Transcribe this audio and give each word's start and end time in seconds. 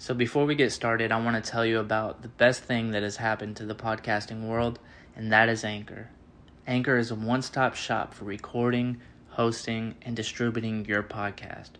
So, 0.00 0.14
before 0.14 0.46
we 0.46 0.54
get 0.54 0.72
started, 0.72 1.12
I 1.12 1.22
want 1.22 1.44
to 1.44 1.50
tell 1.50 1.66
you 1.66 1.78
about 1.78 2.22
the 2.22 2.28
best 2.28 2.62
thing 2.62 2.92
that 2.92 3.02
has 3.02 3.18
happened 3.18 3.56
to 3.56 3.66
the 3.66 3.74
podcasting 3.74 4.48
world, 4.48 4.78
and 5.14 5.30
that 5.30 5.50
is 5.50 5.62
Anchor. 5.62 6.08
Anchor 6.66 6.96
is 6.96 7.10
a 7.10 7.14
one 7.14 7.42
stop 7.42 7.74
shop 7.74 8.14
for 8.14 8.24
recording, 8.24 9.02
hosting, 9.28 9.96
and 10.00 10.16
distributing 10.16 10.86
your 10.86 11.02
podcast. 11.02 11.72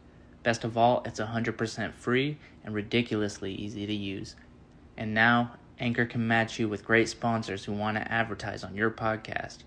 Best 0.43 0.65
of 0.65 0.77
all, 0.77 1.03
it's 1.07 1.19
100% 1.19 1.95
free 1.95 2.37
and 2.63 2.75
ridiculously 2.75 3.55
easy 3.55 3.87
to 3.87 3.95
use. 3.95 4.37
And 4.99 5.15
now, 5.15 5.53
Anchor 5.79 6.05
can 6.05 6.29
match 6.29 6.59
you 6.59 6.69
with 6.69 6.85
great 6.85 7.09
sponsors 7.09 7.65
who 7.65 7.73
want 7.73 7.97
to 7.97 8.13
advertise 8.13 8.63
on 8.63 8.77
your 8.77 8.91
podcast. 8.91 9.61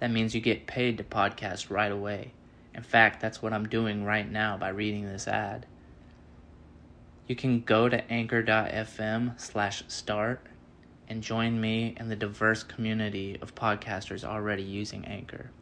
That 0.00 0.10
means 0.10 0.34
you 0.34 0.40
get 0.40 0.66
paid 0.66 0.98
to 0.98 1.04
podcast 1.04 1.70
right 1.70 1.92
away. 1.92 2.32
In 2.74 2.82
fact, 2.82 3.20
that's 3.20 3.40
what 3.40 3.52
I'm 3.52 3.68
doing 3.68 4.04
right 4.04 4.28
now 4.28 4.56
by 4.56 4.70
reading 4.70 5.06
this 5.06 5.28
ad. 5.28 5.66
You 7.30 7.36
can 7.36 7.60
go 7.60 7.88
to 7.88 8.10
anchor.fm 8.10 9.40
slash 9.40 9.84
start 9.86 10.44
and 11.06 11.22
join 11.22 11.60
me 11.60 11.94
and 11.96 12.10
the 12.10 12.16
diverse 12.16 12.64
community 12.64 13.38
of 13.40 13.54
podcasters 13.54 14.24
already 14.24 14.64
using 14.64 15.04
Anchor. 15.04 15.52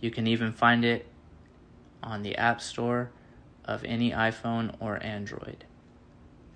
You 0.00 0.10
can 0.10 0.26
even 0.26 0.52
find 0.52 0.84
it 0.84 1.06
on 2.02 2.24
the 2.24 2.34
App 2.34 2.60
Store 2.60 3.12
of 3.64 3.84
any 3.84 4.10
iPhone 4.10 4.74
or 4.80 5.00
Android. 5.00 5.64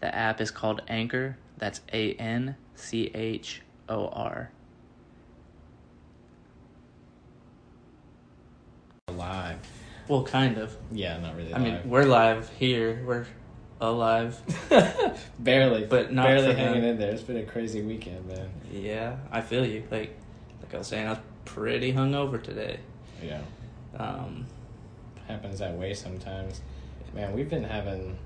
The 0.00 0.12
app 0.12 0.40
is 0.40 0.50
called 0.50 0.82
Anchor. 0.88 1.38
That's 1.58 1.80
A 1.92 2.14
N 2.14 2.56
C 2.74 3.12
H 3.14 3.62
O 3.88 4.08
R. 4.08 4.50
Live. 9.14 9.60
Well, 10.08 10.24
kind 10.24 10.58
of. 10.58 10.76
Yeah, 10.90 11.18
not 11.20 11.36
really. 11.36 11.54
I 11.54 11.58
mean, 11.60 11.88
we're 11.88 12.02
live 12.02 12.48
here. 12.58 13.04
We're 13.06 13.26
alive. 13.80 14.38
barely, 15.38 15.84
but 15.86 16.12
not 16.12 16.26
barely 16.26 16.54
hanging 16.54 16.84
in 16.84 16.98
there. 16.98 17.10
It's 17.12 17.22
been 17.22 17.36
a 17.36 17.42
crazy 17.44 17.82
weekend, 17.82 18.26
man. 18.26 18.48
Yeah, 18.72 19.16
I 19.30 19.40
feel 19.40 19.64
you. 19.66 19.82
Like, 19.90 20.16
like 20.62 20.74
I 20.74 20.78
was 20.78 20.86
saying, 20.86 21.06
I 21.06 21.10
was 21.10 21.18
pretty 21.44 21.92
hungover 21.92 22.42
today. 22.42 22.80
Yeah, 23.22 23.40
Um, 23.98 24.46
happens 25.28 25.58
that 25.60 25.74
way 25.74 25.94
sometimes. 25.94 26.60
Man, 27.14 27.32
we've 27.32 27.48
been 27.48 27.64
having, 27.64 28.18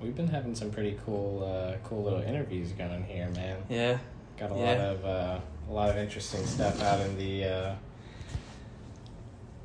we've 0.00 0.14
been 0.16 0.28
having 0.28 0.54
some 0.54 0.70
pretty 0.70 0.98
cool, 1.04 1.44
uh, 1.44 1.76
cool 1.86 2.02
little 2.02 2.22
interviews 2.22 2.72
going 2.72 3.04
here, 3.04 3.28
man. 3.30 3.58
yeah, 3.68 3.98
Got 4.38 4.50
a 4.50 4.54
lot 4.54 4.76
of, 4.78 5.04
uh, 5.04 5.38
a 5.68 5.72
lot 5.72 5.90
of 5.90 5.96
interesting 5.96 6.44
stuff 6.46 6.82
out 6.82 7.00
in 7.00 7.18
the, 7.18 7.44
uh, 7.44 7.74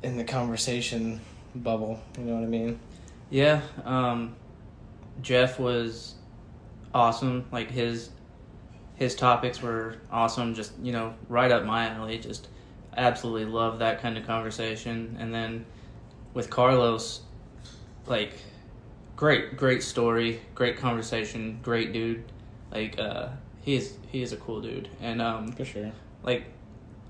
in 0.02 0.16
the 0.16 0.24
conversation 0.24 1.20
bubble. 1.54 2.00
You 2.18 2.24
know 2.24 2.34
what 2.34 2.44
I 2.44 2.46
mean? 2.46 2.78
yeah. 3.30 3.60
Um, 3.84 4.34
Jeff 5.22 5.58
was 5.58 6.14
awesome. 6.94 7.46
Like 7.52 7.70
his 7.70 8.10
his 8.96 9.14
topics 9.14 9.62
were 9.62 9.96
awesome. 10.10 10.54
Just 10.54 10.72
you 10.82 10.92
know, 10.92 11.14
right 11.28 11.50
up 11.50 11.64
my 11.64 11.88
alley. 11.88 12.18
Just 12.18 12.48
absolutely 12.96 13.46
love 13.46 13.78
that 13.78 14.00
kind 14.00 14.18
of 14.18 14.26
conversation. 14.26 15.16
And 15.18 15.32
then 15.32 15.64
with 16.34 16.50
Carlos, 16.50 17.22
like 18.06 18.34
great, 19.16 19.56
great 19.56 19.82
story, 19.82 20.40
great 20.54 20.76
conversation, 20.76 21.60
great 21.62 21.92
dude. 21.92 22.24
Like 22.72 22.98
uh, 22.98 23.28
he 23.62 23.74
is 23.76 23.94
he 24.10 24.22
is 24.22 24.32
a 24.32 24.36
cool 24.36 24.60
dude. 24.60 24.88
And 25.00 25.20
um, 25.22 25.52
For 25.52 25.64
sure. 25.64 25.92
like 26.22 26.44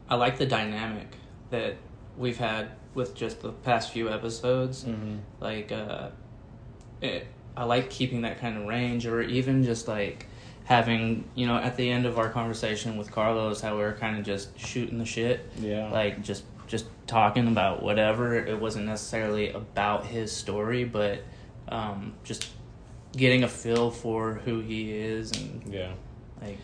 I 0.08 0.16
like 0.16 0.38
the 0.38 0.46
dynamic 0.46 1.16
that 1.50 1.76
we've 2.16 2.38
had 2.38 2.70
with 2.94 3.14
just 3.14 3.40
the 3.40 3.52
past 3.52 3.92
few 3.92 4.10
episodes. 4.10 4.84
Mm-hmm. 4.84 5.16
Like 5.40 5.72
uh 5.72 6.10
it, 7.00 7.26
I 7.56 7.64
like 7.64 7.90
keeping 7.90 8.22
that 8.22 8.40
kind 8.40 8.56
of 8.56 8.66
range 8.66 9.06
or 9.06 9.20
even 9.22 9.64
just 9.64 9.88
like 9.88 10.26
having, 10.64 11.24
you 11.34 11.46
know, 11.46 11.56
at 11.56 11.76
the 11.76 11.90
end 11.90 12.06
of 12.06 12.18
our 12.18 12.28
conversation 12.28 12.96
with 12.96 13.10
Carlos 13.10 13.60
how 13.60 13.76
we 13.76 13.82
were 13.82 13.92
kind 13.94 14.16
of 14.18 14.24
just 14.24 14.58
shooting 14.58 14.98
the 14.98 15.04
shit, 15.04 15.46
Yeah. 15.58 15.90
like 15.90 16.22
just 16.22 16.44
just 16.66 16.86
talking 17.08 17.48
about 17.48 17.82
whatever. 17.82 18.36
It 18.36 18.60
wasn't 18.60 18.86
necessarily 18.86 19.50
about 19.50 20.06
his 20.06 20.30
story, 20.32 20.84
but 20.84 21.22
um 21.68 22.14
just 22.24 22.48
getting 23.16 23.42
a 23.42 23.48
feel 23.48 23.90
for 23.90 24.34
who 24.44 24.60
he 24.60 24.92
is 24.92 25.32
and 25.32 25.62
yeah. 25.72 25.92
like 26.40 26.58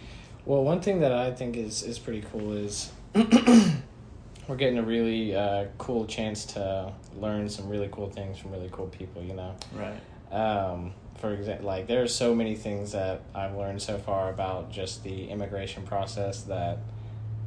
Well, 0.45 0.63
one 0.63 0.81
thing 0.81 1.01
that 1.01 1.13
I 1.13 1.33
think 1.33 1.57
is 1.57 1.83
is 1.83 1.99
pretty 1.99 2.23
cool 2.31 2.53
is 2.53 2.93
we're 3.15 4.57
getting 4.57 4.79
a 4.79 4.83
really 4.83 5.35
uh, 5.35 5.67
cool 5.79 6.07
chance 6.07 6.45
to 6.45 6.93
learn 7.19 7.49
some 7.49 7.69
really 7.69 7.89
cool 7.91 8.09
things 8.11 8.39
from 8.39 8.53
really 8.53 8.69
cool 8.71 8.87
people. 8.87 9.23
You 9.23 9.35
know, 9.35 9.57
right. 9.75 9.99
Um, 10.33 10.93
for 11.17 11.33
example, 11.33 11.67
like 11.67 11.87
there 11.87 12.03
are 12.03 12.09
so 12.09 12.35
many 12.35 12.55
things 12.55 12.93
that 12.93 13.21
I've 13.35 13.55
learned 13.57 13.81
so 13.83 13.99
far 13.99 14.29
about 14.31 14.71
just 14.71 15.03
the 15.03 15.29
immigration 15.29 15.83
process 15.85 16.43
that 16.43 16.79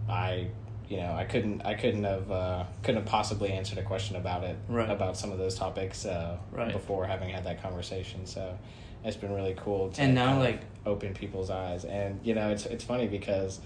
I, 0.10 0.48
you 0.90 0.98
know, 0.98 1.14
I 1.14 1.26
couldn't 1.26 1.64
I 1.66 1.76
couldn't 1.76 2.04
have 2.04 2.32
uh, 2.32 2.64
couldn't 2.84 3.02
have 3.02 3.10
possibly 3.10 3.52
answered 3.52 3.78
a 3.78 3.84
question 3.84 4.16
about 4.16 4.44
it 4.44 4.58
Right. 4.68 4.90
about 4.90 5.18
some 5.18 5.32
of 5.32 5.38
those 5.38 5.56
topics 5.56 6.06
uh, 6.06 6.38
Right. 6.52 6.74
before 6.74 7.06
having 7.06 7.30
had 7.30 7.44
that 7.46 7.62
conversation. 7.62 8.26
So. 8.26 8.58
It's 9.02 9.16
been 9.16 9.32
really 9.34 9.56
cool 9.58 9.92
to 9.92 10.02
And 10.02 10.14
now, 10.14 10.38
like- 10.40 10.60
open 10.86 11.14
people's 11.14 11.50
eyes, 11.50 11.86
and 11.86 12.20
you 12.22 12.34
know 12.36 12.50
it's 12.50 12.66
it's 12.66 12.84
funny 12.84 13.08
because 13.08 13.62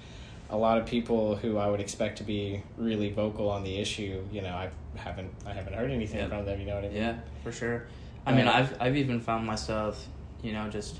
a 0.52 0.56
lot 0.56 0.78
of 0.78 0.86
people 0.86 1.36
who 1.36 1.58
I 1.58 1.72
would 1.72 1.80
expect 1.80 2.20
to 2.20 2.24
be 2.24 2.62
really 2.78 3.10
vocal 3.10 3.50
on 3.50 3.64
the 3.64 3.78
issue, 3.78 4.22
you 4.32 4.44
know, 4.44 4.54
I 4.54 4.70
haven't 4.96 5.32
I 5.44 5.54
haven't 5.54 5.74
heard 5.74 5.90
anything 5.90 6.20
Yeah. 6.20 6.28
from 6.28 6.46
them. 6.46 6.60
You 6.60 6.68
know 6.68 6.76
what 6.76 6.84
I 6.84 6.90
mean? 6.90 6.98
Yeah, 6.98 7.16
for 7.44 7.52
sure. 7.52 7.88
I 8.26 8.34
mean, 8.34 8.48
I've 8.48 8.82
I've 8.82 8.96
even 8.96 9.20
found 9.20 9.46
myself, 9.46 10.08
you 10.42 10.54
know, 10.54 10.70
just 10.70 11.00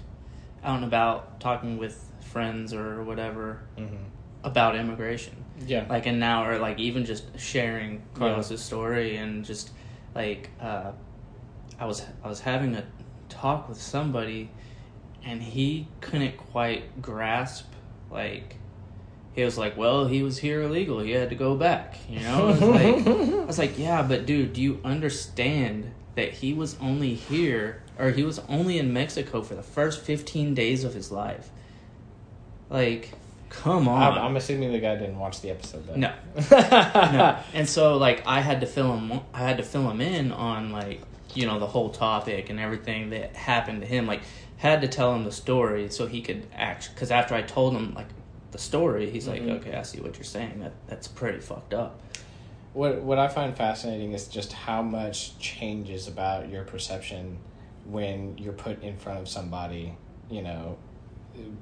out 0.64 0.78
and 0.78 0.86
about 0.86 1.40
talking 1.40 1.78
with 1.78 2.10
friends 2.22 2.74
or 2.74 3.04
whatever 3.04 3.62
hmm 3.78 3.96
about 4.44 4.76
immigration. 4.76 5.34
Yeah. 5.66 5.86
Like, 5.90 6.06
and 6.06 6.20
now, 6.20 6.46
or 6.46 6.60
like 6.60 6.78
even 6.78 7.06
just 7.06 7.40
sharing 7.40 8.02
Carlos's 8.14 8.62
story 8.62 9.16
and 9.16 9.46
just 9.46 9.72
like, 10.14 10.50
uh, 10.60 10.92
I 11.80 11.86
was 11.86 12.06
I 12.24 12.28
was 12.28 12.42
having 12.42 12.76
a 12.76 12.84
talk 13.30 13.70
with 13.70 13.82
somebody, 13.82 14.50
and 15.24 15.42
he 15.42 15.88
couldn't 16.02 16.38
quite 16.38 17.02
grasp 17.02 17.72
like. 18.12 18.58
He 19.34 19.44
was 19.44 19.58
like, 19.58 19.76
"Well, 19.78 20.06
he 20.08 20.22
was 20.22 20.38
here 20.38 20.62
illegal. 20.62 21.00
He 21.00 21.12
had 21.12 21.30
to 21.30 21.36
go 21.36 21.56
back." 21.56 21.96
You 22.08 22.20
know, 22.20 22.50
It's 22.50 22.62
like, 22.62 23.08
I 23.08 23.46
was 23.46 23.58
like, 23.58 23.80
yeah, 23.80 24.04
but 24.04 24.26
dude, 24.28 24.54
do 24.54 24.62
you 24.62 24.80
understand 24.84 25.92
that 26.16 26.34
he 26.34 26.54
was 26.54 26.78
only 26.80 27.14
here 27.16 27.82
or 27.98 28.12
he 28.12 28.24
was 28.24 28.40
only 28.50 28.78
in 28.80 28.94
Mexico 28.94 29.42
for 29.42 29.56
the 29.56 29.64
first 29.64 30.02
15 30.02 30.54
days 30.54 30.84
of 30.84 30.94
his 30.94 31.12
life? 31.12 31.50
Like, 32.70 33.12
come 33.50 33.88
on. 33.88 34.14
I'm, 34.14 34.18
I'm 34.18 34.36
assuming 34.38 34.72
the 34.72 34.80
guy 34.80 34.96
didn't 34.96 35.20
watch 35.20 35.42
the 35.42 35.50
episode 35.52 35.88
though. 35.88 35.96
No. 35.96 36.14
no. 36.52 37.38
And 37.54 37.68
so 37.68 37.98
like 37.98 38.24
I 38.26 38.42
had 38.42 38.62
to 38.62 38.68
fill 38.68 38.96
him 38.98 39.20
I 39.34 39.40
had 39.40 39.58
to 39.58 39.64
fill 39.64 39.90
him 39.90 40.02
in 40.02 40.32
on 40.32 40.72
like, 40.72 41.02
you 41.34 41.46
know, 41.46 41.60
the 41.60 41.68
whole 41.68 41.90
topic 41.90 42.50
and 42.50 42.60
everything 42.60 43.12
that 43.12 43.36
happened 43.36 43.82
to 43.82 43.88
him. 43.88 44.08
Like 44.08 44.22
had 44.58 44.82
to 44.82 44.88
tell 44.88 45.14
him 45.14 45.24
the 45.26 45.32
story 45.32 45.90
so 45.90 46.08
he 46.08 46.22
could 46.22 46.48
act 46.56 46.90
cuz 46.96 47.12
after 47.12 47.36
I 47.36 47.42
told 47.42 47.76
him 47.76 47.94
like 47.94 48.08
the 48.52 48.58
story, 48.60 49.10
he's 49.10 49.28
like, 49.28 49.42
Mhm. 49.42 49.58
"Okay, 49.60 49.74
I 49.76 49.82
see 49.82 50.00
what 50.00 50.16
you're 50.16 50.24
saying. 50.24 50.60
That 50.60 50.74
that's 50.88 51.08
pretty 51.08 51.40
fucked 51.40 51.74
up." 51.74 52.00
What 52.74 53.02
what 53.02 53.20
I 53.20 53.28
find 53.28 53.56
fascinating 53.56 54.14
is 54.14 54.28
just 54.28 54.52
how 54.52 54.82
much 54.82 55.38
changes 55.38 56.08
about 56.08 56.50
your 56.50 56.64
perception 56.64 57.38
when 57.86 58.38
you're 58.38 58.54
put 58.54 58.82
in 58.82 58.98
front 58.98 59.20
of 59.20 59.30
somebody, 59.30 59.96
you 60.30 60.42
know, 60.42 60.78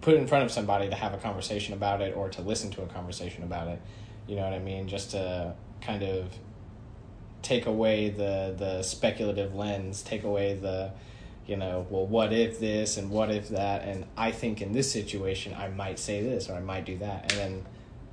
put 0.01 0.15
in 0.15 0.27
front 0.27 0.45
of 0.45 0.51
somebody 0.51 0.89
to 0.89 0.95
have 0.95 1.13
a 1.13 1.17
conversation 1.17 1.73
about 1.73 2.01
it 2.01 2.15
or 2.15 2.29
to 2.29 2.41
listen 2.41 2.71
to 2.71 2.81
a 2.81 2.87
conversation 2.87 3.43
about 3.43 3.67
it. 3.67 3.81
You 4.27 4.35
know 4.35 4.43
what 4.43 4.53
I 4.53 4.59
mean? 4.59 4.87
Just 4.87 5.11
to 5.11 5.53
kind 5.81 6.03
of 6.03 6.31
take 7.41 7.65
away 7.65 8.09
the 8.09 8.55
the 8.57 8.83
speculative 8.83 9.53
lens, 9.55 10.01
take 10.01 10.23
away 10.23 10.53
the 10.53 10.91
you 11.47 11.57
know, 11.57 11.85
well, 11.89 12.05
what 12.05 12.31
if 12.31 12.59
this 12.59 12.97
and 12.97 13.09
what 13.09 13.31
if 13.31 13.49
that, 13.49 13.83
and 13.83 14.05
I 14.15 14.31
think 14.31 14.61
in 14.61 14.71
this 14.71 14.91
situation 14.91 15.53
I 15.53 15.67
might 15.67 15.99
say 15.99 16.21
this 16.21 16.49
or 16.49 16.53
I 16.53 16.61
might 16.61 16.85
do 16.85 16.97
that, 16.99 17.31
and 17.31 17.41
then 17.41 17.65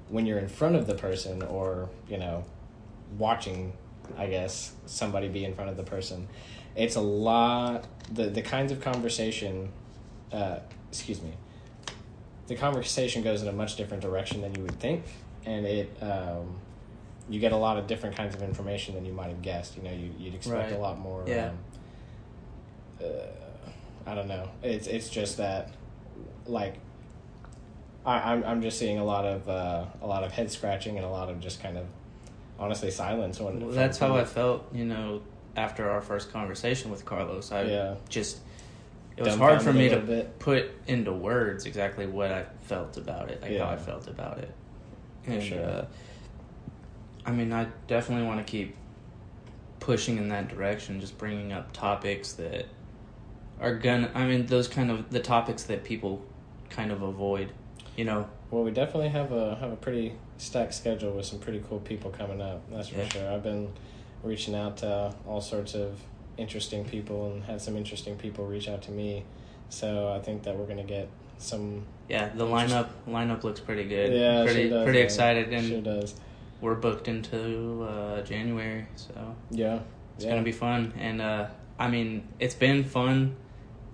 when 0.08 0.26
you're 0.26 0.38
in 0.38 0.48
front 0.48 0.74
of 0.74 0.86
the 0.86 0.94
person 0.94 1.42
or 1.42 1.90
you 2.08 2.16
know 2.16 2.44
watching 3.16 3.72
i 4.16 4.26
guess 4.26 4.72
somebody 4.86 5.28
be 5.28 5.44
in 5.44 5.54
front 5.54 5.70
of 5.70 5.76
the 5.76 5.82
person 5.82 6.28
it's 6.76 6.96
a 6.96 7.00
lot 7.00 7.86
the 8.12 8.24
the 8.24 8.42
kinds 8.42 8.72
of 8.72 8.80
conversation 8.80 9.70
uh 10.32 10.58
excuse 10.90 11.22
me 11.22 11.32
the 12.46 12.54
conversation 12.56 13.22
goes 13.22 13.42
in 13.42 13.48
a 13.48 13.52
much 13.52 13.76
different 13.76 14.02
direction 14.02 14.40
than 14.40 14.54
you 14.54 14.62
would 14.62 14.78
think 14.80 15.04
and 15.44 15.66
it 15.66 15.96
um 16.02 16.56
you 17.30 17.38
get 17.40 17.52
a 17.52 17.56
lot 17.56 17.76
of 17.76 17.86
different 17.86 18.16
kinds 18.16 18.34
of 18.34 18.42
information 18.42 18.94
than 18.94 19.04
you 19.04 19.12
might 19.12 19.28
have 19.28 19.42
guessed 19.42 19.76
you 19.76 19.82
know 19.82 19.92
you, 19.92 20.10
you'd 20.18 20.34
expect 20.34 20.70
Right. 20.70 20.72
a 20.72 20.78
lot 20.78 20.98
more 20.98 21.24
Yeah. 21.26 21.50
um, 21.50 21.58
uh, 23.02 23.06
i 24.06 24.14
don't 24.14 24.28
know 24.28 24.48
it's 24.62 24.86
it's 24.86 25.08
just 25.08 25.36
that 25.36 25.70
like 26.46 26.76
I, 28.06 28.32
I'm 28.32 28.44
I'm 28.44 28.62
just 28.62 28.78
seeing 28.78 28.98
a 28.98 29.04
lot 29.04 29.26
of 29.26 29.46
uh, 29.48 29.84
a 30.00 30.06
lot 30.06 30.24
of 30.24 30.32
head 30.32 30.50
scratching 30.50 30.96
and 30.96 31.04
a 31.04 31.10
lot 31.10 31.28
of 31.28 31.40
just 31.40 31.62
kind 31.62 31.76
of 31.76 31.84
honestly 32.58 32.90
silence. 32.90 33.40
When 33.40 33.60
Well, 33.60 33.70
that's 33.70 33.98
how 33.98 34.16
I 34.16 34.24
felt, 34.24 34.66
you 34.72 34.84
know, 34.84 35.22
after 35.56 35.90
our 35.90 36.00
first 36.00 36.32
conversation 36.32 36.90
with 36.90 37.04
Carlos. 37.04 37.52
I 37.52 37.62
Yeah. 37.64 37.94
just 38.08 38.40
it 39.16 39.22
was 39.22 39.34
hard 39.34 39.62
for 39.62 39.72
me 39.72 39.88
to 39.88 39.98
bit. 39.98 40.38
put 40.38 40.70
into 40.86 41.12
words 41.12 41.66
exactly 41.66 42.06
what 42.06 42.30
I 42.30 42.44
felt 42.60 42.96
about 42.96 43.30
it, 43.30 43.42
like 43.42 43.58
how 43.58 43.66
I 43.66 43.76
felt 43.76 44.06
about 44.06 44.38
it. 44.38 44.54
And 45.26 45.42
sure. 45.42 45.64
uh, 45.64 45.84
I 47.26 47.32
mean, 47.32 47.52
I 47.52 47.66
definitely 47.88 48.26
want 48.26 48.44
to 48.46 48.50
keep 48.50 48.76
pushing 49.80 50.18
in 50.18 50.28
that 50.28 50.48
direction, 50.48 51.00
just 51.00 51.18
bringing 51.18 51.52
up 51.52 51.72
topics 51.72 52.32
that 52.34 52.66
are 53.60 53.74
gonna. 53.74 54.10
I 54.14 54.26
mean, 54.26 54.46
those 54.46 54.68
kind 54.68 54.90
of 54.90 55.10
the 55.10 55.20
topics 55.20 55.64
that 55.64 55.82
people 55.84 56.24
kind 56.70 56.92
of 56.92 57.02
avoid. 57.02 57.52
You 57.96 58.04
know, 58.04 58.28
Well, 58.50 58.62
we 58.62 58.70
definitely 58.70 59.08
have 59.08 59.32
a 59.32 59.56
have 59.56 59.72
a 59.72 59.76
pretty 59.76 60.14
stacked 60.38 60.72
schedule 60.74 61.12
with 61.12 61.26
some 61.26 61.38
pretty 61.38 61.62
cool 61.68 61.80
people 61.80 62.10
coming 62.10 62.40
up. 62.40 62.62
That's 62.70 62.88
for 62.88 62.98
Yeah. 63.00 63.08
sure. 63.08 63.30
I've 63.30 63.42
been 63.42 63.68
reaching 64.22 64.54
out 64.54 64.78
to 64.78 65.14
all 65.26 65.40
sorts 65.40 65.74
of 65.74 66.00
interesting 66.36 66.84
people 66.84 67.30
and 67.32 67.44
had 67.44 67.60
some 67.60 67.76
interesting 67.76 68.16
people 68.16 68.46
reach 68.46 68.68
out 68.68 68.82
to 68.82 68.90
me. 68.92 69.24
So 69.68 70.12
I 70.12 70.20
think 70.20 70.44
that 70.44 70.56
we're 70.56 70.66
gonna 70.66 70.84
get 70.84 71.08
some. 71.38 71.84
yeah, 72.08 72.30
the 72.34 72.44
lineup 72.46 72.88
lineup 73.08 73.42
looks 73.44 73.60
pretty 73.60 73.84
good. 73.84 74.12
Yeah, 74.12 74.44
pretty 74.44 74.68
does, 74.70 74.84
pretty 74.84 75.00
excited, 75.00 75.52
and 75.52 75.66
sure 75.68 75.80
does. 75.82 76.14
we're 76.60 76.74
booked 76.74 77.06
into 77.08 77.82
uh, 77.84 78.22
January, 78.22 78.86
so 78.96 79.12
Yeah, 79.50 79.80
it's 80.16 80.24
yeah. 80.24 80.30
gonna 80.30 80.42
be 80.42 80.52
fun. 80.52 80.92
And 80.98 81.20
uh, 81.20 81.48
I 81.78 81.88
mean, 81.88 82.26
it's 82.40 82.54
been 82.54 82.82
fun, 82.84 83.36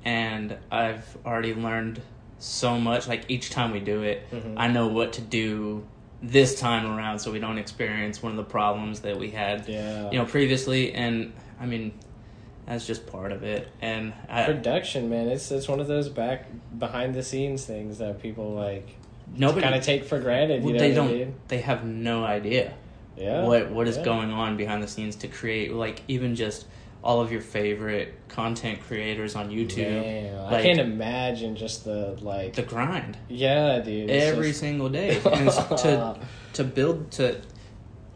and 0.05 0.56
I've 0.70 1.17
already 1.26 1.55
learned 1.55 2.00
so 2.38 2.79
much. 2.79 3.08
Like 3.08 3.25
each 3.29 3.50
time 3.50 3.73
we 3.73 3.81
do 3.81 4.02
it, 4.02 4.31
Mhm. 4.31 4.55
I 4.56 4.69
know 4.69 4.87
what 4.87 5.12
to 5.14 5.20
do 5.20 5.85
this 6.25 6.59
time 6.59 6.87
around, 6.87 7.19
so 7.19 7.31
we 7.31 7.38
don't 7.38 7.59
experience 7.59 8.23
one 8.23 8.32
of 8.32 8.37
the 8.37 8.44
problems 8.44 9.00
that 9.00 9.19
we 9.19 9.31
had, 9.31 9.69
Yeah. 9.69 10.11
you 10.11 10.19
know, 10.19 10.25
previously. 10.25 10.93
And 10.94 11.32
I 11.61 11.67
mean, 11.67 11.93
that's 12.67 12.87
just 12.87 13.06
part 13.06 13.31
of 13.31 13.43
it. 13.43 13.69
And 13.82 14.15
I, 14.29 14.44
production, 14.44 15.11
man. 15.11 15.29
It's 15.29 15.50
it's 15.50 15.69
one 15.69 15.81
of 15.81 15.87
those 15.87 16.09
back 16.09 16.47
behind 16.79 17.15
the 17.15 17.23
scenes 17.23 17.65
things 17.65 17.99
that 17.99 18.23
people 18.23 18.53
like 18.53 18.97
nobody 19.37 19.62
kind 19.62 19.75
of 19.75 19.82
take 19.82 20.05
for 20.05 20.19
granted. 20.19 20.65
You 20.65 20.73
know 20.73 20.79
they 20.79 20.88
what 20.88 20.93
I 20.93 20.94
don't. 20.94 21.12
mean? 21.19 21.35
They 21.49 21.59
have 21.61 21.85
no 21.85 22.25
idea. 22.25 22.75
Yeah. 23.17 23.44
what 23.44 23.71
what 23.71 23.87
is 23.87 23.97
yeah. 23.99 24.05
going 24.05 24.32
on 24.32 24.56
behind 24.56 24.82
the 24.82 24.88
scenes 24.88 25.15
to 25.17 25.29
create 25.29 25.73
like 25.73 26.03
even 26.09 26.35
just 26.35 26.67
all 27.05 27.21
of 27.21 27.31
your 27.31 27.43
favorite 27.43 28.15
content 28.29 28.81
creators 28.81 29.37
on 29.37 29.51
YouTube. 29.51 30.01
Man, 30.03 30.53
I 30.53 30.62
can't 30.62 30.81
imagine 30.81 31.55
just 31.55 31.85
the 31.85 32.17
like. 32.23 32.55
The 32.55 32.62
grind 32.62 33.19
yeah, 33.29 33.79
dude. 33.81 34.09
every 34.11 34.49
just- 34.49 34.61
single 34.61 34.89
day 34.89 35.21
and 35.25 35.51
to 35.85 36.19
to 36.55 36.65
build 36.65 37.11
to 37.12 37.41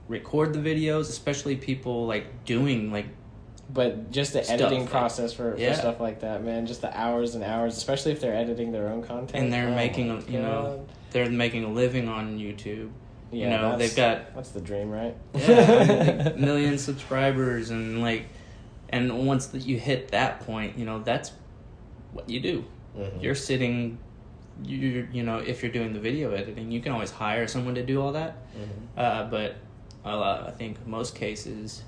record 0.09 0.55
the 0.55 0.59
videos, 0.59 1.03
especially 1.03 1.55
people 1.57 2.07
like 2.07 2.47
doing 2.47 2.91
like 2.91 3.07
But 3.71 4.11
just 4.11 4.33
the 4.33 4.51
editing 4.51 4.81
like- 4.81 4.91
process 4.91 5.35
for, 5.35 5.55
Yeah. 5.59 5.75
for 5.75 5.81
stuff 5.81 6.01
like 6.01 6.21
that, 6.21 6.43
man. 6.43 6.65
Just 6.67 6.81
the 6.81 6.99
hours 6.99 7.35
and 7.35 7.45
hours, 7.45 7.77
especially 7.77 8.13
if 8.13 8.21
they're 8.23 8.35
editing 8.35 8.73
their 8.73 8.89
own 8.89 9.03
content. 9.03 9.35
And 9.45 9.53
they're 9.53 9.69
Oh 9.69 9.75
making 9.75 10.25
you 10.33 10.41
know, 10.41 10.87
they're 11.11 11.29
making 11.29 11.65
a 11.65 11.69
living 11.71 12.09
on 12.09 12.39
YouTube. 12.39 12.89
yeah, 13.31 13.45
you 13.45 13.51
know, 13.51 13.77
they've 13.77 13.95
got 13.95 14.35
that's 14.35 14.53
the 14.53 14.63
dream, 14.63 14.91
right? 14.91 15.15
yeah, 15.35 15.45
I 15.45 15.85
mean, 15.87 16.19
like, 16.25 16.37
million 16.49 16.79
subscribers 16.79 17.69
and 17.69 18.01
like 18.01 18.25
and 18.91 19.27
once 19.27 19.47
that 19.49 19.67
you 19.67 19.79
hit 19.79 20.09
that 20.09 20.41
point, 20.41 20.79
you 20.79 20.85
know, 20.85 21.01
that's 21.03 21.33
what 22.13 22.29
you 22.29 22.41
do. 22.41 22.65
Mhm. 22.97 23.23
You're 23.23 23.35
sitting 23.35 23.99
you 24.65 25.07
you 25.13 25.23
know, 25.23 25.39
if 25.39 25.63
you're 25.63 25.71
doing 25.71 25.93
the 25.93 26.01
video 26.01 26.33
editing, 26.33 26.73
you 26.73 26.81
can 26.81 26.91
always 26.91 27.13
hire 27.13 27.47
someone 27.47 27.77
to 27.77 27.85
do 27.87 28.01
all 28.03 28.13
that. 28.13 28.37
Mhm. 28.57 28.69
Uh, 29.01 29.25
but 29.31 29.55
lot, 30.05 30.49
I 30.49 30.51
think 30.51 30.85
most 30.87 31.15
cases, 31.15 31.83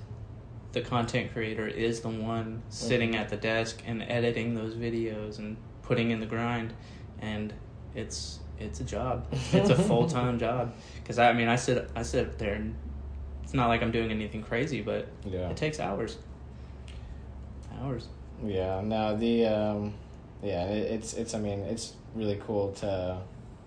the 0.71 0.79
content 0.81 1.33
creator 1.33 1.67
is 1.67 1.99
the 1.99 2.07
one 2.09 2.61
sitting 2.69 3.11
Mhm. 3.11 3.15
at 3.19 3.29
the 3.29 3.35
desk 3.35 3.81
and 3.85 4.01
editing 4.03 4.53
those 4.55 4.75
videos 4.75 5.37
and 5.39 5.57
putting 5.81 6.11
in 6.11 6.19
the 6.21 6.25
grind, 6.25 6.73
and 7.19 7.53
it's 7.95 8.39
it's 8.59 8.79
a 8.79 8.83
job. 8.85 9.25
It's 9.51 9.69
a 9.71 9.75
full 9.75 10.07
time 10.07 10.37
job. 10.47 10.71
Because 11.01 11.17
I 11.19 11.33
mean, 11.33 11.47
I 11.49 11.55
sit 11.57 11.89
I 11.95 12.03
sit 12.03 12.37
there 12.37 12.53
and 12.53 12.75
it's 13.43 13.53
not 13.55 13.67
like 13.67 13.81
I'm 13.81 13.91
doing 13.91 14.11
anything 14.11 14.43
crazy, 14.43 14.81
but 14.81 15.07
Yeah. 15.25 15.49
it 15.49 15.57
takes 15.57 15.79
hours. 15.79 16.19
Hours. 17.81 18.07
Yeah, 18.45 18.81
no, 18.81 19.15
the 19.17 19.45
um, 19.47 19.93
yeah, 20.43 20.65
it, 20.65 20.91
it's 20.91 21.13
it's. 21.13 21.33
I 21.33 21.39
mean, 21.39 21.59
it's 21.61 21.93
really 22.15 22.39
cool 22.45 22.71
to 22.73 23.17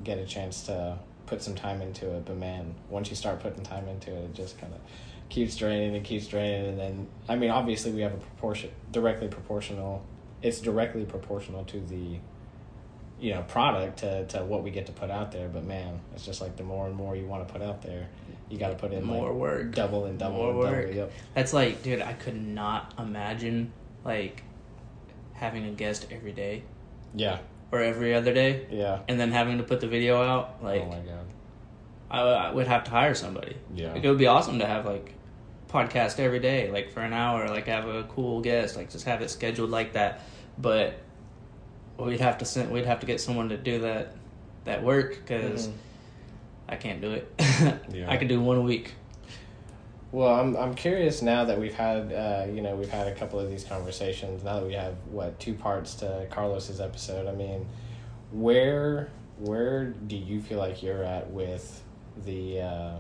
get 0.03 0.19
a 0.19 0.25
chance 0.25 0.63
to 0.67 0.99
put 1.27 1.43
some 1.43 1.55
time 1.55 1.81
into 1.81 2.11
it. 2.17 2.25
But 2.25 2.37
man, 2.37 2.75
once 2.91 3.11
you 3.11 3.17
start 3.17 3.41
putting 3.41 3.63
time 3.63 3.89
into 3.89 4.11
it, 4.15 4.25
it 4.25 4.35
just 4.35 4.59
kind 4.59 4.73
of 4.73 4.81
keeps 5.29 5.57
draining 5.57 5.97
and 5.97 6.05
keeps 6.05 6.27
draining. 6.27 6.71
And 6.71 6.79
then, 6.79 7.09
I 7.29 7.37
mean, 7.37 7.51
obviously, 7.51 7.93
we 7.93 8.01
have 8.03 8.13
a 8.15 8.19
proportion 8.19 8.71
directly 8.93 9.29
proportional. 9.29 10.05
It's 10.43 10.61
directly 10.61 11.05
proportional 11.05 11.65
to 11.67 11.81
the, 11.81 12.19
you 13.21 13.33
know, 13.35 13.43
product 13.43 13.99
to 14.01 14.27
to 14.27 14.45
what 14.45 14.63
we 14.63 14.71
get 14.71 14.87
to 14.87 14.93
put 14.93 15.11
out 15.11 15.33
there. 15.33 15.49
But 15.49 15.65
man, 15.65 16.01
it's 16.15 16.25
just 16.27 16.41
like 16.41 16.57
the 16.57 16.65
more 16.65 16.87
and 16.87 16.95
more 16.95 17.17
you 17.17 17.27
want 17.27 17.47
to 17.47 17.53
put 17.53 17.63
out 17.63 17.81
there, 17.83 18.09
you 18.51 18.59
got 18.59 18.69
to 18.69 18.75
put 18.77 18.93
in 18.93 19.05
More 19.05 19.29
like 19.31 19.35
work. 19.39 19.75
double 19.75 20.05
and 20.07 20.19
double 20.19 20.37
More 20.37 20.51
and 20.51 20.59
work. 20.59 20.83
double. 20.87 20.95
Yep. 20.97 21.13
That's 21.35 21.53
like, 21.53 21.83
dude, 21.83 22.03
I 22.03 22.13
could 22.13 22.37
not 22.41 22.93
imagine 22.99 23.73
like 24.05 24.43
having 25.33 25.65
a 25.65 25.71
guest 25.71 26.07
every 26.11 26.33
day 26.33 26.63
Yeah. 27.15 27.39
or 27.73 27.81
every 27.81 28.15
other 28.15 28.33
day. 28.33 28.67
Yeah. 28.71 29.01
and 29.09 29.19
then 29.19 29.33
having 29.33 29.59
to 29.59 29.65
put 29.65 29.81
the 29.81 29.89
video 29.89 30.23
out, 30.23 30.63
like 30.63 30.83
oh 30.83 30.89
my 30.89 30.99
god. 31.01 31.27
I, 32.11 32.21
I 32.21 32.51
would 32.53 32.67
have 32.69 32.85
to 32.85 32.91
hire 32.91 33.15
somebody. 33.15 33.57
Yeah. 33.75 33.93
Like, 33.93 34.05
it 34.05 34.09
would 34.09 34.19
be 34.19 34.27
awesome 34.27 34.59
to 34.61 34.67
have 34.67 34.85
like 34.87 35.15
podcast 35.69 36.21
every 36.21 36.39
day, 36.39 36.71
like 36.71 36.91
for 36.93 37.01
an 37.01 37.13
hour, 37.13 37.49
like 37.49 37.67
have 37.67 37.89
a 37.89 38.05
cool 38.05 38.41
guest, 38.41 38.77
like 38.77 38.91
just 38.91 39.05
have 39.07 39.21
it 39.23 39.31
scheduled 39.31 39.71
like 39.71 39.95
that. 39.95 40.21
But 40.59 40.95
we'd 41.99 42.21
have 42.21 42.39
to 42.39 42.45
send, 42.45 42.71
we'd 42.71 42.85
have 42.87 43.01
to 43.01 43.07
get 43.07 43.21
someone 43.21 43.49
to 43.49 43.57
do 43.57 43.81
that 43.81 44.15
that 44.65 44.83
work 44.83 45.17
because 45.17 45.69
Mhm. 45.69 45.73
I 46.69 46.77
can't 46.77 47.01
do 47.01 47.13
it. 47.13 47.33
Yeah. 47.93 48.11
I 48.11 48.17
can 48.17 48.29
do 48.29 48.41
one 48.41 48.57
a 48.59 48.63
week. 48.63 48.93
Well, 50.15 50.33
I'm 50.33 50.57
I'm 50.57 50.77
curious 50.77 51.23
now 51.23 51.45
that 51.47 51.59
we've 51.59 51.75
had 51.75 52.13
uh, 52.13 52.47
you 52.49 52.63
know 52.63 52.77
we've 52.77 52.89
had 52.89 53.09
a 53.09 53.15
couple 53.17 53.41
of 53.41 53.51
these 53.51 53.65
conversations. 53.65 54.45
Now 54.45 54.61
that 54.61 54.67
we 54.67 54.75
have 54.75 54.95
what 55.11 55.41
two 55.41 55.55
parts 55.55 55.97
to 55.97 56.29
Carlos's 56.31 56.81
episode. 56.81 57.27
I 57.27 57.33
mean, 57.33 57.67
where 58.31 59.09
where 59.41 59.87
do 59.87 60.15
you 60.15 60.41
feel 60.41 60.61
like 60.61 60.85
you're 60.85 61.03
at 61.03 61.33
with 61.33 61.83
the 62.25 62.61
uh, 62.61 62.97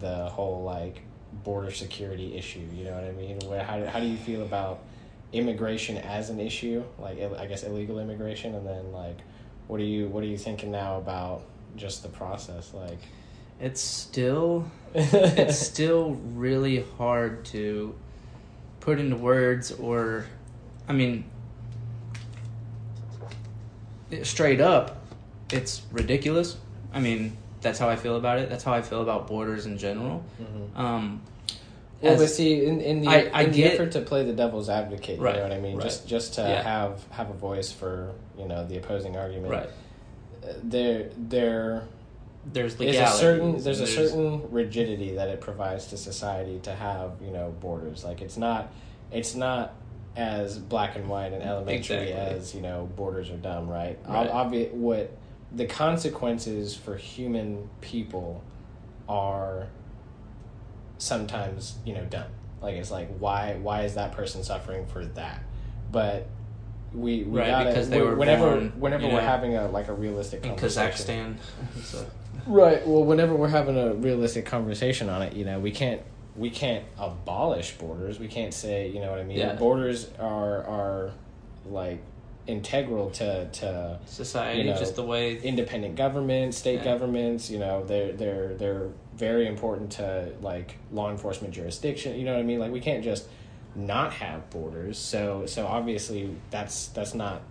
the 0.00 0.28
whole 0.30 0.64
like 0.64 1.02
border 1.44 1.70
security 1.70 2.36
issue? 2.36 2.66
You 2.72 2.86
know 2.86 2.94
what 2.94 3.04
I 3.04 3.12
mean? 3.12 3.38
Where 3.44 3.62
how 3.62 3.78
do, 3.78 3.84
how 3.84 4.00
do 4.00 4.06
you 4.06 4.16
feel 4.16 4.42
about 4.42 4.80
immigration 5.32 5.98
as 5.98 6.30
an 6.30 6.40
issue? 6.40 6.82
Like 6.98 7.20
I 7.20 7.46
guess 7.46 7.62
illegal 7.62 8.00
immigration, 8.00 8.56
and 8.56 8.66
then 8.66 8.90
like 8.90 9.18
what 9.68 9.78
are 9.78 9.84
you 9.84 10.08
what 10.08 10.24
are 10.24 10.28
you 10.28 10.38
thinking 10.38 10.72
now 10.72 10.96
about 10.96 11.42
just 11.76 12.02
the 12.02 12.08
process? 12.08 12.74
Like 12.74 12.98
It's 13.60 13.80
still 13.80 14.70
it's 14.94 15.58
still 15.66 16.12
really 16.34 16.84
hard 16.96 17.44
to 17.46 17.94
put 18.80 18.98
into 18.98 19.16
words 19.16 19.70
or 19.72 20.24
i 20.88 20.92
mean 20.92 21.24
straight 24.22 24.60
up 24.60 24.96
it's 25.52 25.82
ridiculous 25.92 26.56
i 26.94 27.00
mean 27.00 27.36
that's 27.60 27.78
how 27.78 27.88
i 27.88 27.96
feel 27.96 28.16
about 28.16 28.38
it 28.38 28.48
that's 28.48 28.64
how 28.64 28.72
i 28.72 28.80
feel 28.80 29.02
about 29.02 29.26
borders 29.26 29.66
in 29.66 29.76
general 29.76 30.24
Mhm. 30.40 30.78
um 30.78 31.20
Well, 32.00 32.16
but 32.16 32.28
see, 32.30 32.64
in, 32.64 32.80
in 32.80 33.00
the 33.02 33.08
I- 33.08 33.30
I 33.34 33.42
in 33.42 33.50
the 33.50 33.56
get- 33.58 33.74
effort 33.74 33.90
to 33.92 34.00
play 34.02 34.24
the 34.24 34.32
devil's 34.32 34.68
advocate, 34.68 35.18
Right, 35.18 35.34
you 35.34 35.40
know 35.40 35.48
what 35.48 35.52
I 35.52 35.60
mean. 35.60 35.74
right. 35.76 35.82
Just 35.82 36.06
just 36.06 36.34
to 36.34 36.42
Yeah. 36.42 36.62
have 36.62 37.04
have 37.10 37.28
a 37.28 37.32
voice 37.34 37.72
for 37.72 38.12
you 38.38 38.46
know 38.46 38.64
the 38.64 38.76
opposing 38.78 39.16
argument. 39.16 39.50
right 39.52 39.68
Uh, 40.44 40.52
There 42.46 42.68
there 42.68 42.92
there's 42.92 43.14
a 43.14 43.16
certain 43.16 43.54
and 43.54 43.64
there's 43.64 43.80
a 43.80 43.86
certain 43.86 44.50
rigidity 44.50 45.16
that 45.16 45.28
it 45.28 45.40
provides 45.40 45.86
to 45.88 45.96
society 45.96 46.60
to 46.60 46.74
have 46.74 47.12
you 47.22 47.30
know 47.30 47.54
borders. 47.60 48.04
Like 48.04 48.22
it's 48.22 48.36
not 48.36 48.72
it's 49.12 49.34
not 49.34 49.74
as 50.16 50.58
black 50.58 50.96
and 50.96 51.08
white 51.08 51.32
and 51.32 51.42
elementary 51.42 52.08
Exactly. 52.10 52.12
as 52.12 52.54
you 52.54 52.60
know 52.60 52.88
borders 52.96 53.30
are 53.30 53.36
dumb, 53.36 53.68
right? 53.68 53.98
Right. 54.06 54.30
Obvi- 54.30 54.72
what 54.72 55.16
the 55.52 55.66
consequences 55.66 56.74
for 56.74 56.96
human 56.96 57.68
people 57.80 58.42
are 59.08 59.68
sometimes 60.98 61.76
you 61.84 61.94
know 61.94 62.04
dumb 62.04 62.26
like 62.60 62.74
it's 62.74 62.90
like 62.90 63.08
why 63.18 63.54
why 63.62 63.82
is 63.82 63.94
that 63.94 64.12
person 64.12 64.42
suffering 64.42 64.84
for 64.86 65.04
that 65.04 65.40
but 65.90 66.26
we, 66.94 67.22
we 67.24 67.38
Right, 67.38 67.48
gotta 67.48 67.70
because 67.70 67.90
they 67.90 68.00
were 68.00 68.14
whenever 68.14 68.56
born, 68.56 68.72
whenever 68.80 69.06
we're 69.06 69.12
know, 69.14 69.18
having 69.20 69.56
a 69.56 69.68
like 69.68 69.88
a 69.88 69.92
realistic 69.92 70.42
in 70.44 70.50
conversation 70.50 71.36
kazakhstan 71.38 71.82
so, 71.84 72.06
right 72.46 72.86
well 72.86 73.04
whenever 73.04 73.34
we're 73.34 73.48
having 73.48 73.76
a 73.76 73.94
realistic 73.94 74.46
conversation 74.46 75.08
on 75.08 75.22
it 75.22 75.34
you 75.34 75.44
know 75.44 75.60
we 75.60 75.70
can't 75.70 76.00
we 76.36 76.48
can't 76.50 76.84
abolish 76.98 77.72
borders 77.76 78.18
we 78.18 78.28
can't 78.28 78.54
say 78.54 78.88
you 78.88 79.00
know 79.00 79.10
what 79.10 79.20
i 79.20 79.24
mean 79.24 79.38
Yeah. 79.38 79.54
borders 79.54 80.08
are 80.18 80.64
are 80.64 81.10
like 81.66 82.00
integral 82.46 83.10
to 83.10 83.46
to 83.52 83.98
society 84.06 84.60
You 84.62 84.70
know, 84.70 84.78
just 84.78 84.96
the 84.96 85.02
way 85.04 85.36
independent 85.36 85.96
governments, 85.96 86.56
state 86.56 86.78
Yeah. 86.78 86.84
governments, 86.84 87.50
you 87.50 87.58
know, 87.58 87.84
they're 87.84 88.12
they're 88.12 88.54
they're 88.54 88.88
very 89.14 89.46
important 89.46 89.92
to 89.92 90.32
like 90.40 90.76
law 90.90 91.10
enforcement 91.10 91.52
jurisdiction. 91.52 92.18
You 92.18 92.24
know 92.24 92.32
what 92.32 92.40
I 92.40 92.44
mean? 92.44 92.58
Like 92.58 92.72
we 92.72 92.80
can't 92.80 93.04
just 93.04 93.28
not 93.78 94.12
have 94.14 94.50
borders. 94.50 94.98
So 94.98 95.46
so 95.46 95.66
obviously 95.66 96.34
that's 96.50 96.88
that's 96.88 97.14
not 97.14 97.42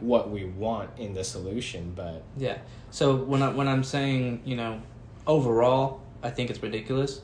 what 0.00 0.30
we 0.30 0.44
want 0.44 0.90
in 0.98 1.14
the 1.14 1.24
solution, 1.24 1.92
but 1.94 2.22
Yeah. 2.36 2.58
So 2.90 3.16
when 3.16 3.42
I 3.42 3.50
when 3.50 3.68
I'm 3.68 3.84
saying 3.84 4.42
you 4.44 4.56
know, 4.56 4.80
overall, 5.26 6.00
I 6.22 6.30
think 6.30 6.50
it's 6.50 6.62
ridiculous. 6.62 7.20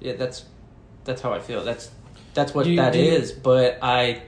Yeah, 0.00 0.14
that's 0.14 0.44
that's 1.04 1.20
how 1.20 1.32
I 1.32 1.40
feel. 1.40 1.64
That's 1.64 1.90
that's 2.34 2.54
what 2.54 2.66
you- 2.66 2.76
that 2.76 2.94
you- 2.94 3.02
is. 3.02 3.32
But 3.32 3.78
I 3.82 4.22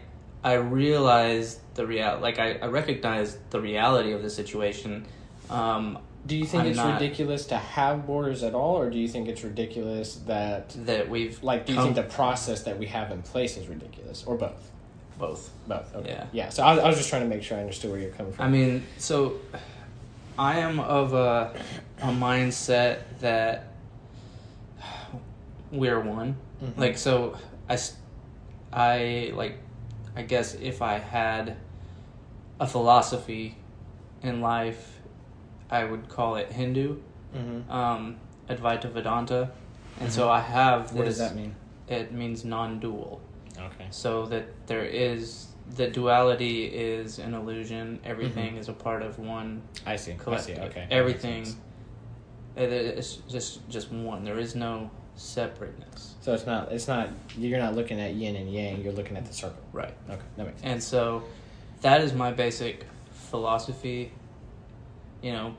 I 0.44 0.54
realize 0.54 1.60
the 1.74 1.86
real 1.86 2.18
like 2.20 2.38
I, 2.38 2.54
I 2.54 2.66
recognize 2.66 3.38
the 3.50 3.60
reality 3.60 4.12
of 4.12 4.22
the 4.22 4.30
situation. 4.30 5.06
Um, 5.50 5.98
do 6.26 6.36
you 6.36 6.44
think 6.44 6.62
I'm 6.62 6.68
it's 6.68 6.76
not- 6.76 7.00
ridiculous 7.00 7.46
to 7.46 7.56
have 7.56 8.06
borders 8.06 8.42
at 8.42 8.54
all 8.54 8.76
or 8.76 8.90
do 8.90 8.98
you 8.98 9.08
think 9.08 9.28
it's 9.28 9.42
ridiculous 9.42 10.14
that 10.26 10.70
that 10.86 11.08
we've 11.10 11.42
like 11.42 11.66
do 11.66 11.72
you 11.72 11.78
come- 11.78 11.94
think 11.94 11.96
the 12.06 12.14
process 12.14 12.62
that 12.62 12.78
we 12.78 12.86
have 12.86 13.10
in 13.10 13.22
place 13.22 13.56
is 13.56 13.66
ridiculous 13.68 14.22
or 14.24 14.36
both? 14.36 14.70
both. 15.18 15.50
Both. 15.68 15.94
Okay. 15.94 16.08
Yeah. 16.10 16.26
Yeah. 16.32 16.48
So 16.48 16.62
I, 16.64 16.74
was- 16.74 16.84
I 16.84 16.88
was 16.88 16.96
just 16.96 17.08
trying 17.10 17.22
to 17.22 17.28
make 17.28 17.42
sure 17.42 17.56
I 17.56 17.60
understood 17.60 17.90
where 17.90 18.00
you're 18.00 18.10
coming 18.12 18.32
from. 18.32 18.44
I 18.44 18.48
mean, 18.48 18.82
so 18.98 19.34
I 20.38 20.58
am 20.60 20.80
of 20.80 21.12
a 21.12 21.54
a 22.00 22.06
mindset 22.08 23.00
that 23.20 23.68
we're 25.70 26.00
one. 26.00 26.36
Mhm. 26.62 26.76
Like 26.78 26.98
so, 26.98 27.36
I 27.68 27.78
I 28.72 29.32
like, 29.34 29.58
I 30.16 30.22
guess 30.22 30.54
if 30.54 30.82
I 30.82 30.98
had 30.98 31.56
a 32.60 32.66
philosophy 32.66 33.56
in 34.22 34.40
life, 34.40 34.98
I 35.72 35.84
would 35.84 36.08
call 36.08 36.36
it 36.36 36.52
Hindu, 36.52 36.98
Mhm. 37.34 37.68
um, 37.70 38.16
Advaita 38.48 38.90
Vedanta, 38.92 39.50
and 40.00 40.12
so 40.12 40.30
I 40.30 40.40
have 40.40 40.88
this. 40.88 40.92
What 40.98 41.04
does 41.06 41.18
that 41.18 41.34
mean? 41.34 41.54
It 41.88 42.12
means 42.12 42.44
non-dual. 42.44 43.20
Okay. 43.58 43.86
So 43.90 44.26
that 44.26 44.44
there 44.66 44.84
is 44.84 45.48
the 45.76 45.88
duality 45.88 46.64
is 46.66 47.18
an 47.18 47.34
illusion. 47.34 47.98
Everything 48.04 48.56
is 48.56 48.68
a 48.68 48.72
part 48.72 49.02
of 49.02 49.18
one 49.18 49.62
I 49.86 49.96
see. 49.96 50.14
I 50.26 50.36
see. 50.36 50.54
Okay. 50.56 50.86
Everything. 50.90 51.46
It's 52.56 53.16
just 53.28 53.66
just 53.70 53.90
one. 53.90 54.24
There 54.24 54.38
is 54.38 54.54
no 54.54 54.90
separateness. 55.16 56.16
So 56.20 56.34
it's 56.34 56.46
not. 56.46 56.70
It's 56.72 56.88
not. 56.88 57.08
You're 57.38 57.58
not 57.58 57.74
looking 57.74 57.98
at 58.00 58.14
yin 58.14 58.36
and 58.36 58.52
yang. 58.52 58.82
You're 58.82 58.92
looking 58.92 59.16
at 59.16 59.24
the 59.24 59.32
circle. 59.32 59.62
Right. 59.72 59.94
Okay. 60.10 60.20
That 60.36 60.46
makes 60.46 60.60
sense. 60.60 60.72
And 60.72 60.82
so 60.82 61.22
that 61.80 62.00
is 62.02 62.12
my 62.12 62.30
basic 62.32 62.84
philosophy. 63.12 64.12
You 65.22 65.32
know. 65.32 65.54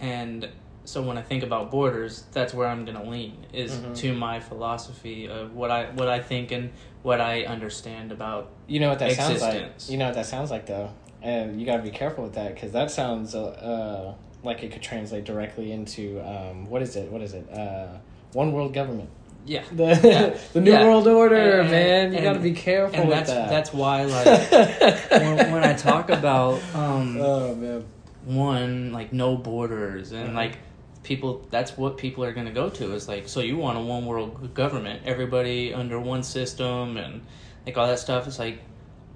And 0.00 0.48
so 0.84 1.02
when 1.02 1.18
I 1.18 1.22
think 1.22 1.42
about 1.42 1.70
borders, 1.70 2.24
that's 2.32 2.52
where 2.54 2.66
I'm 2.66 2.84
gonna 2.84 3.04
lean 3.08 3.46
is 3.52 3.72
Mhm. 3.72 3.96
to 3.98 4.12
my 4.14 4.40
philosophy 4.40 5.26
of 5.28 5.54
what 5.54 5.70
I 5.70 5.86
what 5.94 6.08
I 6.08 6.20
think 6.20 6.50
and 6.52 6.70
what 7.02 7.20
I 7.20 7.44
understand 7.44 8.12
about 8.12 8.48
You 8.66 8.80
know 8.80 8.88
what 8.90 8.98
that 9.00 9.12
sounds 9.12 9.40
like. 9.42 9.70
You 9.88 9.98
know 9.98 10.06
what 10.06 10.14
that 10.14 10.26
sounds 10.26 10.50
like 10.50 10.66
though, 10.66 10.90
and 11.22 11.60
you 11.60 11.66
got 11.66 11.76
to 11.76 11.82
be 11.82 11.90
careful 11.90 12.24
with 12.24 12.34
that 12.34 12.54
because 12.54 12.72
that 12.72 12.90
sounds 12.90 13.34
uh, 13.34 14.14
like 14.42 14.62
it 14.62 14.72
could 14.72 14.82
translate 14.82 15.24
directly 15.24 15.70
into 15.72 16.20
um, 16.26 16.68
what 16.68 16.82
is 16.82 16.96
it? 16.96 17.10
What 17.12 17.20
is 17.22 17.34
it? 17.34 17.46
Uh, 17.52 17.98
one 18.32 18.52
world 18.52 18.72
government. 18.72 19.10
yeah. 19.46 19.62
The 19.72 19.84
Yeah. 20.02 20.36
the 20.54 20.60
new 20.60 20.70
Yeah. 20.72 20.84
world 20.84 21.06
order, 21.06 21.60
And- 21.60 21.70
man. 21.70 22.04
and- 22.06 22.14
you 22.14 22.20
got 22.22 22.34
to 22.34 22.38
be 22.40 22.52
careful 22.52 22.98
and 23.00 23.08
with 23.08 23.18
that's 23.18 23.30
that. 23.30 23.48
that's 23.50 23.72
why 23.72 24.04
like 24.04 24.50
when, 25.10 25.52
when 25.52 25.64
I 25.64 25.74
talk 25.74 26.08
about 26.10 26.60
um, 26.74 27.18
oh 27.20 27.54
man. 27.54 27.84
One 28.24 28.92
like 28.92 29.12
no 29.12 29.36
borders 29.36 30.12
and 30.12 30.34
like 30.34 30.58
people 31.02 31.46
that's 31.50 31.76
what 31.76 31.96
people 31.96 32.22
are 32.22 32.32
going 32.32 32.46
to 32.46 32.52
go 32.52 32.68
to 32.68 32.92
is 32.92 33.08
like 33.08 33.28
so 33.28 33.40
you 33.40 33.56
want 33.56 33.78
a 33.78 33.80
one 33.80 34.04
world 34.04 34.52
government 34.54 35.00
everybody 35.06 35.72
under 35.72 35.98
one 35.98 36.22
system 36.22 36.96
and 36.98 37.22
like 37.64 37.76
all 37.78 37.86
that 37.86 37.98
stuff 37.98 38.26
it's 38.26 38.38
like 38.38 38.60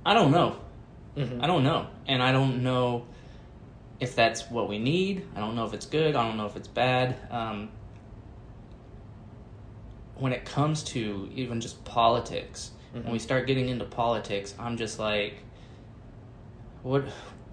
i 0.07 0.15
don't 0.15 0.31
know. 0.31 0.57
Mhm. 1.17 1.43
i 1.43 1.47
don't 1.47 1.63
know 1.63 1.87
and 2.07 2.23
i 2.23 2.33
don't 2.33 2.63
know 2.63 3.05
if 4.01 4.17
that's 4.17 4.51
what 4.51 4.69
we 4.69 4.79
need 4.79 5.27
i 5.37 5.41
don't 5.41 5.55
know 5.55 5.65
if 5.67 5.75
it's 5.75 5.87
good 5.87 6.17
i 6.17 6.27
don't 6.27 6.37
know 6.37 6.47
if 6.47 6.57
it's 6.57 6.69
bad 6.69 7.17
um, 7.31 7.69
when 10.17 10.33
it 10.33 10.45
comes 10.45 10.83
to 10.83 11.29
even 11.35 11.61
just 11.61 11.85
politics 11.85 12.71
when 12.93 13.13
we 13.13 13.19
start 13.19 13.47
getting 13.47 13.69
into 13.69 13.85
politics 13.85 14.55
i'm 14.59 14.77
just 14.77 14.99
like 14.99 15.35
what 16.83 17.05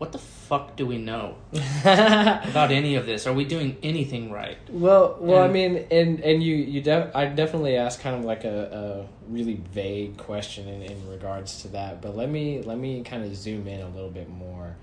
what 0.01 0.11
the 0.11 0.17
fuck 0.17 0.75
do 0.75 0.87
we 0.87 0.97
know 0.97 1.35
about 1.83 2.71
any 2.71 2.95
of 2.95 3.05
this? 3.05 3.27
Are 3.27 3.33
we 3.33 3.45
doing 3.45 3.77
anything 3.83 4.31
right? 4.31 4.57
Well, 4.67 5.15
well, 5.19 5.43
I 5.43 5.47
mean, 5.47 5.85
and 5.91 6.19
and 6.21 6.41
you 6.41 6.55
you 6.55 6.81
def- 6.81 7.15
I 7.15 7.25
definitely 7.25 7.77
asked 7.77 7.99
kind 7.99 8.15
of 8.15 8.25
like 8.25 8.43
a, 8.43 9.07
a 9.29 9.31
really 9.31 9.61
vague 9.71 10.17
question 10.17 10.67
in, 10.67 10.81
in 10.81 11.07
regards 11.07 11.61
to 11.61 11.67
that, 11.67 12.01
but 12.01 12.17
let 12.17 12.31
me 12.31 12.63
let 12.63 12.79
me 12.79 13.03
kind 13.03 13.23
of 13.23 13.35
zoom 13.35 13.67
in 13.67 13.79
a 13.79 13.89
little 13.89 14.09
bit 14.09 14.27
more. 14.27 14.75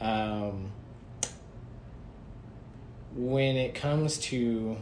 Um, 0.00 0.70
when 3.16 3.56
it 3.56 3.74
comes 3.74 4.18
to 4.18 4.76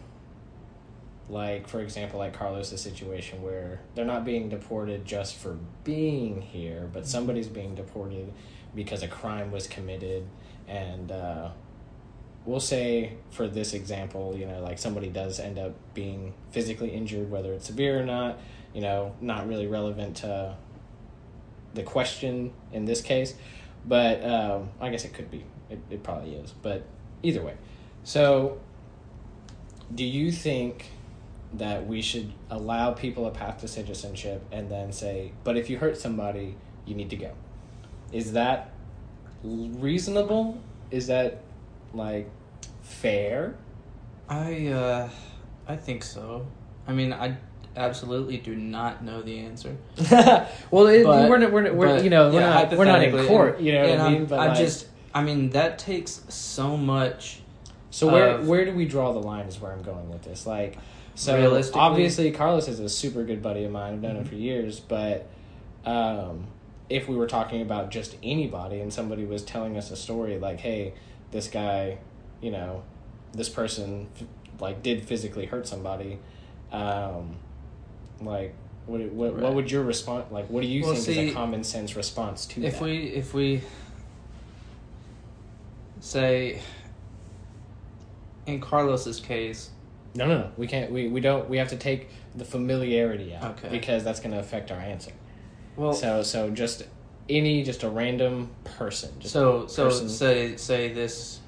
like 1.31 1.67
for 1.67 1.81
example 1.81 2.19
like 2.19 2.35
carlos's 2.35 2.81
situation 2.83 3.41
where 3.41 3.81
they're 3.95 4.05
not 4.05 4.25
being 4.25 4.49
deported 4.50 5.05
just 5.07 5.37
for 5.37 5.57
being 5.85 6.43
here 6.43 6.91
but 6.93 7.07
somebody's 7.07 7.47
being 7.47 7.75
deported 7.75 8.33
because 8.75 9.02
a 9.02 9.09
crime 9.09 9.50
was 9.50 9.67
committed. 9.67 10.26
And 10.69 11.11
uh, 11.12 11.50
we'll 12.45 12.61
say 12.61 13.14
for 13.31 13.47
this 13.47 13.73
example 13.73 14.35
you 14.37 14.47
know 14.47 14.61
like 14.61 14.79
somebody 14.79 15.09
does 15.09 15.38
end 15.38 15.59
up 15.59 15.73
being 15.95 16.35
physically 16.50 16.91
injured 16.91 17.31
whether 17.31 17.52
it's 17.52 17.67
severe 17.67 18.00
or 18.00 18.05
not 18.05 18.37
you 18.75 18.81
know 18.81 19.14
not 19.21 19.47
really 19.47 19.69
relevant 19.69 20.17
to 20.17 20.57
the 21.75 21.83
question 21.83 22.52
in 22.73 22.85
this 22.85 23.00
case. 23.00 23.35
But 23.85 24.25
um, 24.25 24.71
i 24.81 24.91
guess 24.91 25.05
it 25.05 25.12
could 25.12 25.31
be. 25.31 25.45
It, 25.71 25.81
it 25.91 26.02
probably 26.02 26.35
is. 26.35 26.52
But 26.62 26.85
either 27.23 27.43
way. 27.43 27.55
So 28.05 28.61
do 29.95 30.05
you 30.05 30.31
think 30.31 30.91
that 31.55 31.87
we 31.87 32.00
should 32.00 32.33
allow 32.50 32.93
people 32.93 33.26
a 33.26 33.31
path 33.31 33.61
to 33.61 33.69
citizenship 33.69 34.43
and 34.50 34.71
then 34.71 34.91
say 34.91 35.33
but 35.45 35.55
if 35.57 35.69
you 35.69 35.76
hurt 35.76 35.99
somebody 35.99 36.55
you 36.87 36.95
need 36.95 37.11
to 37.11 37.17
go 37.17 37.31
is 38.12 38.33
that 38.33 38.71
reasonable 39.42 40.61
is 40.90 41.07
that 41.09 41.38
like 41.95 42.28
fair 42.83 43.54
I 44.28 44.69
uh, 44.69 45.09
I 45.69 45.76
think 45.76 46.02
so. 46.04 46.47
I 46.87 46.92
mean, 46.92 47.12
I 47.12 47.37
absolutely 47.76 48.38
do 48.38 48.54
not 48.54 49.04
know 49.04 49.21
the 49.21 49.38
answer. 49.40 49.76
well 50.71 50.87
it, 50.87 51.04
But- 51.04 51.28
we're, 51.28 51.38
not, 51.38 51.52
we're, 51.52 51.73
we're 51.73 51.87
but, 51.97 52.04
you 52.04 52.11
know 52.11 52.31
we're 52.31 52.40
yeah, 52.40 52.62
not 52.69 52.73
we're 52.78 52.85
not 52.85 53.02
in 53.02 53.26
court 53.26 53.57
and- 53.59 53.66
you 53.66 53.73
know 53.73 53.88
what 53.90 54.00
i 54.00 54.11
mean 54.11 54.25
but 54.26 54.38
I 54.38 54.47
like, 54.49 54.57
just, 54.59 54.87
I 55.14 55.23
mean, 55.23 55.50
that 55.50 55.78
takes 55.78 56.23
so 56.28 56.76
much. 56.76 57.40
so 57.90 58.11
where 58.11 58.28
of- 58.37 58.49
where 58.49 58.64
do 58.64 58.73
we 58.73 58.85
draw 58.87 59.12
the 59.12 59.21
line 59.21 59.47
is 59.47 59.61
where 59.61 59.73
i'm 59.73 59.83
going 59.83 60.11
with 60.11 60.23
this 60.23 60.47
like 60.47 60.78
so 61.14 61.61
obviously 61.75 62.31
carlos 62.31 62.69
is 62.69 62.78
a 62.81 62.88
super 62.88 63.25
good 63.25 63.42
buddy 63.42 63.64
of 63.64 63.73
mine 63.73 63.95
i've 63.95 64.02
known 64.02 64.16
him 64.16 64.25
Mhm. 64.25 64.28
for 64.28 64.35
years 64.35 64.81
but 64.81 65.26
um 65.85 66.47
if 66.92 67.08
we 67.08 67.16
were 67.16 67.26
talking 67.26 67.62
about 67.62 67.90
just 67.90 68.16
anybody 68.22 68.80
and 68.80 68.92
somebody 68.92 69.25
was 69.25 69.42
telling 69.42 69.76
us 69.76 69.90
a 69.90 69.96
story 69.96 70.38
like 70.38 70.61
hey 70.61 70.92
this 71.30 71.49
guy 71.49 71.96
you 72.40 72.50
know 72.50 72.82
this 73.32 73.49
person 73.49 74.08
like 74.61 74.82
did 74.82 75.02
physically 75.04 75.46
hurt 75.46 75.66
somebody 75.66 76.18
um 76.70 77.37
like 78.20 78.54
what 78.87 79.00
what, 79.12 79.34
what 79.37 79.54
would 79.54 79.70
your 79.70 79.82
response 79.82 80.26
like 80.30 80.46
what 80.50 80.61
do 80.62 80.68
you 80.68 80.82
Well, 80.82 80.94
think 80.94 81.08
is 81.08 81.30
a 81.30 81.32
common 81.32 81.64
sense 81.64 81.96
response 81.96 82.46
to 82.46 82.62
If 82.62 82.75
that? 82.75 82.82
we 82.82 82.96
if 83.08 83.32
we 83.32 83.62
say 86.00 86.61
in 88.46 88.61
Carlos's 88.61 89.20
case, 89.20 89.70
no 90.14 90.26
no 90.26 90.38
no 90.38 90.50
we 90.56 90.66
can't 90.66 90.90
we, 90.90 91.08
we 91.08 91.20
don't 91.20 91.49
we 91.49 91.58
have 91.58 91.68
to 91.68 91.76
take 91.76 92.08
the 92.34 92.44
familiarity 92.44 93.34
out 93.34 93.52
Okay. 93.52 93.68
because 93.70 94.02
that's 94.04 94.18
going 94.20 94.32
to 94.32 94.38
affect 94.40 94.70
our 94.72 94.78
answer 94.80 95.12
well, 95.76 95.93
so 95.93 96.23
so 96.23 96.50
just 96.50 96.85
any 97.29 97.62
just 97.62 97.83
a 97.83 97.88
random 97.88 98.50
person 98.64 99.11
just 99.21 99.33
so 99.33 99.67
so 99.67 99.85
person. 99.85 100.09
say 100.09 100.57
say 100.57 100.93
this 100.93 101.41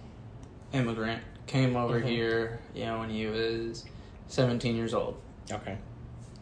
immigrant 0.72 1.22
came 1.46 1.76
over 1.76 2.00
Mhm. 2.00 2.06
here, 2.08 2.60
you 2.74 2.84
know, 2.86 3.00
when 3.00 3.10
he 3.10 3.26
was 3.26 3.84
seventeen 4.28 4.76
years 4.76 4.94
old, 4.94 5.16
okay 5.50 5.76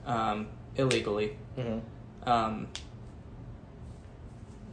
um, 0.07 0.49
illegally. 0.77 1.37
hmm 1.57 1.79
um, 2.25 2.69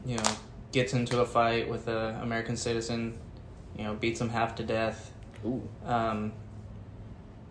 you 0.05 0.15
know, 0.17 0.23
gets 0.71 0.93
into 0.93 1.19
a 1.19 1.25
fight 1.25 1.67
with 1.69 1.87
a 1.87 2.19
American 2.21 2.55
citizen, 2.55 3.17
you 3.75 3.83
know, 3.83 3.95
beats 3.95 4.21
him 4.21 4.29
half 4.29 4.55
to 4.55 4.63
death. 4.63 5.11
Ooh. 5.45 5.67
Um, 5.85 6.31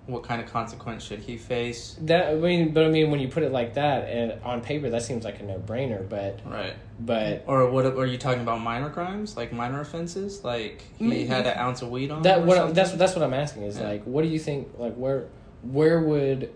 what 0.09 0.23
kind 0.25 0.41
of 0.43 0.51
consequence 0.51 1.05
should 1.05 1.21
he 1.21 1.37
face? 1.37 1.97
That 2.01 2.29
I 2.31 2.35
mean, 2.35 2.73
but 2.73 2.85
I 2.85 2.89
mean, 2.89 3.11
when 3.11 3.21
you 3.21 3.29
put 3.29 3.43
it 3.43 3.53
like 3.53 3.75
that, 3.75 4.09
and 4.09 4.43
on 4.43 4.63
paper, 4.63 4.89
that 4.91 5.03
seems 5.03 5.23
like 5.25 5.39
a 5.39 5.43
no-brainer. 5.43 6.09
But 6.09 6.41
Right. 6.45 6.75
but 6.99 7.45
Or 7.47 7.71
what? 7.71 7.85
Are 7.87 8.07
you 8.07 8.19
talking 8.19 8.41
about 8.43 8.61
minor 8.61 8.89
crimes, 8.91 9.37
like 9.37 9.53
minor 9.53 9.81
offenses, 9.81 10.43
like 10.43 10.83
he 10.99 11.05
Me- 11.07 11.27
had 11.27 11.47
an 11.47 11.59
ounce 11.59 11.83
of 11.83 11.91
weed 11.91 12.11
on? 12.11 12.23
that 12.23 12.45
what 12.45 12.57
something? 12.57 12.75
that's 12.75 12.93
that's 12.93 13.15
what 13.15 13.23
I'm 13.23 13.35
asking 13.35 13.65
is 13.65 13.79
Yeah. 13.79 13.89
like, 13.91 14.05
what 14.05 14.23
do 14.23 14.29
you 14.29 14.39
think? 14.39 14.69
Like, 14.79 14.95
where 14.95 15.27
where 15.63 16.01
would 16.01 16.53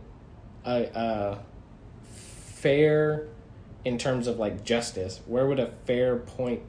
a, 0.64 0.84
a 0.94 1.38
fair 2.14 3.26
in 3.84 3.98
terms 3.98 4.26
of 4.26 4.38
like 4.38 4.64
justice 4.64 5.20
where 5.26 5.46
would 5.46 5.58
a 5.58 5.72
fair 5.86 6.16
point 6.16 6.60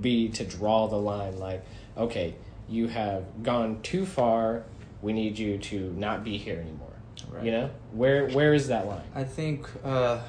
be 0.00 0.28
to 0.28 0.44
draw 0.44 0.86
the 0.86 0.96
line 0.96 1.38
like 1.38 1.64
okay 1.96 2.34
you 2.68 2.88
have 2.88 3.42
gone 3.42 3.80
too 3.82 4.04
far 4.04 4.64
we 5.02 5.12
need 5.12 5.38
you 5.38 5.58
to 5.58 5.92
not 5.96 6.24
be 6.24 6.36
here 6.38 6.58
anymore 6.60 6.86
Right. 7.30 7.44
you 7.44 7.50
know 7.50 7.70
where 7.92 8.28
where 8.28 8.54
is 8.54 8.68
that 8.68 8.86
line 8.86 9.02
I 9.14 9.24
think 9.24 9.68
uh, 9.84 10.20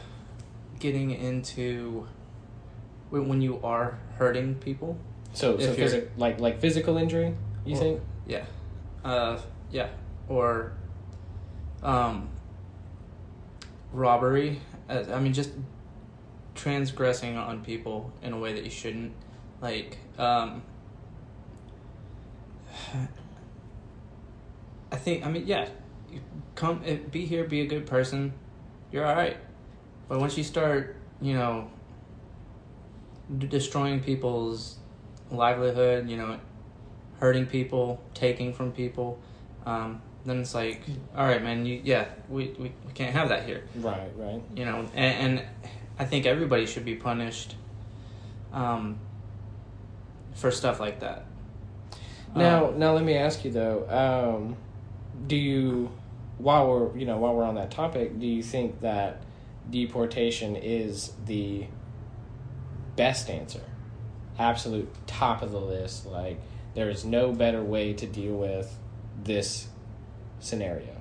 getting 0.79 1.11
into 1.11 2.07
when, 3.11 3.27
when 3.27 3.41
you 3.41 3.59
are 3.63 3.99
hurting 4.17 4.55
people. 4.55 4.97
so 5.33 5.57
so 5.59 5.71
If 5.71 6.17
like 6.17 6.39
like 6.39 6.59
physical 6.59 6.97
injury 6.97 7.35
you 7.65 7.75
Or- 7.75 7.79
think 7.79 8.01
Yeah. 8.27 8.45
Uh, 9.03 9.39
yeah. 9.71 9.89
Or 10.27 10.73
um, 11.81 12.29
robbery. 13.93 14.59
Uh, 14.89 15.03
I 15.13 15.19
mean, 15.19 15.33
just 15.33 15.51
transgressing 16.55 17.37
on 17.37 17.63
people 17.63 18.11
in 18.21 18.33
a 18.33 18.37
way 18.39 18.53
that 18.53 18.63
you 18.63 18.69
shouldn't. 18.69 19.13
Like, 19.61 19.97
um, 20.17 20.61
I 24.91 24.95
think, 24.95 25.25
I 25.25 25.29
mean, 25.31 25.45
yeah, 25.45 25.67
come, 26.55 26.81
eh, 26.85 26.97
be 27.11 27.25
here, 27.25 27.43
be 27.43 27.61
a 27.61 27.65
good 27.67 27.85
person, 27.85 28.33
you're 28.91 29.05
alright. 29.05 29.37
But 30.07 30.19
once 30.19 30.37
you 30.37 30.43
start, 30.43 30.95
you 31.21 31.33
know, 31.33 31.69
d- 33.37 33.47
destroying 33.47 33.99
people's 34.01 34.77
livelihood, 35.29 36.09
you 36.09 36.17
know, 36.17 36.39
hurting 37.19 37.45
people, 37.45 38.01
taking 38.13 38.53
from 38.53 38.71
people, 38.71 39.19
um, 39.65 40.01
then 40.25 40.39
it's 40.39 40.55
like, 40.55 40.81
all 41.15 41.25
right, 41.27 41.41
man, 41.43 41.65
you 41.65 41.81
yeah, 41.83 42.05
we, 42.27 42.47
we, 42.59 42.71
we 42.85 42.91
can't 42.93 43.13
have 43.13 43.29
that 43.29 43.45
here, 43.45 43.63
right 43.75 44.09
right 44.17 44.41
you 44.55 44.65
know, 44.65 44.79
and, 44.95 45.39
and 45.39 45.45
I 45.99 46.05
think 46.05 46.25
everybody 46.25 46.65
should 46.65 46.85
be 46.85 46.95
punished, 46.95 47.55
um, 48.51 48.97
for 50.33 50.49
stuff 50.51 50.79
like 50.79 51.01
that. 51.01 51.25
Now, 52.35 52.69
Um, 52.69 52.79
now 52.79 52.93
let 52.93 53.03
me 53.03 53.15
ask 53.15 53.43
you 53.45 53.51
though. 53.51 53.87
Um, 53.89 54.55
do 55.27 55.35
you, 55.35 55.91
while 56.37 56.67
we're 56.67 56.97
you 56.97 57.05
know 57.05 57.17
while 57.17 57.35
we're 57.35 57.43
on 57.43 57.55
that 57.55 57.71
topic, 57.71 58.19
do 58.19 58.25
you 58.25 58.43
think 58.43 58.81
that 58.81 59.23
deportation 59.69 60.55
is 60.55 61.13
the 61.25 61.65
best 62.95 63.29
answer, 63.29 63.61
absolute 64.37 64.89
top 65.07 65.41
of 65.41 65.51
the 65.51 65.59
list? 65.59 66.05
Like 66.05 66.39
there 66.75 66.89
is 66.89 67.05
no 67.05 67.31
better 67.31 67.61
way 67.63 67.93
to 67.93 68.05
deal 68.05 68.35
with 68.35 68.75
this 69.23 69.67
scenario. 70.39 70.95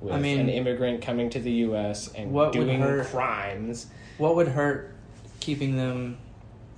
With 0.00 0.14
I 0.14 0.18
mean- 0.18 0.40
an 0.40 0.48
immigrant 0.48 1.02
coming 1.02 1.30
to 1.30 1.40
the 1.40 1.50
U.S. 1.50 2.08
and 2.14 2.32
doing 2.52 2.80
hurt- 2.80 3.06
crimes. 3.06 3.86
what 4.16 4.36
would 4.36 4.48
hurt 4.48 4.94
keeping 5.40 5.76
them 5.76 6.18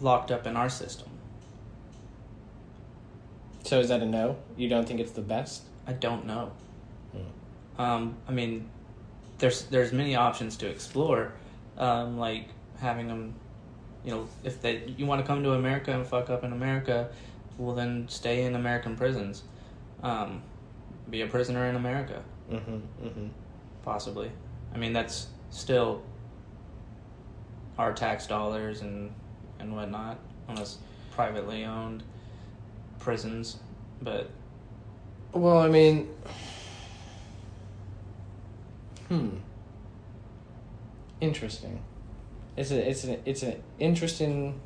locked 0.01 0.31
up 0.31 0.47
in 0.47 0.57
our 0.57 0.71
system? 0.71 1.09
So 3.65 3.79
is 3.79 3.89
that 3.91 4.03
a 4.03 4.07
no? 4.07 4.37
You 4.57 4.69
don't 4.69 4.89
think 4.89 5.01
it's 5.01 5.13
the 5.13 5.21
best? 5.21 5.63
I 5.91 5.95
don't 5.95 6.25
know. 6.25 6.53
Hmm. 7.13 7.83
Um, 7.83 8.17
I 8.29 8.31
mean, 8.33 8.71
there's 9.39 9.65
there's 9.65 9.93
many 9.93 10.15
options 10.15 10.57
to 10.59 10.69
explore, 10.69 11.33
um, 11.77 12.17
like 12.17 12.49
having 12.79 13.09
them, 13.09 13.35
you 14.05 14.13
know, 14.13 14.29
if 14.45 14.63
they 14.63 14.85
you 14.97 15.05
want 15.05 15.21
to 15.21 15.27
come 15.27 15.43
to 15.43 15.55
America 15.55 15.91
and 15.91 16.07
fuck 16.07 16.31
up 16.31 16.45
in 16.45 16.53
America, 16.53 17.11
well 17.59 17.75
then 17.75 18.07
stay 18.09 18.45
in 18.45 18.55
American 18.55 18.97
prisons, 18.97 19.43
um, 20.05 20.43
be 21.11 21.23
a 21.23 21.27
prisoner 21.27 21.67
in 21.67 21.75
America 21.75 22.23
Mm-hmm. 22.53 23.07
Mm-hmm. 23.07 23.27
possibly. 23.85 24.31
I 24.73 24.79
mean 24.79 24.93
that's 24.93 25.27
still 25.51 26.03
our 27.79 27.93
tax 27.93 28.29
dollars 28.29 28.81
and 28.81 29.13
and 29.59 29.75
whatnot, 29.75 30.19
unless 30.49 30.79
privately 31.11 31.65
owned 31.65 32.05
prisons, 33.01 33.57
but 34.01 34.31
Well, 35.33 35.59
I 35.59 35.69
mean, 35.69 36.09
hmm, 39.09 39.29
interesting. 41.21 41.81
It's 42.57 42.71
a 42.71 42.89
it's 42.89 43.05
an 43.05 43.23
it's 43.25 43.43
an 43.43 43.63
interesting 43.79 44.61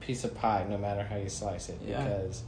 piece 0.00 0.24
of 0.24 0.34
pie, 0.34 0.64
no 0.68 0.78
matter 0.78 1.02
how 1.02 1.16
you 1.16 1.28
slice 1.28 1.68
it. 1.68 1.78
Yeah. 1.86 2.02
Because 2.02 2.42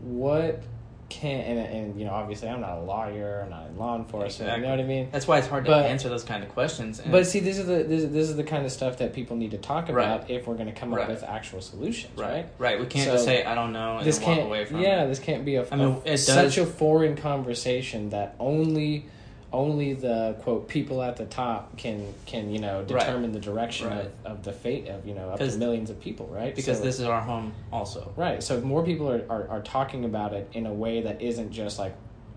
what 0.00 0.62
can 1.10 1.40
and, 1.40 1.58
and 1.58 1.98
you 1.98 2.06
know 2.06 2.12
obviously 2.12 2.48
I'm 2.48 2.60
not 2.60 2.78
a 2.78 2.80
lawyer, 2.82 3.42
I'm 3.44 3.50
not 3.50 3.66
in 3.66 3.76
law 3.76 3.96
enforcement. 3.96 4.56
You 4.56 4.62
know 4.62 4.70
what 4.70 4.80
I 4.80 4.84
mean? 4.84 5.08
that's 5.12 5.26
why 5.28 5.38
it's 5.38 5.46
hard 5.48 5.66
to 5.66 5.74
answer 5.74 6.08
those 6.08 6.24
kind 6.24 6.42
of 6.42 6.48
questions. 6.50 7.00
And 7.00 7.12
But 7.12 7.26
see, 7.26 7.40
this 7.40 7.58
is 7.58 7.66
the 7.66 7.82
this, 7.82 8.04
this 8.04 8.28
is 8.30 8.36
the 8.36 8.44
kind 8.44 8.64
of 8.64 8.72
stuff 8.72 8.98
that 8.98 9.12
people 9.12 9.36
need 9.36 9.50
to 9.50 9.58
talk 9.58 9.88
about 9.88 10.20
Right. 10.22 10.30
if 10.30 10.46
we're 10.46 10.54
going 10.54 10.66
to 10.66 10.72
come 10.72 10.94
Right. 10.94 11.02
up 11.02 11.08
with 11.10 11.22
actual 11.24 11.60
solutions, 11.60 12.16
right? 12.16 12.30
right, 12.32 12.46
right, 12.58 12.80
we 12.80 12.86
can't 12.86 13.06
So, 13.06 13.12
just 13.14 13.24
say 13.24 13.44
I 13.44 13.54
don't 13.54 13.72
know 13.72 13.98
and 13.98 14.06
this 14.06 14.18
then 14.18 14.26
walk 14.28 14.36
can't 14.36 14.46
away 14.48 14.64
from 14.64 14.80
yeah 14.80 15.04
it. 15.04 15.08
this 15.08 15.18
can't 15.18 15.44
be 15.44 15.56
a, 15.56 15.66
I 15.70 15.76
mean, 15.76 16.00
a- 16.06 16.12
it 16.12 16.18
such 16.18 16.56
a 16.58 16.64
foreign 16.64 17.16
conversation 17.16 18.10
that 18.10 18.34
only 18.38 19.06
only 19.52 19.94
the 19.94 20.36
quote 20.42 20.68
people 20.68 21.02
at 21.02 21.16
the 21.16 21.24
top 21.26 21.76
can 21.76 22.14
can 22.24 22.50
you 22.50 22.60
know 22.60 22.78
Right. 22.80 22.88
determine 22.88 23.32
the 23.32 23.40
direction 23.40 23.88
Right. 23.88 24.06
of, 24.24 24.32
of 24.32 24.42
the 24.44 24.52
fate 24.52 24.86
of 24.88 25.06
you 25.06 25.14
know 25.14 25.30
up 25.30 25.38
to 25.40 25.56
millions 25.58 25.90
of 25.90 26.00
people 26.00 26.26
right 26.28 26.54
because 26.54 26.78
So- 26.78 26.84
this 26.84 27.00
is 27.00 27.06
our 27.06 27.20
home 27.20 27.52
also. 27.72 28.12
right 28.16 28.40
so 28.42 28.56
if 28.56 28.62
more 28.62 28.84
people 28.84 29.10
are, 29.10 29.24
are, 29.28 29.48
are 29.48 29.60
talking 29.62 30.04
about 30.04 30.32
it 30.34 30.48
in 30.52 30.66
a 30.66 30.72
way 30.72 31.02
that 31.02 31.20
isn't 31.20 31.50
just 31.50 31.78
like 31.80 31.94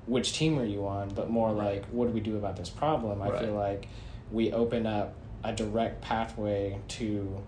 which 0.07 0.33
team 0.33 0.57
are 0.57 0.65
you 0.65 0.87
on 0.87 1.09
but 1.09 1.29
more 1.29 1.53
Right. 1.53 1.75
like 1.75 1.85
what 1.91 2.07
do 2.07 2.13
we 2.13 2.19
do 2.19 2.35
about 2.37 2.55
this 2.57 2.69
problem 2.69 3.21
i 3.21 3.29
Right. 3.29 3.41
feel 3.41 3.53
like 3.53 3.87
we 4.31 4.51
open 4.51 4.87
up 4.87 5.13
a 5.43 5.53
direct 5.53 6.01
pathway 6.01 6.79
to 6.87 7.41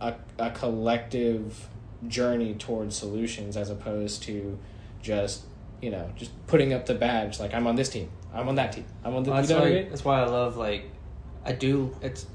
a, 0.00 0.14
a 0.38 0.50
collective 0.50 1.68
journey 2.06 2.54
towards 2.54 2.94
solutions 2.94 3.56
as 3.56 3.70
opposed 3.70 4.22
to 4.24 4.58
just 5.02 5.44
you 5.86 5.92
know 5.92 6.10
just 6.16 6.32
putting 6.48 6.72
up 6.76 6.84
the 6.86 6.94
badge 6.94 7.38
like 7.38 7.54
i'm 7.54 7.66
on 7.70 7.76
this 7.76 7.88
team 7.88 8.08
i'm 8.34 8.48
on 8.48 8.56
that 8.56 8.72
team 8.72 8.84
i'm 9.04 9.14
on 9.14 9.22
the 9.22 9.30
Well, 9.30 9.40
you 9.40 9.46
that's, 9.46 9.50
know 9.50 9.60
what 9.60 9.66
I 9.68 9.70
why, 9.70 9.80
mean? 9.82 9.88
that's 9.90 10.04
why 10.04 10.20
I 10.20 10.26
love 10.26 10.56
like 10.56 10.82
I 11.44 11.52
do. 11.52 11.94
It's 12.02 12.26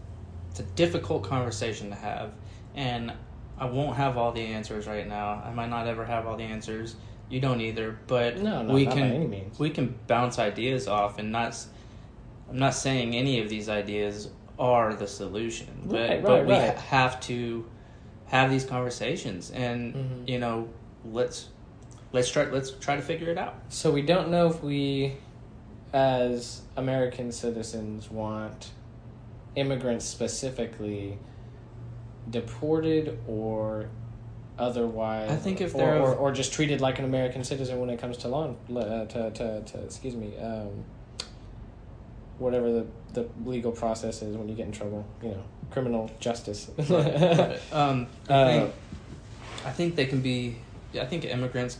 it's 0.52 0.62
a 0.62 0.68
difficult 0.84 1.24
conversation 1.24 1.90
to 1.90 1.96
have, 1.98 2.32
and 2.76 3.12
I 3.58 3.66
won't 3.66 3.98
have 3.98 4.18
all 4.18 4.32
the 4.32 4.46
answers 4.58 4.88
right 4.88 5.06
now. 5.06 5.44
I 5.46 5.52
might 5.52 5.70
not 5.70 5.86
ever 5.86 6.06
have 6.06 6.26
all 6.28 6.38
the 6.38 6.46
answers. 6.56 6.96
You 7.30 7.42
don't 7.42 7.60
either, 7.60 7.98
but 8.08 8.38
no 8.38 8.62
no 8.64 8.74
we 8.74 8.86
not 8.86 8.94
can 8.96 9.10
by 9.10 9.16
any 9.16 9.28
means 9.28 9.60
we 9.60 9.70
can 9.70 9.88
bounce 10.08 10.40
ideas 10.40 10.88
off 10.88 11.20
and 11.20 11.30
not. 11.30 11.52
I'm 12.50 12.58
not 12.58 12.74
saying 12.74 13.14
any 13.24 13.42
of 13.42 13.50
these 13.50 13.68
ideas 13.68 14.30
are 14.58 14.94
the 14.94 15.08
solution, 15.08 15.68
but 15.86 16.10
Right, 16.10 16.24
but 16.24 16.46
we 16.46 16.54
right. 16.54 16.74
ha- 16.76 16.82
have 16.98 17.20
to 17.32 17.66
have 18.28 18.50
these 18.50 18.64
conversations, 18.66 19.52
and 19.52 19.94
Mhm. 19.94 20.30
you 20.32 20.40
know, 20.40 20.70
let's 21.04 21.50
let's 22.13 22.30
try 22.30 22.45
let's 22.45 22.71
try 22.71 22.95
to 22.95 23.02
figure 23.02 23.30
it 23.30 23.38
out. 23.38 23.56
So 23.69 23.91
we 23.91 24.02
don't 24.02 24.30
know 24.30 24.47
if 24.47 24.62
we, 24.63 25.15
as 25.93 26.62
American 26.78 27.32
citizens, 27.32 28.10
want 28.10 28.71
immigrants 29.56 30.06
specifically 30.06 31.17
deported 32.30 33.17
or 33.28 33.89
otherwise. 34.58 35.32
I 35.32 35.36
think 35.36 35.60
if 35.62 35.74
they're 35.74 36.00
or, 36.00 36.13
of- 36.13 36.19
or 36.19 36.32
just 36.32 36.54
treated 36.54 36.82
like 36.82 37.00
an 37.00 37.06
American 37.06 37.43
citizen 37.43 37.80
when 37.80 37.89
it 37.89 38.00
comes 38.00 38.17
to 38.17 38.28
law, 38.28 38.54
uh, 38.76 39.06
to, 39.06 39.32
to, 39.32 39.62
to 39.62 39.84
excuse 39.84 40.15
me, 40.15 40.38
um, 40.38 40.84
whatever 42.38 42.71
the, 42.71 42.86
the 43.13 43.28
legal 43.45 43.71
process 43.71 44.21
is 44.21 44.36
when 44.38 44.47
you 44.50 44.56
get 44.56 44.65
in 44.67 44.71
trouble, 44.71 45.06
you 45.21 45.30
know, 45.30 45.43
criminal 45.71 46.10
justice. 46.19 46.69
um, 47.71 48.08
I 48.30 48.34
Uh, 48.34 48.47
think 48.47 48.74
I 49.65 49.71
think 49.71 49.95
they 49.95 50.06
can 50.06 50.21
be. 50.21 50.56
I 51.00 51.06
think 51.06 51.24
immigrants 51.26 51.78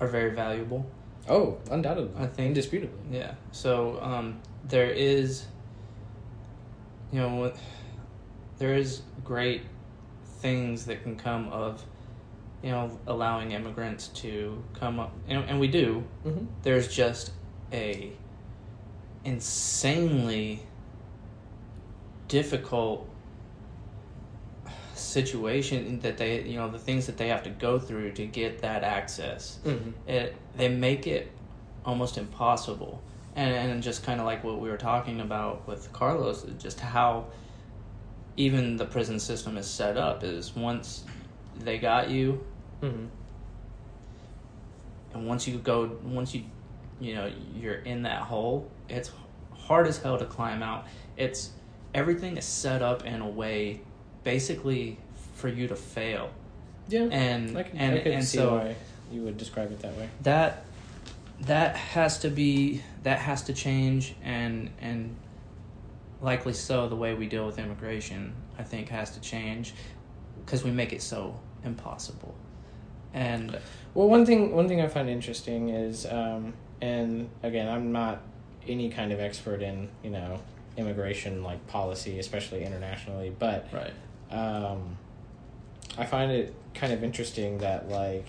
are 0.00 0.06
very 0.06 0.30
valuable. 0.34 0.86
oh, 1.28 1.58
undoubtedly, 1.70 2.10
I 2.16 2.26
think- 2.26 2.48
indisputably. 2.48 2.98
Yeah. 3.10 3.34
So 3.52 3.98
um, 4.02 4.40
there 4.68 4.90
is, 4.90 5.46
you 7.12 7.20
know, 7.20 7.52
there 8.58 8.74
is 8.74 9.02
great 9.24 9.62
things 10.40 10.86
that 10.86 11.02
can 11.02 11.16
come 11.16 11.48
of, 11.48 11.84
you 12.62 12.70
know, 12.70 12.98
allowing 13.06 13.52
immigrants 13.52 14.08
to 14.08 14.62
come 14.74 15.00
up, 15.00 15.12
and, 15.28 15.44
and 15.48 15.58
we 15.60 15.68
do. 15.68 16.04
Mm-hmm. 16.24 16.46
There's 16.62 16.88
just 16.94 17.32
a 17.72 18.12
insanely 19.24 20.60
difficult 22.28 23.08
situation 24.98 26.00
that 26.00 26.16
they, 26.18 26.42
you 26.42 26.56
know, 26.56 26.68
the 26.70 26.78
things 26.78 27.06
that 27.06 27.16
they 27.16 27.28
have 27.28 27.42
to 27.44 27.50
go 27.50 27.78
through 27.78 28.12
to 28.12 28.26
get 28.26 28.60
that 28.62 28.82
access 28.82 29.58
Mm-hmm. 29.64 29.90
it 30.08 30.34
they 30.56 30.68
make 30.68 31.06
it 31.06 31.30
almost 31.84 32.18
impossible 32.18 33.02
and 33.34 33.54
and 33.54 33.82
just 33.82 34.02
kind 34.04 34.20
of 34.20 34.26
like 34.26 34.42
what 34.44 34.60
we 34.60 34.68
were 34.68 34.76
talking 34.76 35.20
about 35.20 35.66
with 35.68 35.92
Carlos 35.92 36.44
just 36.58 36.80
how 36.80 37.26
even 38.36 38.76
the 38.76 38.84
prison 38.84 39.18
system 39.20 39.56
is 39.56 39.66
set 39.66 39.96
up 39.96 40.22
is 40.24 40.54
once 40.56 41.04
they 41.58 41.78
got 41.78 42.10
you 42.10 42.44
Mm-hmm. 42.82 43.06
and 45.14 45.26
once 45.26 45.46
you 45.48 45.58
go 45.58 45.90
once 46.04 46.34
you 46.34 46.42
you 47.00 47.14
know 47.14 47.30
you're 47.54 47.76
in 47.76 48.02
that 48.02 48.22
hole 48.22 48.70
it's 48.88 49.10
hard 49.52 49.86
as 49.86 49.98
hell 49.98 50.16
to 50.18 50.24
climb 50.26 50.62
out. 50.62 50.86
It's 51.16 51.50
everything 51.92 52.36
is 52.36 52.44
set 52.44 52.82
up 52.82 53.04
in 53.04 53.20
a 53.20 53.28
way, 53.28 53.80
basically, 54.26 54.98
for 55.36 55.48
you 55.48 55.68
to 55.68 55.76
fail. 55.76 56.30
Yeah, 56.88 57.08
And 57.10 57.56
I 57.56 57.62
can, 57.62 57.78
and 57.78 57.94
I 57.94 57.98
could 58.02 58.12
and 58.12 58.24
see 58.24 58.38
so 58.38 58.56
why 58.56 58.76
you 59.12 59.22
would 59.22 59.38
describe 59.38 59.70
it 59.70 59.80
that 59.80 59.96
way. 59.96 60.08
that 60.22 60.64
that 61.42 61.76
has 61.76 62.18
to 62.20 62.28
be 62.30 62.82
that 63.02 63.18
has 63.18 63.42
to 63.42 63.52
change 63.52 64.14
and 64.24 64.70
and 64.80 65.14
likely 66.20 66.52
so 66.52 66.88
the 66.88 66.96
way 66.96 67.12
we 67.14 67.26
deal 67.26 67.44
with 67.44 67.58
immigration 67.58 68.32
i 68.58 68.62
think 68.62 68.88
has 68.88 69.10
to 69.10 69.20
change 69.20 69.74
because 70.44 70.64
we 70.64 70.70
make 70.70 70.94
it 70.94 71.02
so 71.02 71.38
impossible 71.62 72.34
and 73.12 73.58
Well, 73.94 74.08
one 74.08 74.26
thing 74.26 74.54
one 74.54 74.68
thing 74.68 74.80
I 74.80 74.88
find 74.88 75.08
interesting 75.08 75.70
is, 75.70 76.04
um, 76.04 76.52
and 76.82 77.30
again, 77.42 77.66
I'm 77.66 77.90
not 77.90 78.20
any 78.68 78.90
kind 78.90 79.10
of 79.10 79.20
expert 79.20 79.62
in 79.62 79.88
you 80.04 80.10
know 80.10 80.38
immigration 80.76 81.42
like 81.42 81.66
policy, 81.66 82.18
especially 82.18 82.62
internationally, 82.62 83.30
but 83.30 83.68
right 83.72 83.92
um, 84.30 84.96
I 85.98 86.04
find 86.04 86.30
it 86.32 86.54
kind 86.74 86.92
of 86.92 87.02
interesting 87.02 87.58
that 87.58 87.88
like 87.88 88.26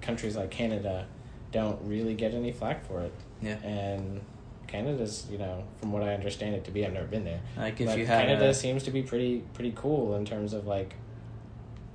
countries 0.00 0.36
like 0.36 0.50
Canada 0.50 1.06
don't 1.52 1.78
really 1.82 2.14
get 2.14 2.34
any 2.34 2.52
flack 2.52 2.84
for 2.86 3.02
it, 3.02 3.12
yeah 3.40 3.56
and 3.62 4.20
Canada's 4.66 5.26
you 5.30 5.38
know 5.38 5.62
from 5.80 5.92
what 5.92 6.02
I 6.02 6.14
understand 6.14 6.54
it 6.56 6.64
to 6.64 6.70
be, 6.70 6.84
I've 6.84 6.92
never 6.92 7.06
been 7.06 7.24
there. 7.24 7.40
like 7.56 7.80
if 7.80 7.96
you 7.96 8.06
had 8.06 8.26
Canada 8.26 8.48
a, 8.48 8.54
seems 8.54 8.82
to 8.84 8.90
be 8.90 9.02
pretty 9.02 9.42
pretty 9.54 9.72
cool 9.76 10.16
in 10.16 10.24
terms 10.24 10.52
of 10.52 10.66
like 10.66 10.94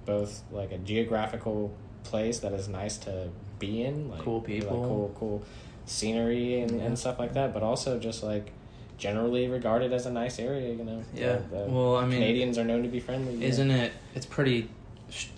both 0.06 0.42
like 0.52 0.72
a 0.72 0.78
geographical 0.78 1.76
place 2.04 2.40
that 2.40 2.54
is 2.54 2.68
nice 2.68 2.98
to 2.98 3.30
be 3.60 3.84
in, 3.84 4.10
like 4.10 4.22
Cool 4.22 4.38
like, 4.38 4.46
people. 4.48 4.70
cool 4.78 5.16
cool 5.20 5.44
scenery 5.86 6.62
and, 6.62 6.80
Yeah. 6.80 6.86
and 6.86 6.98
stuff 7.00 7.20
like 7.20 7.34
that, 7.34 7.54
but 7.54 7.64
also 7.64 8.00
just 8.00 8.24
like 8.24 8.52
generally 9.00 9.48
regarded 9.48 9.92
as 9.94 10.06
a 10.06 10.12
nice 10.12 10.38
area. 10.40 10.72
You 10.74 10.84
know, 10.84 11.04
Yeah. 11.16 11.38
The- 11.38 11.58
the 11.66 11.66
Well, 11.72 11.96
I 11.96 12.02
mean, 12.06 12.20
Canadians 12.20 12.58
are 12.60 12.64
known 12.66 12.84
to 12.84 12.90
be 12.90 13.00
friendly. 13.00 13.44
isn't 13.44 13.72
it 13.72 13.92
it's 14.14 14.26
pretty 14.28 14.70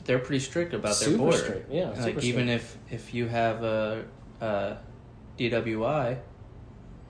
they're 0.03 0.19
pretty 0.19 0.39
strict 0.39 0.73
about 0.73 0.99
their 0.99 1.09
Super 1.09 1.17
border 1.17 1.37
strict, 1.37 1.71
yeah, 1.71 1.91
like 1.91 2.21
even 2.23 2.49
if 2.49 2.77
if 2.89 3.13
you 3.13 3.27
have 3.29 3.63
a, 3.63 4.03
a 4.41 4.75
dwi 5.39 6.17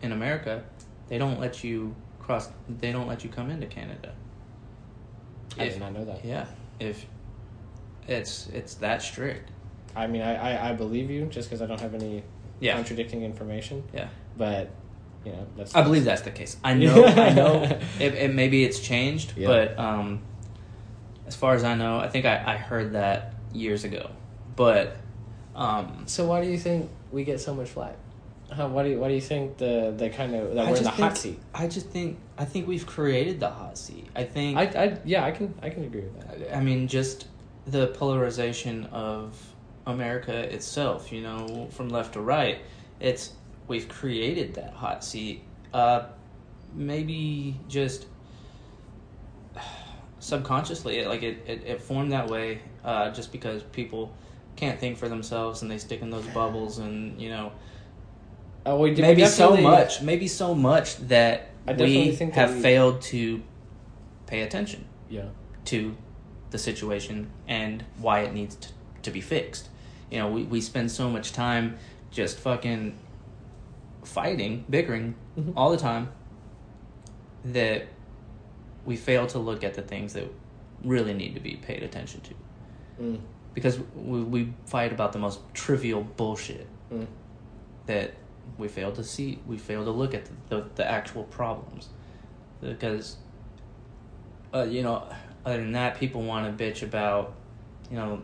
in 0.04 0.12
america 0.12 0.64
they 1.10 1.18
don't 1.18 1.40
let 1.40 1.64
you 1.64 1.96
cross 2.20 2.50
they 2.70 2.92
don't 2.92 3.08
let 3.08 3.24
you 3.24 3.32
come 3.32 3.50
into 3.50 3.66
canada 3.66 4.14
I 5.58 5.64
if- 5.64 5.74
did 5.74 5.80
not 5.82 5.94
know 5.94 6.06
that. 6.06 6.24
Yeah, 6.24 6.46
if 6.80 7.06
it's 8.08 8.48
it's 8.54 8.76
that 8.76 9.02
strict. 9.02 9.50
I 9.96 10.08
mean, 10.08 10.22
I, 10.22 10.36
I, 10.36 10.70
I 10.70 10.74
believe 10.74 11.10
you 11.12 11.26
just 11.26 11.50
because 11.50 11.62
I 11.62 11.66
don't 11.66 11.82
have 11.82 11.94
any 11.94 12.24
Yeah, 12.62 12.76
contradicting 12.76 13.24
information, 13.24 13.84
yeah. 13.94 14.08
but 14.38 14.70
you 15.26 15.32
know 15.32 15.48
that's. 15.58 15.76
I 15.76 15.82
believe 15.82 16.06
that's 16.06 16.22
the 16.22 16.32
case. 16.32 16.58
I 16.64 16.74
know, 16.74 17.06
I 17.06 17.34
know. 17.34 17.64
It, 18.00 18.14
it 18.16 18.34
maybe 18.34 18.64
it's 18.64 18.80
changed, 18.80 19.34
Yeah. 19.36 19.48
but 19.48 19.80
um, 19.80 20.22
as 21.28 21.36
far 21.36 21.54
as 21.54 21.64
I 21.64 21.76
know, 21.76 22.00
I 22.00 22.08
think 22.10 22.26
I, 22.26 22.54
I 22.54 22.58
heard 22.58 22.94
that 22.94 23.34
years 23.54 23.84
ago. 23.84 24.10
But 24.56 24.98
um, 25.56 26.04
So 26.08 26.26
why 26.26 26.42
do 26.44 26.50
you 26.50 26.58
think 26.58 26.90
we 27.12 27.24
get 27.24 27.40
so 27.40 27.54
much 27.54 27.70
flack? 27.70 27.96
How, 28.52 28.68
why 28.68 28.84
do 28.84 28.90
you 28.90 29.00
why 29.00 29.08
do 29.08 29.14
you 29.14 29.22
think 29.22 29.58
the 29.58 29.94
the 29.96 30.10
kind 30.10 30.36
of 30.36 30.56
that 30.56 30.66
I 30.68 30.72
we're 30.72 30.78
in 30.78 30.84
the 30.84 30.90
just 30.90 31.00
hot 31.02 31.18
seat? 31.18 31.40
I 31.54 31.68
just 31.68 31.88
think 31.90 32.20
I 32.38 32.44
think 32.44 32.68
we've 32.68 32.86
created 32.86 33.40
the 33.40 33.50
hot 33.50 33.78
seat. 33.78 34.08
I 34.14 34.26
think 34.26 34.58
I, 34.58 34.64
I 34.64 34.98
yeah 35.06 35.24
I 35.24 35.32
can 35.32 35.54
I 35.62 35.70
can 35.70 35.86
agree 35.86 36.02
with 36.02 36.20
that. 36.20 36.56
I 36.56 36.60
mean, 36.60 36.88
just 36.90 37.28
the 37.66 37.88
polarization 37.88 38.86
of 38.92 39.38
America 39.86 40.34
itself, 40.54 41.12
you 41.14 41.22
know, 41.22 41.70
from 41.72 41.90
left 41.90 42.14
to 42.14 42.22
right. 42.22 42.60
It's 43.00 43.32
we've 43.72 43.88
created 43.88 44.54
that 44.56 44.74
hot 44.74 45.02
seat. 45.04 45.42
Uh, 45.74 46.04
maybe 46.76 47.56
just 47.70 48.06
subconsciously, 50.20 50.98
it, 51.00 51.08
like 51.08 51.24
it, 51.24 51.38
it, 51.48 51.64
it 51.66 51.82
formed 51.82 52.12
that 52.12 52.30
way 52.30 52.60
uh, 52.84 53.10
just 53.12 53.32
because 53.32 53.64
people 53.64 54.14
can't 54.58 54.80
think 54.80 54.98
for 54.98 55.08
themselves 55.10 55.62
and 55.62 55.72
they 55.72 55.78
stick 55.78 56.02
in 56.02 56.10
those 56.10 56.28
bubbles 56.28 56.78
and 56.78 57.20
you 57.20 57.30
know 57.30 57.52
Oh, 58.66 58.78
we 58.78 58.90
did- 58.90 58.98
we 58.98 59.02
maybe 59.08 59.26
so 59.26 59.56
much 59.58 60.02
maybe 60.02 60.28
so 60.28 60.54
much 60.54 60.98
that 61.08 61.50
I 61.66 61.74
we 61.74 62.12
think 62.12 62.34
that 62.36 62.40
have 62.50 62.56
we- 62.58 62.62
failed 62.62 63.02
to 63.14 63.42
pay 64.28 64.42
attention 64.42 64.86
Yeah, 65.10 65.30
to 65.66 65.96
the 66.52 66.58
situation 66.60 67.32
and 67.48 67.84
why 67.98 68.20
it 68.22 68.34
needs 68.34 68.56
to, 68.56 68.68
to 69.04 69.12
be 69.12 69.22
fixed. 69.22 69.70
You 70.12 70.20
know, 70.20 70.30
we, 70.30 70.44
we 70.44 70.60
spend 70.62 70.92
so 70.92 71.10
much 71.10 71.32
time 71.32 71.78
just 72.12 72.38
fucking 72.40 72.98
fighting, 74.04 74.66
bickering 74.70 75.16
Mhm. 75.38 75.54
all 75.56 75.70
the 75.72 75.78
time 75.78 76.10
that 77.46 77.88
we 78.86 78.96
fail 78.96 79.28
to 79.28 79.40
look 79.40 79.64
at 79.64 79.74
the 79.76 79.82
things 79.82 80.14
that 80.14 80.28
really 80.84 81.14
need 81.14 81.34
to 81.36 81.40
be 81.40 81.56
paid 81.56 81.84
attention 81.84 82.22
to. 82.22 82.34
mm, 83.02 83.20
Because 83.54 83.80
we, 83.96 84.22
we 84.24 84.54
fight 84.66 84.92
about 84.92 85.12
the 85.14 85.20
most 85.20 85.40
trivial 85.54 86.04
bullshit 86.04 86.68
mm. 86.92 87.06
that 87.86 88.14
we 88.58 88.68
fail 88.68 88.92
to 88.94 89.04
see, 89.04 89.40
we 89.46 89.58
fail 89.58 89.84
to 89.86 89.92
look 89.92 90.14
at 90.14 90.26
the, 90.26 90.34
the, 90.50 90.66
the 90.76 90.90
actual 90.90 91.24
problems. 91.26 91.90
Because, 92.62 93.18
uh, 94.54 94.64
you 94.64 94.82
know, 94.84 95.04
other 95.46 95.58
than 95.58 95.72
that, 95.74 95.98
people 95.98 96.22
want 96.24 96.58
to 96.58 96.64
bitch 96.64 96.82
about, 96.84 97.34
you 97.90 97.98
know, 97.98 98.22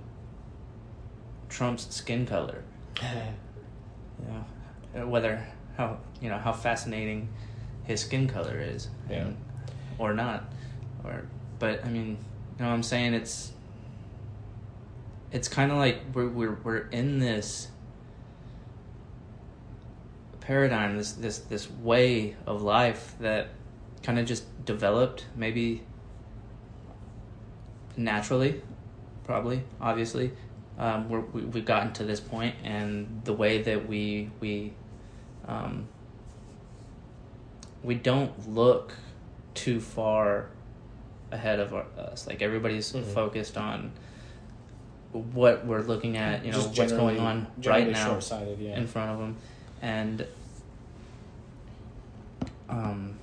Trump's 1.49 1.93
skin 1.93 2.25
color. 2.25 2.63
You 4.19 4.33
know, 4.33 5.03
uh, 5.03 5.07
whether 5.07 5.45
how 5.77 5.97
you 6.21 6.29
know 6.29 6.37
how 6.37 6.51
fascinating 6.53 7.29
his 7.83 8.01
skin 8.01 8.27
color 8.27 8.59
is, 8.59 8.89
Yeah. 9.09 9.17
and- 9.27 9.37
or 9.97 10.13
not, 10.13 10.51
or 11.03 11.23
but 11.59 11.83
I 11.85 11.89
mean, 11.89 12.09
you 12.09 12.63
know, 12.63 12.67
what 12.67 12.73
I'm 12.75 12.83
saying 12.83 13.13
it's 13.13 13.51
it's 15.31 15.47
kind 15.47 15.71
of 15.71 15.77
like 15.77 15.99
we're 16.13 16.27
we're 16.29 16.57
we're 16.63 16.87
in 16.87 17.19
this 17.19 17.69
paradigm, 20.41 20.97
this 20.97 21.13
this 21.13 21.39
this 21.39 21.69
way 21.69 22.35
of 22.45 22.61
life 22.61 23.15
that 23.19 23.49
kind 24.03 24.19
of 24.19 24.25
just 24.25 24.43
developed 24.65 25.25
maybe 25.35 25.83
naturally, 27.95 28.61
probably 29.23 29.63
obviously. 29.81 30.31
Um, 30.79 31.09
we're, 31.09 31.21
we 31.21 31.41
we've 31.41 31.65
gotten 31.65 31.91
to 31.93 32.03
this 32.03 32.19
point, 32.19 32.55
and 32.63 33.21
the 33.23 33.33
way 33.33 33.61
that 33.63 33.87
we 33.89 34.29
we 34.39 34.73
um, 35.47 35.87
we 37.83 37.95
don't 37.95 38.49
look 38.53 38.93
too 39.53 39.79
far 39.79 40.49
ahead 41.31 41.59
of 41.59 41.73
our, 41.73 41.85
us. 41.97 42.27
Like 42.27 42.41
everybody's 42.41 42.91
Mhm. 42.91 43.03
focused 43.03 43.57
on 43.57 43.91
what 45.11 45.65
we're 45.65 45.81
looking 45.81 46.17
at, 46.17 46.45
you 46.45 46.51
know, 46.51 46.57
Just 46.57 46.77
what's 46.77 46.91
going 46.91 47.19
on 47.19 47.47
right 47.65 47.89
now 47.89 48.19
yeah. 48.59 48.77
in 48.77 48.87
front 48.87 49.11
of 49.11 49.19
them, 49.19 49.35
and 49.81 50.27
um, 52.69 53.17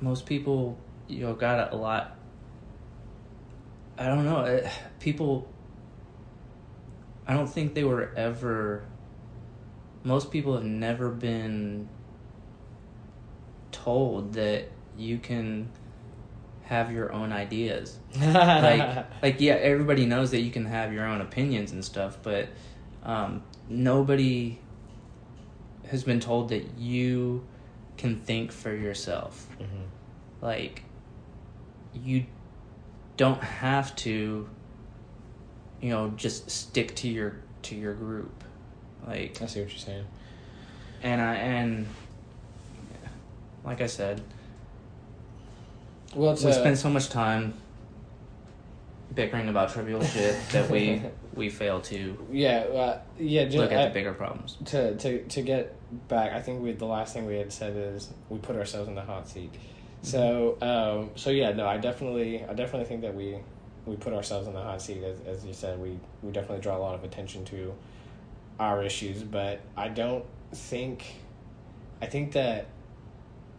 most 0.00 0.26
people, 0.26 0.76
you 1.06 1.20
know, 1.20 1.34
got 1.34 1.72
a 1.72 1.76
lot. 1.76 2.16
I 3.96 4.06
don't 4.06 4.24
know. 4.24 4.44
It, 4.44 4.68
people, 5.00 5.48
I 7.26 7.34
don't 7.34 7.48
think 7.48 7.74
they 7.74 7.84
were 7.84 8.12
ever. 8.16 8.84
Most 10.04 10.30
people 10.30 10.54
have 10.54 10.64
never 10.64 11.10
been 11.10 11.88
told 13.72 14.34
that 14.34 14.68
you 14.96 15.18
can 15.18 15.70
have 16.64 16.92
your 16.92 17.12
own 17.12 17.32
ideas. 17.32 17.98
Like 18.20 19.06
like 19.22 19.40
yeah 19.40 19.54
everybody 19.54 20.06
knows 20.06 20.30
that 20.32 20.40
you 20.40 20.50
can 20.50 20.66
have 20.66 20.92
your 20.92 21.04
own 21.06 21.20
opinions 21.20 21.72
and 21.72 21.84
stuff 21.84 22.18
but 22.22 22.48
um, 23.02 23.42
nobody 23.68 24.58
has 25.90 26.04
been 26.04 26.20
told 26.20 26.50
that 26.50 26.76
you 26.76 27.46
can 27.96 28.16
think 28.16 28.52
for 28.52 28.74
yourself. 28.74 29.48
Mhm. 29.60 29.86
like 30.42 30.82
you 31.94 32.26
don't 33.16 33.42
have 33.42 33.96
to 33.96 34.48
you 35.80 35.90
know 35.90 36.10
just 36.16 36.50
stick 36.50 36.94
to 36.96 37.08
your 37.08 37.36
to 37.62 37.74
your 37.74 37.94
group 37.94 38.44
like 39.08 39.40
I 39.42 39.46
see 39.46 39.60
what 39.60 39.70
you're 39.70 39.78
saying. 39.78 40.04
and 41.02 41.20
i 41.20 41.34
and 41.34 41.86
like 43.64 43.80
i 43.80 43.86
said 43.86 44.20
Well, 46.14 46.34
we 46.34 46.50
uh, 46.50 46.52
spend 46.52 46.78
so 46.78 46.88
much 46.90 47.08
time 47.08 47.54
bickering 49.14 49.48
about 49.48 49.70
trivial 49.72 50.02
shit 50.02 50.36
that 50.52 50.70
we 50.70 51.02
we 51.34 51.48
fail 51.48 51.80
to 51.80 52.16
yeah, 52.32 52.58
uh, 52.58 53.00
yeah. 53.18 53.44
Just, 53.44 53.56
look 53.56 53.72
at 53.72 53.78
I- 53.78 53.88
the 53.88 53.94
bigger 53.94 54.12
problems. 54.12 54.56
to 54.66 54.96
to 54.96 55.22
to 55.24 55.42
get 55.42 55.74
back, 56.08 56.32
I 56.32 56.40
think 56.40 56.62
we 56.62 56.72
the 56.72 56.84
last 56.86 57.14
thing 57.14 57.26
we 57.26 57.36
had 57.36 57.52
said 57.52 57.76
is 57.76 58.10
we 58.28 58.38
put 58.38 58.56
ourselves 58.56 58.88
in 58.88 58.94
the 58.94 59.02
hot 59.02 59.28
seat. 59.28 59.52
So 60.02 60.56
um, 60.60 61.10
so 61.16 61.30
yeah, 61.30 61.52
no, 61.52 61.66
I 61.66 61.76
definitely 61.78 62.44
I 62.44 62.54
definitely 62.54 62.86
think 62.86 63.02
that 63.02 63.14
we 63.14 63.36
we 63.86 63.96
put 63.96 64.12
ourselves 64.12 64.46
in 64.48 64.54
the 64.54 64.62
hot 64.62 64.82
seat 64.82 65.02
as 65.02 65.20
as 65.26 65.44
you 65.44 65.52
said. 65.54 65.80
We 65.80 65.98
we 66.22 66.32
definitely 66.32 66.60
draw 66.62 66.76
a 66.76 66.82
lot 66.86 66.94
of 66.94 67.04
attention 67.04 67.44
to 67.46 67.74
our 68.58 68.82
issues, 68.82 69.22
but 69.22 69.60
I 69.76 69.88
don't 69.88 70.24
think 70.52 71.04
I 72.02 72.06
think 72.06 72.32
that 72.32 72.66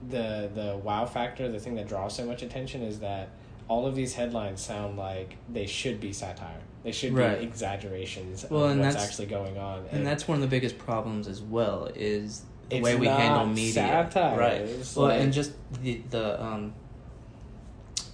the 0.08 0.50
the 0.54 0.78
wow 0.84 1.06
factor, 1.06 1.50
the 1.50 1.60
thing 1.60 1.76
that 1.76 1.88
draws 1.88 2.16
so 2.16 2.26
much 2.26 2.42
attention, 2.44 2.82
is 2.82 3.00
that 3.00 3.30
all 3.68 3.86
of 3.86 3.96
these 3.96 4.14
headlines 4.16 4.62
sound 4.62 4.98
like 4.98 5.38
they 5.52 5.66
should 5.68 6.00
be 6.00 6.12
satire. 6.14 6.60
They 6.84 6.92
should 6.94 7.14
Right. 7.14 7.40
be 7.40 7.46
exaggerations 7.46 8.46
Well, 8.50 8.66
of 8.66 8.72
and 8.72 8.80
what's 8.82 8.96
that's- 8.96 9.10
actually 9.12 9.28
going 9.28 9.58
on. 9.58 9.86
and 9.92 10.06
that's 10.08 10.28
one 10.28 10.36
of 10.36 10.42
the 10.42 10.48
biggest 10.48 10.78
problems 10.78 11.28
as 11.28 11.42
well 11.42 11.90
is 11.96 12.44
the 12.70 12.82
way 12.82 12.96
we 12.96 13.08
handle 13.08 13.46
media 13.46 13.74
satire. 13.74 14.38
right 14.40 14.62
It's 14.62 14.96
well 14.96 15.08
like- 15.10 15.22
and 15.22 15.34
just 15.34 15.52
the 15.84 16.02
the 16.10 16.42
um 16.42 16.74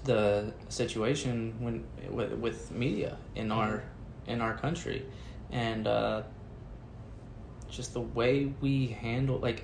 the 0.05 0.53
situation 0.69 1.55
when 1.59 1.83
with, 2.13 2.33
with 2.33 2.71
media 2.71 3.17
in 3.35 3.51
our 3.51 3.83
in 4.27 4.39
our 4.41 4.55
country 4.55 5.03
and 5.51 5.87
uh 5.87 6.21
just 7.75 7.93
the 7.93 8.01
way 8.01 8.51
we 8.61 8.87
handle 8.87 9.37
like 9.39 9.63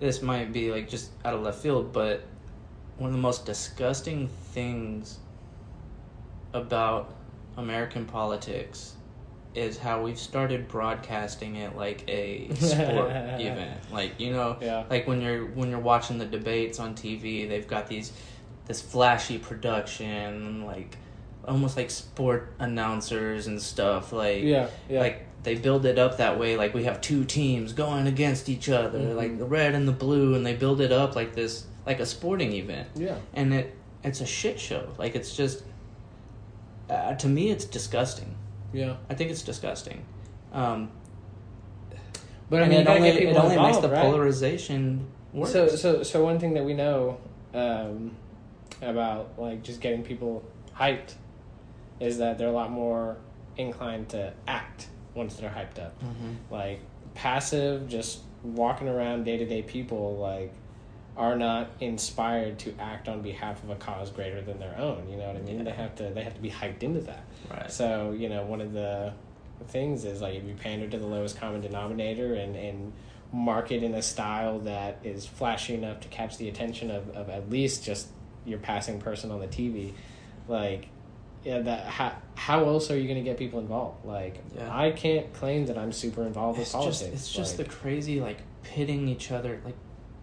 this 0.00 0.22
might 0.22 0.52
be 0.52 0.70
like 0.70 0.88
just 0.88 1.10
out 1.24 1.34
of 1.34 1.42
left 1.42 1.60
field 1.62 1.92
but 1.92 2.24
one 2.98 3.08
of 3.08 3.14
the 3.14 3.20
most 3.22 3.44
disgusting 3.46 4.28
things 4.52 5.18
about 6.52 7.14
American 7.56 8.04
politics 8.04 8.94
is 9.54 9.78
how 9.78 10.02
we've 10.02 10.18
started 10.18 10.66
broadcasting 10.68 11.56
it 11.56 11.76
like 11.76 12.08
a 12.08 12.52
sport 12.54 13.10
event. 13.40 13.80
Like 13.92 14.18
you 14.18 14.32
know, 14.32 14.56
Yeah. 14.60 14.84
like 14.90 15.06
when 15.06 15.20
you're 15.20 15.44
when 15.46 15.70
you're 15.70 15.78
watching 15.78 16.18
the 16.18 16.24
debates 16.26 16.80
on 16.80 16.94
TV, 16.94 17.48
they've 17.48 17.66
got 17.66 17.86
these 17.86 18.12
this 18.66 18.80
flashy 18.80 19.38
production, 19.38 20.64
like 20.64 20.96
almost 21.46 21.76
like 21.76 21.90
sport 21.90 22.52
announcers 22.58 23.46
and 23.46 23.60
stuff. 23.62 24.12
Like 24.12 24.42
yeah, 24.42 24.68
yeah. 24.88 25.00
like 25.00 25.26
they 25.44 25.54
build 25.54 25.84
it 25.86 25.98
up 25.98 26.16
that 26.16 26.38
way. 26.38 26.56
Like 26.56 26.74
we 26.74 26.84
have 26.84 27.00
two 27.00 27.24
teams 27.24 27.72
going 27.72 28.06
against 28.06 28.48
each 28.48 28.68
other, 28.68 28.98
Mhm. 28.98 29.16
like 29.16 29.38
the 29.38 29.44
red 29.44 29.74
and 29.74 29.86
the 29.86 29.92
blue, 29.92 30.34
and 30.34 30.44
they 30.44 30.54
build 30.54 30.80
it 30.80 30.90
up 30.90 31.14
like 31.14 31.34
this, 31.34 31.66
like 31.86 32.00
a 32.00 32.06
sporting 32.06 32.52
event 32.54 32.88
yeah. 32.96 33.16
and 33.34 33.52
it 33.54 33.74
it's 34.02 34.20
a 34.20 34.26
shit 34.26 34.58
show. 34.58 34.88
Like 34.98 35.14
it's 35.14 35.36
just 35.36 35.62
uh, 36.90 37.14
to 37.14 37.28
me, 37.28 37.50
it's 37.50 37.64
disgusting. 37.64 38.34
Yeah. 38.72 38.96
I 39.08 39.14
think 39.14 39.30
it's 39.30 39.42
disgusting. 39.42 40.04
Um, 40.52 40.90
But 42.50 42.62
I 42.62 42.68
mean, 42.68 42.80
it 42.80 42.86
only 42.88 43.08
it 43.08 43.36
only 43.36 43.56
makes 43.56 43.78
the 43.78 43.88
right? 43.88 44.02
polarization 44.02 45.06
worse. 45.32 45.52
So, 45.52 45.68
so, 45.68 46.02
so 46.02 46.22
one 46.24 46.38
thing 46.38 46.54
that 46.54 46.64
we 46.64 46.74
know 46.74 47.18
um, 47.54 48.16
about 48.82 49.32
like 49.38 49.62
just 49.62 49.80
getting 49.80 50.02
people 50.02 50.42
hyped 50.76 51.14
is 52.00 52.18
that 52.18 52.36
they're 52.38 52.48
a 52.48 52.52
lot 52.52 52.70
more 52.70 53.16
inclined 53.56 54.08
to 54.10 54.32
act 54.46 54.88
once 55.14 55.36
they're 55.36 55.50
hyped 55.50 55.78
up. 55.82 55.94
Mhm. 56.02 56.36
Like 56.50 56.80
passive, 57.14 57.88
just 57.88 58.20
walking 58.42 58.88
around 58.88 59.24
day 59.24 59.36
to 59.38 59.46
day 59.46 59.62
people 59.62 60.16
like 60.16 60.52
are 61.16 61.36
not 61.36 61.70
inspired 61.80 62.58
to 62.58 62.74
act 62.80 63.08
on 63.08 63.22
behalf 63.22 63.62
of 63.62 63.70
a 63.70 63.76
cause 63.76 64.10
greater 64.10 64.42
than 64.42 64.58
their 64.58 64.76
own. 64.76 65.08
You 65.08 65.16
know 65.16 65.28
what 65.28 65.36
I 65.36 65.40
mean? 65.40 65.58
Yeah. 65.58 65.64
They 65.64 65.70
have 65.72 65.94
to 65.96 66.02
they 66.10 66.22
have 66.24 66.34
to 66.34 66.40
be 66.40 66.50
hyped 66.50 66.82
into 66.82 67.00
that. 67.02 67.24
right. 67.50 67.70
So, 67.70 68.10
you 68.12 68.28
know, 68.28 68.44
one 68.44 68.60
of 68.60 68.72
the 68.72 69.12
things 69.68 70.04
is 70.04 70.20
like 70.20 70.34
if 70.34 70.44
you 70.44 70.54
pander 70.54 70.88
to 70.88 70.98
the 70.98 71.06
lowest 71.06 71.38
common 71.38 71.60
denominator 71.60 72.34
and, 72.34 72.56
and 72.56 72.92
market 73.32 73.82
in 73.82 73.94
a 73.94 74.02
style 74.02 74.58
that 74.60 74.98
is 75.04 75.26
flashy 75.26 75.74
enough 75.74 76.00
to 76.00 76.08
catch 76.08 76.36
the 76.36 76.48
attention 76.48 76.90
of, 76.90 77.08
of 77.10 77.28
at 77.30 77.48
least 77.48 77.84
just 77.84 78.08
your 78.44 78.58
passing 78.58 79.00
person 79.00 79.30
on 79.30 79.40
the 79.40 79.46
TV, 79.46 79.92
like 80.48 80.88
yeah, 81.44 81.60
that 81.60 81.86
how 81.86 82.12
how 82.36 82.64
else 82.66 82.90
are 82.90 82.96
you 82.98 83.04
going 83.06 83.22
to 83.22 83.28
get 83.28 83.38
people 83.38 83.60
involved? 83.60 84.04
Like 84.04 84.42
Yeah. 84.56 84.74
I 84.76 84.90
can't 84.90 85.32
claim 85.34 85.66
that 85.66 85.78
I'm 85.78 85.92
super 85.92 86.24
involved 86.24 86.58
it's 86.58 86.72
with 86.72 86.80
politics. 86.80 87.00
just 87.00 87.12
it's 87.12 87.32
just 87.32 87.58
like, 87.58 87.68
the 87.68 87.74
crazy 87.74 88.20
like 88.20 88.38
pitting 88.62 89.08
each 89.08 89.30
other 89.30 89.60
like 89.64 89.76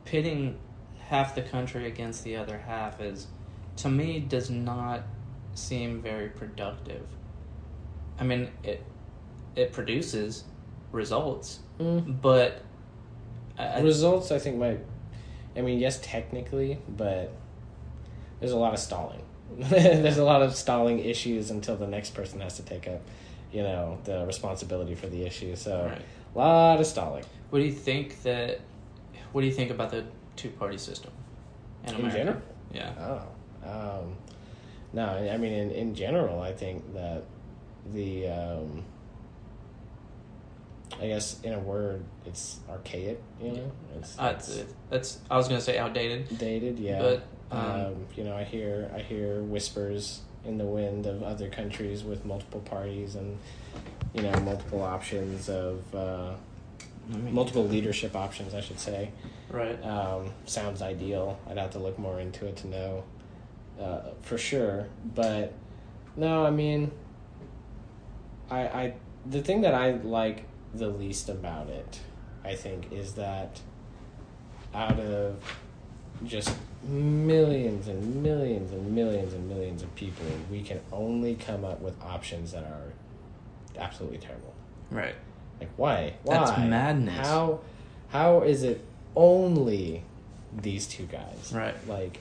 pitting 0.05 0.57
half 1.07 1.36
the 1.36 1.41
country 1.41 1.86
against 1.88 2.23
the 2.23 2.36
other 2.36 2.57
half 2.57 2.99
is 2.99 3.27
to 3.77 3.89
me 3.89 4.19
does 4.19 4.49
not 4.49 5.03
seem 5.53 6.01
very 6.01 6.29
productive 6.29 7.05
i 8.19 8.23
mean 8.23 8.49
it 8.63 8.84
it 9.55 9.71
produces 9.73 10.43
results 10.91 11.60
Mm. 11.79 12.21
but 12.21 12.62
I, 13.57 13.65
I- 13.65 13.81
results. 13.81 14.31
I 14.31 14.39
think 14.39 14.57
might. 14.57 14.79
I 15.55 15.62
mean, 15.62 15.79
yes, 15.79 15.99
technically, 16.01 16.77
but 16.88 17.31
there's 18.39 18.51
a 18.53 18.57
lot 18.57 18.73
of 18.73 18.79
stalling. 18.79 19.21
there's 19.69 20.17
a 20.17 20.23
lot 20.23 20.41
of 20.41 20.55
stalling 20.55 20.99
issues 20.99 21.51
until 21.51 21.75
the 21.75 21.87
next 21.87 22.11
person 22.11 22.39
has 22.41 22.55
to 22.57 22.63
take 22.63 22.87
up, 22.87 23.01
you 23.51 23.63
know, 23.63 23.97
the 24.05 24.25
responsibility 24.25 24.95
for 24.95 25.07
the 25.07 25.23
issue. 25.23 25.55
So 25.55 25.85
right. 25.85 26.01
a 26.35 26.37
lot 26.37 26.79
of 26.79 26.85
stalling 26.85 27.25
what 27.51 27.59
do 27.59 27.65
you 27.65 27.71
think 27.71 28.23
that 28.23 28.61
what 29.33 29.41
do 29.41 29.47
you 29.47 29.53
think 29.53 29.69
about 29.69 29.91
the 29.91 30.03
two 30.35 30.49
party 30.49 30.77
system 30.77 31.11
in, 31.85 31.95
in 31.95 32.11
general. 32.11 32.41
yeah 32.73 32.93
Oh, 33.63 33.69
um, 33.69 34.15
no, 34.93 35.05
I 35.05 35.37
mean, 35.37 35.53
in 35.53 35.71
in 35.71 35.95
general, 35.95 36.41
I 36.41 36.51
think 36.51 36.93
that 36.93 37.23
the, 37.93 38.27
um, 38.27 38.83
I 40.99 41.07
guess, 41.07 41.39
in 41.43 41.53
a 41.53 41.59
word, 41.59 42.03
it's 42.25 42.59
archaic. 42.69 43.21
You 43.41 43.51
know, 43.53 43.71
it's, 43.97 44.19
uh, 44.19 44.33
it's 44.35 44.55
it's, 44.57 44.73
that's 44.89 45.19
i 45.29 45.37
was 45.37 45.47
gonna 45.47 45.61
say 45.61 45.77
outdated 45.77 46.37
dated. 46.37 46.79
Yeah, 46.79 47.01
But, 47.01 47.23
um, 47.51 47.59
um, 47.59 48.05
you 48.15 48.23
know, 48.23 48.35
I 48.35 48.43
hear 48.43 48.89
I 48.95 48.99
hear 48.99 49.41
whispers 49.41 50.21
in 50.45 50.57
the 50.57 50.65
wind 50.65 51.05
of 51.05 51.21
other 51.21 51.49
countries 51.49 52.03
with 52.03 52.25
multiple 52.25 52.61
parties 52.61 53.15
and 53.15 53.37
you 54.13 54.23
know 54.23 54.31
multiple 54.39 54.81
options 54.81 55.49
of 55.49 55.83
uh, 55.93 56.33
multiple 57.09 57.67
leadership 57.67 58.15
options, 58.15 58.53
I 58.53 58.61
should 58.61 58.79
say. 58.79 59.11
right 59.49 59.83
Um, 59.83 60.31
sounds 60.45 60.81
ideal. 60.81 61.39
I'd 61.49 61.57
have 61.57 61.71
to 61.71 61.79
look 61.79 61.99
more 61.99 62.19
into 62.19 62.45
it 62.47 62.55
to 62.57 62.67
know 62.67 63.03
uh, 63.79 64.01
for 64.21 64.37
sure. 64.37 64.87
But 65.13 65.53
no, 66.15 66.45
I 66.45 66.51
mean, 66.51 66.91
I, 68.49 68.59
I 68.59 68.93
the 69.25 69.41
thing 69.41 69.61
that 69.61 69.73
I 69.73 69.91
like 69.91 70.45
the 70.73 70.87
least 70.87 71.29
about 71.29 71.67
it, 71.67 71.99
I 72.43 72.55
think, 72.55 72.91
is 72.91 73.13
that 73.13 73.59
out 74.73 74.99
of 74.99 75.43
just 76.23 76.55
millions 76.84 77.88
and 77.88 78.24
millions 78.24 78.72
and 78.72 78.94
millions 78.94 79.34
and 79.34 79.48
millions 79.48 79.84
of 79.84 79.94
people, 79.96 80.26
we 80.50 80.63
can 80.63 80.80
only 80.91 81.36
come 81.36 81.63
up 81.63 81.82
with 81.82 82.00
options 82.02 82.52
that 82.52 82.63
are 82.63 82.94
absolutely 83.78 84.17
terrible. 84.17 84.54
right 84.89 85.15
Like 85.60 85.70
why? 85.78 86.13
Why? 86.24 86.38
That's 86.38 86.58
madness. 86.60 87.15
How 87.28 87.60
how 88.10 88.41
is 88.41 88.63
it 88.63 88.84
only 89.15 90.04
these 90.54 90.88
two 90.88 91.06
guys? 91.06 91.52
Right. 91.54 91.76
Like 91.88 92.20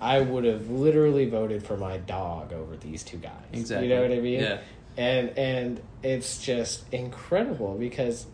I 0.00 0.20
would 0.20 0.44
have 0.44 0.68
literally 0.68 1.26
voted 1.28 1.64
for 1.64 1.76
my 1.76 1.96
dog 1.98 2.52
over 2.52 2.76
these 2.76 3.02
two 3.04 3.18
guys. 3.18 3.32
exactly 3.52 3.88
You 3.88 3.94
know 3.94 4.02
what 4.02 4.10
I 4.12 4.20
mean? 4.20 4.40
yeah 4.40 4.58
And 4.96 5.30
and 5.38 5.80
it's 6.02 6.42
just 6.42 6.92
incredible 6.92 7.76
because 7.78 8.26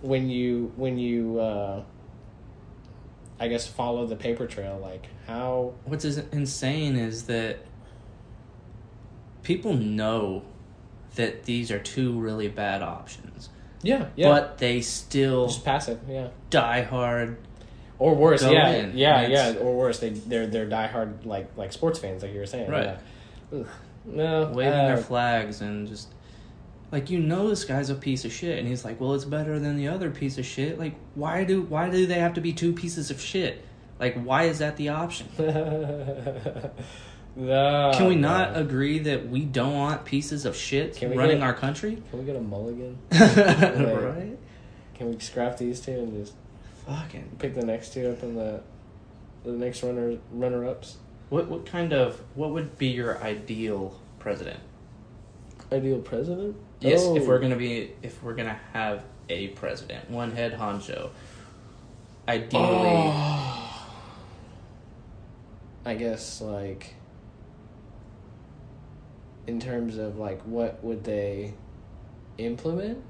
when 0.00 0.28
you 0.30 0.72
when 0.76 0.98
you 0.98 1.38
uh 1.38 1.82
I 3.38 3.48
guess 3.48 3.66
follow 3.66 4.06
the 4.06 4.16
paper 4.16 4.46
trail 4.46 4.78
like 4.82 5.06
how 5.26 5.74
what's 5.84 6.04
is- 6.04 6.18
insane 6.32 6.96
is 6.96 7.24
that 7.24 7.58
people 9.42 9.74
know 9.74 10.42
that 11.16 11.44
these 11.44 11.70
are 11.70 11.78
two 11.78 12.18
really 12.18 12.48
bad 12.48 12.82
options 12.82 13.48
yeah, 13.82 14.06
yeah. 14.16 14.28
but 14.28 14.58
they 14.58 14.80
still 14.80 15.46
just 15.46 15.64
passive, 15.64 16.00
yeah. 16.08 16.28
die 16.50 16.82
hard 16.82 17.36
Or 17.98 18.14
worse, 18.14 18.42
yeah, 18.42 18.70
in. 18.72 18.96
yeah, 18.96 19.20
And 19.20 19.32
yeah. 19.32 19.54
Or 19.60 19.76
worse, 19.76 20.00
they 20.00 20.10
they're 20.10 20.46
they're 20.46 20.66
diehard 20.68 21.24
like 21.24 21.50
like 21.56 21.72
sports 21.72 21.98
fans, 21.98 22.22
like 22.22 22.32
you 22.32 22.40
were 22.40 22.46
saying. 22.46 22.68
Right. 22.70 22.98
Yeah. 23.52 23.62
No. 24.04 24.50
waving 24.52 24.72
uh, 24.80 24.86
their 24.88 24.96
flags 24.96 25.60
and 25.60 25.86
just 25.86 26.08
like 26.92 27.10
you 27.10 27.18
know 27.18 27.48
this 27.48 27.64
guy's 27.64 27.90
a 27.90 27.94
piece 27.94 28.24
of 28.24 28.32
shit 28.32 28.58
and 28.58 28.68
he's 28.68 28.84
like 28.84 29.00
well 29.00 29.14
it's 29.14 29.24
better 29.24 29.58
than 29.58 29.76
the 29.76 29.88
other 29.88 30.10
piece 30.10 30.38
of 30.38 30.46
shit 30.46 30.78
like 30.78 30.94
why 31.14 31.44
do 31.44 31.62
why 31.62 31.88
do 31.90 32.06
they 32.06 32.18
have 32.18 32.34
to 32.34 32.40
be 32.40 32.52
two 32.52 32.72
pieces 32.72 33.10
of 33.10 33.20
shit 33.20 33.64
like 33.98 34.20
why 34.22 34.44
is 34.44 34.58
that 34.58 34.76
the 34.76 34.88
option 34.88 35.26
no. 37.36 37.90
can 37.94 38.06
we 38.06 38.14
no. 38.14 38.28
not 38.28 38.56
agree 38.56 38.98
that 39.00 39.28
we 39.28 39.40
don't 39.40 39.74
want 39.74 40.04
pieces 40.04 40.44
of 40.44 40.54
shit 40.54 41.02
running 41.02 41.42
our 41.42 41.54
country 41.54 42.02
Can 42.10 42.18
we 42.20 42.24
get 42.24 42.36
a 42.36 42.40
mulligan? 42.40 42.98
right 43.12 44.38
Can 44.94 45.10
we 45.10 45.18
scrap 45.18 45.58
these 45.58 45.80
two 45.80 45.92
and 45.92 46.12
just 46.24 46.34
fucking 46.86 47.36
pick 47.38 47.54
the 47.54 47.64
next 47.64 47.92
two 47.92 48.10
up 48.10 48.22
in 48.22 48.36
the 48.36 48.62
the 49.44 49.52
next 49.52 49.82
runner 49.82 50.18
runner 50.32 50.66
ups? 50.66 50.96
What 51.28 51.48
what 51.48 51.66
kind 51.66 51.92
of 51.92 52.20
what 52.34 52.50
would 52.50 52.78
be 52.78 52.88
your 52.88 53.22
ideal 53.22 54.00
president? 54.18 54.60
Ideal 55.72 56.00
president? 56.00 56.56
Yes, 56.80 57.02
if 57.04 57.22
Oh. 57.22 57.26
we're 57.26 57.38
gonna 57.38 57.56
be 57.56 57.92
if 58.02 58.22
we're 58.22 58.34
gonna 58.34 58.58
have 58.72 59.04
a 59.28 59.48
president, 59.48 60.10
one 60.10 60.32
head 60.32 60.54
honcho. 60.58 61.10
Ideally, 62.28 62.62
Oh. 62.62 63.84
I 65.86 65.94
guess 65.94 66.40
like 66.40 66.94
in 69.46 69.60
terms 69.60 69.96
of 69.96 70.18
like 70.18 70.40
what 70.42 70.82
would 70.84 71.04
they 71.04 71.54
implement? 72.38 73.02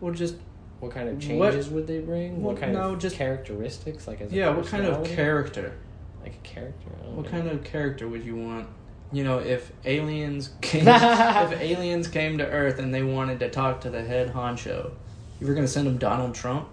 well, 0.00 0.12
just 0.12 0.34
what 0.80 0.90
kind 0.92 1.08
of 1.08 1.14
What- 1.14 1.22
changes 1.22 1.70
would 1.70 1.86
they 1.86 2.00
bring? 2.00 2.42
Well, 2.42 2.52
what 2.54 2.60
kind 2.60 2.72
no, 2.72 2.94
of 2.94 2.98
just- 2.98 3.14
characteristics? 3.16 4.06
Like 4.08 4.20
as 4.20 4.32
a 4.32 4.34
Yeah, 4.34 4.50
what 4.50 4.66
kind 4.66 4.84
of 4.86 5.04
character? 5.04 5.74
Like 6.22 6.34
a 6.34 6.38
character. 6.48 6.88
What 7.14 7.24
know. 7.26 7.30
kind 7.30 7.48
of 7.48 7.62
character 7.64 8.08
would 8.08 8.24
you 8.24 8.36
want? 8.36 8.68
You 9.12 9.24
know, 9.24 9.38
if 9.38 9.70
aliens 9.84 10.50
came, 10.60 10.88
if 10.88 11.60
aliens 11.60 12.08
came 12.08 12.38
to 12.38 12.46
Earth 12.46 12.78
and 12.78 12.94
they 12.94 13.02
wanted 13.02 13.40
to 13.40 13.50
talk 13.50 13.82
to 13.82 13.90
the 13.90 14.02
head 14.02 14.32
honcho, 14.32 14.92
you 15.40 15.46
were 15.46 15.54
gonna 15.54 15.68
send 15.68 15.86
them 15.86 15.98
Donald 15.98 16.34
Trump. 16.34 16.68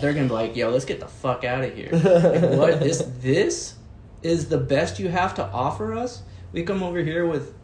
They're 0.00 0.14
gonna 0.14 0.26
be 0.26 0.32
like, 0.32 0.56
"Yo, 0.56 0.70
let's 0.70 0.84
get 0.84 1.00
the 1.00 1.08
fuck 1.08 1.44
out 1.44 1.64
of 1.64 1.74
here." 1.74 1.90
Like, 1.92 2.58
what? 2.58 2.80
This 2.80 3.04
this 3.20 3.74
is 4.22 4.48
the 4.48 4.58
best 4.58 4.98
you 4.98 5.08
have 5.08 5.34
to 5.34 5.44
offer 5.44 5.94
us? 5.94 6.22
We 6.52 6.62
come 6.64 6.82
over 6.82 7.02
here 7.02 7.26
with, 7.26 7.54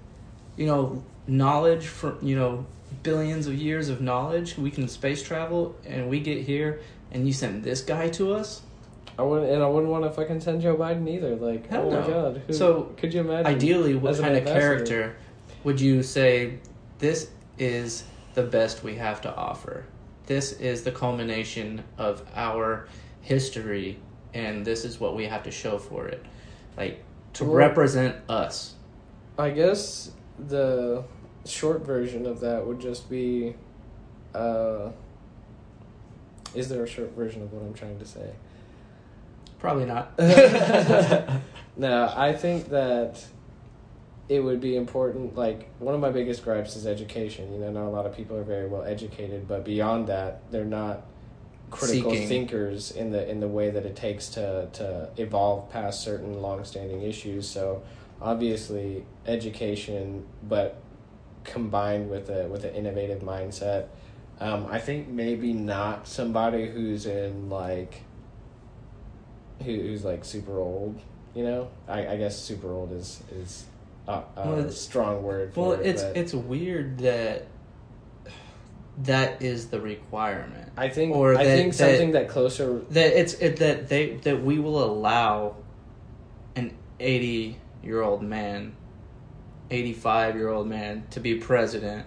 you 0.56 0.66
know, 0.66 1.02
knowledge 1.26 1.86
from 1.86 2.18
you 2.22 2.36
know 2.36 2.66
billions 3.02 3.46
of 3.46 3.54
years 3.54 3.88
of 3.88 4.00
knowledge. 4.00 4.58
We 4.58 4.70
can 4.70 4.88
space 4.88 5.22
travel, 5.22 5.74
and 5.86 6.08
we 6.08 6.20
get 6.20 6.44
here, 6.44 6.80
and 7.10 7.26
you 7.26 7.32
send 7.32 7.64
this 7.64 7.80
guy 7.80 8.08
to 8.10 8.34
us. 8.34 8.62
I 9.18 9.22
wouldn't, 9.22 9.50
and 9.50 9.62
I 9.62 9.66
wouldn't 9.66 9.90
want 9.90 10.04
to 10.04 10.10
fucking 10.10 10.40
send 10.40 10.62
Joe 10.62 10.76
Biden 10.76 11.08
either. 11.08 11.34
Like, 11.34 11.66
Hell 11.68 11.86
oh 11.86 11.90
my 11.90 12.06
no. 12.06 12.06
god, 12.32 12.42
who, 12.46 12.52
So, 12.52 12.94
could 12.96 13.12
you 13.12 13.20
imagine? 13.20 13.46
Ideally, 13.46 13.96
what 13.96 14.14
kind 14.16 14.30
of 14.36 14.38
ambassador? 14.38 14.60
character 14.60 15.16
would 15.64 15.80
you 15.80 16.02
say 16.04 16.58
this 16.98 17.30
is 17.58 18.04
the 18.34 18.44
best 18.44 18.84
we 18.84 18.94
have 18.94 19.20
to 19.22 19.34
offer? 19.34 19.84
This 20.26 20.52
is 20.52 20.84
the 20.84 20.92
culmination 20.92 21.82
of 21.96 22.22
our 22.36 22.86
history, 23.22 23.98
and 24.34 24.64
this 24.64 24.84
is 24.84 25.00
what 25.00 25.16
we 25.16 25.24
have 25.24 25.42
to 25.42 25.50
show 25.50 25.78
for 25.78 26.06
it. 26.06 26.24
Like, 26.76 27.02
to 27.34 27.44
Well- 27.44 27.54
represent 27.54 28.16
us. 28.28 28.74
I 29.36 29.50
guess 29.50 30.12
the 30.48 31.02
short 31.44 31.84
version 31.84 32.24
of 32.24 32.38
that 32.40 32.64
would 32.64 32.78
just 32.78 33.10
be. 33.10 33.56
Uh, 34.32 34.90
is 36.54 36.68
there 36.68 36.84
a 36.84 36.86
short 36.86 37.10
version 37.16 37.42
of 37.42 37.52
what 37.52 37.62
I'm 37.62 37.74
trying 37.74 37.98
to 37.98 38.04
say? 38.04 38.30
Probably 39.58 39.86
not. 39.86 40.18
no, 41.76 42.12
I 42.16 42.32
think 42.32 42.68
that 42.70 43.24
it 44.28 44.40
would 44.40 44.60
be 44.60 44.76
important. 44.76 45.36
Like 45.36 45.70
one 45.78 45.94
of 45.94 46.00
my 46.00 46.10
biggest 46.10 46.44
gripes 46.44 46.76
is 46.76 46.86
education. 46.86 47.52
You 47.52 47.60
know, 47.60 47.70
not 47.70 47.84
a 47.86 47.90
lot 47.90 48.06
of 48.06 48.16
people 48.16 48.36
are 48.36 48.44
very 48.44 48.66
well 48.66 48.84
educated, 48.84 49.48
but 49.48 49.64
beyond 49.64 50.06
that, 50.08 50.50
they're 50.50 50.64
not 50.64 51.02
critical 51.70 52.12
Seeking. 52.12 52.28
thinkers 52.28 52.90
in 52.90 53.10
the 53.10 53.28
in 53.28 53.40
the 53.40 53.48
way 53.48 53.70
that 53.70 53.84
it 53.84 53.96
takes 53.96 54.28
to 54.30 54.68
to 54.74 55.08
evolve 55.16 55.70
past 55.70 56.02
certain 56.02 56.40
long-standing 56.40 57.02
issues. 57.02 57.48
So 57.48 57.82
obviously, 58.20 59.04
education, 59.26 60.26
but 60.42 60.80
combined 61.44 62.10
with 62.10 62.28
a 62.30 62.48
with 62.48 62.64
an 62.64 62.74
innovative 62.74 63.22
mindset. 63.22 63.86
Um, 64.40 64.66
I 64.70 64.78
think 64.78 65.08
maybe 65.08 65.52
not 65.52 66.06
somebody 66.06 66.68
who's 66.68 67.06
in 67.06 67.48
like 67.48 67.94
who, 67.94 68.07
who's 69.64 70.04
like 70.04 70.24
super 70.24 70.58
old. 70.58 71.00
You 71.34 71.44
know, 71.44 71.68
I, 71.86 72.06
I 72.08 72.16
guess 72.16 72.38
super 72.38 72.72
old 72.72 72.92
is 72.92 73.22
is 73.32 73.64
a, 74.06 74.12
a 74.12 74.24
Well, 74.36 74.70
strong 74.70 75.22
word. 75.22 75.54
For 75.54 75.70
Well, 75.70 75.80
it, 75.80 75.86
it's 75.86 76.02
it's 76.02 76.34
weird 76.34 76.98
that 76.98 77.46
that 79.04 79.42
is 79.42 79.68
the 79.68 79.80
requirement. 79.80 80.72
I 80.76 80.88
think 80.88 81.14
or 81.14 81.34
I 81.36 81.44
that- 81.44 81.56
think 81.56 81.72
that- 81.74 81.90
something 81.90 82.12
that 82.12 82.28
closer. 82.28 82.80
that 82.90 83.18
it's 83.18 83.34
it, 83.34 83.56
that 83.58 83.88
they 83.88 84.14
that 84.16 84.42
we 84.42 84.58
will 84.58 84.82
allow 84.82 85.56
an 86.56 86.76
80 86.98 87.58
year 87.84 88.02
old 88.02 88.22
man 88.22 88.74
85 89.70 90.34
year 90.34 90.48
old 90.48 90.66
man 90.66 91.04
to 91.10 91.20
be 91.20 91.36
president 91.36 92.06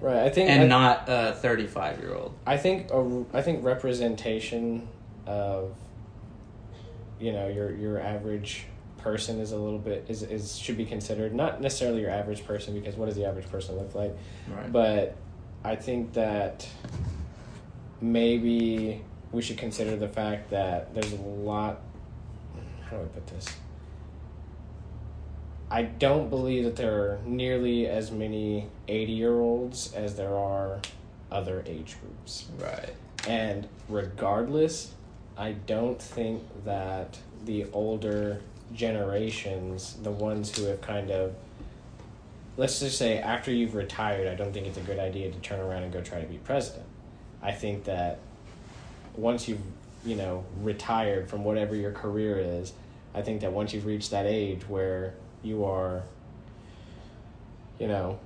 Right, 0.00 0.24
I 0.24 0.28
think 0.30 0.50
and 0.50 0.64
I, 0.64 0.66
not 0.66 1.04
a 1.08 1.32
35 1.36 2.00
year 2.00 2.14
old 2.14 2.34
I 2.46 2.56
think 2.58 2.90
a, 2.90 3.24
I 3.32 3.40
think 3.42 3.64
representation 3.64 4.88
of 5.26 5.74
you 7.20 7.32
know 7.32 7.48
your 7.48 7.72
your 7.72 8.00
average 8.00 8.66
person 8.98 9.40
is 9.40 9.52
a 9.52 9.56
little 9.56 9.78
bit 9.78 10.04
is 10.08 10.22
is 10.22 10.56
should 10.58 10.76
be 10.76 10.84
considered 10.84 11.34
not 11.34 11.60
necessarily 11.60 12.00
your 12.00 12.10
average 12.10 12.44
person 12.44 12.74
because 12.74 12.96
what 12.96 13.06
does 13.06 13.16
the 13.16 13.24
average 13.24 13.48
person 13.50 13.76
look 13.76 13.94
like 13.94 14.14
right 14.48 14.70
but 14.70 15.16
I 15.62 15.76
think 15.76 16.14
that 16.14 16.66
maybe 18.00 19.02
we 19.30 19.42
should 19.42 19.58
consider 19.58 19.96
the 19.96 20.08
fact 20.08 20.50
that 20.50 20.94
there's 20.94 21.12
a 21.12 21.16
lot. 21.16 21.80
How 22.84 22.96
do 22.96 23.02
I 23.02 23.06
put 23.06 23.26
this? 23.26 23.46
I 25.70 25.82
don't 25.82 26.30
believe 26.30 26.64
that 26.64 26.76
there 26.76 26.94
are 26.94 27.18
nearly 27.24 27.86
as 27.86 28.10
many 28.10 28.68
80 28.88 29.12
year 29.12 29.38
olds 29.38 29.92
as 29.92 30.16
there 30.16 30.34
are 30.34 30.80
other 31.30 31.62
age 31.66 31.96
groups. 32.00 32.46
right 32.58 32.92
And 33.28 33.68
regardless, 33.88 34.94
I 35.40 35.52
don't 35.52 36.00
think 36.00 36.42
that 36.66 37.18
the 37.46 37.64
older 37.72 38.42
generations, 38.74 39.96
the 40.02 40.10
ones 40.10 40.54
who 40.54 40.66
have 40.66 40.82
kind 40.82 41.10
of, 41.10 41.34
let's 42.58 42.80
just 42.80 42.98
say 42.98 43.16
after 43.20 43.50
you've 43.50 43.74
retired, 43.74 44.28
I 44.28 44.34
don't 44.34 44.52
think 44.52 44.66
it's 44.66 44.76
a 44.76 44.82
good 44.82 44.98
idea 44.98 45.30
to 45.30 45.38
turn 45.38 45.58
around 45.58 45.84
and 45.84 45.92
go 45.94 46.02
try 46.02 46.20
to 46.20 46.26
be 46.26 46.36
president. 46.36 46.84
I 47.40 47.52
think 47.52 47.84
that 47.84 48.18
once 49.16 49.48
you've, 49.48 49.62
you 50.04 50.14
know, 50.14 50.44
retired 50.60 51.30
from 51.30 51.42
whatever 51.42 51.74
your 51.74 51.92
career 51.92 52.38
is, 52.38 52.74
I 53.14 53.22
think 53.22 53.40
that 53.40 53.50
once 53.50 53.72
you've 53.72 53.86
reached 53.86 54.10
that 54.10 54.26
age 54.26 54.68
where 54.68 55.14
you 55.42 55.64
are, 55.64 56.02
you 57.78 57.88
know, 57.88 58.20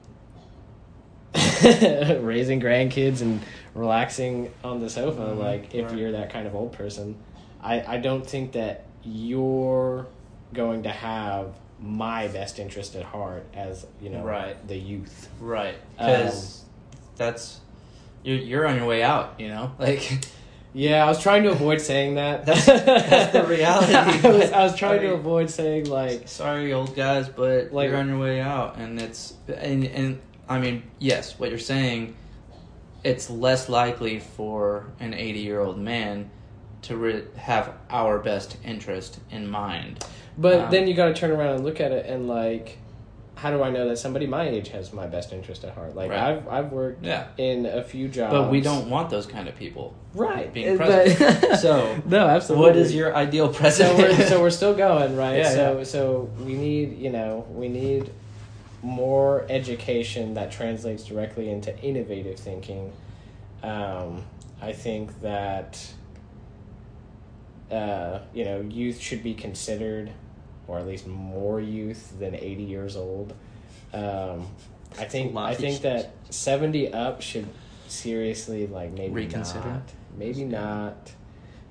raising 2.21 2.61
grandkids 2.61 3.21
and 3.23 3.41
relaxing 3.75 4.53
on 4.63 4.81
the 4.81 4.89
sofa, 4.89 5.21
Mhm, 5.21 5.39
like 5.39 5.75
if 5.75 5.87
right. 5.91 5.99
you're 5.99 6.13
that 6.13 6.31
kind 6.33 6.47
of 6.47 6.55
old 6.55 6.73
person, 6.73 7.17
I, 7.63 7.83
I 7.95 7.97
don't 7.99 8.27
think 8.27 8.53
that 8.53 8.85
you're 9.05 10.07
going 10.53 10.85
to 10.85 10.91
have 10.91 11.55
my 11.81 12.29
best 12.29 12.59
interest 12.59 12.95
at 12.95 13.03
heart 13.03 13.45
as, 13.55 13.85
you 14.01 14.09
know, 14.11 14.23
Right. 14.23 14.57
the 14.69 14.77
youth. 14.77 15.29
right 15.41 15.75
Um, 15.99 16.07
because 16.07 16.63
that's 17.17 17.61
you're, 18.23 18.37
you're 18.39 18.67
on 18.67 18.77
your 18.77 18.87
way 18.87 19.03
out 19.03 19.35
you 19.39 19.49
know 19.49 19.73
like 19.79 20.25
Yeah, 20.73 21.05
I 21.05 21.09
was 21.09 21.21
trying 21.23 21.45
to 21.45 21.51
avoid 21.51 21.81
saying 21.81 22.15
that. 22.17 22.47
That's- 22.47 22.67
that's 22.67 23.33
the 23.33 23.45
reality, 23.45 23.95
I 23.95 24.31
was, 24.33 24.51
I 24.53 24.63
was 24.65 24.77
trying 24.77 25.01
I 25.01 25.03
to 25.03 25.15
avoid 25.15 25.51
saying 25.51 25.87
like, 25.87 26.27
sorry 26.29 26.73
old 26.73 26.95
guys 26.97 27.29
but 27.29 27.73
Like- 27.73 27.89
you're 27.91 27.99
on 27.99 28.09
your 28.09 28.19
way 28.19 28.41
out 28.41 28.77
and 28.79 29.01
it's 29.01 29.35
and 29.49 29.85
and 29.85 30.21
i 30.49 30.59
mean 30.59 30.83
yes 30.99 31.39
what 31.39 31.49
you're 31.51 31.59
saying 31.59 32.15
it's 33.05 33.29
less 33.31 33.69
likely 33.69 34.19
for 34.19 34.87
an 35.01 35.13
80 35.15 35.39
year 35.41 35.61
old 35.61 35.79
man 35.79 36.31
to 36.83 36.97
re- 36.97 37.25
have 37.37 37.73
our 37.91 38.19
best 38.19 38.57
interest 38.65 39.21
in 39.31 39.49
mind 39.49 40.05
but 40.37 40.61
Um, 40.65 40.71
then 40.71 40.89
you 40.89 40.95
got 40.95 41.07
to 41.07 41.15
turn 41.15 41.31
around 41.31 41.55
and 41.57 41.65
look 41.65 41.81
at 41.81 41.93
it 41.93 42.07
and 42.07 42.27
like, 42.27 42.79
how 43.37 43.51
do 43.51 43.63
I 43.63 43.71
know 43.71 43.89
that 43.89 43.99
somebody 43.99 44.27
my 44.27 44.49
age 44.49 44.69
has 44.71 44.93
my 44.93 45.07
best 45.07 45.33
interest 45.33 45.65
at 45.65 45.75
heart? 45.75 45.95
Like 45.95 46.11
Right. 46.11 46.21
I've 46.21 46.49
I've 46.49 46.73
worked 46.73 47.05
yeah 47.05 47.27
in 47.37 47.67
a 47.67 47.83
few 47.85 48.09
jobs, 48.09 48.33
but 48.33 48.51
we 48.51 48.61
don't 48.61 48.89
want 48.91 49.11
those 49.11 49.27
kind 49.27 49.49
of 49.49 49.55
people 49.57 49.95
right 50.15 50.53
being 50.53 50.77
president. 50.77 51.41
but- 51.41 51.57
so 51.67 52.01
no, 52.07 52.27
absolutely. 52.27 52.67
what 52.67 52.77
is 52.77 52.95
your 52.95 53.15
ideal 53.15 53.53
so 53.53 53.59
president 53.61 54.19
we're 54.19 54.27
so 54.27 54.41
we're 54.41 54.51
still 54.51 54.75
going 54.75 55.17
right. 55.17 55.37
Yeah, 55.43 55.51
so 55.51 55.79
yeah. 55.79 55.85
so 55.85 56.31
we 56.45 56.55
need 56.55 56.99
you 56.99 57.11
know 57.11 57.45
we 57.51 57.69
need 57.69 58.11
more 58.85 59.47
education 59.49 60.35
that 60.35 60.53
translates 60.53 61.05
directly 61.05 61.49
into 61.49 61.77
innovative 61.81 62.39
thinking. 62.39 62.93
Um, 63.63 64.25
I 64.61 64.73
think 64.73 65.23
that 65.23 65.93
uh, 67.71 68.21
you 68.35 68.45
know 68.45 68.61
youth 68.61 69.01
should 69.01 69.23
be 69.23 69.35
considered, 69.35 70.13
or 70.69 70.79
at 70.79 70.87
least 70.87 71.07
more 71.07 71.61
youth 71.61 72.19
than 72.19 72.35
eighty 72.35 72.63
years 72.65 72.97
old. 72.97 73.35
Um, 73.93 74.49
I 74.99 75.05
think 75.05 75.35
I 75.37 75.55
think 75.55 75.81
that 75.83 76.13
seventy 76.31 76.93
up 76.93 77.23
should 77.23 77.49
seriously 77.89 78.67
like 78.67 78.93
maybe 78.93 79.15
Reconsider? 79.15 79.69
not, 79.69 79.93
maybe 80.17 80.45
not 80.45 81.13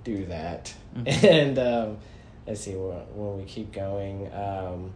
do 0.04 0.26
that. 0.26 0.74
Mhm. 0.96 1.24
And 1.30 1.60
um, 1.60 1.98
let's 2.48 2.62
see 2.62 2.76
when, 2.76 2.98
when 3.16 3.38
we 3.38 3.44
keep 3.46 3.72
going. 3.72 4.34
Um, 4.34 4.94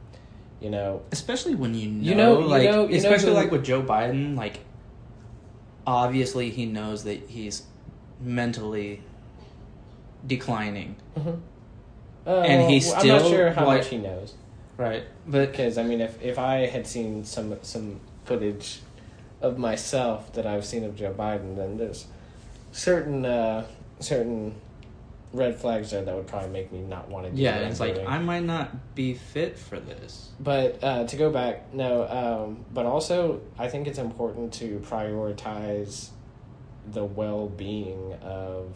you 0.62 0.70
know, 0.70 1.02
especially 1.12 1.56
when 1.56 1.74
you 1.76 1.88
know, 1.90 2.04
You 2.10 2.16
know- 2.16 2.40
you 2.40 2.48
like 2.48 2.64
know- 2.64 2.84
you 2.84 2.92
know 2.92 2.98
especially 2.98 3.30
who- 3.30 3.36
like 3.36 3.52
with 3.52 3.64
Joe 3.64 3.82
Biden, 3.84 4.36
like 4.36 4.60
obviously 5.86 6.50
he 6.50 6.66
knows 6.66 7.04
that 7.04 7.30
he's 7.30 7.64
mentally 8.22 9.02
declining, 10.26 10.96
uh, 12.26 12.40
And 12.42 12.70
he's 12.70 12.88
well, 12.88 13.02
I'm 13.02 13.08
not 13.08 13.20
still, 13.22 13.32
sure 13.32 13.52
how 13.52 13.66
like- 13.66 13.78
much 13.80 13.88
he 13.88 13.98
knows. 13.98 14.34
Right? 14.78 15.04
But 15.28 15.52
because 15.52 15.78
I 15.78 15.84
mean, 15.84 16.02
if 16.02 16.22
if 16.22 16.38
I 16.38 16.68
had 16.68 16.86
seen 16.86 17.24
some 17.24 17.58
some 17.64 18.00
footage 18.26 18.82
of 19.42 19.58
myself 19.58 20.34
that 20.34 20.46
I've 20.46 20.66
seen 20.66 20.84
of 20.84 20.96
Joe 20.96 21.14
Biden, 21.18 21.56
then 21.56 21.78
there's 21.78 22.06
certain 22.72 23.26
uh, 23.26 23.66
certain 24.00 24.54
red 25.34 25.56
flags 25.56 25.92
there 25.92 26.04
that 26.04 26.16
would 26.16 26.28
probably 26.28 26.50
make 26.50 26.72
me 26.72 26.82
not 26.82 27.10
want 27.10 27.26
to 27.26 27.32
do 27.32 27.38
that. 27.38 27.42
yeah, 27.42 27.58
I'm 27.58 27.72
it's 27.72 27.80
like 27.80 27.96
doing. 27.96 28.08
I 28.08 28.20
might 28.20 28.44
not 28.44 28.96
be 28.96 29.14
fit 29.14 29.58
for 29.58 29.80
this. 29.80 30.30
But 30.40 30.84
uh, 30.84 31.06
to 31.06 31.16
go 31.16 31.30
back, 31.32 31.74
no. 31.74 32.08
Um, 32.08 32.66
but 32.74 32.86
also, 32.86 33.42
I 33.58 33.68
think 33.68 33.88
it's 33.88 34.00
important 34.00 34.54
to 34.56 34.80
prioritize 34.80 36.10
the 36.92 37.04
well 37.04 37.48
being 37.48 38.14
of 38.22 38.74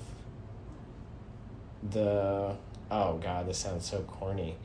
the 1.90 2.56
oh 2.90 3.18
god, 3.18 3.48
this 3.48 3.58
sounds 3.58 3.86
so 3.86 4.02
corny, 4.02 4.58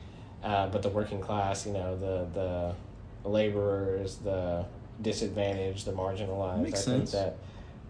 uh, 0.43 0.67
but 0.67 0.83
the 0.83 0.89
working 0.89 1.21
class, 1.21 1.65
you 1.65 1.73
know, 1.73 1.97
the 1.97 2.75
the 3.23 3.29
laborers, 3.29 4.17
the 4.17 4.65
disadvantaged, 5.01 5.85
the 5.85 5.93
marginalized. 5.93 6.61
Makes 6.61 6.81
I 6.81 6.83
sense. 6.83 7.11
think 7.11 7.35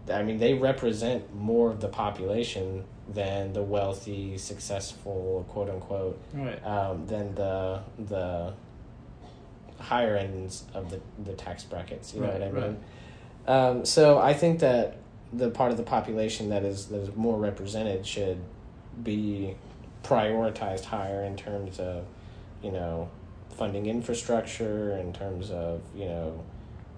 that 0.06 0.18
I 0.18 0.22
mean 0.22 0.38
they 0.38 0.54
represent 0.54 1.34
more 1.34 1.70
of 1.70 1.80
the 1.80 1.88
population 1.88 2.84
than 3.08 3.52
the 3.52 3.62
wealthy, 3.62 4.36
successful, 4.38 5.46
quote 5.48 5.70
unquote, 5.70 6.18
Right. 6.34 6.64
um, 6.66 7.06
than 7.06 7.34
the 7.34 7.80
the 7.98 8.52
higher 9.78 10.16
ends 10.16 10.64
of 10.74 10.90
the, 10.90 11.00
the 11.24 11.32
tax 11.34 11.64
brackets. 11.64 12.12
You 12.14 12.20
know 12.20 12.26
Right, 12.28 12.40
what 12.40 12.42
I 12.42 12.50
right. 12.50 12.62
mean? 12.70 12.78
Um, 13.46 13.84
so 13.84 14.18
I 14.18 14.34
think 14.34 14.60
that 14.60 14.96
the 15.32 15.50
part 15.50 15.70
of 15.70 15.76
the 15.76 15.82
population 15.82 16.48
that 16.50 16.64
is 16.64 16.86
that 16.86 16.98
is 17.00 17.16
more 17.16 17.38
represented 17.38 18.06
should 18.06 18.38
be 19.02 19.54
prioritized 20.02 20.84
higher 20.84 21.22
in 21.24 21.36
terms 21.36 21.78
of, 21.78 22.04
you 22.62 22.72
know, 22.72 23.08
funding 23.50 23.86
infrastructure, 23.86 24.96
in 24.98 25.12
terms 25.12 25.50
of 25.50 25.80
you 25.94 26.06
know, 26.06 26.44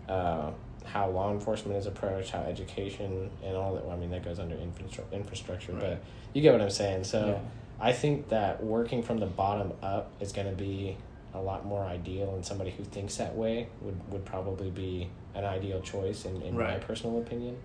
uh, 0.08 0.50
how 0.84 1.08
law 1.10 1.30
enforcement 1.32 1.76
is 1.78 1.86
approached, 1.86 2.30
how 2.30 2.40
education 2.40 3.30
and 3.44 3.56
all 3.56 3.74
that. 3.74 3.84
Well, 3.84 3.96
I 3.96 3.98
mean, 3.98 4.10
that 4.10 4.24
goes 4.24 4.38
under 4.38 4.56
infrastru- 4.56 5.10
infrastructure, 5.12 5.72
Right. 5.72 5.80
but 5.80 6.02
you 6.32 6.42
get 6.42 6.52
what 6.52 6.62
I'm 6.62 6.70
saying. 6.70 7.04
So. 7.04 7.26
Yeah. 7.26 7.38
I 7.82 7.94
think 7.94 8.28
that 8.28 8.62
working 8.62 9.02
from 9.02 9.20
the 9.20 9.26
bottom 9.26 9.72
up 9.82 10.10
is 10.20 10.32
going 10.32 10.48
to 10.50 10.54
be 10.54 10.98
a 11.32 11.40
lot 11.40 11.64
more 11.64 11.82
ideal, 11.82 12.34
and 12.34 12.44
somebody 12.44 12.72
who 12.72 12.84
thinks 12.84 13.16
that 13.16 13.34
way 13.34 13.68
would, 13.80 13.98
would 14.12 14.26
probably 14.26 14.68
be 14.68 15.08
an 15.34 15.46
ideal 15.46 15.80
choice, 15.80 16.26
in, 16.26 16.42
in 16.42 16.58
my 16.58 16.74
personal 16.76 17.18
opinion. 17.18 17.56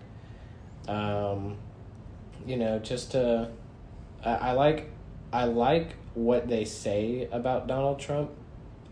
Um, 0.88 1.58
you 2.46 2.56
know, 2.56 2.78
just 2.78 3.10
to, 3.10 3.50
I, 4.24 4.30
I 4.30 4.52
like, 4.52 4.88
I 5.34 5.44
like 5.44 5.96
what 6.14 6.48
they 6.48 6.64
say 6.64 7.28
about 7.30 7.66
Donald 7.66 7.98
Trump. 7.98 8.30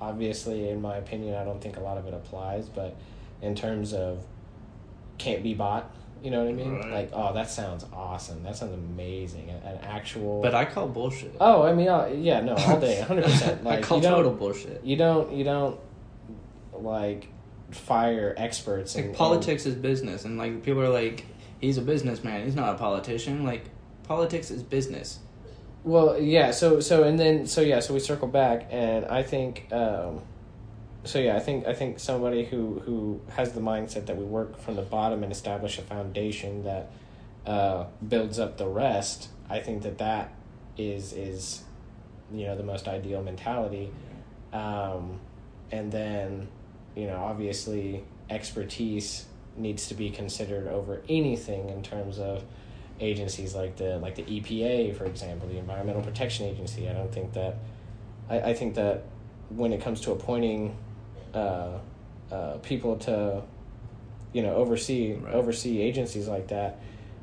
Obviously, 0.02 0.68
in 0.68 0.82
my 0.82 0.96
opinion, 0.98 1.36
I 1.36 1.44
don't 1.44 1.62
think 1.62 1.78
a 1.78 1.80
lot 1.80 1.96
of 1.96 2.06
it 2.06 2.12
applies, 2.12 2.68
but 2.68 2.96
in 3.44 3.54
terms 3.54 3.92
of 3.92 4.24
can't 5.18 5.42
be 5.42 5.54
bought, 5.54 5.90
you 6.24 6.30
know 6.30 6.42
what 6.42 6.48
I 6.48 6.52
mean? 6.54 6.76
Right. 6.76 6.90
Like, 6.90 7.10
oh, 7.12 7.34
that 7.34 7.50
sounds 7.50 7.84
awesome. 7.92 8.42
That 8.44 8.56
sounds 8.56 8.72
amazing. 8.72 9.50
An, 9.50 9.56
an 9.56 9.78
actual. 9.82 10.40
But 10.40 10.54
I 10.54 10.64
call 10.64 10.88
bullshit. 10.88 11.36
Oh, 11.38 11.62
I 11.62 11.74
mean, 11.74 11.86
uh, 11.86 12.10
yeah, 12.14 12.40
no, 12.40 12.54
all 12.54 12.80
day, 12.80 13.02
hundred 13.02 13.24
percent. 13.24 13.62
Like 13.64 13.80
I 13.80 13.82
call 13.82 14.00
total 14.00 14.32
bullshit. 14.32 14.82
you 14.84 14.96
don't, 14.96 15.32
you 15.32 15.44
don't, 15.44 15.78
like 16.72 17.28
fire 17.72 18.34
experts. 18.38 18.96
Like 18.96 19.04
and 19.04 19.14
politics 19.14 19.66
is 19.66 19.74
business, 19.74 20.24
and 20.24 20.38
like 20.38 20.62
people 20.62 20.80
are 20.80 20.88
like, 20.88 21.26
he's 21.60 21.76
a 21.76 21.82
businessman. 21.82 22.46
He's 22.46 22.56
not 22.56 22.74
a 22.74 22.78
politician. 22.78 23.44
Like 23.44 23.66
politics 24.04 24.50
is 24.50 24.62
business. 24.62 25.18
well, 25.82 26.18
yeah. 26.18 26.52
So, 26.52 26.80
so, 26.80 27.02
and 27.04 27.18
then, 27.18 27.46
so 27.46 27.60
yeah. 27.60 27.80
So 27.80 27.92
we 27.92 28.00
circle 28.00 28.28
back, 28.28 28.68
and 28.70 29.04
I 29.04 29.22
think, 29.22 29.68
um, 29.72 30.22
so 31.04 31.18
yeah, 31.18 31.36
I 31.36 31.40
think, 31.40 31.66
I 31.66 31.74
think 31.74 31.98
somebody 31.98 32.44
who 32.44 32.80
who 32.80 33.20
has 33.36 33.52
the 33.52 33.60
mindset 33.60 34.06
that 34.06 34.16
we 34.16 34.24
work 34.24 34.58
from 34.58 34.76
the 34.76 34.82
bottom 34.82 35.22
and 35.22 35.30
establish 35.30 35.78
a 35.78 35.82
foundation 35.82 36.64
that 36.64 36.90
uh, 37.46 37.84
builds 38.06 38.38
up 38.38 38.56
the 38.56 38.66
rest. 38.68 39.28
I 39.48 39.60
think 39.60 39.82
that 39.82 39.98
that 39.98 40.32
is 40.76 41.12
is, 41.12 41.62
you 42.32 42.46
know, 42.46 42.56
the 42.56 42.62
most 42.62 42.88
ideal 42.88 43.22
mentality. 43.22 43.90
um, 44.52 45.20
and 45.72 45.90
then 45.90 46.48
you 46.94 47.06
know 47.06 47.16
obviously 47.16 48.04
expertise 48.30 49.26
needs 49.56 49.88
to 49.88 49.94
be 49.94 50.10
considered 50.10 50.66
over 50.68 51.02
anything 51.08 51.68
in 51.68 51.82
terms 51.82 52.18
of 52.18 52.44
agencies 53.00 53.54
like 53.54 53.76
the 53.76 53.98
like 53.98 54.14
the 54.14 54.22
EPA 54.22 54.96
for 54.96 55.04
example 55.04 55.48
the 55.48 55.58
Environmental 55.58 56.02
Protection 56.02 56.46
Agency 56.46 56.88
I 56.88 56.92
don't 56.92 57.12
think 57.12 57.32
that 57.32 57.56
I, 58.28 58.40
I 58.40 58.54
think 58.54 58.74
that 58.76 59.04
when 59.48 59.72
it 59.72 59.80
comes 59.80 60.00
to 60.02 60.12
appointing 60.12 60.76
uh, 61.34 61.78
uh, 62.32 62.58
people 62.58 62.96
to 62.96 63.42
you 64.32 64.42
know 64.42 64.54
oversee 64.54 65.14
Right. 65.14 65.34
oversee 65.34 65.80
agencies 65.80 66.26
like 66.28 66.48
that 66.48 66.78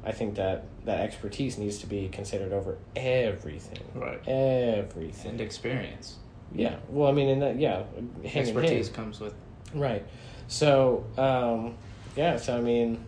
I 0.05 0.11
think 0.11 0.35
that 0.35 0.63
that 0.85 1.01
expertise 1.01 1.57
needs 1.57 1.77
to 1.79 1.87
be 1.87 2.07
considered 2.09 2.53
over 2.53 2.77
everything 2.95 3.79
Right. 3.93 4.19
everything 4.27 5.31
And 5.31 5.41
experience. 5.41 6.17
yeah. 6.55 6.77
Well, 6.89 7.07
I 7.09 7.11
mean, 7.13 7.29
in 7.29 7.39
that, 7.39 7.59
yeah, 7.59 7.83
hand 8.23 8.47
Expertise 8.47 8.87
hand. 8.87 8.95
comes 8.95 9.19
with. 9.19 9.33
Right. 9.75 10.03
So, 10.47 11.05
um, 11.17 11.75
yeah. 12.15 12.35
So, 12.37 12.57
I 12.57 12.61
mean, 12.61 13.05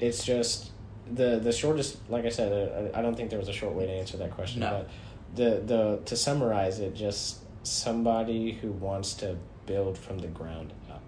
it's 0.00 0.24
just 0.24 0.70
the 1.12 1.38
the 1.40 1.52
shortest. 1.52 1.98
Like 2.08 2.24
I 2.24 2.28
said, 2.30 2.50
uh, 2.52 2.96
I, 2.96 3.00
I 3.00 3.02
don't 3.02 3.16
think 3.16 3.30
there 3.30 3.38
was 3.38 3.48
a 3.48 3.52
short 3.52 3.74
way 3.74 3.86
to 3.86 3.92
answer 3.92 4.16
that 4.18 4.30
question. 4.30 4.60
No. 4.60 4.70
But 4.70 4.88
the 5.34 5.60
the 5.66 6.00
to 6.06 6.16
summarize 6.16 6.78
it, 6.80 6.94
just 6.94 7.38
somebody 7.64 8.52
who 8.52 8.70
wants 8.72 9.14
to 9.14 9.36
build 9.68 9.96
from 9.98 10.18
the 10.18 10.26
ground 10.28 10.72
up 10.90 11.02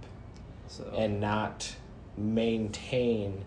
So 0.68 0.84
and 0.96 1.20
not 1.20 1.74
maintain 2.16 3.44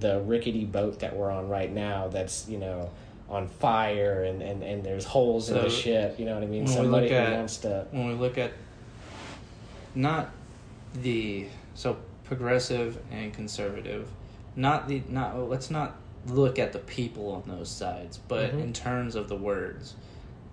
the 0.00 0.20
rickety 0.22 0.64
boat 0.64 0.98
that 1.00 1.14
we're 1.14 1.30
on 1.30 1.48
right 1.48 1.70
now. 1.72 2.08
That's 2.08 2.48
you 2.48 2.58
know 2.58 2.90
on 3.28 3.46
fire 3.48 4.24
and 4.24 4.42
and 4.42 4.62
and 4.62 4.82
there's 4.82 5.04
holes 5.04 5.50
in 5.50 5.56
the 5.56 5.70
ship. 5.70 6.18
You 6.18 6.24
know 6.24 6.34
what 6.34 6.42
I 6.42 6.46
mean? 6.46 6.66
Somebody 6.66 7.06
look 7.06 7.12
at- 7.12 7.32
wants 7.36 7.58
to. 7.58 7.86
when 7.92 8.08
we 8.08 8.14
look 8.14 8.38
at 8.38 8.52
not 9.94 10.30
the 10.94 11.46
so 11.74 11.96
progressive 12.24 12.98
and 13.10 13.32
conservative, 13.32 14.08
not 14.56 14.88
the 14.88 15.02
not 15.08 15.38
let's 15.48 15.70
not 15.70 15.96
look 16.26 16.58
at 16.58 16.72
the 16.72 16.78
people 16.80 17.30
on 17.30 17.42
those 17.56 17.68
sides, 17.68 18.18
but 18.26 18.52
Mhm. 18.52 18.60
in 18.62 18.72
terms 18.72 19.14
of 19.14 19.28
the 19.28 19.36
words 19.36 19.94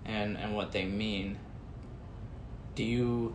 and 0.04 0.36
and 0.36 0.54
what 0.54 0.72
they 0.72 0.84
mean. 0.84 1.38
Do 2.74 2.84
you 2.84 3.34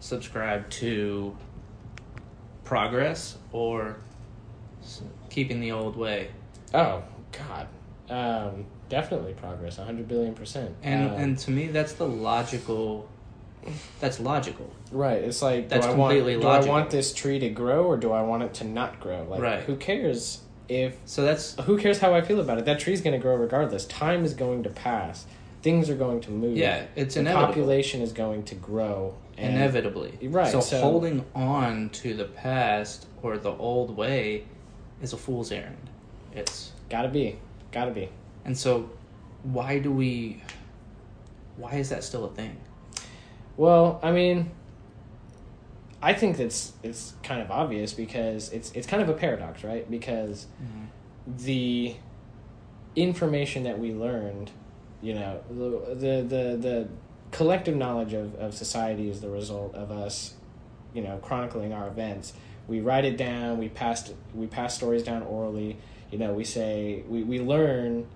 subscribe 0.00 0.68
to 0.70 1.36
progress 2.64 3.36
or 3.52 3.96
keeping 5.28 5.60
the 5.60 5.72
old 5.72 5.96
way? 5.96 6.30
Oh 6.74 7.02
God, 7.32 7.66
um, 8.08 8.64
definitely 8.88 9.34
progress, 9.34 9.76
hundred 9.76 10.08
billion 10.08 10.34
percent. 10.34 10.74
And 10.82 11.10
Um, 11.10 11.16
and 11.16 11.38
to 11.40 11.50
me 11.50 11.68
that's 11.68 11.92
the 11.94 12.06
logical 12.08 13.08
that's 14.00 14.18
logical. 14.18 14.70
right, 14.90 15.18
it's 15.22 15.42
like 15.42 15.68
That's 15.68 15.84
do 15.86 15.92
I 15.92 15.94
want 15.94 16.12
completely 16.12 16.40
do 16.40 16.48
I 16.48 16.64
want 16.64 16.90
this 16.90 17.12
tree 17.12 17.38
to 17.40 17.50
grow 17.50 17.84
or 17.84 17.96
do 17.98 18.10
I 18.12 18.22
want 18.22 18.42
it 18.42 18.54
to 18.54 18.64
not 18.64 19.00
grow? 19.00 19.24
Like, 19.28 19.40
Right. 19.42 19.60
who 19.64 19.76
cares 19.76 20.40
if 20.68 20.96
So 21.04 21.22
that's 21.22 21.56
who 21.62 21.76
cares 21.76 21.98
how 21.98 22.14
I 22.14 22.22
feel 22.22 22.40
about 22.40 22.58
it? 22.58 22.64
That 22.64 22.78
tree's 22.80 23.00
going 23.02 23.12
to 23.12 23.18
grow 23.22 23.34
regardless. 23.34 23.84
Time 23.84 24.24
is 24.24 24.32
going 24.34 24.62
to 24.62 24.70
pass. 24.70 25.26
Things 25.62 25.90
are 25.90 25.94
going 25.96 26.20
to 26.22 26.30
move. 26.30 26.56
Yeah, 26.56 26.84
it's 26.96 27.14
the 27.14 27.20
inevitable. 27.20 27.48
population 27.48 28.00
is 28.00 28.12
going 28.12 28.44
to 28.44 28.54
grow. 28.54 29.14
And 29.40 29.56
inevitably. 29.56 30.18
Right, 30.22 30.50
So, 30.52 30.60
so- 30.60 30.80
holding 30.80 31.24
on 31.34 31.90
to 31.90 32.14
the 32.14 32.26
past 32.26 33.06
or 33.22 33.38
the 33.38 33.52
old 33.52 33.96
way 33.96 34.44
is 35.02 35.12
a 35.12 35.16
fool's 35.16 35.50
errand. 35.50 35.90
It's 36.34 36.72
Gotta 36.88 37.08
be, 37.08 37.38
gotta 37.72 37.90
be. 37.90 38.08
and 38.44 38.56
so 38.56 38.90
why 39.42 39.78
do 39.78 39.90
we 39.90 40.42
why 41.56 41.74
is 41.74 41.88
that 41.90 42.02
still 42.04 42.24
a 42.24 42.30
thing? 42.30 42.56
Well, 43.56 44.00
I 44.02 44.10
mean, 44.12 44.50
I 46.02 46.14
think 46.14 46.36
that's 46.38 46.72
it's 46.82 47.14
kind 47.22 47.42
of 47.42 47.50
obvious 47.50 47.92
because 47.92 48.50
it's 48.52 48.72
it's 48.72 48.86
kind 48.86 49.02
of 49.02 49.08
a 49.08 49.12
paradox, 49.14 49.62
right? 49.64 49.88
Because 49.90 50.46
mm-hmm. 50.62 51.36
the 51.44 51.96
information 52.96 53.64
that 53.64 53.78
we 53.78 53.92
learned, 53.92 54.50
you 55.02 55.14
know, 55.14 55.40
the 55.50 55.94
the 55.94 56.22
the, 56.22 56.56
the 56.56 56.88
collective 57.30 57.76
knowledge 57.76 58.12
of, 58.12 58.34
of 58.36 58.54
society 58.54 59.08
is 59.10 59.20
the 59.20 59.30
result 59.30 59.74
of 59.74 59.90
us, 59.90 60.34
you 60.94 61.02
know, 61.02 61.18
chronicling 61.18 61.72
our 61.72 61.88
events. 61.88 62.32
We 62.68 62.80
write 62.80 63.04
it 63.04 63.16
down, 63.16 63.58
we 63.58 63.68
pass 63.68 64.12
we 64.34 64.46
pass 64.46 64.74
stories 64.74 65.02
down 65.02 65.22
orally, 65.22 65.78
you 66.10 66.18
know, 66.18 66.32
we 66.32 66.44
say 66.44 67.02
we, 67.08 67.22
we 67.22 67.40
learn 67.40 68.06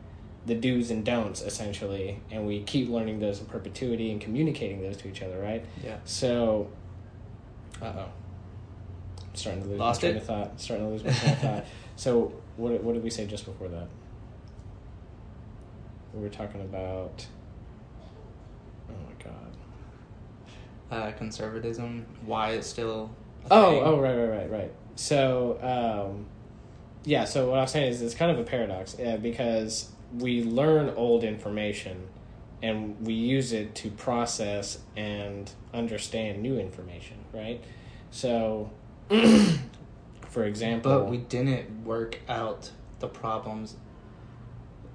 the 0.47 0.55
do's 0.55 0.91
and 0.91 1.05
don'ts 1.05 1.41
essentially 1.41 2.21
and 2.31 2.47
we 2.47 2.63
keep 2.63 2.89
learning 2.91 3.19
those 3.19 3.41
in 3.41 3.47
perpetuity 3.47 4.11
and 4.13 4.21
communicating 4.21 4.83
those 4.83 4.97
to 4.99 5.09
each 5.09 5.23
other, 5.23 5.39
right? 5.41 5.65
Yeah. 5.83 5.97
So 6.05 6.69
uh 7.83 7.93
oh. 7.97 8.09
Starting 9.33 9.63
to 9.65 9.69
lose 9.71 9.79
Lost 9.81 10.03
my 10.03 10.09
train 10.09 10.17
it? 10.17 10.21
of 10.21 10.27
thought. 10.27 10.61
Starting 10.61 10.87
to 10.87 10.93
lose 10.93 11.05
my 11.05 11.13
train 11.13 11.33
of 11.33 11.39
thought. 11.41 11.65
So 11.97 12.33
what 12.57 12.83
what 12.83 12.95
did 12.95 13.05
we 13.05 13.11
say 13.11 13.25
just 13.25 13.45
before 13.45 13.69
that? 13.69 13.87
We 16.13 16.21
were 16.21 16.29
talking 16.29 16.61
about 16.61 17.25
Oh 18.91 18.93
my 19.07 19.25
god. 19.25 19.57
Uh, 20.91 21.11
conservatism, 21.13 22.07
why 22.25 22.51
it's 22.51 22.67
still 22.69 23.11
Oh, 23.51 23.71
thing. 23.73 23.83
oh 23.85 24.01
right, 24.01 24.15
right, 24.17 24.29
right, 24.39 24.51
right. 24.51 24.73
So 24.97 25.59
um 25.63 26.27
yeah, 27.05 27.25
so 27.25 27.51
what 27.51 27.59
I 27.59 27.63
was 27.63 27.71
saying 27.73 27.91
is 27.93 28.01
it's 28.03 28.15
kind 28.15 28.31
of 28.31 28.39
a 28.39 28.45
paradox 28.45 28.99
uh, 28.99 29.19
because 29.21 29.91
we 30.19 30.43
learn 30.43 30.91
old 30.97 31.23
information 31.25 32.09
and 32.63 32.97
we 33.07 33.13
use 33.13 33.53
it 33.53 33.75
to 33.75 33.91
process 33.91 34.79
and 34.97 35.51
understand 35.75 36.41
new 36.43 36.59
information, 36.59 37.19
right? 37.35 37.63
So 38.11 38.71
for 40.29 40.45
example, 40.45 41.01
But 41.01 41.11
we 41.11 41.19
didn't 41.19 41.85
work 41.85 42.21
out 42.29 42.71
the 43.01 43.09
problems. 43.09 43.77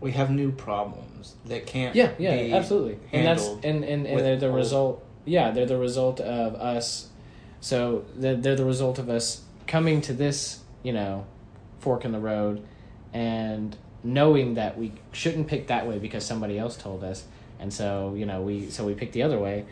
We 0.02 0.12
have 0.14 0.32
new 0.32 0.52
problems 0.52 1.36
that 1.46 1.66
can't. 1.68 1.96
Yeah, 1.96 2.12
yeah, 2.18 2.36
be 2.42 2.54
absolutely. 2.54 3.00
And 3.12 3.28
that's 3.28 3.46
and 3.64 3.84
and, 3.84 4.08
and 4.08 4.42
the 4.42 4.48
old- 4.48 4.56
result. 4.56 5.06
Yeah, 5.30 5.52
they're 5.52 5.68
the 5.68 5.78
result 5.78 6.20
of 6.20 6.56
us. 6.56 7.08
So 7.62 8.06
they're, 8.16 8.36
they're 8.36 8.56
the 8.56 8.66
result 8.66 8.98
of 8.98 9.10
us 9.10 9.44
coming 9.68 10.02
to 10.02 10.14
this, 10.14 10.62
you 10.82 10.92
know, 10.92 11.28
fork 11.80 12.04
in 12.04 12.12
the 12.12 12.20
road, 12.20 12.66
and 13.14 13.78
knowing 14.04 14.56
that 14.56 14.78
we 14.78 14.92
shouldn't 15.12 15.48
pick 15.48 15.68
that 15.68 15.86
way 15.88 16.00
because 16.00 16.26
somebody 16.26 16.58
else 16.58 16.76
told 16.76 17.04
us, 17.04 17.26
and 17.60 17.72
so 17.72 18.16
you 18.18 18.26
know 18.26 18.42
we 18.42 18.72
so 18.72 18.86
we 18.86 18.96
pick 18.96 19.12
the 19.12 19.22
other 19.22 19.38
way, 19.38 19.66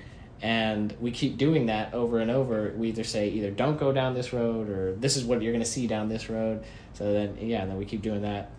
and 0.43 0.95
we 1.01 1.09
keep 1.09 1.37
doing 1.37 1.65
that 1.65 1.91
over 1.91 2.19
and 2.19 2.29
over. 2.29 2.71
We 2.77 2.89
either 2.89 3.03
say 3.03 3.29
either 3.29 3.49
don't 3.49 3.79
go 3.79 3.91
down 3.91 4.13
this 4.13 4.33
road 4.33 4.69
or 4.69 4.93
this 4.93 5.17
is 5.17 5.23
what 5.23 5.41
you're 5.41 5.53
going 5.53 5.63
to 5.63 5.69
see 5.69 5.87
down 5.87 6.07
this 6.07 6.29
road. 6.29 6.63
So 6.93 7.11
then 7.11 7.35
yeah, 7.41 7.63
and 7.63 7.71
then 7.71 7.77
we 7.79 7.85
keep 7.85 8.03
doing 8.03 8.21
that 8.21 8.51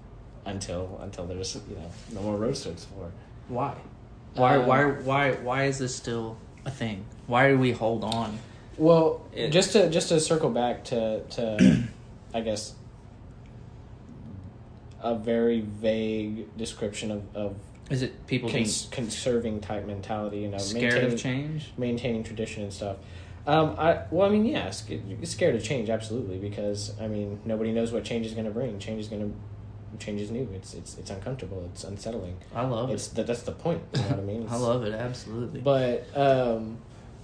until 0.47 0.99
until 1.01 1.27
there's 1.27 1.55
you 1.55 1.77
know 1.77 1.91
no 2.13 2.23
more 2.23 2.37
roads 2.37 2.63
to 2.63 2.71
explore. 2.71 3.13
Why? 3.47 3.77
Why? 4.35 4.57
Um, 4.57 4.67
why? 4.67 4.85
Why? 4.85 5.33
Why 5.35 5.65
is 5.65 5.79
this 5.79 5.95
still 5.95 6.37
a 6.65 6.71
thing? 6.71 7.05
Why 7.27 7.49
do 7.51 7.59
we 7.59 7.73
hold 7.73 8.05
on? 8.05 8.39
Well, 8.77 9.23
It- 9.33 9.51
just 9.51 9.73
to 9.73 9.91
just 9.91 10.09
to 10.11 10.21
circle 10.21 10.51
back 10.51 10.85
to 10.85 11.21
to 11.23 11.85
I 12.35 12.41
guess 12.41 12.75
a 15.01 15.15
very 15.15 15.61
vague 15.61 16.57
description 16.57 17.11
of, 17.11 17.23
of 17.37 17.57
Is 17.91 18.03
it 18.03 18.27
people 18.27 18.51
cons- 18.51 18.89
conserving 18.91 19.61
type 19.61 19.87
mentality, 19.87 20.39
you 20.39 20.49
know, 20.49 20.59
scared 20.59 21.05
of 21.05 21.19
change? 21.19 21.71
maintaining 21.77 22.25
tradition 22.25 22.65
and 22.65 22.73
stuff. 22.73 22.97
Um, 23.47 23.77
I 23.79 24.03
well, 24.11 24.29
I 24.29 24.31
mean, 24.31 24.45
yeah, 24.45 24.71
scared 24.71 25.55
of 25.55 25.63
change, 25.65 25.89
absolutely, 25.89 26.39
because 26.39 26.93
I 27.01 27.07
mean, 27.09 27.41
nobody 27.45 27.73
knows 27.73 27.93
what 27.93 28.05
change 28.05 28.27
is 28.27 28.33
going 28.35 28.45
to 28.45 28.51
bring. 28.51 28.79
Change 28.79 29.01
is 29.01 29.09
going 29.09 29.23
to 29.23 29.35
change 29.99 30.21
is 30.21 30.31
new. 30.31 30.49
It's 30.55 30.75
it's 30.75 30.99
it's 30.99 31.11
uncomfortable. 31.11 31.69
It's 31.73 31.85
unsettling. 31.85 32.37
I 32.55 32.67
love 32.67 32.91
It's 32.91 33.09
it. 33.09 33.15
that 33.17 33.27
that's 33.27 33.43
the 33.43 33.53
point. 33.53 33.83
You 33.95 34.01
know 34.03 34.09
what 34.09 34.19
I 34.19 34.23
mean? 34.23 34.47
I 34.51 34.57
love 34.57 34.85
it 34.85 34.93
absolutely. 34.95 35.61
but 35.61 36.07
um, 36.17 36.79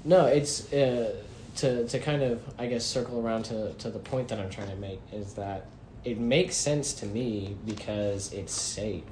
no, 0.05 0.27
it's 0.27 0.73
uh, 0.73 1.15
to 1.57 1.87
to 1.89 1.99
kind 1.99 2.23
of 2.23 2.43
I 2.59 2.67
guess 2.67 2.85
circle 2.85 3.25
around 3.25 3.45
to 3.45 3.73
to 3.75 3.91
the 3.91 3.99
point 3.99 4.29
that 4.29 4.39
I'm 4.39 4.51
trying 4.51 4.71
to 4.71 4.77
make 4.77 5.01
is 5.13 5.35
that 5.35 5.67
it 6.05 6.19
makes 6.19 6.55
sense 6.57 6.93
to 6.95 7.07
me 7.07 7.57
because 7.65 8.33
it's 8.33 8.53
safe. 8.53 9.05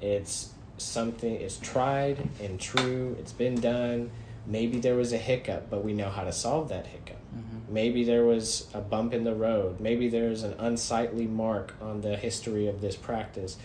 It's 0.00 0.50
something. 0.78 1.32
It's 1.34 1.58
tried 1.58 2.28
and 2.42 2.58
true. 2.58 3.16
It's 3.20 3.32
been 3.32 3.60
done. 3.60 4.10
Maybe 4.46 4.80
there 4.80 4.94
was 4.96 5.12
a 5.12 5.18
hiccup, 5.18 5.70
but 5.70 5.84
we 5.84 5.92
know 5.92 6.08
how 6.08 6.24
to 6.24 6.32
solve 6.32 6.70
that 6.70 6.86
hiccup. 6.86 7.18
Mhm. 7.34 7.72
Maybe 7.72 8.04
there 8.04 8.24
was 8.24 8.68
a 8.74 8.80
bump 8.80 9.12
in 9.14 9.24
the 9.24 9.34
road. 9.34 9.80
Maybe 9.80 10.08
there's 10.08 10.42
an 10.42 10.54
unsightly 10.58 11.26
mark 11.26 11.74
on 11.80 12.00
the 12.00 12.16
history 12.16 12.66
of 12.66 12.80
this 12.80 12.96
practice, 12.96 13.56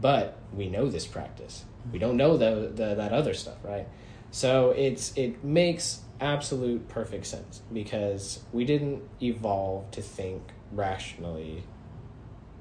but 0.00 0.36
we 0.54 0.68
know 0.68 0.88
this 0.88 1.06
practice. 1.06 1.64
We 1.92 1.98
don't 1.98 2.16
know 2.16 2.36
the, 2.36 2.70
the 2.74 2.94
that 2.94 3.12
other 3.12 3.34
stuff, 3.34 3.56
right? 3.62 3.86
So 4.30 4.70
it's 4.70 5.12
it 5.16 5.44
makes 5.44 6.00
absolute 6.20 6.88
perfect 6.88 7.26
sense 7.26 7.60
because 7.72 8.40
we 8.52 8.64
didn't 8.64 9.02
evolve 9.22 9.90
to 9.92 10.00
think 10.02 10.42
rationally 10.72 11.64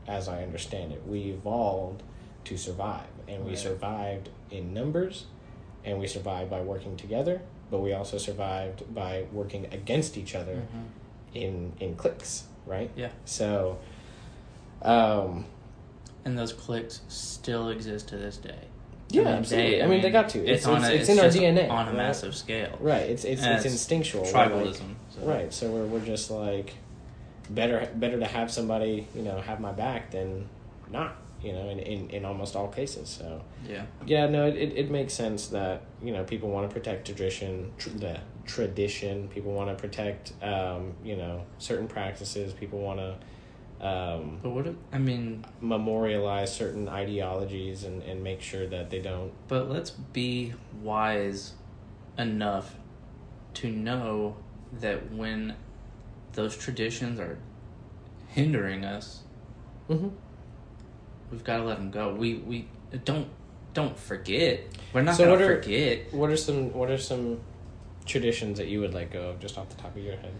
as 0.08 0.28
I 0.28 0.44
understand 0.44 0.92
it. 0.92 1.04
We 1.08 1.32
evolved 1.32 2.04
to 2.46 2.58
survive 2.58 3.08
and 3.28 3.44
we 3.44 3.52
Right. 3.52 3.58
survived 3.60 4.30
in 4.52 4.74
numbers 4.74 5.26
and 5.86 6.00
we 6.00 6.08
survived 6.08 6.50
by 6.50 6.62
working 6.62 6.98
together, 6.98 7.42
but 7.74 7.80
we 7.82 7.92
also 7.92 8.20
survived 8.20 8.84
by 8.94 9.26
working 9.34 9.66
against 9.74 10.16
each 10.16 10.36
other 10.36 10.58
Mhm. 10.62 10.86
in 11.44 11.74
in 11.80 11.96
cliques, 11.96 12.44
right? 12.68 12.92
Yeah. 12.96 13.10
So 13.26 13.80
um 14.84 15.46
And 16.24 16.38
those 16.38 16.54
cliques 16.54 17.02
still 17.10 17.70
exist 17.70 18.08
to 18.10 18.18
this 18.18 18.38
day. 18.38 18.62
yeah, 19.10 19.22
I 19.22 19.26
mean, 19.26 19.34
absolutely. 19.40 19.82
I 19.84 19.88
mean, 19.88 20.02
they 20.04 20.12
got 20.12 20.30
to. 20.30 20.40
It's, 20.46 20.66
on 20.68 20.78
it's, 20.78 20.86
a, 20.88 20.94
it's 20.94 21.10
it's 21.10 21.10
in 21.10 21.20
our 21.26 21.32
DNA 21.32 21.70
on 21.70 21.88
a 21.88 21.90
right? 21.90 21.98
massive 21.98 22.36
scale. 22.36 22.78
Right. 22.80 23.10
It's 23.10 23.26
it's 23.26 23.42
it's, 23.42 23.66
it's 23.66 23.74
instinctual. 23.74 24.24
We're 24.24 24.32
like- 24.32 24.52
Tribalism. 24.52 24.90
so- 25.16 25.22
Right. 25.26 25.52
So 25.52 25.64
we're 25.72 25.86
we're 25.88 26.06
just 26.14 26.30
like 26.32 26.76
better 27.50 27.90
better 27.96 28.20
to 28.20 28.26
have 28.38 28.52
somebody 28.52 29.08
you 29.16 29.24
know 29.24 29.42
have 29.42 29.60
my 29.60 29.72
back 29.72 30.12
than 30.12 30.48
not. 30.92 31.16
You 31.44 31.54
know, 31.54 31.70
in 31.70 31.80
in, 31.80 32.10
in 32.10 32.26
almost 32.26 32.56
all 32.56 32.68
cases. 32.70 33.10
So 33.10 33.42
Yeah. 33.68 33.86
yeah, 34.06 34.28
no, 34.28 34.48
it, 34.48 34.56
it, 34.56 34.78
it 34.78 34.92
makes 34.92 35.14
sense 35.14 35.48
that 35.48 35.82
you 36.02 36.14
know 36.14 36.24
people 36.24 36.50
want 36.50 36.70
to 36.70 36.74
protect 36.74 37.06
tradition, 37.06 37.72
tr- 37.78 37.90
the 37.90 38.20
tradition. 38.46 39.28
People 39.28 39.54
want 39.54 39.70
to 39.70 39.76
protect 39.76 40.34
um, 40.42 40.94
you 41.04 41.16
know 41.16 41.44
certain 41.58 41.88
practices. 41.88 42.54
People 42.54 42.80
want 42.80 43.00
to. 43.00 43.16
Um, 43.86 44.40
But 44.42 44.52
what? 44.52 44.68
If, 44.68 44.76
I 44.94 44.98
mean, 44.98 45.44
memorialize 45.60 46.56
certain 46.56 46.88
ideologies 46.88 47.84
and, 47.84 48.02
and 48.04 48.24
make 48.24 48.42
sure 48.42 48.66
that 48.68 48.90
they 48.90 49.00
don't 49.00 49.34
but 49.50 49.70
let's 49.70 49.90
be 49.90 50.54
wise 50.82 51.54
enough 52.18 52.76
to 53.56 53.70
know 53.70 54.38
that 54.80 55.12
when 55.12 55.56
those 56.34 56.56
traditions 56.58 57.20
are 57.20 57.38
hindering 58.30 58.84
us, 58.86 59.24
mm-hmm. 59.90 60.10
We've 61.34 61.44
got 61.44 61.58
to 61.58 61.64
let 61.64 61.78
them 61.78 61.92
go. 61.92 62.14
We 62.14 62.36
we 62.36 62.68
don't 63.06 63.28
don't 63.74 63.98
forget. 63.98 64.62
We're 64.94 65.02
not 65.02 65.16
So 65.16 65.26
gonna 65.26 65.32
what 65.36 65.42
are- 65.42 65.62
forget. 65.62 66.14
what 66.14 66.30
are 66.30 66.38
some 66.38 66.72
what 66.74 66.90
are 66.90 66.98
some 66.98 67.40
traditions 68.06 68.58
that 68.60 68.68
you 68.68 68.80
would 68.82 68.94
let 68.94 69.12
go 69.12 69.30
of 69.32 69.40
just 69.40 69.58
off 69.58 69.68
the 69.70 69.76
top 69.76 69.96
of 69.96 70.04
your 70.04 70.16
head 70.18 70.34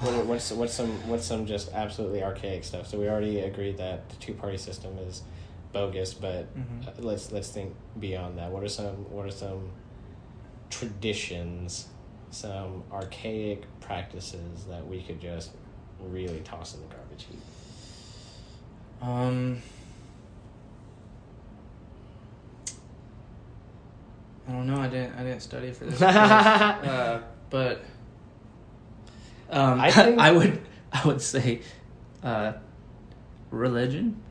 what 0.00 0.14
are, 0.14 0.24
what's 0.24 0.50
what's 0.52 0.72
some 0.72 0.88
what's 1.08 1.24
some 1.26 1.44
just 1.46 1.70
absolutely 1.74 2.22
archaic 2.22 2.64
stuff 2.64 2.86
so 2.86 2.98
we 2.98 3.06
already 3.08 3.40
agreed 3.40 3.76
that 3.76 4.08
the 4.08 4.16
two 4.16 4.32
party 4.32 4.56
system 4.56 4.96
is 5.06 5.22
bogus 5.74 6.14
but 6.14 6.46
Mhm. 6.56 6.88
uh, 6.88 6.90
let's 7.00 7.30
let's 7.30 7.50
think 7.50 7.74
beyond 8.00 8.38
that 8.38 8.50
what 8.50 8.62
are 8.62 8.68
some 8.68 8.94
what 9.14 9.26
are 9.26 9.30
some 9.30 9.70
traditions 10.70 11.88
some 12.30 12.82
archaic 12.92 13.64
practices 13.80 14.64
that 14.68 14.86
we 14.86 15.02
could 15.02 15.20
just 15.20 15.50
really 16.00 16.40
toss 16.40 16.74
in 16.74 16.80
the 16.80 16.86
garbage 16.94 17.26
heap 17.30 17.40
Um. 19.02 19.60
I 24.48 24.52
don't 24.52 24.66
know. 24.66 24.76
I 24.80 24.88
didn't. 24.88 25.14
I 25.18 25.22
didn't 25.24 25.40
study 25.40 25.72
for 25.72 25.84
this. 25.86 26.00
uh, 26.02 27.22
but 27.50 27.84
um, 29.50 29.80
I 29.80 29.88
I, 30.18 30.30
would. 30.32 30.60
I 30.92 31.06
would 31.06 31.20
say, 31.20 31.62
uh, 32.22 32.52
religion. 33.50 34.22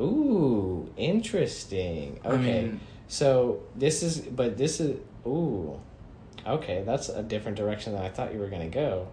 Ooh, 0.00 0.90
interesting. 0.96 2.20
I 2.24 2.28
Okay. 2.28 2.62
mean- 2.62 2.80
so 3.08 3.62
this 3.74 4.02
is 4.04 4.20
but 4.20 4.56
this 4.56 4.78
is 4.80 4.98
ooh. 5.26 5.80
Okay, 6.46 6.82
that's 6.86 7.08
a 7.08 7.22
different 7.22 7.56
direction 7.58 7.92
than 7.92 8.02
I 8.02 8.08
thought 8.08 8.32
you 8.32 8.38
were 8.38 8.48
going 8.48 8.62
to 8.62 8.68
go. 8.74 9.08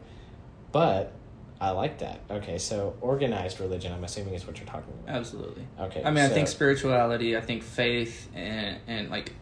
But 0.72 1.12
I 1.60 1.72
like 1.72 1.98
that. 2.00 2.22
Okay, 2.30 2.58
so 2.60 2.96
organized 3.02 3.60
religion, 3.60 3.92
I'm 3.92 4.04
assuming 4.04 4.36
is 4.36 4.46
what 4.46 4.58
you're 4.60 4.68
talking 4.68 4.94
about. 5.04 5.16
Absolutely. 5.18 5.68
Okay. 5.80 6.04
I 6.04 6.12
mean, 6.12 6.24
I 6.24 6.30
think 6.30 6.48
spirituality. 6.48 7.36
I 7.36 7.42
think 7.42 7.64
faith, 7.64 8.30
and 8.36 8.78
and 8.88 9.10
like. 9.10 9.34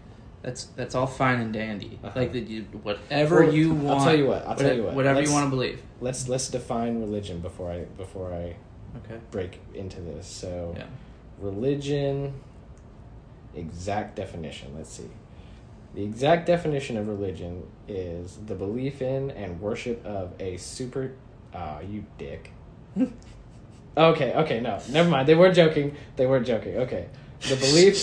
That's 0.45 0.65
that's 0.77 0.93
all 0.93 1.07
fine 1.07 1.39
and 1.39 1.51
dandy. 1.51 1.97
Uh-huh. 2.03 2.19
Like 2.19 2.31
that, 2.33 2.47
you 2.47 2.61
whatever 2.83 3.45
Well, 3.45 3.51
you 3.53 3.73
want. 3.73 3.99
I'll 3.99 4.05
tell 4.05 4.15
you 4.15 4.27
what, 4.27 4.45
I'll 4.47 4.55
tell 4.55 4.75
you 4.75 4.83
what. 4.83 4.93
Whatever 4.93 5.15
you 5.21 5.25
Let's- 5.25 5.33
want 5.33 5.45
to 5.47 5.49
believe. 5.49 5.81
let's 6.01 6.29
let's 6.29 6.49
define 6.49 6.99
religion 6.99 7.39
before 7.39 7.71
I 7.71 7.85
before 7.97 8.31
I 8.31 8.55
Okay. 8.99 9.19
break 9.31 9.59
into 9.73 10.01
this. 10.01 10.27
So 10.27 10.75
Yeah. 10.77 10.85
religion 11.41 12.35
exact 13.55 14.15
definition 14.15 14.67
let's 14.75 14.89
see 14.89 15.09
the 15.93 16.03
exact 16.03 16.45
definition 16.45 16.97
of 16.97 17.07
religion 17.07 17.63
is 17.87 18.37
the 18.47 18.53
belief 18.55 19.01
in 19.01 19.31
and 19.31 19.59
worship 19.61 20.05
of 20.05 20.33
a 20.41 20.57
super 20.57 21.13
ah 21.53 21.79
you 21.79 22.03
dick 22.17 22.51
okay 23.97 24.33
okay 24.33 24.59
no 24.59 24.77
never 24.89 25.09
mind 25.09 25.25
they 25.27 25.35
weren't 25.35 25.55
joking 25.55 25.95
they 26.17 26.25
weren't 26.27 26.45
joking 26.45 26.75
okay 26.77 27.07
the 27.41 27.55
belief 27.55 27.95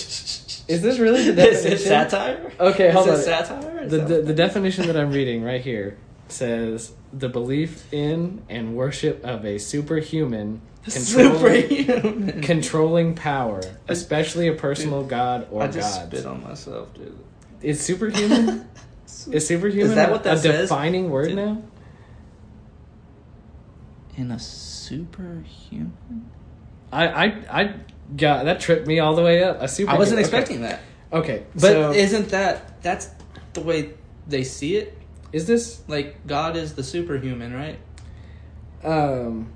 is 0.67 0.81
this 0.81 0.97
really 0.99 1.29
the 1.31 1.41
Is 1.49 1.63
definition 1.63 1.71
it 1.73 1.79
satire? 1.79 2.51
Okay, 2.59 2.91
hold 2.91 3.09
Is 3.09 3.27
it 3.27 3.33
on. 3.33 3.45
satire? 3.45 3.79
Is 3.83 3.91
the, 3.91 3.97
the, 3.99 4.21
the 4.21 4.33
definition 4.33 4.87
that 4.87 4.95
I'm 4.97 5.11
reading 5.11 5.43
right 5.43 5.61
here 5.61 5.97
says 6.29 6.93
the 7.11 7.29
belief 7.29 7.91
in 7.93 8.43
and 8.49 8.75
worship 8.75 9.23
of 9.25 9.45
a 9.45 9.57
superhuman 9.59 10.61
controlling, 10.83 11.69
Superhuman. 11.69 12.41
controlling 12.43 13.15
power, 13.15 13.61
especially 13.87 14.47
a 14.47 14.53
personal 14.53 15.03
god 15.03 15.47
or 15.51 15.63
I 15.63 15.67
just 15.67 15.99
gods. 16.01 16.11
spit 16.17 16.25
on 16.25 16.43
myself, 16.43 16.93
dude. 16.93 17.17
Is 17.61 17.79
superhuman? 17.81 18.67
is 19.31 19.45
superhuman 19.47 19.89
Is 19.89 19.95
that 19.95 20.11
what 20.11 20.23
that 20.23 20.35
a 20.35 20.39
says? 20.39 20.69
defining 20.69 21.09
word 21.09 21.27
Did- 21.27 21.35
now? 21.37 21.61
In 24.15 24.31
a 24.31 24.39
superhuman? 24.39 25.91
I, 26.91 27.07
I 27.07 27.25
I 27.61 27.75
got 28.15 28.45
that 28.45 28.59
tripped 28.59 28.87
me 28.87 28.99
all 28.99 29.15
the 29.15 29.21
way 29.23 29.43
up. 29.43 29.61
A 29.61 29.67
super. 29.67 29.91
I 29.91 29.97
wasn't 29.97 30.19
okay. 30.19 30.27
expecting 30.27 30.61
that. 30.61 30.81
Okay, 31.11 31.43
But 31.53 31.61
so 31.61 31.91
isn't 31.91 32.29
that 32.29 32.81
that's 32.81 33.09
the 33.53 33.61
way 33.61 33.93
they 34.27 34.43
see 34.43 34.77
it? 34.77 34.97
is 35.31 35.47
this 35.47 35.81
Like 35.87 36.25
God 36.27 36.55
is 36.55 36.75
the 36.75 36.83
superhuman, 36.83 37.53
right? 37.53 37.79
um 38.83 39.51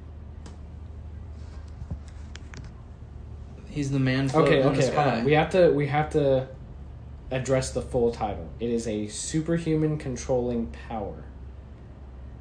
He's 3.70 3.92
the 3.92 4.00
man 4.00 4.32
Okay, 4.34 4.64
okay, 4.64 4.88
hold 4.88 5.08
on. 5.08 5.24
We 5.24 5.34
have 5.34 5.52
to 5.52 5.72
we 5.72 5.88
have 5.88 6.10
to 6.12 6.48
address 7.30 7.72
the 7.72 7.82
full 7.82 8.12
title. 8.12 8.50
It 8.60 8.70
is 8.70 8.88
a 8.88 9.08
superhuman 9.08 9.98
controlling 9.98 10.68
power. 10.88 11.24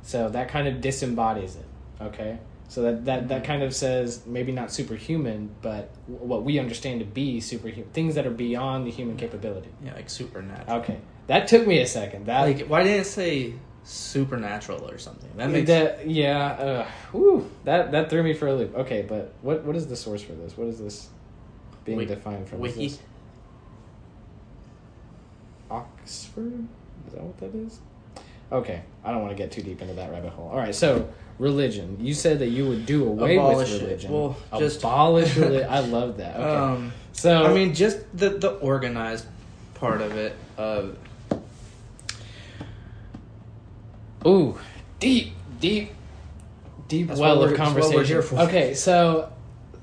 So 0.03 0.29
that 0.31 0.49
kind 0.49 0.69
of 0.69 0.81
disembodies 0.81 1.57
it. 1.57 1.67
Okay, 2.01 2.39
so 2.69 2.83
that 2.83 3.05
that 3.05 3.29
that 3.29 3.45
kind 3.45 3.63
of 3.63 3.75
says 3.75 4.23
maybe 4.27 4.53
not 4.53 4.73
superhuman, 4.73 5.55
but 5.63 5.91
what 6.07 6.43
we 6.43 6.59
understand 6.59 7.01
to 7.01 7.07
be 7.07 7.41
superhuman 7.41 7.91
things 7.93 8.15
that 8.17 8.27
are 8.27 8.31
beyond 8.31 8.87
the 8.87 8.91
human 8.91 9.17
capability. 9.17 9.69
yeah, 9.85 9.95
like 9.95 10.11
supernatural. 10.11 10.79
Okay, 10.81 10.99
that 11.29 11.49
took 11.49 11.67
me 11.67 11.81
a 11.81 11.87
second. 11.87 12.27
That 12.27 12.43
Like, 12.43 12.67
why 12.67 12.83
didn't 12.83 13.01
it 13.03 13.05
say 13.05 13.55
supernatural 13.85 14.91
or 14.91 14.99
something? 14.99 15.31
That 15.37 15.51
makes 15.51 15.69
that 15.69 16.09
yeah. 16.09 16.87
Uh, 17.15 17.41
that 17.65 17.93
that 17.93 18.11
threw 18.11 18.23
me 18.23 18.35
for 18.35 18.49
a 18.49 18.55
loop. 18.55 18.75
Okay, 18.75 19.03
but 19.09 19.33
what 19.43 19.65
what 19.65 19.77
is 19.77 19.87
the 19.87 19.97
source 19.97 20.23
for 20.23 20.33
this? 20.33 20.57
What 20.57 20.67
is 20.67 20.79
this 20.79 21.09
being 21.85 21.99
Wiki- 21.99 22.15
defined 22.15 22.49
from? 22.49 22.59
Wiki. 22.59 22.89
this 22.89 22.99
Oxford? 25.71 26.67
Is 27.07 27.13
that 27.13 27.23
what 27.23 27.39
that 27.39 27.55
is? 27.55 27.81
Okay, 28.51 28.83
I 29.05 29.11
don't 29.11 29.23
want 29.23 29.37
to 29.37 29.37
get 29.37 29.51
too 29.51 29.63
deep 29.63 29.83
into 29.83 29.95
that 29.95 30.11
rabbit 30.11 30.31
hole. 30.33 30.49
All 30.49 30.57
right, 30.57 30.75
so 30.75 31.09
religion. 31.39 31.99
You 32.01 32.15
said 32.15 32.39
that 32.39 32.49
you 32.49 32.67
would 32.69 32.87
do 32.87 33.07
away 33.07 33.37
Abolish 33.37 33.71
with 33.73 33.83
it. 33.83 33.85
religion. 33.85 34.13
Well, 34.13 34.37
just- 34.59 34.79
abolish 34.81 35.37
religion. 35.37 35.69
I 35.71 35.81
love 35.81 36.17
that. 36.19 36.37
Okay, 36.41 36.57
Um, 36.57 36.93
so 37.13 37.45
I 37.45 37.53
mean, 37.55 37.75
just 37.75 37.99
the 38.17 38.31
the 38.31 38.51
organized 38.59 39.27
part 39.75 40.01
of 40.01 40.17
it. 40.17 40.35
Uh, 40.59 40.89
Ooh, 44.27 44.59
deep, 44.99 45.35
deep, 45.61 45.93
deep 46.89 47.09
That's 47.09 47.21
well 47.21 47.35
of 47.35 47.39
we're- 47.39 47.51
that's 47.51 47.59
what 47.61 47.67
conversation. 47.67 47.97
we're 47.97 48.05
here 48.05 48.23
for. 48.23 48.37
Okay, 48.41 48.75
so 48.75 49.33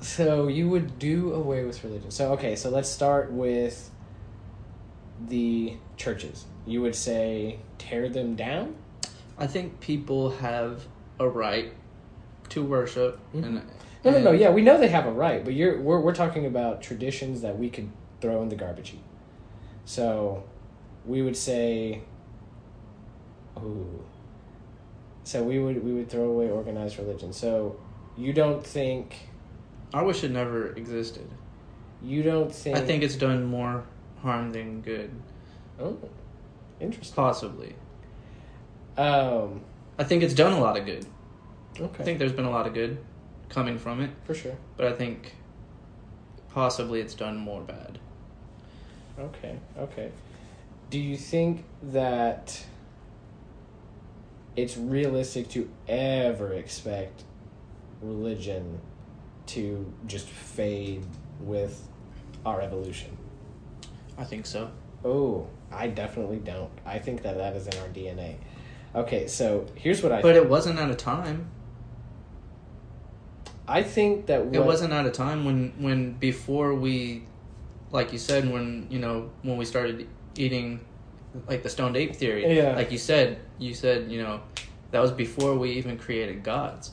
so 0.01 0.47
you 0.47 0.68
would 0.70 0.99
do 0.99 1.34
away 1.34 1.64
with 1.64 1.84
religion. 1.84 2.12
So 2.12 2.34
okay, 2.34 2.56
so 2.56 2.70
let's 2.70 2.89
start 2.89 3.32
with 3.32 3.89
the 5.28 5.74
churches. 5.97 6.45
You 6.66 6.82
would 6.82 6.95
say 6.95 7.60
tear 7.78 8.10
them 8.10 8.36
down. 8.36 8.76
I 9.38 9.47
think 9.47 9.80
people 9.80 10.32
have 10.32 10.84
a 11.20 11.28
right 11.28 11.72
to 12.49 12.64
worship. 12.64 13.20
Mhm. 13.34 13.43
And, 13.45 13.61
No, 14.03 14.11
no, 14.11 14.20
no. 14.20 14.32
Yeah, 14.32 14.49
we 14.51 14.61
know 14.61 14.78
they 14.78 14.89
have 14.89 15.05
a 15.05 15.11
right, 15.11 15.43
but 15.45 15.53
you're 15.53 15.80
we're 15.82 15.99
we're 15.99 16.14
talking 16.16 16.45
about 16.45 16.82
traditions 16.82 17.41
that 17.41 17.57
we 17.57 17.70
could 17.70 17.89
throw 18.20 18.41
in 18.41 18.49
the 18.49 18.55
garbage 18.55 18.89
heap. 18.89 19.03
So, 19.86 20.43
we 21.05 21.22
would 21.22 21.38
say, 21.38 22.01
ooh. 23.57 24.03
So 25.24 25.41
we 25.43 25.59
would 25.59 25.84
we 25.84 25.93
would 25.93 26.09
throw 26.09 26.26
away 26.26 26.49
organized 26.49 26.97
religion. 26.99 27.32
So, 27.32 27.78
you 28.18 28.34
don't 28.34 28.66
think 28.66 29.16
I 29.93 30.01
wish 30.03 30.24
it 30.24 30.32
never 30.32 30.74
existed. 30.74 31.28
you 32.01 32.24
don't 32.24 32.53
think 32.53 32.76
I 32.78 32.82
think 32.82 33.03
it's 33.03 33.16
done 33.16 33.45
more 33.45 33.86
harm 34.22 34.51
than 34.51 34.82
good, 34.82 35.11
oh, 35.80 35.97
interesting. 36.82 37.16
possibly. 37.16 37.76
Um, 38.97 39.61
I 39.97 40.03
think 40.03 40.23
it's 40.23 40.33
done 40.33 40.53
a 40.53 40.59
lot 40.59 40.77
of 40.77 40.85
good. 40.85 41.05
okay, 41.79 42.01
I 42.01 42.03
think 42.03 42.19
there's 42.19 42.31
been 42.31 42.45
a 42.45 42.51
lot 42.51 42.67
of 42.67 42.73
good 42.73 42.97
coming 43.49 43.77
from 43.77 44.01
it, 44.01 44.09
for 44.25 44.33
sure. 44.33 44.55
but 44.77 44.87
I 44.87 44.93
think 44.93 45.35
possibly 46.53 46.99
it's 47.01 47.13
done 47.13 47.37
more 47.37 47.61
bad. 47.61 47.99
Okay, 49.19 49.59
okay. 49.77 50.11
Do 50.89 50.99
you 50.99 51.17
think 51.17 51.65
that 51.83 52.63
it's 54.55 54.77
realistic 54.77 55.49
to 55.49 55.69
ever 55.87 56.53
expect 56.53 57.23
religion 58.01 58.79
to 59.47 59.91
just 60.07 60.27
fade 60.27 61.05
with 61.39 61.87
our 62.45 62.61
evolution? 62.61 63.17
I 64.17 64.23
think 64.23 64.45
so. 64.45 64.71
Oh, 65.03 65.47
I 65.71 65.87
definitely 65.87 66.37
don't. 66.37 66.71
I 66.85 66.99
think 66.99 67.23
that 67.23 67.37
that 67.37 67.55
is 67.55 67.67
in 67.67 67.77
our 67.79 67.87
DNA. 67.87 68.35
Okay, 68.95 69.27
so 69.27 69.65
here's 69.75 70.03
what 70.03 70.11
I 70.11 70.21
But 70.21 70.35
it 70.35 70.47
wasn't 70.47 70.79
at 70.79 70.89
a 70.89 70.95
time. 70.95 71.49
I 73.67 73.81
think 73.81 74.27
that 74.27 74.45
what, 74.45 74.55
It 74.55 74.65
wasn't 74.65 74.93
at 74.93 75.05
a 75.05 75.11
time 75.11 75.45
when 75.45 75.73
when 75.79 76.13
before 76.13 76.73
we, 76.73 77.23
like 77.91 78.11
you 78.11 78.19
said, 78.19 78.49
when 78.51 78.87
you 78.89 78.99
know 78.99 79.31
when 79.41 79.57
we 79.57 79.65
started 79.65 80.07
eating, 80.35 80.81
like 81.47 81.63
the 81.63 81.69
stoned 81.69 81.97
ape 81.97 82.15
theory. 82.15 82.55
Yeah. 82.55 82.75
Like 82.75 82.91
you 82.91 82.97
said, 82.97 83.39
you 83.57 83.73
said 83.73 84.11
you 84.11 84.21
know, 84.21 84.41
that 84.91 85.01
was 85.01 85.11
before 85.11 85.55
we 85.55 85.71
even 85.71 85.97
created 85.97 86.43
gods. 86.43 86.91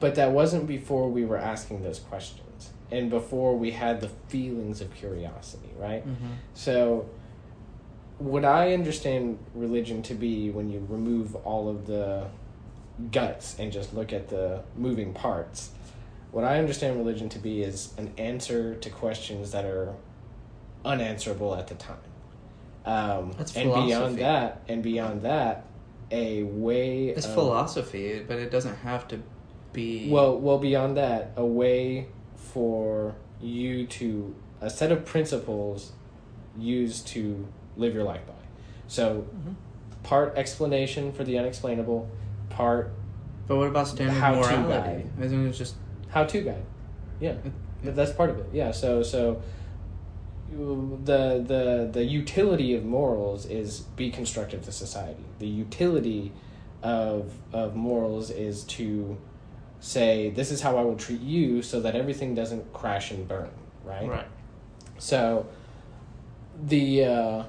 But 0.00 0.16
that 0.16 0.32
wasn't 0.32 0.66
before 0.66 1.08
we 1.08 1.24
were 1.24 1.38
asking 1.38 1.82
those 1.82 1.98
questions 1.98 2.48
and 2.90 3.10
before 3.10 3.56
we 3.56 3.70
had 3.70 4.00
the 4.00 4.08
feelings 4.28 4.80
of 4.80 4.94
curiosity, 4.94 5.70
right? 5.76 6.06
Mm-hmm. 6.06 6.32
So, 6.54 7.08
what 8.18 8.44
I 8.44 8.74
understand 8.74 9.38
religion 9.54 10.02
to 10.04 10.14
be 10.14 10.50
when 10.50 10.68
you 10.70 10.84
remove 10.88 11.36
all 11.36 11.68
of 11.68 11.86
the 11.86 12.26
guts 13.12 13.56
and 13.58 13.72
just 13.72 13.94
look 13.94 14.12
at 14.12 14.28
the 14.28 14.62
moving 14.76 15.14
parts, 15.14 15.70
what 16.32 16.44
I 16.44 16.58
understand 16.58 16.96
religion 16.96 17.28
to 17.30 17.38
be 17.38 17.62
is 17.62 17.92
an 17.96 18.12
answer 18.18 18.74
to 18.74 18.90
questions 18.90 19.52
that 19.52 19.64
are 19.64 19.94
unanswerable 20.84 21.54
at 21.54 21.68
the 21.68 21.74
time. 21.74 21.96
Um, 22.84 23.32
That's 23.36 23.56
and 23.56 23.72
beyond 23.72 24.18
that, 24.18 24.62
and 24.68 24.82
beyond 24.82 25.22
that, 25.22 25.66
a 26.10 26.42
way. 26.42 27.08
It's 27.08 27.26
of- 27.26 27.34
philosophy, 27.34 28.24
but 28.26 28.38
it 28.38 28.50
doesn't 28.50 28.76
have 28.76 29.06
to 29.08 29.20
be. 29.72 30.08
well, 30.10 30.38
well, 30.38 30.58
beyond 30.58 30.96
that, 30.96 31.32
a 31.36 31.44
way 31.44 32.08
for 32.34 33.14
you 33.40 33.86
to 33.86 34.34
a 34.60 34.70
set 34.70 34.90
of 34.90 35.04
principles 35.04 35.92
used 36.58 37.06
to 37.08 37.46
live 37.78 37.94
your 37.94 38.04
life 38.04 38.26
by. 38.26 38.34
So, 38.88 39.24
Mhm. 39.34 39.54
part 40.02 40.36
explanation 40.36 41.12
for 41.12 41.24
the 41.24 41.38
unexplainable, 41.38 42.08
part 42.50 42.90
But 43.46 43.56
what 43.56 43.68
about 43.68 43.88
standard 43.88 44.12
how-to 44.20 44.40
morality? 44.58 45.02
guide. 45.18 45.24
Isn't 45.24 45.46
it 45.46 45.52
just 45.52 45.76
how 46.08 46.24
to 46.24 46.40
guide. 46.42 46.62
Yeah, 47.20 47.34
Th- 47.82 47.94
that's 47.94 48.12
part 48.12 48.28
of 48.30 48.38
it. 48.38 48.46
Yeah. 48.52 48.72
So 48.72 49.02
so. 49.02 49.40
The 50.50 51.44
the 51.46 51.88
the 51.92 52.04
utility 52.04 52.74
of 52.74 52.82
morals 52.84 53.44
is 53.44 53.80
be 53.96 54.10
constructive 54.10 54.62
to 54.64 54.72
society. 54.72 55.24
The 55.38 55.46
utility 55.46 56.32
of 56.82 57.34
of 57.52 57.76
morals 57.76 58.30
is 58.30 58.64
to 58.64 59.18
say 59.80 60.30
this 60.30 60.50
is 60.50 60.62
how 60.62 60.78
I 60.78 60.82
will 60.82 60.96
treat 60.96 61.20
you 61.20 61.60
so 61.60 61.80
that 61.80 61.94
everything 61.94 62.34
doesn't 62.34 62.72
crash 62.72 63.10
and 63.10 63.28
burn, 63.28 63.50
right? 63.84 64.08
right? 64.08 64.26
So 64.96 65.44
the 66.66 67.04
uh, 67.04 67.42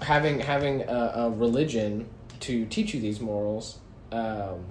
having 0.00 0.40
having 0.40 0.82
a, 0.82 1.12
a 1.16 1.30
religion 1.30 2.08
to 2.40 2.66
teach 2.66 2.94
you 2.94 3.00
these 3.00 3.20
morals 3.20 3.78
um, 4.12 4.64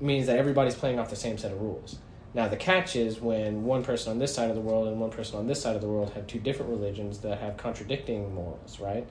means 0.00 0.26
that 0.26 0.38
everybody's 0.38 0.74
playing 0.74 0.98
off 0.98 1.10
the 1.10 1.16
same 1.16 1.38
set 1.38 1.52
of 1.52 1.60
rules. 1.60 1.98
Now 2.32 2.48
the 2.48 2.56
catch 2.56 2.96
is 2.96 3.20
when 3.20 3.64
one 3.64 3.84
person 3.84 4.10
on 4.10 4.18
this 4.18 4.34
side 4.34 4.50
of 4.50 4.56
the 4.56 4.62
world 4.62 4.88
and 4.88 5.00
one 5.00 5.10
person 5.10 5.38
on 5.38 5.46
this 5.46 5.62
side 5.62 5.76
of 5.76 5.82
the 5.82 5.88
world 5.88 6.12
have 6.14 6.26
two 6.26 6.40
different 6.40 6.70
religions 6.70 7.18
that 7.18 7.38
have 7.38 7.56
contradicting 7.56 8.34
morals, 8.34 8.80
right? 8.80 9.06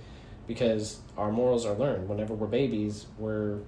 Because 0.48 1.00
our 1.18 1.32
morals 1.32 1.66
are 1.66 1.74
learned. 1.76 2.10
Whenever 2.10 2.34
we're 2.34 2.48
babies, 2.48 3.06
we're 3.18 3.60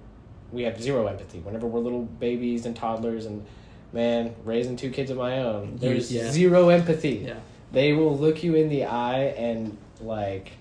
we 0.52 0.62
have 0.62 0.80
zero 0.80 1.06
empathy. 1.06 1.38
Whenever 1.40 1.66
we're 1.66 1.80
little 1.80 2.02
babies 2.02 2.66
and 2.66 2.76
toddlers 2.76 3.26
and 3.26 3.44
man, 3.92 4.34
raising 4.44 4.76
two 4.76 4.90
kids 4.90 5.10
of 5.10 5.16
my 5.16 5.38
own, 5.38 5.76
there's 5.76 6.12
yeah. 6.12 6.30
zero 6.30 6.68
empathy 6.68 7.24
Yeah. 7.26 7.38
they 7.72 7.92
will 7.94 8.16
look 8.16 8.42
you 8.44 8.54
in 8.54 8.68
the 8.68 8.84
eye 8.84 9.24
and 9.38 9.76
like 10.00 10.52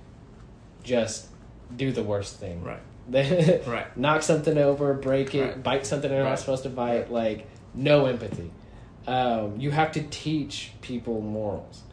just 0.85 1.27
do 1.75 1.91
the 1.91 2.03
worst 2.03 2.37
thing. 2.39 2.63
Right. 2.63 2.79
Right. 3.67 3.95
knock 3.97 4.23
something 4.23 4.57
over, 4.57 4.93
break 4.93 5.35
it, 5.35 5.41
Right. 5.43 5.63
bite 5.63 5.85
something 5.85 6.09
they're 6.09 6.23
not 6.23 6.39
supposed 6.39 6.63
to 6.63 6.69
bite. 6.69 7.11
Like 7.11 7.47
no 7.73 8.05
empathy. 8.05 8.51
Um, 9.05 9.59
you 9.59 9.69
have 9.71 9.91
to 9.91 10.01
teach 10.03 10.71
people 10.81 11.21
morals, 11.21 11.83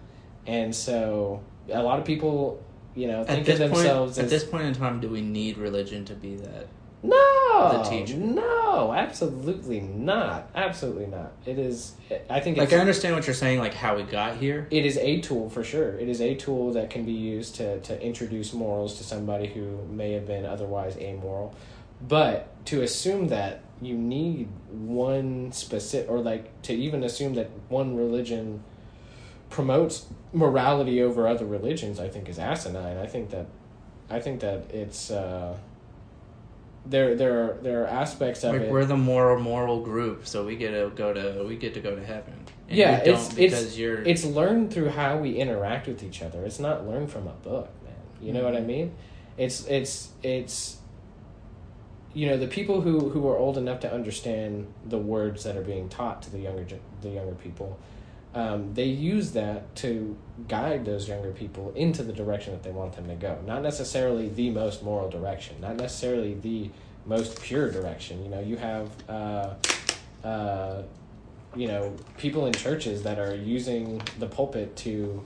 and 0.47 0.74
so 0.74 1.43
a 1.70 1.82
lot 1.82 1.99
of 1.99 2.07
people, 2.07 2.62
you 2.95 3.09
know, 3.09 3.24
think 3.24 3.47
of 3.47 3.59
point, 3.59 3.70
themselves 3.72 4.18
at 4.18 4.30
this 4.30 4.45
point 4.45 4.64
in 4.64 4.74
time, 4.74 5.01
do 5.01 5.09
we 5.09 5.20
need 5.20 5.59
religion 5.59 6.05
to 6.07 6.14
be 6.14 6.36
that? 6.36 6.68
No, 7.03 7.83
the 7.83 7.89
teacher. 7.91 8.17
no, 8.17 8.93
absolutely 8.93 9.81
not, 9.81 10.49
absolutely 10.55 11.07
not. 11.07 11.33
It 11.45 11.59
is. 11.59 11.95
I 12.31 12.41
think 12.41 12.57
Like 12.59 12.73
I 12.73 12.79
understand 12.79 13.15
what 13.17 13.27
you're 13.27 13.35
saying, 13.35 13.59
like 13.59 13.75
how 13.75 13.97
we 13.97 14.05
got 14.05 14.37
here. 14.37 14.67
it 14.71 14.87
is 14.87 14.97
a 14.99 15.21
tool 15.21 15.51
for 15.51 15.65
sure. 15.65 15.99
It 15.99 16.09
is 16.09 16.21
a 16.21 16.35
tool 16.35 16.73
that 16.75 16.91
can 16.91 17.05
be 17.05 17.13
used 17.13 17.57
to, 17.57 17.81
to 17.81 18.01
introduce 18.01 18.53
morals 18.53 18.99
to 18.99 19.05
somebody 19.05 19.47
who 19.49 19.85
may 19.91 20.13
have 20.13 20.27
been 20.27 20.45
otherwise 20.45 20.97
amoral. 20.97 21.55
But 22.07 22.65
to 22.67 22.83
assume 22.83 23.29
that 23.29 23.63
you 23.81 23.95
need 23.97 24.49
one 24.71 25.51
specific, 25.53 26.09
or 26.11 26.21
like 26.21 26.63
to 26.63 26.73
even 26.73 27.03
assume 27.03 27.35
that 27.35 27.51
one 27.69 27.97
religion 27.97 28.63
promotes 29.51 30.07
morality 30.33 31.03
over 31.03 31.27
other 31.29 31.45
religions, 31.45 31.99
I 32.01 32.09
think 32.09 32.29
is 32.29 32.39
asinine. 32.39 32.97
I 32.97 33.07
think 33.07 33.31
that, 33.31 33.47
I 34.09 34.21
think 34.21 34.41
that 34.41 34.71
it's, 34.73 35.11
uh, 35.11 35.57
there 36.87 37.14
there 37.14 37.45
are 37.45 37.59
there 37.62 37.85
are 37.85 37.87
aspects 37.87 38.43
of 38.45 38.53
Like 38.53 38.62
it. 38.62 38.70
we're 38.70 38.85
the 38.85 38.97
moral 38.97 39.41
moral 39.41 39.80
group, 39.83 40.26
so 40.26 40.45
we 40.45 40.57
get 40.57 40.72
to 40.72 40.91
go 40.95 41.12
to 41.12 41.45
we 41.47 41.57
get 41.57 41.74
to 41.74 41.80
go 41.80 41.95
to 41.95 42.05
heaven. 42.05 42.35
And 42.68 42.76
yeah, 42.78 42.97
it's 42.99 43.28
because 43.35 43.64
it's 43.66 43.78
you're 43.78 44.03
it's 44.03 44.24
learned 44.24 44.72
through 44.72 44.89
how 44.91 45.18
we 45.18 45.37
interact 45.37 45.87
with 45.87 46.03
each 46.03 46.22
other. 46.22 46.45
It's 46.45 46.59
not 46.59 46.87
learned 46.87 47.11
from 47.11 47.26
a 47.28 47.33
book, 47.33 47.68
man. 47.85 47.95
You 48.20 48.33
know 48.33 48.45
what 48.45 48.57
I 48.57 48.61
Mhm. 48.61 48.66
mean? 48.66 48.95
It's 49.39 49.66
it's 49.66 50.11
it's 50.22 50.78
you 52.14 52.26
know 52.28 52.37
the 52.37 52.47
people 52.49 52.80
who 52.83 53.11
who 53.11 53.26
are 53.28 53.37
old 53.39 53.57
enough 53.57 53.80
to 53.80 53.93
understand 53.93 54.66
the 54.85 54.99
words 54.99 55.45
that 55.45 55.57
are 55.57 55.62
being 55.62 55.89
taught 55.89 56.22
to 56.22 56.30
the 56.30 56.39
younger 56.41 56.66
the 57.01 57.09
younger 57.11 57.35
people. 57.35 57.78
Um, 58.35 58.72
they 58.72 58.85
use 58.87 59.33
that 59.33 59.74
to 59.76 60.16
guide 60.49 60.85
those 60.87 61.07
younger 61.07 61.33
people 61.33 61.72
into 61.76 62.03
the 62.03 62.12
direction 62.14 62.53
that 62.55 62.62
they 62.62 62.70
want 62.70 62.95
them 62.97 63.07
to 63.09 63.14
go. 63.14 63.39
Not 63.47 63.62
necessarily 63.62 64.28
the 64.30 64.49
most 64.51 64.83
moral 64.83 65.11
direction, 65.11 65.57
not 65.61 65.76
necessarily 65.76 66.35
the 66.35 66.70
most 67.05 67.43
pure 67.43 67.70
direction. 67.70 68.22
You 68.24 68.30
know, 68.30 68.41
you 68.41 68.57
have, 68.57 68.89
uh, 69.09 69.55
uh, 70.24 70.83
you 71.55 71.68
know, 71.68 71.95
people 72.16 72.47
in 72.47 72.55
churches 72.55 73.03
that 73.03 73.18
are 73.18 73.35
using 73.35 74.01
the 74.18 74.26
pulpit 74.26 74.76
to 74.76 75.22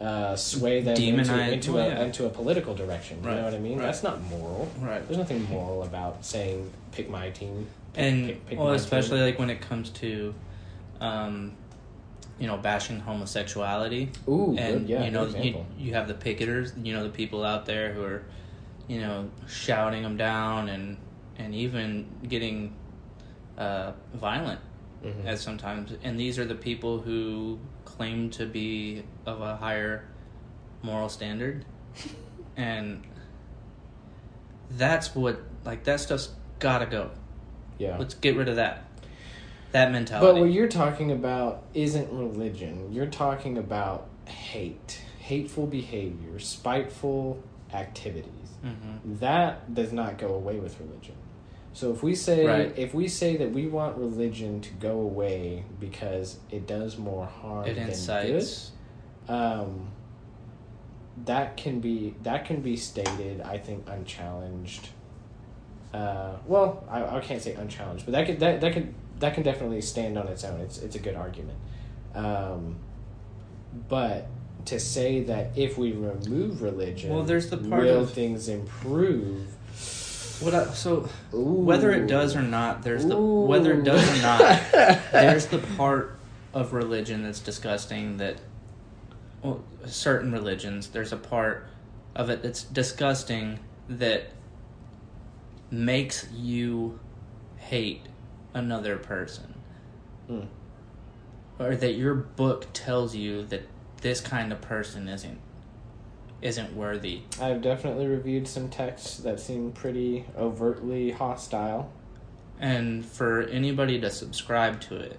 uh, 0.00 0.36
sway 0.36 0.82
them 0.82 0.94
into, 0.96 1.32
Demonize- 1.32 1.52
into, 1.52 1.72
well, 1.72 1.86
a, 1.86 1.94
yeah. 1.94 2.04
into 2.04 2.26
a 2.26 2.30
political 2.30 2.74
direction. 2.74 3.18
You 3.22 3.28
Right, 3.30 3.36
know 3.38 3.44
what 3.44 3.54
I 3.54 3.58
mean? 3.58 3.78
right. 3.78 3.86
That's 3.86 4.02
not 4.04 4.22
moral. 4.24 4.70
right. 4.80 5.04
There's 5.08 5.18
nothing 5.18 5.42
moral 5.48 5.82
about 5.82 6.24
saying 6.24 6.70
pick 6.92 7.08
my 7.10 7.30
team. 7.30 7.66
Pick, 7.94 8.04
and 8.04 8.26
pick, 8.28 8.46
pick 8.46 8.58
well, 8.58 8.72
especially 8.72 9.16
team. 9.18 9.26
like 9.26 9.38
when 9.40 9.50
it 9.50 9.60
comes 9.62 9.90
to, 9.90 10.34
um, 11.00 11.52
you 12.38 12.46
know, 12.46 12.56
bashing 12.56 13.00
homosexuality. 13.00 14.10
Ooh, 14.28 14.54
and 14.58 14.80
good, 14.80 14.88
yeah, 14.88 15.04
you 15.04 15.10
know 15.10 15.26
you, 15.26 15.64
you 15.78 15.94
have 15.94 16.06
the 16.08 16.14
picketers 16.14 16.72
you 16.84 16.92
know 16.92 17.02
the 17.02 17.08
people 17.10 17.44
out 17.44 17.66
there 17.66 17.92
who 17.92 18.02
are 18.02 18.24
you 18.88 19.00
know 19.00 19.30
shouting 19.46 20.02
them 20.02 20.16
down 20.16 20.68
and 20.68 20.96
and 21.38 21.54
even 21.54 22.06
getting 22.28 22.74
uh, 23.58 23.92
violent 24.14 24.60
Mhm. 25.04 25.26
at 25.26 25.38
sometimes 25.38 25.92
and 26.02 26.18
these 26.18 26.38
are 26.38 26.46
the 26.46 26.54
people 26.54 26.98
who 27.00 27.58
claim 27.84 28.30
to 28.30 28.46
be 28.46 29.04
of 29.26 29.40
a 29.42 29.54
higher 29.56 30.04
moral 30.82 31.08
standard 31.10 31.64
and 32.56 33.02
that's 34.70 35.14
what 35.14 35.40
like 35.64 35.84
that 35.84 36.00
stuff's 36.00 36.30
gotta 36.58 36.86
go 36.86 37.10
yeah. 37.78 37.96
let's 37.98 38.14
get 38.14 38.36
rid 38.36 38.48
of 38.48 38.56
that 38.56 38.84
that 39.76 39.92
mentality 39.92 40.26
But 40.26 40.40
what 40.40 40.50
you're 40.50 40.68
talking 40.68 41.12
about 41.12 41.62
isn't 41.74 42.10
religion. 42.10 42.90
You're 42.92 43.04
talking 43.24 43.58
about 43.58 44.08
hate, 44.24 45.02
hateful 45.18 45.66
behavior, 45.66 46.38
spiteful 46.38 47.42
activities. 47.74 48.32
Mhm. 48.64 49.20
That 49.20 49.74
does 49.74 49.92
not 49.92 50.16
go 50.16 50.32
away 50.32 50.58
with 50.58 50.80
religion. 50.80 51.14
So 51.74 51.92
if 51.92 52.02
we 52.02 52.14
say 52.14 52.46
Right. 52.46 52.78
if 52.78 52.94
we 52.94 53.06
say 53.06 53.36
that 53.36 53.52
we 53.52 53.66
want 53.66 53.98
religion 53.98 54.62
to 54.62 54.72
go 54.74 54.98
away 54.98 55.64
because 55.78 56.38
it 56.50 56.66
does 56.66 56.96
more 56.96 57.26
harm 57.26 57.66
it 57.66 57.74
than 57.74 57.88
incites 57.88 58.72
good, 59.26 59.34
um, 59.34 59.88
that 61.26 61.58
can 61.58 61.80
be 61.80 62.14
that 62.22 62.46
can 62.46 62.62
be 62.62 62.76
stated. 62.78 63.42
I 63.42 63.58
think 63.58 63.84
unchallenged. 63.86 64.88
Uh, 65.92 66.36
well, 66.46 66.82
I, 66.88 67.16
I 67.16 67.20
can't 67.20 67.42
say 67.42 67.52
unchallenged, 67.52 68.06
but 68.06 68.12
that 68.12 68.24
could 68.26 68.40
that 68.40 68.62
that 68.62 68.72
could 68.72 68.94
that 69.18 69.34
can 69.34 69.42
definitely 69.42 69.80
stand 69.80 70.18
on 70.18 70.28
its 70.28 70.44
own. 70.44 70.60
It's 70.60 70.78
it's 70.78 70.96
a 70.96 70.98
good 71.00 71.14
argument. 71.16 71.58
Um, 72.14 72.76
but 73.88 74.26
to 74.66 74.80
say 74.80 75.22
that 75.24 75.50
if 75.56 75.78
we 75.78 75.92
remove 75.92 76.62
religion, 76.62 77.10
Well, 77.12 77.22
there's 77.22 77.50
the 77.50 77.56
part 77.58 77.84
will 77.84 78.00
of- 78.02 78.12
things 78.12 78.48
improve? 78.48 79.46
what 80.40 80.54
I, 80.54 80.66
so 80.74 81.08
Ooh. 81.32 81.38
whether 81.38 81.90
it 81.92 82.06
does 82.08 82.36
or 82.36 82.42
not 82.42 82.82
there's 82.82 83.06
the 83.06 83.16
whether 83.16 83.72
it 83.72 83.84
does 83.84 84.06
or 84.18 84.22
not 84.22 84.40
there's 85.12 85.46
the 85.46 85.56
part 85.78 86.18
of 86.52 86.74
religion 86.74 87.22
that's 87.22 87.40
disgusting 87.40 88.18
that 88.18 88.36
well 89.42 89.64
certain 89.86 90.30
religions 90.32 90.88
there's 90.88 91.10
a 91.12 91.16
part 91.16 91.66
of 92.14 92.28
it 92.28 92.42
that's 92.42 92.64
disgusting 92.64 93.58
that 93.88 94.24
makes 95.70 96.28
you 96.34 96.98
hate 97.56 98.02
another 98.56 98.96
person 98.96 99.54
Mm. 100.30 100.46
or 101.60 101.76
that 101.76 101.92
your 101.92 102.14
book 102.14 102.66
tells 102.72 103.14
you 103.14 103.44
that 103.46 103.62
this 104.00 104.20
kind 104.20 104.50
of 104.52 104.60
person 104.60 105.08
isn't 105.08 105.38
isn't 106.42 106.74
worthy 106.76 107.22
I've 107.40 107.62
definitely 107.62 108.06
reviewed 108.06 108.48
some 108.48 108.68
texts 108.68 109.18
that 109.18 109.38
seem 109.40 109.72
pretty 109.72 110.24
overtly 110.36 111.10
hostile. 111.12 111.90
and 112.58 113.04
for 113.04 113.42
anybody 113.42 114.00
to 114.00 114.10
subscribe 114.10 114.80
to 114.82 114.96
it 114.96 115.18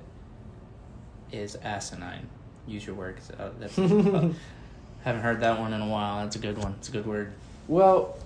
is 1.32 1.56
asinine. 1.58 2.28
Use 2.68 2.86
your 2.88 2.96
words. 2.96 3.30
Uh, 3.32 3.50
that's 3.60 3.78
uh, 3.80 4.30
haven't 5.04 5.22
heard 5.22 5.40
that 5.42 5.60
one 5.60 5.72
in 5.74 5.82
a 5.82 5.88
while. 5.88 6.24
That's 6.24 6.36
a 6.36 6.40
good 6.40 6.58
one. 6.58 6.74
It's 6.80 6.90
a 6.90 6.92
good 6.92 7.06
word. 7.06 7.32
Well, 7.68 8.18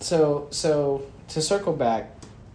so 0.00 0.46
so 0.50 1.06
to 1.28 1.40
circle 1.42 1.72
back, 1.72 2.10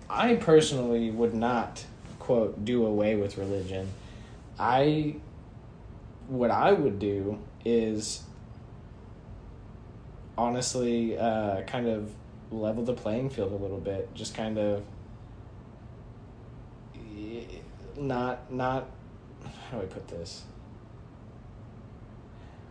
I 0.09 0.35
personally 0.35 1.09
would 1.11 1.33
not 1.33 1.85
quote 2.19 2.63
do 2.63 2.85
away 2.85 3.15
with 3.15 3.37
religion. 3.37 3.89
I 4.59 5.15
what 6.27 6.51
I 6.51 6.71
would 6.71 6.99
do 6.99 7.39
is 7.65 8.23
honestly 10.37 11.17
uh, 11.17 11.61
kind 11.63 11.87
of 11.87 12.11
level 12.51 12.83
the 12.83 12.93
playing 12.93 13.29
field 13.29 13.51
a 13.51 13.55
little 13.55 13.79
bit. 13.79 14.13
Just 14.13 14.35
kind 14.35 14.57
of 14.57 14.83
not 17.97 18.51
not 18.51 18.87
how 19.69 19.77
do 19.77 19.83
I 19.83 19.87
put 19.87 20.07
this? 20.07 20.43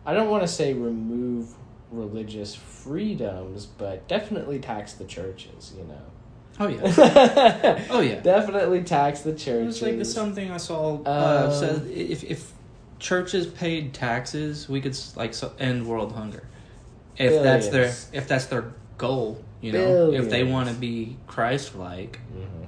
I 0.05 0.13
don't 0.13 0.29
want 0.29 0.43
to 0.43 0.47
say 0.47 0.73
remove 0.73 1.53
religious 1.91 2.55
freedoms, 2.55 3.65
but 3.65 4.07
definitely 4.07 4.59
tax 4.59 4.93
the 4.93 5.05
churches, 5.05 5.73
you 5.77 5.85
know. 5.85 6.12
Oh 6.59 6.67
yeah. 6.67 7.85
oh 7.89 8.01
yeah. 8.01 8.19
Definitely 8.19 8.83
tax 8.83 9.21
the 9.21 9.33
churches. 9.33 9.81
It's 9.81 9.81
like 9.81 10.05
something 10.05 10.51
I 10.51 10.57
saw 10.57 11.01
uh, 11.03 11.45
Um, 11.47 11.51
said 11.51 11.87
if 11.87 12.23
if 12.23 12.51
churches 12.99 13.47
paid 13.47 13.93
taxes, 13.93 14.69
we 14.69 14.79
could 14.81 14.97
like 15.15 15.33
so, 15.33 15.51
end 15.59 15.87
world 15.87 16.13
hunger. 16.13 16.43
If 17.17 17.41
that's 17.43 17.67
their 17.69 17.93
if 18.13 18.27
that's 18.27 18.45
their 18.45 18.73
goal, 18.97 19.43
you 19.61 19.71
know, 19.71 20.11
if 20.11 20.29
they 20.29 20.43
want 20.43 20.69
to 20.69 20.75
be 20.75 21.17
Christ-like. 21.27 22.19
Mhm. 22.35 22.67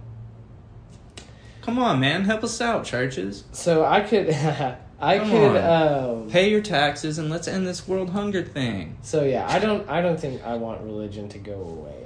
Come 1.62 1.80
on, 1.80 2.00
man, 2.00 2.26
help 2.26 2.44
us 2.44 2.62
out, 2.62 2.86
churches. 2.86 3.44
So 3.52 3.86
I 3.86 4.02
could 4.02 4.30
I 5.00 5.18
Come 5.20 5.30
could 5.30 5.58
on. 5.58 6.24
um 6.24 6.30
Pay 6.30 6.50
your 6.50 6.62
taxes 6.62 7.18
and 7.18 7.30
let's 7.30 7.48
end 7.48 7.66
this 7.68 7.88
world 7.88 8.12
hunger 8.12 8.44
thing. 8.44 8.98
So 9.02 9.24
yeah, 9.24 9.46
I 9.48 9.60
don't 9.60 9.88
I 9.90 10.02
don't 10.02 10.20
think 10.20 10.44
I 10.44 10.56
want 10.56 10.82
religion 10.82 11.30
to 11.30 11.38
go 11.40 11.54
away. 11.54 12.05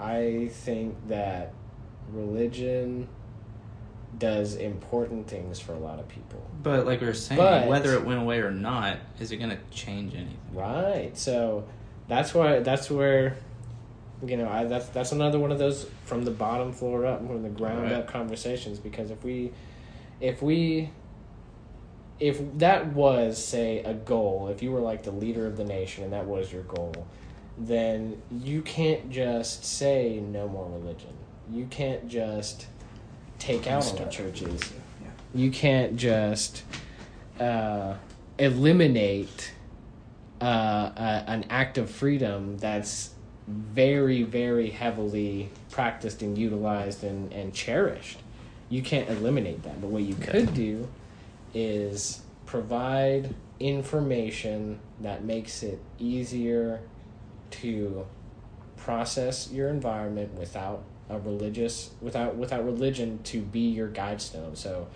I 0.00 0.48
think 0.52 0.94
that 1.08 1.52
religion 2.12 3.08
does 4.18 4.54
important 4.54 5.28
things 5.28 5.60
for 5.60 5.72
a 5.72 5.78
lot 5.78 5.98
of 5.98 6.08
people. 6.08 6.44
But 6.62 6.86
like 6.86 7.00
we 7.00 7.06
were 7.06 7.14
saying, 7.14 7.40
But- 7.40 7.66
whether 7.68 7.94
it 7.94 8.04
went 8.04 8.20
away 8.20 8.38
or 8.40 8.50
not, 8.50 8.98
is 9.20 9.32
it 9.32 9.36
going 9.36 9.50
to 9.50 9.58
change 9.70 10.14
anything? 10.14 10.38
Right. 10.52 11.16
So 11.16 11.64
that's 12.08 12.34
why 12.34 12.60
that's 12.60 12.90
where 12.90 13.36
you 14.26 14.36
know, 14.36 14.48
I 14.48 14.64
that's 14.64 14.88
that's 14.88 15.12
another 15.12 15.38
one 15.38 15.52
of 15.52 15.58
those 15.58 15.88
from 16.04 16.24
the 16.24 16.30
bottom 16.32 16.72
floor 16.72 17.06
up, 17.06 17.24
from 17.24 17.42
the 17.42 17.48
ground 17.48 17.84
Right. 17.84 17.92
up 17.92 18.08
conversations 18.08 18.78
because 18.80 19.10
if 19.12 19.22
we 19.22 19.52
if 20.20 20.42
we 20.42 20.90
if 22.18 22.40
that 22.58 22.86
was 22.94 23.38
say 23.42 23.78
a 23.84 23.94
goal, 23.94 24.48
if 24.48 24.60
you 24.62 24.72
were 24.72 24.80
like 24.80 25.04
the 25.04 25.12
leader 25.12 25.46
of 25.46 25.56
the 25.56 25.64
nation 25.64 26.02
and 26.02 26.12
that 26.12 26.26
was 26.26 26.52
your 26.52 26.64
goal, 26.64 26.92
then 27.58 28.22
you 28.30 28.62
can't 28.62 29.10
just 29.10 29.64
say 29.64 30.20
no 30.20 30.48
more 30.48 30.70
religion. 30.70 31.12
You 31.50 31.66
can't 31.66 32.08
just 32.08 32.66
take 33.38 33.66
out 33.66 33.84
all 33.84 33.94
the 33.94 34.04
churches. 34.06 34.60
You 35.34 35.50
can't 35.50 35.96
just 35.96 36.62
uh, 37.40 37.94
eliminate 38.38 39.52
uh, 40.40 40.90
a, 40.96 41.24
an 41.26 41.46
act 41.50 41.78
of 41.78 41.90
freedom 41.90 42.58
that's 42.58 43.10
very, 43.48 44.22
very 44.22 44.70
heavily 44.70 45.50
practiced 45.70 46.22
and 46.22 46.36
utilized 46.36 47.02
and, 47.02 47.32
and 47.32 47.52
cherished. 47.52 48.18
You 48.68 48.82
can't 48.82 49.08
eliminate 49.08 49.62
that. 49.64 49.80
But 49.80 49.90
what 49.90 50.02
you 50.02 50.14
could 50.14 50.54
do 50.54 50.88
is 51.54 52.20
provide 52.46 53.34
information 53.58 54.78
that 55.00 55.24
makes 55.24 55.62
it 55.62 55.80
easier 55.98 56.80
to 57.50 58.06
process 58.76 59.50
your 59.52 59.68
environment 59.68 60.34
without 60.34 60.82
a 61.10 61.18
religious 61.18 61.90
without 62.00 62.36
without 62.36 62.64
religion 62.64 63.18
to 63.24 63.40
be 63.40 63.60
your 63.60 63.88
guide 63.88 64.20
stone 64.20 64.54
so 64.54 64.86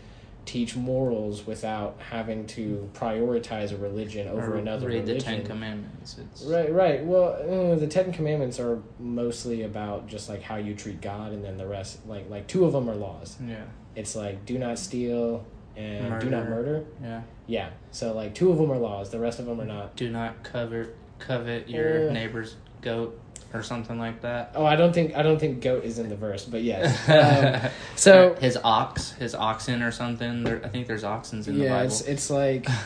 teach 0.45 0.75
morals 0.77 1.47
without 1.47 1.97
having 2.11 2.45
to 2.47 2.91
prioritize 2.95 3.73
a 3.73 3.77
religion 3.77 4.27
over 4.27 4.55
Or 4.55 4.59
another 4.59 4.89
read 4.89 5.03
religion. 5.07 5.19
the 5.19 5.25
Ten 5.39 5.47
Commandments. 5.47 6.19
It's, 6.19 6.43
Right, 6.43 6.73
right. 6.73 7.05
Well, 7.05 7.35
uh, 7.73 7.77
the 7.77 7.87
Ten 7.87 8.13
Commandments 8.13 8.59
are 8.59 8.83
mostly 8.99 9.63
about 9.63 10.09
just 10.09 10.29
like 10.29 10.43
how 10.43 10.57
you 10.57 10.75
treat 10.75 11.01
God, 11.01 11.31
and 11.31 11.45
then 11.45 11.59
the 11.59 11.67
rest, 11.69 12.05
like 12.09 12.29
like 12.29 12.49
two 12.49 12.65
of 12.65 12.73
them 12.73 12.91
are 12.91 12.95
laws. 12.97 13.37
Yeah. 13.47 13.63
It's 13.95 14.17
like 14.17 14.45
do 14.45 14.59
not 14.59 14.81
steal 14.81 15.47
and 15.77 16.21
do 16.21 16.29
not 16.29 16.49
Murder. 16.49 16.51
murder. 16.51 16.85
Yeah. 17.01 17.23
Yeah. 17.47 17.71
So 17.93 18.13
like 18.13 18.35
two 18.35 18.51
of 18.51 18.59
them 18.59 18.73
are 18.73 18.79
laws. 18.79 19.11
The 19.11 19.21
rest 19.21 19.39
of 19.39 19.47
them 19.47 19.61
are 19.61 19.65
not. 19.65 19.95
Do 19.95 20.11
not 20.11 20.43
covet 20.43 20.97
covet 21.27 21.69
your 21.69 22.09
Uh. 22.09 22.13
neighbor's 22.13 22.57
goat 22.81 23.19
or 23.55 23.63
something 23.63 23.99
like 23.99 24.23
that. 24.23 24.53
Oh, 24.55 24.65
I 24.65 24.77
don't 24.77 24.93
think 24.95 25.15
I 25.17 25.23
don't 25.23 25.39
think 25.39 25.61
goat 25.63 25.85
is 25.85 25.99
in 25.99 26.09
the 26.09 26.17
verse, 26.17 26.45
but 26.45 26.63
yes. 26.63 26.87
Um, 27.65 27.71
so 27.97 28.35
his 28.41 28.59
ox, 28.65 29.13
his 29.13 29.35
oxen 29.35 29.83
or 29.83 29.91
something. 29.93 30.43
There, 30.45 30.61
I 30.65 30.69
think 30.69 30.87
there's 30.87 31.05
oxens 31.05 31.47
in 31.49 31.59
the 31.59 31.65
Bible. 31.65 31.77
yeah, 31.77 31.83
it's 31.83 32.01
it's 32.03 32.31
like. 32.31 32.67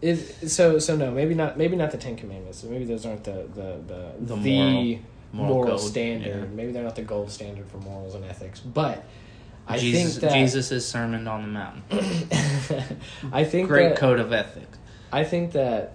It, 0.00 0.16
so 0.50 0.80
so 0.80 0.96
no 0.96 1.12
maybe 1.12 1.32
not 1.32 1.56
maybe 1.56 1.76
not 1.76 1.92
the 1.92 1.96
Ten 1.96 2.16
Commandments 2.16 2.64
maybe 2.64 2.84
those 2.84 3.06
aren't 3.06 3.22
the 3.22 3.46
the 3.54 3.78
the, 3.86 4.34
The 4.34 4.36
moral- 4.36 4.98
moral, 5.32 5.54
moral 5.64 5.78
standard 5.78 6.42
yeah. 6.42 6.56
maybe 6.56 6.72
they're 6.72 6.82
not 6.82 6.96
the 6.96 7.02
gold 7.02 7.30
standard 7.30 7.68
for 7.70 7.76
morals 7.76 8.16
and 8.16 8.24
ethics 8.24 8.58
but 8.58 9.04
I 9.68 9.78
Jesus, 9.78 10.18
think 10.18 10.22
that 10.22 10.36
Jesus' 10.36 10.84
sermon 10.88 11.28
on 11.28 11.42
the 11.42 11.48
mountain. 11.48 11.82
I 13.32 13.44
think 13.44 13.68
Great 13.68 13.90
that, 13.90 13.96
code 13.98 14.18
of 14.18 14.32
ethics. 14.32 14.76
I 15.12 15.22
think 15.22 15.52
that 15.52 15.92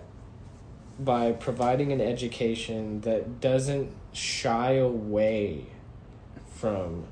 by 0.99 1.31
providing 1.31 1.91
an 1.91 2.01
education 2.01 3.01
that 3.01 3.39
doesn't 3.39 3.89
shy 4.13 4.73
away 4.73 5.65
from 6.55 7.05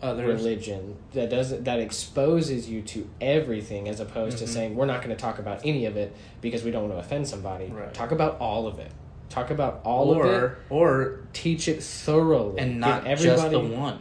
Others. 0.00 0.26
religion, 0.42 0.96
that 1.12 1.30
doesn't 1.30 1.64
that 1.64 1.78
exposes 1.78 2.68
you 2.68 2.82
to 2.82 3.08
everything, 3.20 3.88
as 3.88 4.00
opposed 4.00 4.38
to 4.38 4.44
Mhm. 4.44 4.48
saying 4.48 4.76
we're 4.76 4.86
not 4.86 5.02
going 5.02 5.14
to 5.14 5.20
talk 5.20 5.38
about 5.38 5.60
any 5.64 5.84
of 5.86 5.96
it 5.96 6.12
because 6.40 6.64
we 6.64 6.70
don't 6.70 6.82
want 6.88 6.94
to 6.94 6.98
offend 6.98 7.28
somebody. 7.28 7.66
Right. 7.66 7.92
Talk 7.94 8.10
about 8.10 8.38
all 8.40 8.66
of 8.66 8.78
it. 8.78 8.90
Talk 9.28 9.50
about 9.50 9.80
all 9.84 10.10
or, 10.14 10.26
of 10.26 10.42
it. 10.52 10.58
Or 10.70 11.20
Teach 11.32 11.68
it 11.68 11.82
thoroughly, 11.82 12.58
and 12.58 12.72
Give 12.72 12.78
not 12.80 13.04
just 13.04 13.24
everybody. 13.26 13.68
the 13.68 13.76
one. 13.78 13.98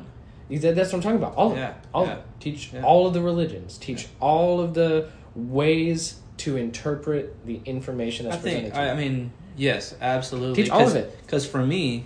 That- 0.49 0.75
That's 0.75 0.91
what 0.91 0.97
I'm 0.97 1.01
talking 1.01 1.17
about. 1.17 1.35
All 1.35 1.51
of 1.51 1.57
Yeah, 1.57 1.69
it. 1.69 1.75
All 1.93 2.05
yeah, 2.05 2.11
of 2.13 2.17
it. 2.19 2.23
Teach 2.39 2.71
yeah. 2.73 2.83
all 2.83 3.05
of 3.07 3.13
the 3.13 3.21
religions. 3.21 3.77
Teach 3.77 4.07
all 4.19 4.59
of 4.59 4.73
the 4.73 5.07
ways 5.35 6.15
to 6.41 6.57
interpret 6.57 7.45
the 7.45 7.61
information 7.65 8.25
that's 8.25 8.37
I 8.37 8.41
presented 8.41 8.61
think. 8.63 8.73
to 8.75 8.79
you. 8.81 8.87
I, 8.87 8.91
I 8.91 8.95
mean, 8.95 9.31
yes, 9.55 9.95
absolutely. 10.01 10.63
Teach 10.63 10.71
all 10.71 10.87
of 10.87 10.95
it. 10.95 11.15
Because 11.21 11.45
for 11.45 11.63
me, 11.63 12.05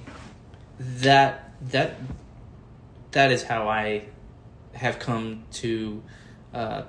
that 0.79 1.51
that 1.71 1.95
that 3.11 3.31
is 3.31 3.43
how 3.43 3.67
I 3.69 4.03
have 4.73 4.99
come 4.99 5.43
to 5.53 6.03
uh, 6.53 6.83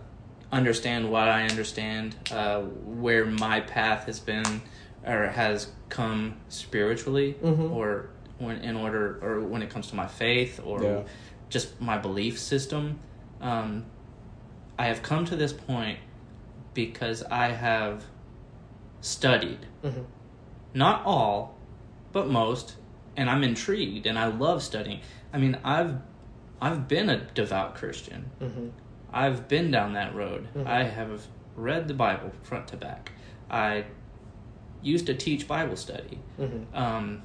understand 0.50 1.10
what 1.10 1.28
I 1.28 1.44
understand, 1.46 2.16
uh, 2.32 2.62
where 2.62 3.24
my 3.24 3.60
path 3.60 4.06
has 4.06 4.18
been 4.18 4.60
or 5.04 5.28
has 5.28 5.68
come 5.88 6.36
spiritually, 6.48 7.36
Mhm. 7.42 7.70
or 7.70 8.08
when 8.38 8.56
in 8.58 8.76
order 8.76 9.18
or 9.22 9.40
when 9.42 9.62
it 9.62 9.70
comes 9.70 9.86
to 9.90 9.94
my 9.94 10.08
faith 10.08 10.60
or 10.64 10.82
Yeah. 10.82 11.02
just 11.48 11.80
my 11.80 11.96
belief 11.96 12.38
system. 12.40 12.98
Um, 13.40 13.84
I 14.78 14.86
have 14.86 15.02
come 15.02 15.24
to 15.26 15.36
this 15.36 15.52
point 15.52 15.98
because 16.76 17.22
I 17.24 17.46
have 17.48 18.04
studied 19.00 19.66
Mhm. 19.82 20.04
not 20.74 21.02
all, 21.06 21.56
but 22.12 22.28
most, 22.28 22.76
and 23.16 23.30
I'm 23.30 23.42
intrigued 23.42 24.06
and 24.06 24.18
I 24.18 24.26
love 24.26 24.62
studying. 24.62 25.00
I 25.32 25.38
mean, 25.38 25.58
I've 25.64 25.96
I've 26.60 26.86
been 26.88 27.10
a 27.10 27.18
devout 27.34 27.74
Christian. 27.74 28.30
Mhm. 28.40 28.70
I've 29.12 29.46
been 29.48 29.70
down 29.70 29.92
that 29.94 30.14
road. 30.14 30.48
Mhm. 30.54 30.66
I 30.66 30.84
have 30.84 31.26
read 31.54 31.86
the 31.88 31.94
Bible 31.94 32.30
front 32.42 32.68
to 32.68 32.76
back. 32.76 33.12
I 33.50 33.84
used 34.82 35.06
to 35.06 35.14
teach 35.14 35.46
Bible 35.48 35.76
study. 35.76 36.18
Mhm. 36.38 36.64
Um, 36.74 37.22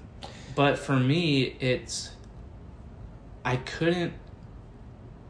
but 0.56 0.78
for 0.78 0.97
me, 0.97 1.43
it's 1.60 2.16
I 3.43 3.56
couldn't 3.58 4.14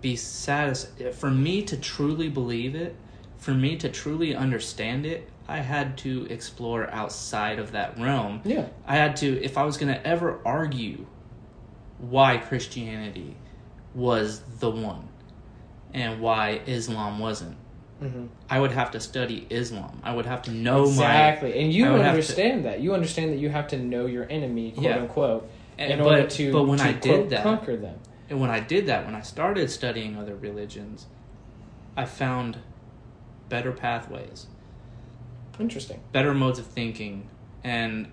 be 0.02 0.16
satisfied. 0.16 1.14
For 1.16 1.30
me 1.32 1.62
to 1.64 1.78
truly 1.78 2.28
believe 2.30 2.76
it, 2.76 2.96
for 3.42 3.52
me 3.56 3.76
to 3.76 3.90
truly 3.90 4.36
understand 4.36 5.04
it, 5.06 5.28
I 5.48 5.58
had 5.58 5.98
to 6.00 6.28
explore 6.30 6.88
outside 6.92 7.58
of 7.58 7.72
that 7.72 8.00
realm. 8.00 8.40
Yeah. 8.46 8.68
I 8.86 8.96
had 8.96 9.16
to, 9.18 9.44
if 9.44 9.58
I 9.58 9.64
was 9.64 9.78
going 9.78 9.92
to 9.94 10.08
ever 10.08 10.40
argue 10.46 11.08
why 11.98 12.38
Christianity 12.38 13.36
was 13.96 14.42
the 14.60 14.70
one 14.70 15.10
and 15.92 16.22
why 16.22 16.62
Islam 16.68 17.18
wasn't, 17.18 17.58
Mhm. 18.02 18.28
I 18.50 18.60
would 18.60 18.72
have 18.72 18.92
to 18.92 19.00
study 19.00 19.48
Islam. 19.50 20.00
I 20.04 20.14
would 20.16 20.26
have 20.28 20.44
to 20.44 20.52
know 20.52 20.82
my 20.86 20.90
exactly, 20.92 21.60
and 21.62 21.74
you 21.74 21.86
have 21.86 21.98
to- 22.02 22.10
understand 22.10 22.66
that. 22.66 22.80
You 22.80 22.94
understand 22.94 23.32
that 23.34 23.38
you 23.38 23.50
have 23.50 23.68
to 23.70 23.78
know 23.78 24.06
your 24.06 24.28
enemy, 24.30 24.72
quote 24.72 24.86
Yeah. 24.86 24.98
unquote, 24.98 25.50
my. 25.78 25.92
in 25.94 25.98
but, 26.00 26.08
order 26.08 26.28
to. 26.28 26.52
but 26.52 26.64
when 26.68 26.78
to, 26.78 26.84
I 26.84 26.94
quote, 26.94 27.02
did 27.04 27.30
that, 27.32 27.44
conquer 27.44 27.76
them. 27.76 27.98
And 28.30 28.40
when 28.40 28.52
I 28.52 28.60
did 28.60 28.86
that, 28.86 29.06
when 29.06 29.16
I 29.16 29.22
started 29.22 29.70
studying 29.72 30.16
other 30.16 30.36
religions, 30.36 31.08
I 31.98 32.06
found 32.06 32.58
better 33.52 33.72
pathways, 33.72 34.48
Interesting. 35.60 36.00
better 36.12 36.34
modes 36.34 36.58
of 36.58 36.66
thinking, 36.66 37.30
and 37.64 38.12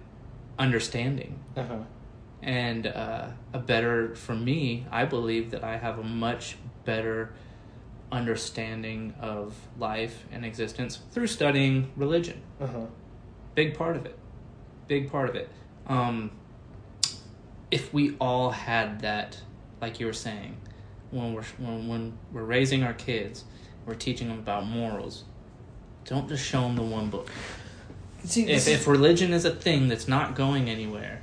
understanding. 0.58 1.38
Uh 1.56 1.62
huh. 1.62 1.78
And 2.42 2.86
uh, 2.86 3.28
a 3.52 3.58
better, 3.58 4.14
for 4.14 4.34
me, 4.34 4.86
I 4.90 5.04
believe 5.06 5.50
that 5.52 5.64
I 5.64 5.76
have 5.78 5.98
a 5.98 6.04
much 6.04 6.56
better 6.84 7.32
understanding 8.12 9.14
of 9.20 9.54
life 9.78 10.24
and 10.32 10.44
existence 10.44 11.00
through 11.12 11.26
studying 11.28 11.90
religion. 11.96 12.42
Uh 12.60 12.66
huh. 12.66 12.86
Big 13.54 13.76
part 13.78 13.96
of 13.96 14.06
it. 14.06 14.18
Big 14.88 15.10
part 15.10 15.28
of 15.28 15.34
it. 15.36 15.48
Um, 15.86 16.30
if 17.70 17.92
we 17.94 18.16
all 18.20 18.50
had 18.50 19.00
that, 19.00 19.40
like 19.80 20.00
you 20.00 20.06
were 20.06 20.12
saying, 20.12 20.56
when 21.10 21.32
we're 21.32 21.44
when, 21.58 21.88
when 21.88 22.18
we're 22.32 22.44
raising 22.44 22.82
our 22.82 22.94
kids, 22.94 23.44
we're 23.86 23.94
teaching 23.94 24.28
them 24.28 24.38
about 24.38 24.66
morals. 24.66 25.24
Don't 26.08 26.28
just 26.28 26.44
show 26.44 26.62
them 26.62 26.76
the 26.76 26.82
one 26.82 27.10
book. 27.10 27.30
See, 28.24 28.48
If 28.48 28.66
if 28.66 28.86
religion 28.86 29.32
is 29.32 29.44
a 29.44 29.50
thing 29.54 29.88
that's 29.88 30.08
not 30.08 30.34
going 30.34 30.68
anywhere, 30.68 31.20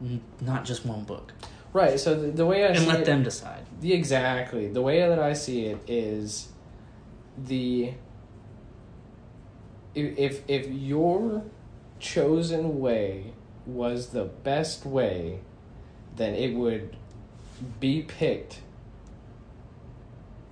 n- 0.00 0.20
not 0.40 0.64
just 0.64 0.86
one 0.86 1.04
book, 1.04 1.32
right, 1.72 1.98
so 1.98 2.18
the, 2.18 2.28
the 2.30 2.46
way 2.46 2.64
I 2.64 2.68
and 2.68 2.86
let 2.86 3.00
it, 3.00 3.06
them 3.06 3.22
decide. 3.22 3.66
the 3.80 3.92
exactly 3.92 4.68
the 4.68 4.80
way 4.82 5.00
that 5.00 5.18
I 5.18 5.32
see 5.32 5.66
it 5.66 5.78
is 5.86 6.48
the 7.36 7.92
if 9.94 10.18
if, 10.18 10.42
if 10.48 10.68
your 10.68 11.42
chosen 12.00 12.78
way 12.80 13.32
was 13.66 14.08
the 14.10 14.24
best 14.24 14.86
way, 14.86 15.40
then 16.16 16.34
it 16.34 16.54
would 16.54 16.96
be 17.80 18.02
picked 18.02 18.60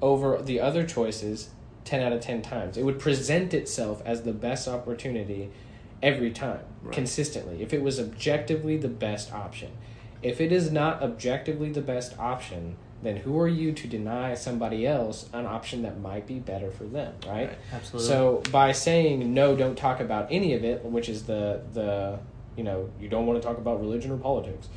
over 0.03 0.43
the 0.43 0.61
other 0.61 0.85
choices 0.85 1.51
10 1.87 2.03
out 2.03 2.13
of 2.13 2.21
10 2.21 2.43
times. 2.43 2.77
It 2.77 2.85
would 2.85 2.99
present 2.99 3.55
itself 3.55 4.03
as 4.05 4.23
the 4.23 4.33
best 4.33 4.69
opportunity 4.69 5.51
every 6.03 6.31
time, 6.31 6.61
Right. 6.83 6.93
consistently, 6.95 7.63
if 7.63 7.73
it 7.73 7.83
was 7.83 7.99
objectively 7.99 8.77
the 8.77 8.89
best 8.89 9.33
option. 9.33 9.71
If 10.23 10.41
it 10.41 10.53
is 10.53 10.71
not 10.71 11.03
objectively 11.03 11.71
the 11.71 11.81
best 11.81 12.19
option, 12.19 12.77
then 13.03 13.19
who 13.19 13.39
are 13.39 13.49
you 13.49 13.73
to 13.73 13.87
deny 13.87 14.35
somebody 14.35 14.87
else 14.87 15.29
an 15.33 15.47
option 15.47 15.83
that 15.83 16.01
might 16.01 16.27
be 16.27 16.39
better 16.39 16.71
for 16.71 16.85
them, 16.85 17.15
right? 17.27 17.51
Absolutely. 17.73 18.09
So 18.09 18.43
by 18.51 18.73
saying 18.73 19.33
no, 19.33 19.55
don't 19.55 19.77
talk 19.77 20.01
about 20.01 20.27
any 20.31 20.55
of 20.55 20.65
it, 20.65 20.85
which 20.85 21.09
is 21.09 21.25
the 21.25 21.61
the 21.73 22.19
you 22.57 22.65
know 22.65 22.89
you 23.01 23.09
don't 23.09 23.27
want 23.27 23.41
to 23.41 23.47
talk 23.47 23.59
about 23.59 23.81
religion 23.81 24.11
or 24.11 24.17
politics. 24.17 24.69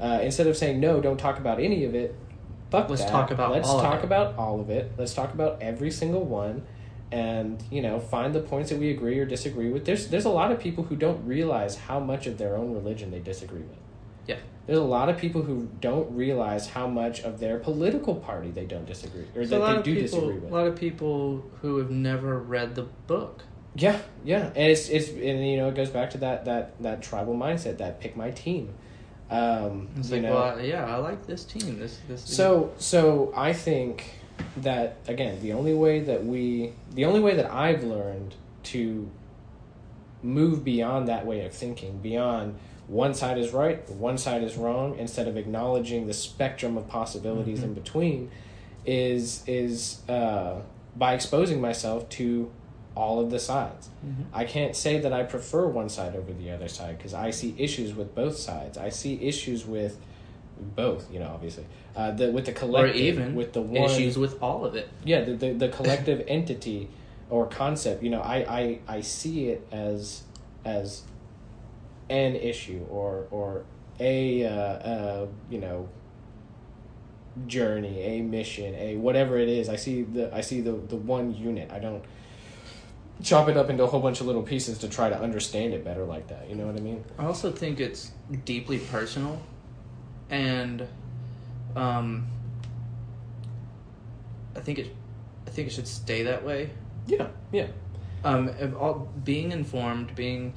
Uh, 0.00 0.20
instead 0.22 0.46
of 0.46 0.56
saying 0.56 0.78
no, 0.80 1.00
don't 1.00 1.18
talk 1.18 1.38
about 1.38 1.60
any 1.60 1.84
of 1.84 1.94
it. 1.94 2.14
Fuck 2.70 2.90
Let's 2.90 3.02
that. 3.02 3.10
talk 3.10 3.30
about 3.30 3.52
Let's 3.52 3.68
all 3.68 3.78
of 3.78 3.84
talk 3.84 4.00
it. 4.00 4.04
about 4.04 4.36
all 4.36 4.60
of 4.60 4.70
it. 4.70 4.92
Let's 4.98 5.14
talk 5.14 5.32
about 5.32 5.62
every 5.62 5.90
single 5.90 6.24
one, 6.24 6.62
and 7.10 7.62
you 7.70 7.80
know 7.80 7.98
find 7.98 8.34
the 8.34 8.40
points 8.40 8.70
that 8.70 8.78
we 8.78 8.90
agree 8.90 9.18
or 9.18 9.24
disagree 9.24 9.70
with. 9.70 9.84
There's 9.84 10.08
there's 10.08 10.26
a 10.26 10.30
lot 10.30 10.52
of 10.52 10.60
people 10.60 10.84
who 10.84 10.96
don't 10.96 11.26
realize 11.26 11.76
how 11.76 11.98
much 11.98 12.26
of 12.26 12.36
their 12.38 12.56
own 12.56 12.72
religion 12.74 13.10
they 13.10 13.20
disagree 13.20 13.62
with. 13.62 13.78
Yeah. 14.26 14.36
There's 14.66 14.78
a 14.78 14.84
lot 14.84 15.08
of 15.08 15.16
people 15.16 15.40
who 15.42 15.70
don't 15.80 16.14
realize 16.14 16.68
how 16.68 16.86
much 16.86 17.20
of 17.20 17.40
their 17.40 17.58
political 17.58 18.14
party 18.14 18.50
they 18.50 18.66
don't 18.66 18.84
disagree 18.84 19.22
or 19.22 19.46
There's 19.46 19.52
a 19.52 19.58
lot 19.58 19.76
that 19.76 19.84
they 19.86 19.94
do 19.94 20.02
people, 20.02 20.20
disagree 20.20 20.38
with. 20.40 20.52
A 20.52 20.54
lot 20.54 20.66
of 20.66 20.76
people 20.76 21.44
who 21.62 21.78
have 21.78 21.90
never 21.90 22.38
read 22.38 22.74
the 22.74 22.82
book. 22.82 23.44
Yeah, 23.74 23.98
yeah, 24.24 24.46
and 24.48 24.70
it's 24.70 24.88
it's 24.90 25.08
and 25.08 25.48
you 25.48 25.56
know 25.56 25.68
it 25.68 25.74
goes 25.74 25.88
back 25.88 26.10
to 26.10 26.18
that 26.18 26.44
that 26.44 26.82
that 26.82 27.00
tribal 27.02 27.34
mindset 27.34 27.78
that 27.78 28.00
pick 28.00 28.16
my 28.16 28.30
team. 28.30 28.74
Um, 29.30 29.88
It's 29.98 30.10
like, 30.10 30.22
know, 30.22 30.34
well, 30.34 30.60
yeah, 30.60 30.86
I 30.86 30.96
like 30.96 31.26
this 31.26 31.44
team. 31.44 31.78
This 31.78 31.98
this. 32.08 32.22
so 32.24 32.72
so 32.78 33.32
I 33.36 33.52
think 33.52 34.04
that 34.56 34.96
again 35.08 35.40
the 35.42 35.52
only 35.52 35.74
way 35.74 36.00
that 36.00 36.24
we 36.24 36.72
the 36.94 37.04
only 37.04 37.20
way 37.20 37.34
that 37.36 37.50
I've 37.52 37.82
learned 37.84 38.34
to 38.64 39.10
move 40.22 40.64
beyond 40.64 41.08
that 41.08 41.26
way 41.26 41.44
of 41.44 41.52
thinking 41.52 41.98
beyond 41.98 42.54
one 42.86 43.14
side 43.14 43.38
is 43.38 43.52
right 43.52 43.88
one 43.90 44.16
side 44.18 44.42
is 44.42 44.56
wrong 44.56 44.96
instead 44.98 45.28
of 45.28 45.36
acknowledging 45.36 46.06
the 46.06 46.14
spectrum 46.14 46.76
of 46.76 46.88
possibilities 46.88 47.60
Mhm. 47.60 47.64
in 47.64 47.74
between 47.74 48.30
is 48.86 49.44
is 49.46 50.00
uh, 50.08 50.56
by 50.96 51.14
exposing 51.14 51.60
myself 51.60 52.08
to 52.10 52.50
all 52.98 53.20
of 53.20 53.30
the 53.30 53.38
sides. 53.38 53.88
I 54.32 54.44
can't 54.44 54.74
say 54.74 54.98
that 54.98 55.12
I 55.12 55.22
prefer 55.22 55.68
one 55.68 55.88
side 55.88 56.16
over 56.16 56.32
the 56.32 56.50
other 56.50 56.66
side 56.66 56.98
because 56.98 57.14
I 57.14 57.30
see 57.30 57.54
issues 57.56 57.94
with 57.94 58.12
both 58.12 58.36
sides. 58.36 58.76
I 58.76 58.88
see 58.88 59.22
issues 59.22 59.64
with 59.64 60.00
both, 60.74 61.08
you 61.12 61.20
know, 61.20 61.30
obviously. 61.32 61.64
Uh, 61.94 62.10
the 62.10 62.32
with 62.32 62.46
the 62.46 62.52
collective, 62.52 62.96
or 62.96 62.98
even 62.98 63.34
with 63.36 63.52
the 63.52 63.62
one, 63.62 63.88
issues 63.88 64.18
with 64.18 64.42
all 64.42 64.64
of 64.64 64.74
it. 64.74 64.88
yeah, 65.04 65.20
the 65.22 65.34
the, 65.34 65.52
the 65.52 65.68
collective 65.78 66.24
entity 66.26 66.88
or 67.30 67.46
concept. 67.46 68.02
You 68.02 68.10
know, 68.10 68.20
I, 68.20 68.36
I 68.48 68.78
I 68.88 69.00
see 69.00 69.48
it 69.50 69.64
as 69.70 70.24
as 70.64 71.02
an 72.10 72.34
issue 72.34 72.84
or 72.90 73.28
or 73.30 73.64
a 74.00 74.44
uh, 74.44 74.50
uh, 74.50 75.26
you 75.48 75.60
know 75.60 75.88
journey, 77.46 78.00
a 78.00 78.22
mission, 78.22 78.74
a 78.74 78.96
whatever 78.96 79.38
it 79.38 79.48
is. 79.48 79.68
I 79.68 79.76
see 79.76 80.02
the 80.02 80.34
I 80.34 80.40
see 80.40 80.60
the 80.60 80.72
the 80.72 80.96
one 80.96 81.32
unit. 81.32 81.70
I 81.70 81.78
don't 81.78 82.02
chop 83.22 83.48
it 83.48 83.56
up 83.56 83.68
into 83.70 83.82
a 83.82 83.86
whole 83.86 84.00
bunch 84.00 84.20
of 84.20 84.26
little 84.26 84.42
pieces 84.42 84.78
to 84.78 84.88
try 84.88 85.08
to 85.08 85.18
understand 85.20 85.74
it 85.74 85.84
better 85.84 86.04
like 86.04 86.28
that. 86.28 86.48
You 86.48 86.54
know 86.56 86.66
what 86.66 86.76
I 86.76 86.80
mean? 86.80 87.04
I 87.18 87.24
also 87.26 87.50
think 87.50 87.80
it's 87.80 88.12
deeply 88.44 88.78
personal, 88.78 89.40
and 90.30 90.86
um, 91.76 92.26
I 94.56 94.60
think 94.60 94.78
it, 94.78 94.94
I 95.46 95.50
think 95.50 95.68
it 95.68 95.72
should 95.72 95.88
stay 95.88 96.22
that 96.24 96.44
way. 96.44 96.70
Yeah, 97.06 97.28
yeah. 97.52 97.68
Um, 98.24 98.48
if 98.48 98.74
all, 98.76 99.08
being 99.24 99.52
informed, 99.52 100.14
being, 100.14 100.54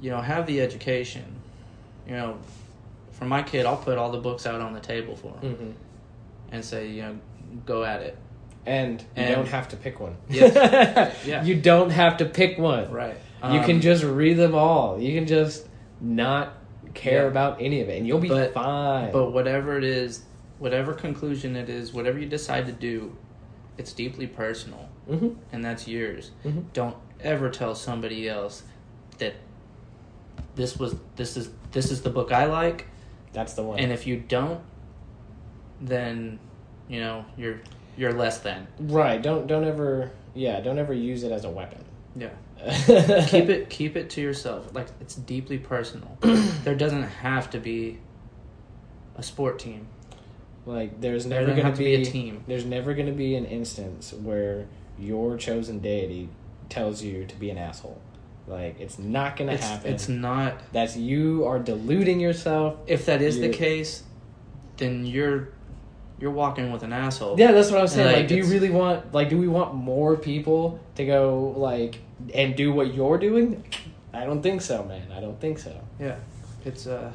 you 0.00 0.10
know, 0.10 0.20
have 0.20 0.46
the 0.46 0.60
education. 0.60 1.24
You 2.06 2.14
know, 2.14 2.38
for 3.12 3.26
my 3.26 3.42
kid, 3.42 3.66
I'll 3.66 3.76
put 3.76 3.98
all 3.98 4.10
the 4.10 4.18
books 4.18 4.46
out 4.46 4.60
on 4.60 4.72
the 4.72 4.80
table 4.80 5.14
for 5.16 5.28
him 5.38 5.54
Mm-hmm. 5.54 5.70
and 6.50 6.64
say, 6.64 6.88
you 6.88 7.02
know, 7.02 7.18
go 7.66 7.84
at 7.84 8.00
it. 8.02 8.16
And 8.64 9.04
you 9.16 9.26
don't 9.26 9.48
have 9.48 9.68
to 9.70 9.76
pick 9.76 9.98
one. 10.00 10.16
Yes. 10.28 11.16
Yeah. 11.26 11.42
You 11.44 11.56
don't 11.60 11.90
have 11.90 12.18
to 12.18 12.24
pick 12.24 12.58
one. 12.58 12.90
Right. 12.92 13.16
you 13.50 13.60
can 13.60 13.76
Um, 13.76 13.80
just 13.80 14.04
read 14.04 14.34
them 14.34 14.54
all. 14.54 15.00
You 15.00 15.14
can 15.18 15.26
just 15.26 15.66
not 16.00 16.54
care 16.94 17.22
Yeah. 17.22 17.28
about 17.28 17.60
any 17.60 17.80
of 17.80 17.88
it, 17.88 17.98
and 17.98 18.06
you'll 18.06 18.20
be 18.20 18.28
But- 18.28 18.54
fine. 18.54 19.10
But 19.12 19.32
whatever 19.32 19.76
it 19.78 19.84
is, 19.84 20.22
whatever 20.60 20.92
conclusion 20.94 21.56
it 21.56 21.68
is, 21.68 21.92
whatever 21.92 22.18
you 22.20 22.26
decide 22.26 22.66
to 22.66 22.72
do, 22.72 23.16
it's 23.78 23.92
deeply 23.92 24.26
personal, 24.28 24.88
hmm 25.08 25.30
and 25.52 25.64
that's 25.64 25.88
yours. 25.88 26.30
Mhm. 26.44 26.64
Don't 26.72 26.96
ever 27.20 27.48
tell 27.50 27.74
somebody 27.74 28.28
else 28.28 28.62
that 29.18 29.34
this 30.54 30.76
was 30.78 30.94
this 31.16 31.36
is 31.36 31.50
this 31.72 31.90
is 31.90 32.02
the 32.02 32.10
book 32.10 32.30
I 32.30 32.44
like, 32.44 32.86
that's 33.32 33.54
the 33.54 33.62
one. 33.62 33.78
and 33.80 33.90
if 33.90 34.06
you 34.06 34.16
don't, 34.18 34.60
then 35.80 36.38
you 36.88 37.00
know 37.00 37.24
you're 37.36 37.60
you're 37.96 38.12
less 38.12 38.38
than. 38.38 38.66
right, 38.78 39.20
don't 39.20 39.46
don't 39.46 39.64
ever 39.64 40.10
yeah, 40.34 40.60
don't 40.60 40.78
ever 40.78 40.92
use 40.94 41.22
it 41.24 41.32
as 41.32 41.44
a 41.44 41.50
weapon. 41.50 41.84
Yeah. 42.16 42.30
keep 43.26 43.48
it 43.48 43.68
keep 43.70 43.96
it 43.96 44.10
to 44.10 44.20
yourself. 44.20 44.74
Like 44.74 44.88
it's 45.00 45.14
deeply 45.14 45.58
personal. 45.58 46.16
there 46.20 46.74
doesn't 46.74 47.02
have 47.02 47.50
to 47.50 47.58
be 47.58 47.98
a 49.16 49.22
sport 49.22 49.58
team. 49.58 49.88
Like 50.64 51.00
there's 51.00 51.26
never 51.26 51.48
gonna 51.48 51.62
have 51.62 51.74
to 51.74 51.78
be, 51.78 51.96
be 51.96 52.02
a 52.02 52.04
team. 52.04 52.44
There's 52.46 52.64
never 52.64 52.94
gonna 52.94 53.12
be 53.12 53.34
an 53.34 53.46
instance 53.46 54.12
where 54.12 54.68
your 54.98 55.36
chosen 55.36 55.80
deity 55.80 56.28
tells 56.68 57.02
you 57.02 57.26
to 57.26 57.36
be 57.36 57.50
an 57.50 57.58
asshole. 57.58 58.00
Like 58.46 58.78
it's 58.80 58.98
not 58.98 59.36
gonna 59.36 59.52
It's, 59.52 59.66
happen. 59.66 59.92
it's 59.92 60.08
not 60.08 60.54
That's 60.72 60.96
you 60.96 61.44
are 61.46 61.58
deluding 61.58 62.20
yourself. 62.20 62.76
if 62.86 63.06
that 63.06 63.22
is 63.22 63.40
the 63.40 63.48
case, 63.48 64.04
then 64.76 65.04
you're 65.04 65.48
you're 66.22 66.30
walking 66.30 66.70
with 66.70 66.84
an 66.84 66.92
asshole. 66.92 67.34
Yeah, 67.36 67.50
that's 67.50 67.72
what 67.72 67.80
I'm 67.80 67.88
saying. 67.88 68.06
Like, 68.06 68.16
Like, 68.18 68.28
do 68.28 68.36
you 68.36 68.44
really 68.44 68.70
want 68.70 69.12
like 69.12 69.28
do 69.28 69.36
we 69.36 69.48
want 69.48 69.74
more 69.74 70.16
people 70.16 70.78
to 70.94 71.04
go 71.04 71.52
like 71.56 71.98
and 72.32 72.54
do 72.54 72.72
what 72.72 72.94
you're 72.94 73.18
doing? 73.18 73.64
I 74.14 74.24
don't 74.24 74.40
think 74.40 74.62
so, 74.62 74.84
man. 74.84 75.10
I 75.10 75.20
don't 75.20 75.40
think 75.40 75.58
so. 75.58 75.76
Yeah. 75.98 76.14
It's 76.64 76.86
uh 76.86 77.10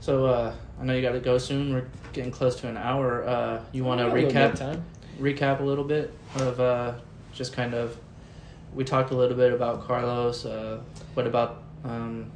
so 0.00 0.26
uh 0.26 0.54
I 0.78 0.84
know 0.84 0.94
you 0.94 1.00
gotta 1.00 1.20
go 1.20 1.38
soon. 1.38 1.72
We're 1.72 1.86
getting 2.12 2.30
close 2.30 2.56
to 2.60 2.68
an 2.68 2.76
hour. 2.76 3.26
Uh 3.26 3.62
you 3.72 3.82
little 3.88 4.10
bit 4.12 4.24
of 4.26 4.32
recap 4.32 4.54
time? 4.56 4.84
recap 5.18 5.60
a 5.60 5.64
little 5.64 5.84
bit 5.84 6.12
of 6.36 6.60
uh 6.60 6.94
just 7.32 7.54
kind 7.54 7.72
of 7.72 7.96
we 8.74 8.84
talked 8.84 9.10
a 9.10 9.16
little 9.16 9.38
bit 9.38 9.54
about 9.54 9.86
Carlos, 9.86 10.44
uh 10.44 10.80
what 11.14 11.26
about 11.26 11.62
um 11.82 12.30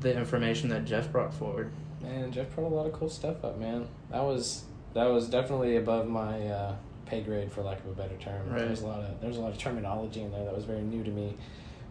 the 0.00 0.16
information 0.16 0.70
that 0.70 0.86
Jeff 0.86 1.12
brought 1.12 1.34
forward. 1.34 1.70
Man, 2.00 2.32
Jeff 2.32 2.54
brought 2.54 2.72
a 2.72 2.74
lot 2.74 2.86
of 2.86 2.94
cool 2.94 3.10
stuff 3.10 3.44
up, 3.44 3.58
man. 3.58 3.86
That 4.10 4.22
was 4.22 4.64
that 4.94 5.06
was 5.06 5.28
definitely 5.28 5.76
above 5.76 6.06
my 6.08 6.46
uh, 6.48 6.74
pay 7.06 7.22
grade, 7.22 7.50
for 7.52 7.62
lack 7.62 7.78
of 7.80 7.86
a 7.86 7.94
better 7.94 8.16
term. 8.16 8.48
There 8.48 8.58
Right. 8.58 8.70
was 8.70 8.82
a 8.82 8.86
lot 8.86 9.00
of 9.00 9.20
there 9.20 9.28
was 9.28 9.38
a 9.38 9.40
lot 9.40 9.52
of 9.52 9.58
terminology 9.58 10.20
in 10.22 10.30
there 10.32 10.44
that 10.44 10.54
was 10.54 10.64
very 10.64 10.82
new 10.82 11.02
to 11.04 11.10
me, 11.10 11.36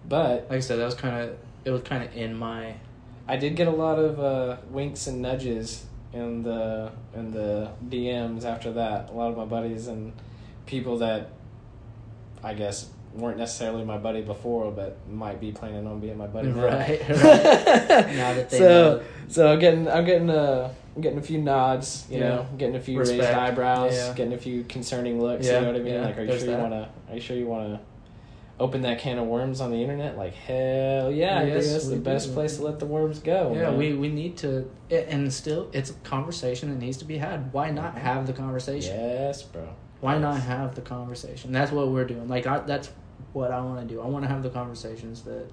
but 0.08 0.48
Like 0.50 0.58
I 0.58 0.60
said, 0.60 0.80
that 0.80 0.86
was 0.86 0.96
kinda 0.96 1.36
it 1.66 1.72
was 1.72 1.82
kinda 1.84 2.10
in 2.16 2.36
my 2.38 2.76
I 3.28 3.38
did 3.38 3.56
get 3.56 3.68
a 3.68 3.72
lot 3.72 3.98
of 4.00 4.20
uh, 4.20 4.58
winks 4.70 5.08
and 5.08 5.22
nudges 5.22 5.86
in 6.14 6.44
the 6.44 6.92
in 7.14 7.32
the 7.32 7.70
DMs 7.88 8.44
after 8.46 8.72
that. 8.74 9.10
A 9.10 9.14
lot 9.14 9.32
of 9.32 9.38
my 9.38 9.46
buddies 9.46 9.88
and 9.88 10.12
people 10.66 10.98
that 11.00 11.30
I 12.44 12.54
guess 12.54 12.90
weren't 13.14 13.38
necessarily 13.38 13.84
my 13.84 13.98
buddy 13.98 14.22
before, 14.22 14.72
but 14.72 14.98
might 15.10 15.40
be 15.40 15.52
planning 15.52 15.86
on 15.86 16.00
being 16.00 16.18
my 16.18 16.28
buddy 16.28 16.48
now. 16.50 16.66
Right, 16.66 17.00
right. 17.10 18.16
Now 18.16 18.34
that 18.34 18.50
they 18.50 18.58
so 18.58 18.68
know. 18.98 19.02
so 19.28 19.52
I'm 19.54 19.60
getting 19.60 19.88
I'm 19.88 20.06
getting 20.06 20.30
uh 20.30 20.74
I'm 20.74 20.81
getting 21.00 21.20
a 21.20 21.22
few 21.22 21.38
nods, 21.38 22.06
you 22.10 22.20
Yeah. 22.20 22.30
know, 22.30 22.46
getting 22.58 22.76
a 22.76 22.80
few 22.80 23.00
raised 23.00 23.20
eyebrows, 23.22 23.94
Yeah. 23.94 24.14
getting 24.14 24.34
a 24.34 24.38
few 24.38 24.64
concerning 24.66 25.22
looks. 25.22 25.46
Yeah, 25.48 25.56
You 25.56 25.62
know 25.62 25.72
what 25.72 25.82
I 25.82 25.84
mean? 25.84 26.02
like, 26.04 26.18
are 26.18 26.22
you 26.22 26.28
there's 26.28 26.44
sure 26.44 26.52
you 26.52 26.58
wanna? 26.58 26.90
Are 27.10 27.16
you 27.16 27.22
sure 27.22 27.38
you 27.38 27.48
wanna? 27.48 27.80
Open 28.60 28.82
that 28.82 29.00
can 29.00 29.18
of 29.18 29.26
worms 29.26 29.60
on 29.60 29.72
the 29.72 29.82
internet, 29.82 30.18
like 30.18 30.36
hell 30.36 31.12
yeah! 31.12 31.40
I 31.40 31.50
think 31.50 31.64
that's 31.64 31.88
the 31.88 31.96
we 31.96 32.00
best 32.02 32.34
place 32.34 32.58
to 32.58 32.64
let 32.64 32.78
the 32.78 32.86
worms 32.86 33.18
go. 33.20 33.54
Yeah, 33.56 33.70
man. 33.72 33.78
we, 33.78 33.94
we 33.94 34.08
need 34.10 34.38
to, 34.38 34.70
and 34.92 35.34
still, 35.34 35.68
it's 35.74 35.90
a 35.90 35.94
conversation 36.04 36.70
that 36.70 36.78
needs 36.78 36.98
to 36.98 37.06
be 37.06 37.18
had. 37.18 37.52
Why 37.54 37.72
not 37.72 37.98
have 37.98 38.28
the 38.28 38.34
conversation? 38.34 38.96
Yes, 39.00 39.42
bro. 39.42 39.68
Why 40.02 40.20
not 40.20 40.40
have 40.42 40.76
the 40.76 40.82
conversation? 40.82 41.52
That's 41.52 41.72
what 41.72 41.88
we're 41.90 42.06
doing. 42.06 42.28
Like, 42.28 42.46
I, 42.46 42.60
that's 42.60 42.92
what 43.34 43.52
I 43.52 43.62
want 43.62 43.88
to 43.88 43.92
do. 43.96 44.00
I 44.00 44.06
want 44.06 44.26
to 44.26 44.30
have 44.30 44.44
the 44.44 44.50
conversations 44.50 45.24
that 45.24 45.46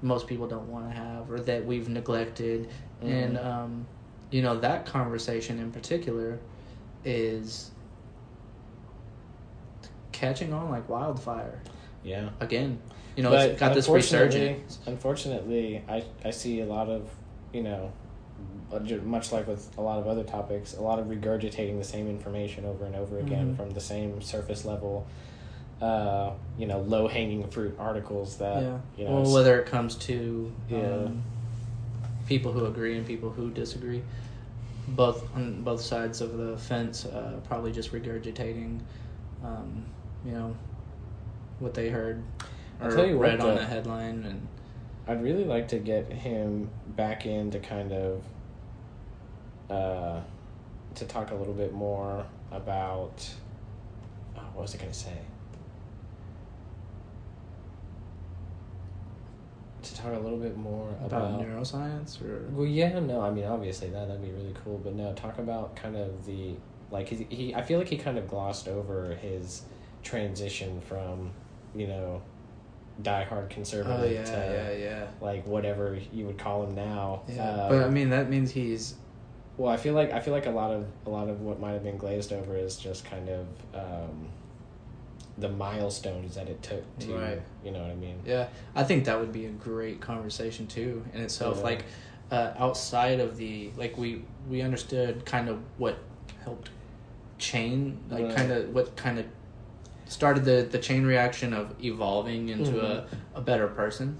most 0.00 0.26
people 0.26 0.46
don't 0.46 0.68
want 0.68 0.88
to 0.88 0.96
have 0.96 1.30
or 1.30 1.40
that 1.40 1.66
we've 1.66 1.88
neglected. 1.90 2.68
And, 3.02 3.36
Mhm. 3.36 3.44
um, 3.44 3.86
you 4.30 4.42
know, 4.42 4.58
that 4.60 4.86
conversation 4.86 5.58
in 5.58 5.72
particular 5.72 6.38
is 7.04 7.70
catching 10.12 10.52
on 10.52 10.70
like 10.70 10.88
wildfire. 10.88 11.60
Yeah. 12.04 12.30
Again, 12.40 12.78
you 13.16 13.22
know, 13.22 13.30
But 13.30 13.50
it's 13.50 13.60
got 13.60 13.74
this 13.74 13.88
resurgence. 13.88 14.78
Unfortunately, 14.86 15.82
I 15.88 16.04
I 16.24 16.30
see 16.30 16.60
a 16.60 16.66
lot 16.66 16.88
of, 16.88 17.08
you 17.52 17.62
know, 17.62 17.92
much 19.04 19.32
like 19.32 19.46
with 19.48 19.68
a 19.76 19.80
lot 19.80 19.98
of 19.98 20.06
other 20.06 20.22
topics, 20.22 20.74
a 20.76 20.80
lot 20.80 20.98
of 20.98 21.06
regurgitating 21.06 21.78
the 21.78 21.84
same 21.84 22.08
information 22.08 22.64
over 22.64 22.84
and 22.84 22.94
over 22.94 23.18
again 23.18 23.52
Mhm. 23.52 23.56
from 23.56 23.70
the 23.70 23.80
same 23.80 24.22
surface 24.22 24.64
level, 24.64 25.06
uh, 25.82 26.30
you 26.56 26.66
know, 26.66 26.80
low 26.80 27.08
hanging 27.08 27.46
fruit 27.48 27.74
articles 27.78 28.36
that 28.36 28.62
yeah. 28.62 28.78
you 28.96 29.04
know. 29.04 29.22
well, 29.22 29.34
whether 29.34 29.58
it 29.60 29.66
comes 29.66 29.96
to 29.96 30.52
Yeah. 30.68 30.78
um, 30.78 31.22
people 32.30 32.52
who 32.52 32.64
agree 32.66 32.96
and 32.96 33.04
people 33.04 33.28
who 33.28 33.50
disagree, 33.50 34.04
both 34.86 35.24
on 35.34 35.64
both 35.64 35.80
sides 35.80 36.20
of 36.20 36.38
the 36.38 36.56
fence, 36.56 37.04
uh, 37.04 37.40
probably 37.48 37.72
just 37.72 37.92
regurgitating, 37.92 38.78
um, 39.44 39.84
you 40.24 40.30
know, 40.30 40.56
what 41.58 41.74
they 41.74 41.88
heard 41.88 42.22
or 42.80 42.92
tell 42.92 43.04
you 43.04 43.18
what, 43.18 43.30
read 43.30 43.40
on 43.40 43.56
the 43.56 43.64
headline, 43.64 44.24
and 44.24 44.46
I'd 45.08 45.24
really 45.24 45.44
like 45.44 45.66
to 45.68 45.78
get 45.78 46.12
him 46.12 46.70
back 46.96 47.26
in 47.26 47.50
to 47.50 47.58
kind 47.58 47.92
of 47.92 48.22
uh, 49.68 50.20
to 50.94 51.04
talk 51.06 51.32
a 51.32 51.34
little 51.34 51.52
bit 51.52 51.72
more 51.72 52.24
about 52.52 53.28
oh, 54.36 54.42
what 54.54 54.62
was 54.62 54.74
I 54.76 54.78
going 54.78 54.92
to 54.92 54.96
say? 54.96 55.18
To 59.90 59.96
talk 59.96 60.14
a 60.14 60.18
little 60.18 60.38
bit 60.38 60.56
more 60.56 60.88
about, 61.04 61.30
about, 61.30 61.40
neuroscience 61.40 62.22
or 62.22 62.48
well, 62.52 62.66
yeah, 62.66 62.98
no, 63.00 63.20
I 63.20 63.30
mean 63.30 63.44
obviously 63.44 63.90
that 63.90 64.06
that'd 64.08 64.22
be 64.22 64.30
really 64.30 64.54
cool, 64.64 64.78
but 64.78 64.94
no, 64.94 65.12
talk 65.14 65.38
about 65.38 65.74
kind 65.74 65.96
of 65.96 66.24
the 66.26 66.54
like 66.90 67.08
he, 67.08 67.26
he 67.28 67.54
I 67.54 67.62
feel 67.62 67.78
like 67.78 67.88
he 67.88 67.96
kind 67.96 68.18
of 68.18 68.28
glossed 68.28 68.68
over 68.68 69.14
his 69.20 69.62
transition 70.02 70.80
from 70.80 71.30
you 71.74 71.86
know 71.86 72.22
diehard 73.02 73.50
conservative 73.50 74.00
oh 74.00 74.04
yeah, 74.04 74.24
to 74.24 74.32
yeah, 74.32 74.84
yeah, 74.84 75.06
like 75.20 75.46
whatever 75.46 75.98
you 76.12 76.26
would 76.26 76.38
call 76.38 76.64
him 76.64 76.74
now. 76.74 77.22
yeah. 77.28 77.64
Um, 77.64 77.68
but 77.68 77.82
I 77.84 77.90
mean, 77.90 78.10
that 78.10 78.28
means 78.28 78.50
he's 78.50 78.94
well, 79.56 79.72
I 79.72 79.76
feel 79.76 79.94
like 79.94 80.12
I 80.12 80.20
feel 80.20 80.32
like 80.34 80.46
a 80.46 80.50
lot 80.50 80.70
of 80.70 80.86
a 81.06 81.10
lot 81.10 81.28
of 81.28 81.40
what 81.40 81.60
might 81.60 81.72
have 81.72 81.82
been 81.84 81.98
glazed 81.98 82.32
over 82.32 82.56
is 82.56 82.76
just 82.76 83.04
kind 83.04 83.28
of 83.28 83.46
um, 83.74 84.28
the 85.40 85.48
milestones 85.48 86.34
that 86.34 86.48
it 86.48 86.62
took 86.62 86.98
to, 87.00 87.14
Right. 87.14 87.42
you 87.64 87.70
know 87.70 87.80
what 87.82 87.90
I 87.90 87.94
mean? 87.94 88.20
Yeah, 88.24 88.48
I 88.74 88.84
think 88.84 89.04
that 89.06 89.18
would 89.18 89.32
be 89.32 89.46
a 89.46 89.50
great 89.50 90.00
conversation 90.00 90.66
too 90.66 91.04
in 91.14 91.20
itself. 91.20 91.58
Yeah. 91.58 91.64
Like 91.64 91.84
uh, 92.30 92.52
outside 92.58 93.20
of 93.20 93.36
the 93.36 93.70
like 93.76 93.96
we 93.98 94.22
we 94.48 94.60
understood 94.62 95.24
kind 95.24 95.48
of 95.48 95.58
what 95.78 95.98
helped 96.44 96.70
chain, 97.38 97.98
like 98.10 98.26
Right. 98.26 98.36
kind 98.36 98.52
of 98.52 98.74
what 98.74 98.96
kind 98.96 99.18
of 99.18 99.26
started 100.06 100.44
the 100.44 100.66
the 100.70 100.78
chain 100.78 101.04
reaction 101.04 101.52
of 101.52 101.74
evolving 101.82 102.48
into 102.50 102.72
Mhm. 102.72 102.82
a 102.84 103.06
a 103.34 103.40
better 103.40 103.66
person. 103.68 104.18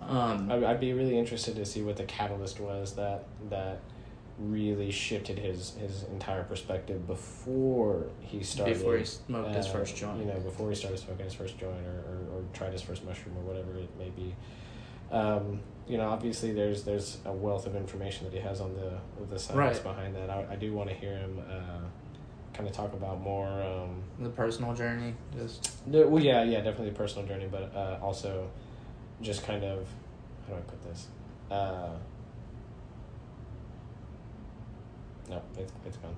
Um, 0.00 0.50
I'd 0.50 0.80
be 0.80 0.92
really 0.92 1.16
interested 1.16 1.54
to 1.56 1.64
see 1.64 1.82
what 1.82 1.96
the 1.96 2.02
catalyst 2.04 2.58
was 2.58 2.94
that 2.94 3.24
that 3.50 3.78
really 4.38 4.90
shifted 4.90 5.38
his 5.38 5.74
his 5.74 6.04
entire 6.04 6.42
perspective 6.44 7.06
before 7.06 8.06
he 8.20 8.42
started 8.42 8.74
before 8.78 8.96
he 8.96 9.04
smoked 9.04 9.54
his 9.54 9.66
uh, 9.66 9.70
first 9.72 9.96
joint. 9.96 10.18
You 10.20 10.26
know, 10.26 10.40
before 10.40 10.70
he 10.70 10.74
started 10.76 10.98
smoking 10.98 11.24
his 11.24 11.34
first 11.34 11.58
joint 11.58 11.86
or, 11.86 12.10
or, 12.10 12.38
or 12.38 12.44
tried 12.52 12.72
his 12.72 12.82
first 12.82 13.04
mushroom 13.04 13.36
or 13.38 13.42
whatever 13.42 13.76
it 13.78 13.90
may 13.98 14.10
be. 14.10 14.34
Um, 15.10 15.60
you 15.86 15.98
know, 15.98 16.08
obviously 16.08 16.52
there's 16.52 16.84
there's 16.84 17.18
a 17.24 17.32
wealth 17.32 17.66
of 17.66 17.76
information 17.76 18.24
that 18.24 18.32
he 18.32 18.40
has 18.40 18.60
on 18.60 18.74
the 18.74 19.24
the 19.26 19.38
science 19.38 19.78
Right. 19.78 19.82
behind 19.82 20.16
that. 20.16 20.30
I, 20.30 20.46
I 20.52 20.56
do 20.56 20.72
want 20.72 20.88
to 20.88 20.94
hear 20.94 21.16
him 21.16 21.38
uh, 21.48 21.80
kind 22.54 22.68
of 22.68 22.74
talk 22.74 22.92
about 22.94 23.20
more. 23.20 23.48
Um, 23.62 24.02
the 24.18 24.30
personal 24.30 24.74
journey, 24.74 25.14
just 25.36 25.86
no, 25.86 26.06
well, 26.06 26.22
yeah, 26.22 26.42
yeah, 26.44 26.58
definitely 26.58 26.90
a 26.90 26.92
personal 26.92 27.26
journey, 27.26 27.48
but 27.50 27.74
uh, 27.74 27.98
also 28.02 28.48
just 29.20 29.44
kind 29.44 29.64
of 29.64 29.86
how 30.46 30.54
do 30.54 30.58
I 30.58 30.62
put 30.62 30.82
this? 30.84 31.06
Uh, 31.50 31.90
no, 35.28 35.42
it's 35.58 35.72
it's 35.86 35.96
gone. 35.98 36.14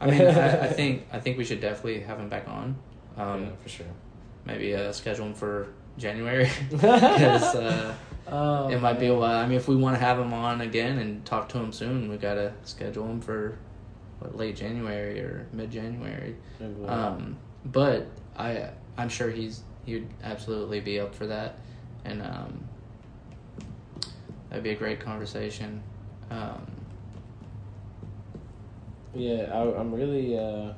I 0.00 0.10
mean, 0.10 0.22
I, 0.22 0.64
I 0.64 0.66
think 0.72 1.06
I 1.12 1.20
think 1.20 1.38
we 1.38 1.44
should 1.44 1.60
definitely 1.60 2.00
have 2.00 2.18
him 2.18 2.28
back 2.28 2.48
on. 2.48 2.76
Um, 3.16 3.44
yeah, 3.44 3.50
for 3.62 3.68
sure. 3.68 3.86
Maybe 4.44 4.74
uh, 4.74 4.92
schedule 4.92 5.26
him 5.26 5.34
for 5.34 5.68
January 5.98 6.50
because 6.70 7.54
uh, 7.54 7.94
Oh, 8.26 8.68
it 8.68 8.80
might 8.80 8.98
be 9.00 9.06
a 9.06 9.14
while. 9.14 9.38
I 9.38 9.46
mean, 9.46 9.58
if 9.58 9.68
we 9.68 9.76
want 9.76 9.96
to 9.96 10.00
have 10.00 10.18
him 10.18 10.32
on 10.32 10.60
again 10.60 10.98
and 10.98 11.24
talk 11.24 11.48
to 11.50 11.58
him 11.58 11.72
soon, 11.72 12.08
we 12.08 12.16
gotta 12.16 12.52
schedule 12.62 13.06
him 13.06 13.20
for 13.20 13.58
what, 14.20 14.36
late 14.36 14.56
January 14.56 15.20
or 15.20 15.46
mid 15.52 15.70
January. 15.70 16.36
Maybe 16.60 16.86
Um, 16.86 17.36
but 17.64 18.06
I 18.36 18.70
I'm 18.96 19.08
sure 19.08 19.30
he's 19.30 19.62
he'd 19.84 20.08
absolutely 20.22 20.80
be 20.80 21.00
up 21.00 21.14
for 21.14 21.26
that, 21.26 21.56
and 22.04 22.22
um, 22.22 22.64
that'd 24.48 24.62
be 24.62 24.70
a 24.70 24.76
great 24.76 25.00
conversation. 25.00 25.82
Um, 26.30 26.70
yeah, 29.14 29.50
I, 29.52 29.78
I'm 29.78 29.94
really, 29.94 30.38
uh, 30.38 30.72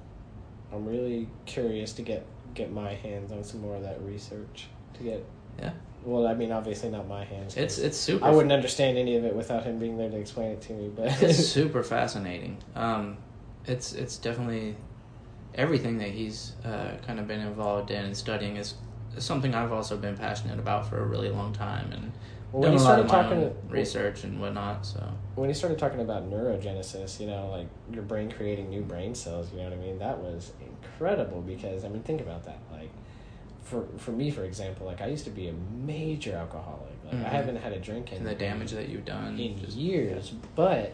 I'm 0.72 0.86
really 0.86 1.28
curious 1.46 1.92
to 1.94 2.02
get 2.02 2.26
get 2.54 2.72
my 2.72 2.94
hands 2.94 3.32
on 3.32 3.42
some 3.42 3.60
more 3.60 3.76
of 3.76 3.82
that 3.82 4.00
research. 4.02 4.68
To 4.94 5.02
get, 5.02 5.24
yeah, 5.58 5.72
well, 6.04 6.26
I 6.26 6.34
mean, 6.34 6.52
obviously 6.52 6.90
not 6.90 7.08
my 7.08 7.24
hands. 7.24 7.56
it's 7.56 7.78
it's 7.78 7.96
super. 7.96 8.24
I 8.24 8.30
wouldn't 8.30 8.52
understand 8.52 8.98
any 8.98 9.16
of 9.16 9.24
it 9.24 9.34
without 9.34 9.64
him 9.64 9.78
being 9.78 9.96
there 9.96 10.10
to 10.10 10.16
explain 10.16 10.52
it 10.52 10.60
to 10.62 10.72
me. 10.72 10.90
But 10.94 11.22
it's 11.22 11.38
super 11.48 11.82
fascinating. 11.82 12.58
Um, 12.74 13.18
it's 13.66 13.92
it's 13.92 14.16
definitely 14.18 14.76
everything 15.54 15.98
that 15.98 16.10
he's 16.10 16.52
uh, 16.64 16.96
kind 17.06 17.18
of 17.18 17.26
been 17.26 17.40
involved 17.40 17.90
in 17.90 18.04
and 18.04 18.16
studying 18.16 18.56
is, 18.56 18.74
is 19.16 19.24
something 19.24 19.54
I've 19.54 19.72
also 19.72 19.96
been 19.96 20.16
passionate 20.16 20.58
about 20.58 20.88
for 20.88 20.98
a 20.98 21.06
really 21.06 21.28
long 21.28 21.52
time 21.52 21.92
and 21.92 22.12
Well, 22.54 22.62
when 22.62 22.70
done 22.70 22.78
he 22.78 22.84
a 22.84 22.88
lot 22.88 23.00
of 23.00 23.08
started 23.08 23.30
talking, 23.50 23.68
research 23.68 24.22
and 24.22 24.40
whatnot. 24.40 24.86
So 24.86 25.02
when 25.34 25.50
he 25.50 25.54
started 25.54 25.76
talking 25.76 26.00
about 26.00 26.30
neurogenesis, 26.30 27.18
you 27.18 27.26
know, 27.26 27.48
like 27.50 27.66
your 27.92 28.04
brain 28.04 28.30
creating 28.30 28.70
new 28.70 28.82
brain 28.82 29.16
cells, 29.16 29.50
you 29.52 29.58
know 29.58 29.64
what 29.64 29.72
I 29.72 29.76
mean? 29.76 29.98
That 29.98 30.18
was 30.20 30.52
incredible 30.64 31.40
because 31.42 31.84
I 31.84 31.88
mean, 31.88 32.04
think 32.04 32.20
about 32.20 32.44
that. 32.44 32.60
Like, 32.70 32.90
for 33.64 33.84
for 33.98 34.12
me, 34.12 34.30
for 34.30 34.44
example, 34.44 34.86
like 34.86 35.00
I 35.00 35.06
used 35.08 35.24
to 35.24 35.30
be 35.30 35.48
a 35.48 35.52
major 35.84 36.34
alcoholic. 36.36 36.92
Like 37.04 37.14
Mhm. 37.14 37.24
I 37.26 37.28
haven't 37.30 37.56
had 37.56 37.72
a 37.72 37.80
drink 37.80 38.12
in 38.12 38.18
and 38.18 38.26
the 38.28 38.36
damage 38.36 38.70
that 38.70 38.88
you've 38.88 39.04
done. 39.04 39.36
in 39.36 39.58
just- 39.58 39.76
years, 39.76 40.32
but 40.54 40.92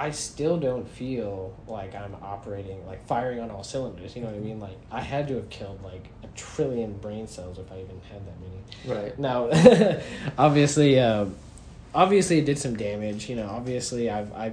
I 0.00 0.12
still 0.12 0.56
don't 0.58 0.88
feel 0.88 1.54
like 1.66 1.94
I'm 1.94 2.16
operating 2.22 2.86
like 2.86 3.06
firing 3.06 3.38
on 3.40 3.50
all 3.50 3.62
cylinders. 3.62 4.16
You 4.16 4.22
know 4.22 4.28
what 4.28 4.36
I 4.36 4.40
mean? 4.40 4.58
Like 4.58 4.78
I 4.90 5.02
had 5.02 5.28
to 5.28 5.34
have 5.34 5.50
killed 5.50 5.82
like 5.82 6.06
a 6.24 6.26
trillion 6.28 6.94
brain 6.98 7.26
cells 7.26 7.58
if 7.58 7.70
I 7.70 7.80
even 7.80 8.00
had 8.10 8.22
that 8.26 8.40
many. 8.40 9.02
Right. 9.02 9.18
Now, 9.18 9.50
obviously, 10.38 10.98
um, 10.98 11.34
obviously 11.94 12.38
it 12.38 12.46
did 12.46 12.58
some 12.58 12.76
damage. 12.76 13.28
You 13.28 13.36
know, 13.36 13.48
obviously 13.50 14.08
I've 14.08 14.32
I, 14.32 14.52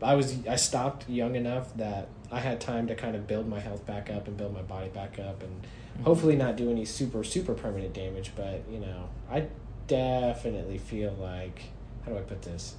I 0.00 0.14
was 0.14 0.36
I 0.46 0.54
stopped 0.54 1.08
young 1.08 1.34
enough 1.34 1.74
that 1.76 2.06
I 2.30 2.38
had 2.38 2.60
time 2.60 2.86
to 2.86 2.94
kind 2.94 3.16
of 3.16 3.26
build 3.26 3.48
my 3.48 3.58
health 3.58 3.84
back 3.86 4.08
up 4.08 4.28
and 4.28 4.36
build 4.36 4.54
my 4.54 4.62
body 4.62 4.88
back 4.88 5.18
up, 5.18 5.42
and 5.42 5.66
Mm-hmm. 5.94 6.04
hopefully 6.06 6.34
not 6.34 6.56
do 6.56 6.72
any 6.72 6.84
super 6.84 7.22
super 7.22 7.54
permanent 7.54 7.92
damage. 7.94 8.32
But 8.34 8.64
you 8.68 8.80
know, 8.80 9.08
I 9.30 9.46
definitely 9.86 10.78
feel 10.78 11.12
like 11.20 11.62
how 12.04 12.10
do 12.12 12.18
I 12.18 12.22
put 12.22 12.42
this? 12.42 12.74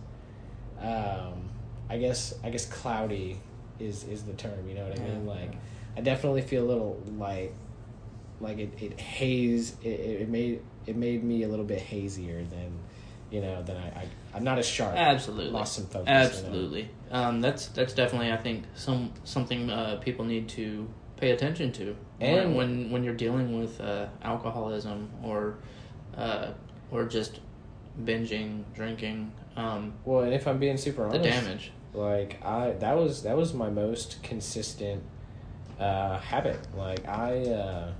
Um, 0.81 0.85
I 1.95 1.97
guess 1.97 2.33
I 2.43 2.49
guess 2.49 2.65
cloudy 2.65 3.39
is 3.79 4.03
is 4.03 4.23
the 4.23 4.33
term. 4.33 4.67
You 4.67 4.75
know 4.75 4.83
what 4.87 4.99
I 4.99 5.03
mean? 5.03 5.25
Yeah. 5.25 5.31
Like, 5.33 5.51
I 5.97 6.01
definitely 6.01 6.41
feel 6.41 6.63
a 6.63 6.67
little 6.67 7.01
like 7.17 7.53
like 8.41 8.57
it, 8.57 8.73
it 8.81 8.99
haze 8.99 9.75
it, 9.81 9.87
it 9.87 10.29
made 10.29 10.61
it 10.85 10.95
made 10.97 11.23
me 11.23 11.43
a 11.43 11.47
little 11.47 11.65
bit 11.65 11.79
hazier 11.79 12.43
than 12.43 12.77
you 13.31 13.41
know 13.41 13.63
than 13.63 13.77
I, 13.77 13.87
I 14.01 14.07
I'm 14.33 14.43
not 14.43 14.59
as 14.59 14.65
sharp. 14.67 14.95
Absolutely. 14.95 15.51
Lost 15.51 15.75
some 15.75 15.85
focus. 15.85 16.07
you 16.07 16.13
know? 16.13 16.19
Absolutely. 16.19 16.89
Um, 17.11 17.39
that's 17.39 17.67
that's 17.67 17.93
definitely 17.93 18.31
I 18.31 18.37
think 18.37 18.65
some 18.75 19.13
something 19.23 19.69
uh, 19.69 19.95
people 20.03 20.25
need 20.25 20.49
to 20.49 20.87
pay 21.15 21.31
attention 21.31 21.71
to 21.71 21.95
And- 22.19 22.55
when, 22.57 22.91
when 22.91 23.03
you're 23.05 23.13
dealing 23.15 23.57
with 23.57 23.79
uh, 23.79 24.07
alcoholism 24.21 25.09
or 25.23 25.55
uh, 26.17 26.47
or 26.91 27.05
just 27.05 27.39
binging 28.03 28.65
drinking 28.73 29.31
um, 29.55 29.93
Well, 30.03 30.23
and 30.25 30.33
if 30.33 30.45
I'm 30.47 30.59
being 30.59 30.75
super 30.75 31.03
the 31.09 31.17
honest, 31.19 31.23
damage. 31.23 31.71
Like 31.95 32.43
I 32.43 32.71
that 32.79 32.95
was 32.97 33.23
that 33.23 33.35
was 33.37 33.53
my 33.53 33.69
most 33.69 34.21
consistent 34.23 35.01
uh, 35.79 36.19
habit. 36.19 36.59
Like 36.77 37.07
I, 37.07 37.41
uh, 37.49 37.91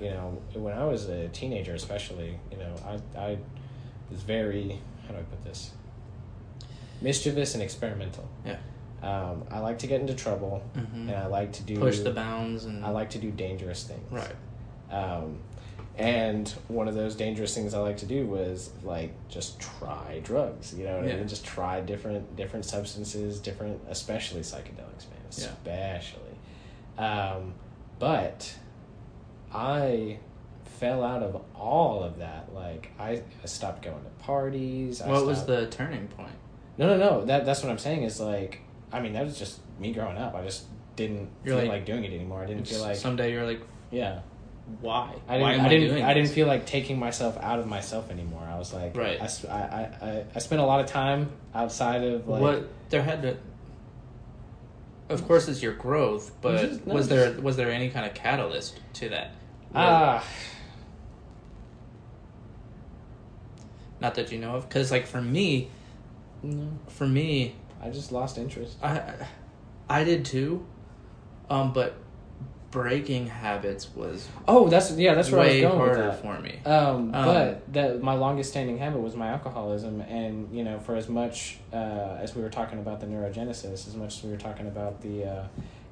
you 0.00 0.10
know, 0.10 0.38
when 0.54 0.74
I 0.76 0.84
was 0.84 1.08
a 1.08 1.28
teenager, 1.28 1.74
especially, 1.74 2.38
you 2.50 2.56
know, 2.58 2.74
I 2.86 3.18
I 3.18 3.38
was 4.10 4.22
very 4.22 4.80
how 5.06 5.14
do 5.14 5.20
I 5.20 5.22
put 5.22 5.44
this 5.44 5.70
mischievous 7.00 7.54
and 7.54 7.62
experimental. 7.62 8.28
Yeah. 8.44 8.56
Um, 9.02 9.44
I 9.50 9.58
like 9.58 9.78
to 9.80 9.86
get 9.86 10.00
into 10.00 10.14
trouble, 10.14 10.62
Mhm. 10.74 11.08
and 11.08 11.10
I 11.10 11.26
like 11.26 11.52
to 11.54 11.62
do 11.62 11.78
Push 11.78 12.00
the 12.00 12.10
bounds 12.10 12.64
and 12.64 12.84
I 12.84 12.88
like 12.90 13.10
to 13.10 13.18
do 13.18 13.30
dangerous 13.30 13.84
things. 13.84 14.10
right. 14.10 14.34
Um, 14.90 15.40
and 15.96 16.48
one 16.68 16.88
of 16.88 16.94
those 16.94 17.14
dangerous 17.14 17.54
things 17.54 17.72
I 17.74 17.78
like 17.78 17.98
to 17.98 18.06
do 18.06 18.26
was 18.26 18.70
like 18.82 19.12
just 19.28 19.60
try 19.60 20.20
drugs. 20.24 20.74
You 20.76 20.84
know 20.86 20.96
what 20.96 21.04
I 21.04 21.08
Yeah. 21.08 21.16
mean? 21.16 21.28
Just 21.28 21.44
try 21.44 21.80
different 21.80 22.34
different 22.36 22.64
substances, 22.64 23.38
different, 23.40 23.80
especially 23.88 24.40
psychedelics, 24.40 25.06
man. 25.08 25.20
Yeah. 25.30 25.46
Especially. 25.46 26.20
Um, 26.98 27.54
but 27.98 28.54
I 29.52 30.18
fell 30.64 31.04
out 31.04 31.22
of 31.22 31.42
all 31.54 32.02
of 32.02 32.18
that. 32.18 32.52
Like 32.54 32.90
I, 32.98 33.22
I 33.42 33.46
stopped 33.46 33.82
going 33.82 34.02
to 34.02 34.10
parties. 34.24 35.00
I 35.00 35.08
What 35.08 35.26
was 35.26 35.44
the 35.46 35.66
turning 35.68 36.08
point? 36.08 36.32
No, 36.76 36.88
no, 36.88 36.96
no. 36.98 37.24
That 37.24 37.44
that's 37.46 37.62
what 37.62 37.70
I'm 37.70 37.78
saying. 37.78 38.02
Is 38.02 38.20
like, 38.20 38.60
I 38.92 39.00
mean, 39.00 39.12
that 39.12 39.24
was 39.24 39.38
just 39.38 39.60
me 39.78 39.92
growing 39.92 40.16
up. 40.16 40.34
I 40.34 40.42
just 40.42 40.64
didn't 40.96 41.28
You're 41.44 41.54
feel 41.56 41.64
like- 41.64 41.68
like, 41.68 41.86
doing 41.86 42.04
it 42.04 42.12
anymore. 42.12 42.42
I 42.42 42.46
didn't 42.46 42.66
feel 42.66 42.80
like 42.80 42.96
someday 42.96 43.32
you're 43.32 43.46
like, 43.46 43.60
yeah. 43.90 44.20
Why? 44.80 45.14
I 45.28 45.38
why 45.38 45.52
didn't. 45.52 45.60
am 45.60 45.60
I, 45.60 45.66
I, 45.66 45.68
didn't. 45.68 45.88
doing 45.90 46.04
I 46.04 46.14
didn't 46.14 46.30
feel 46.30 46.46
like 46.46 46.66
taking 46.66 46.98
myself 46.98 47.36
out 47.40 47.58
of 47.58 47.66
myself 47.66 48.10
anymore. 48.10 48.42
I 48.50 48.58
was 48.58 48.72
like, 48.72 48.96
Right. 48.96 49.20
I, 49.20 49.26
I, 49.50 50.08
I, 50.10 50.24
I 50.34 50.38
spent 50.38 50.60
a 50.60 50.64
lot 50.64 50.80
of 50.80 50.86
time 50.86 51.30
outside 51.54 52.02
of 52.02 52.26
like. 52.28 52.40
what 52.40 52.68
there 52.90 53.02
had 53.02 53.22
to. 53.22 53.36
Of 55.10 55.26
course, 55.26 55.48
it's 55.48 55.62
your 55.62 55.74
growth, 55.74 56.32
but 56.40 56.60
just- 56.60 56.86
no, 56.86 56.94
was 56.94 57.08
just- 57.08 57.34
there 57.34 57.40
was 57.42 57.56
there 57.56 57.70
any 57.70 57.90
kind 57.90 58.06
of 58.06 58.14
catalyst 58.14 58.80
to 58.94 59.10
that? 59.10 59.32
Ah, 59.74 60.24
Not 64.00 64.14
that 64.16 64.32
you 64.32 64.38
know 64.38 64.56
of, 64.56 64.68
because 64.68 64.90
like 64.90 65.06
for 65.06 65.20
me, 65.22 65.68
no. 66.42 66.68
for 66.88 67.06
me, 67.06 67.54
I 67.82 67.90
just 67.90 68.12
lost 68.12 68.38
interest. 68.38 68.76
I 68.82 69.14
I 69.88 70.04
did 70.04 70.24
too, 70.24 70.64
um, 71.48 71.72
but 71.72 71.94
breaking 72.74 73.28
habits 73.28 73.88
was 73.94 74.28
Oh, 74.48 74.68
that's 74.68 74.90
yeah. 74.92 75.14
That's 75.14 75.30
where 75.30 75.42
I 75.42 75.44
was 75.52 75.60
going 75.62 75.78
with 75.78 75.96
harder 75.96 76.06
that. 76.08 76.22
for 76.22 76.38
me. 76.40 76.54
Um, 76.66 77.14
Um, 77.14 77.24
but 77.24 77.72
that 77.72 78.02
my 78.02 78.14
longest 78.14 78.50
standing 78.50 78.78
habit 78.78 79.00
was 79.00 79.14
my 79.14 79.28
alcoholism, 79.28 80.00
and 80.02 80.54
you 80.54 80.64
know, 80.64 80.78
for 80.80 80.96
as 80.96 81.08
much 81.08 81.58
uh, 81.72 82.18
as 82.24 82.34
we 82.34 82.42
were 82.42 82.50
talking 82.50 82.78
about 82.80 82.98
the 83.00 83.06
neurogenesis, 83.06 83.86
as 83.86 83.94
much 83.94 84.16
as 84.18 84.24
we 84.24 84.30
were 84.32 84.36
talking 84.48 84.66
about 84.66 85.00
the 85.02 85.24
uh, 85.24 85.44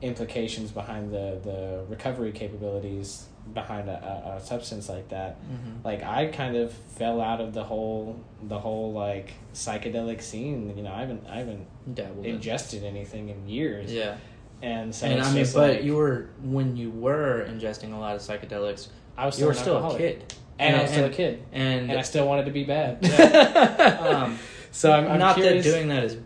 implications 0.03 0.71
behind 0.73 1.13
the 1.13 1.39
the 1.45 1.85
recovery 1.89 2.33
capabilities 2.33 3.27
behind 3.55 3.89
a, 3.89 3.99
a, 4.33 4.37
a 4.37 4.41
substance 4.41 4.89
like 4.89 5.09
that, 5.09 5.37
Mhm. 5.43 5.85
like 5.85 6.03
I 6.03 6.27
kind 6.27 6.57
of 6.57 6.73
fell 6.73 7.21
out 7.21 7.41
of 7.41 7.55
the 7.55 7.65
whole 7.65 8.21
the 8.43 8.59
whole 8.59 8.93
like 8.93 9.33
psychedelic 9.55 10.21
scene. 10.21 10.77
You 10.77 10.83
know, 10.83 10.93
I 10.93 11.01
haven't 11.01 11.25
I 11.29 11.37
haven't 11.39 11.67
Dabbled 11.95 12.25
in. 12.27 12.35
ingested 12.37 12.83
anything 12.85 13.29
in 13.29 13.49
years, 13.49 13.93
Yeah, 13.93 14.17
and 14.63 14.95
so 14.95 15.07
and 15.07 15.21
I 15.21 15.33
mean, 15.33 15.47
but 15.53 15.71
like, 15.71 15.83
you 15.83 15.97
were 15.97 16.31
when 16.43 16.77
you 16.77 16.91
were 16.91 17.45
ingesting 17.49 17.93
a 17.93 17.99
lot 17.99 18.15
of 18.15 18.23
psychedelics, 18.23 18.89
I 19.17 19.27
was 19.27 19.39
you 19.39 19.47
were 19.47 19.55
still 19.55 19.91
a 19.91 19.99
kid, 19.99 20.33
and, 20.59 20.77
I 20.77 20.83
was 20.83 20.91
still 20.93 21.05
a 21.07 21.11
kid, 21.11 21.45
and, 21.53 21.91
and 21.91 21.99
I 21.99 22.03
still 22.03 22.27
wanted 22.27 22.47
to 22.47 22.53
be 22.53 22.65
bad. 22.65 23.05
um, 24.01 24.39
so 24.71 24.93
I'm, 24.93 25.09
I'm 25.09 25.19
not 25.19 25.35
curious. 25.35 25.65
that 25.65 25.71
doing 25.71 25.89
that 25.89 26.05
is 26.05 26.17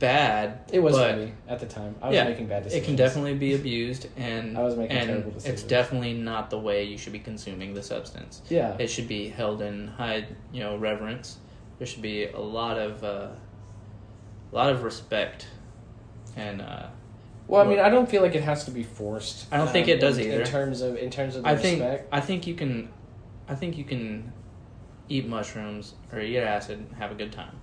bad. 0.00 0.60
It 0.72 0.80
was 0.80 0.96
but 0.96 1.18
me 1.18 1.32
at 1.46 1.60
the 1.60 1.66
time. 1.66 1.94
I 2.02 2.08
was 2.08 2.14
yeah, 2.14 2.24
making 2.24 2.46
bad 2.46 2.64
decisions. 2.64 2.84
it 2.84 2.86
can 2.86 2.96
definitely 2.96 3.34
be 3.34 3.54
abused, 3.54 4.08
and 4.16 4.58
I 4.58 4.62
was 4.62 4.76
making 4.76 4.96
and 4.96 5.08
terrible 5.08 5.32
it's 5.44 5.62
definitely 5.62 6.14
not 6.14 6.50
the 6.50 6.58
way 6.58 6.82
you 6.82 6.98
should 6.98 7.12
be 7.12 7.20
consuming 7.20 7.74
the 7.74 7.82
substance. 7.82 8.42
Yeah. 8.48 8.76
It 8.78 8.88
should 8.88 9.08
be 9.08 9.28
held 9.28 9.62
in 9.62 9.88
high, 9.88 10.26
you 10.52 10.60
know, 10.60 10.76
reverence. 10.76 11.38
There 11.78 11.86
should 11.86 12.02
be 12.02 12.26
a 12.26 12.40
lot 12.40 12.76
of, 12.76 13.04
uh, 13.04 13.28
a 14.52 14.54
lot 14.54 14.70
of 14.70 14.82
respect, 14.82 15.46
and 16.36 16.60
uh, 16.60 16.86
Well, 17.48 17.62
I 17.62 17.66
mean, 17.68 17.80
I 17.80 17.88
don't 17.88 18.08
feel 18.08 18.22
like 18.22 18.34
it 18.34 18.42
has 18.44 18.64
to 18.66 18.70
be 18.70 18.82
forced. 18.82 19.46
I 19.50 19.56
don't 19.56 19.70
think 19.70 19.86
um, 19.86 19.94
it 19.94 20.00
does 20.00 20.18
in, 20.18 20.26
either. 20.26 20.42
In 20.42 20.46
terms 20.46 20.82
of 20.82 20.96
in 20.96 21.10
terms 21.10 21.34
of 21.34 21.42
the 21.42 21.48
I 21.48 21.56
think 21.56 21.80
respect. 21.80 22.08
I 22.12 22.20
think 22.20 22.46
you 22.46 22.54
can, 22.54 22.90
I 23.48 23.54
think 23.54 23.78
you 23.78 23.84
can 23.84 24.32
eat 25.08 25.26
mushrooms 25.26 25.94
or 26.12 26.20
eat 26.20 26.38
acid, 26.38 26.78
and 26.78 26.92
have 26.98 27.10
a 27.10 27.14
good 27.14 27.32
time. 27.32 27.56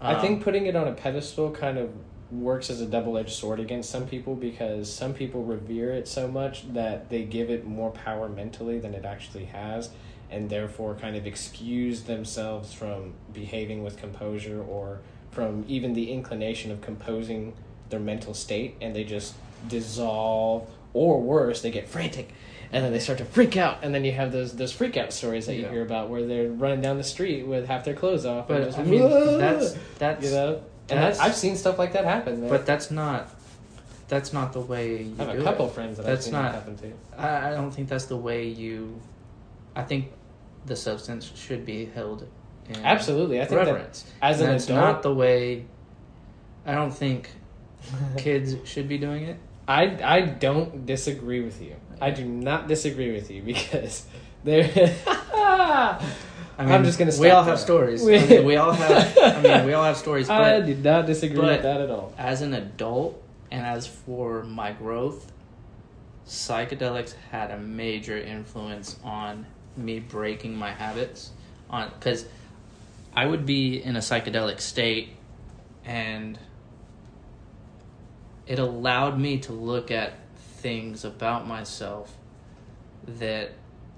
I 0.00 0.14
Um, 0.14 0.20
think 0.20 0.42
putting 0.44 0.66
it 0.66 0.76
on 0.76 0.86
a 0.86 0.92
pedestal 0.92 1.50
kind 1.50 1.78
of 1.78 1.90
works 2.30 2.70
as 2.70 2.80
a 2.80 2.86
double 2.86 3.18
edged 3.18 3.32
sword 3.32 3.60
against 3.60 3.90
some 3.90 4.06
people 4.06 4.34
because 4.34 4.92
some 4.92 5.14
people 5.14 5.42
revere 5.44 5.90
it 5.90 6.06
so 6.08 6.28
much 6.28 6.72
that 6.72 7.10
they 7.10 7.24
give 7.24 7.50
it 7.50 7.66
more 7.66 7.90
power 7.90 8.28
mentally 8.28 8.78
than 8.78 8.94
it 8.94 9.04
actually 9.04 9.46
has, 9.46 9.90
and 10.30 10.48
therefore 10.48 10.94
kind 10.94 11.16
of 11.16 11.26
excuse 11.26 12.02
themselves 12.02 12.72
from 12.72 13.14
behaving 13.32 13.82
with 13.82 13.96
composure 13.96 14.62
or 14.62 15.00
from 15.30 15.64
even 15.66 15.92
the 15.92 16.12
inclination 16.12 16.70
of 16.70 16.80
composing 16.80 17.52
their 17.90 18.00
mental 18.00 18.34
state, 18.34 18.76
and 18.80 18.94
they 18.94 19.04
just 19.04 19.34
dissolve, 19.68 20.68
or 20.92 21.20
worse, 21.20 21.62
they 21.62 21.70
get 21.70 21.88
frantic. 21.88 22.32
And 22.72 22.84
then 22.84 22.92
they 22.92 22.98
start 22.98 23.18
to 23.18 23.24
freak 23.24 23.56
out, 23.56 23.78
and 23.82 23.94
then 23.94 24.04
you 24.04 24.10
have 24.12 24.32
those 24.32 24.56
those 24.56 24.72
freak 24.72 24.96
out 24.96 25.12
stories 25.12 25.46
that 25.46 25.54
you 25.54 25.62
Yeah. 25.62 25.70
hear 25.70 25.82
about 25.82 26.08
where 26.08 26.26
they're 26.26 26.48
running 26.48 26.80
down 26.80 26.96
the 26.98 27.04
street 27.04 27.46
with 27.46 27.66
half 27.68 27.84
their 27.84 27.94
clothes 27.94 28.26
off. 28.26 28.50
and 28.50 28.58
but 28.60 28.64
just, 28.66 28.78
I 28.78 28.82
mean 28.82 29.00
"Whoa!" 29.00 29.38
that's 29.38 29.76
that's 29.98 30.24
you 30.24 30.30
know 30.32 30.60
and 30.90 30.98
That's- 30.98 31.20
I've 31.20 31.36
seen 31.36 31.56
stuff 31.56 31.78
like 31.78 31.92
that 31.92 32.04
happen 32.04 32.40
man. 32.40 32.50
but 32.50 32.66
that's 32.66 32.90
not 32.90 33.28
that's 34.08 34.32
not 34.34 34.52
the 34.52 34.60
way 34.60 35.02
you 35.04 35.14
i 35.18 35.24
have 35.24 35.32
do 35.34 35.40
a 35.40 35.44
couple 35.44 35.66
it. 35.66 35.72
friends 35.72 35.96
that 35.98 36.04
That's 36.04 36.18
i've 36.18 36.24
seen 36.24 36.32
not- 36.34 36.52
that 36.52 36.54
happen 36.58 36.76
to 36.78 36.92
I, 37.18 37.48
I 37.48 37.50
don't 37.52 37.70
think 37.70 37.88
that's 37.88 38.04
the 38.06 38.16
way 38.18 38.48
you. 38.48 39.00
I 39.76 39.82
think 39.82 40.10
the 40.66 40.76
substance 40.76 41.30
should 41.36 41.64
be 41.64 41.86
held 41.86 42.26
in 42.68 42.84
absolutely 42.84 43.40
i 43.40 43.44
think 43.44 43.58
reverence. 43.60 44.02
that 44.20 44.26
as 44.30 44.40
an 44.40 44.48
that's 44.50 44.64
adult 44.64 44.80
not 44.80 45.02
the 45.02 45.14
way. 45.14 45.64
I 46.66 46.74
don't 46.74 46.90
think 46.92 47.30
kids 48.16 48.56
should 48.68 48.88
be 48.88 48.98
doing 48.98 49.24
it. 49.24 49.38
I, 49.66 49.96
I 50.02 50.20
don't 50.20 50.84
disagree 50.84 51.40
with 51.42 51.62
you 51.62 51.76
i 52.00 52.10
do 52.10 52.24
not 52.24 52.68
disagree 52.68 53.12
with 53.12 53.30
you 53.30 53.40
because 53.42 54.04
there 54.44 54.70
I 56.56 56.64
mean, 56.64 56.72
I'm 56.72 56.84
just 56.84 56.98
gonna 56.98 57.12
We 57.18 57.30
all 57.30 57.42
have 57.42 57.58
stories. 57.58 58.02
We- 58.02 58.16
I 58.16 58.26
mean, 58.26 58.44
we 58.44 58.56
all 58.56 58.72
have. 58.72 59.18
I 59.18 59.40
mean, 59.42 59.66
we 59.66 59.72
all 59.72 59.84
have 59.84 59.96
stories. 59.96 60.28
But, 60.28 60.40
i 60.40 60.60
did 60.60 60.84
not 60.84 61.06
disagree 61.06 61.38
with 61.40 61.62
that 61.62 61.80
at 61.80 61.90
all 61.90 62.12
as 62.16 62.42
an 62.42 62.54
adult, 62.54 63.20
and 63.50 63.66
as 63.66 63.86
for 63.88 64.44
my 64.44 64.70
growth, 64.72 65.32
psychedelics 66.26 67.14
had 67.30 67.50
a 67.50 67.58
major 67.58 68.16
influence 68.18 68.96
on 69.02 69.46
me 69.76 69.98
breaking 69.98 70.54
my 70.56 70.70
habits. 70.70 71.30
On 71.70 71.90
because 71.98 72.24
I 73.16 73.26
would 73.26 73.44
be 73.46 73.82
in 73.82 73.96
a 73.96 74.00
psychedelic 74.00 74.60
state, 74.60 75.10
and 75.84 76.38
it 78.46 78.58
allowed 78.58 79.18
me 79.18 79.38
to 79.38 79.52
look 79.52 79.90
at 79.90 80.12
things 80.36 81.04
about 81.04 81.46
myself 81.46 82.16
that 83.06 83.52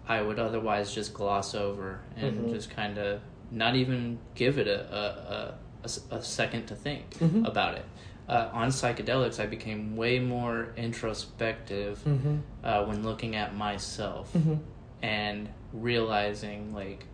I 0.09 0.23
would 0.23 0.39
otherwise 0.39 0.95
just 0.95 1.13
gloss 1.15 1.55
over 1.55 2.01
and 2.17 2.47
Mhm. 2.47 2.53
just 2.53 2.71
kind 2.71 2.99
of 2.99 3.21
not 3.51 3.75
even 3.77 4.19
give 4.35 4.59
it 4.59 4.67
a 4.69 5.55
a 5.83 5.89
a 6.11 6.21
second 6.21 6.67
to 6.67 6.75
think 6.75 7.11
Mhm. 7.21 7.47
about 7.47 7.75
it. 7.77 7.85
Uh, 8.29 8.49
on 8.53 8.69
psychedelics, 8.71 9.39
I 9.39 9.47
became 9.47 9.95
way 9.95 10.19
more 10.19 10.73
introspective 10.77 12.03
mm-hmm. 12.05 12.39
uh, 12.65 12.85
when 12.87 13.05
looking 13.05 13.37
at 13.37 13.55
myself 13.55 14.33
Mm-hmm. 14.35 14.55
and 15.03 15.49
realizing, 15.73 16.75
like, 16.75 17.05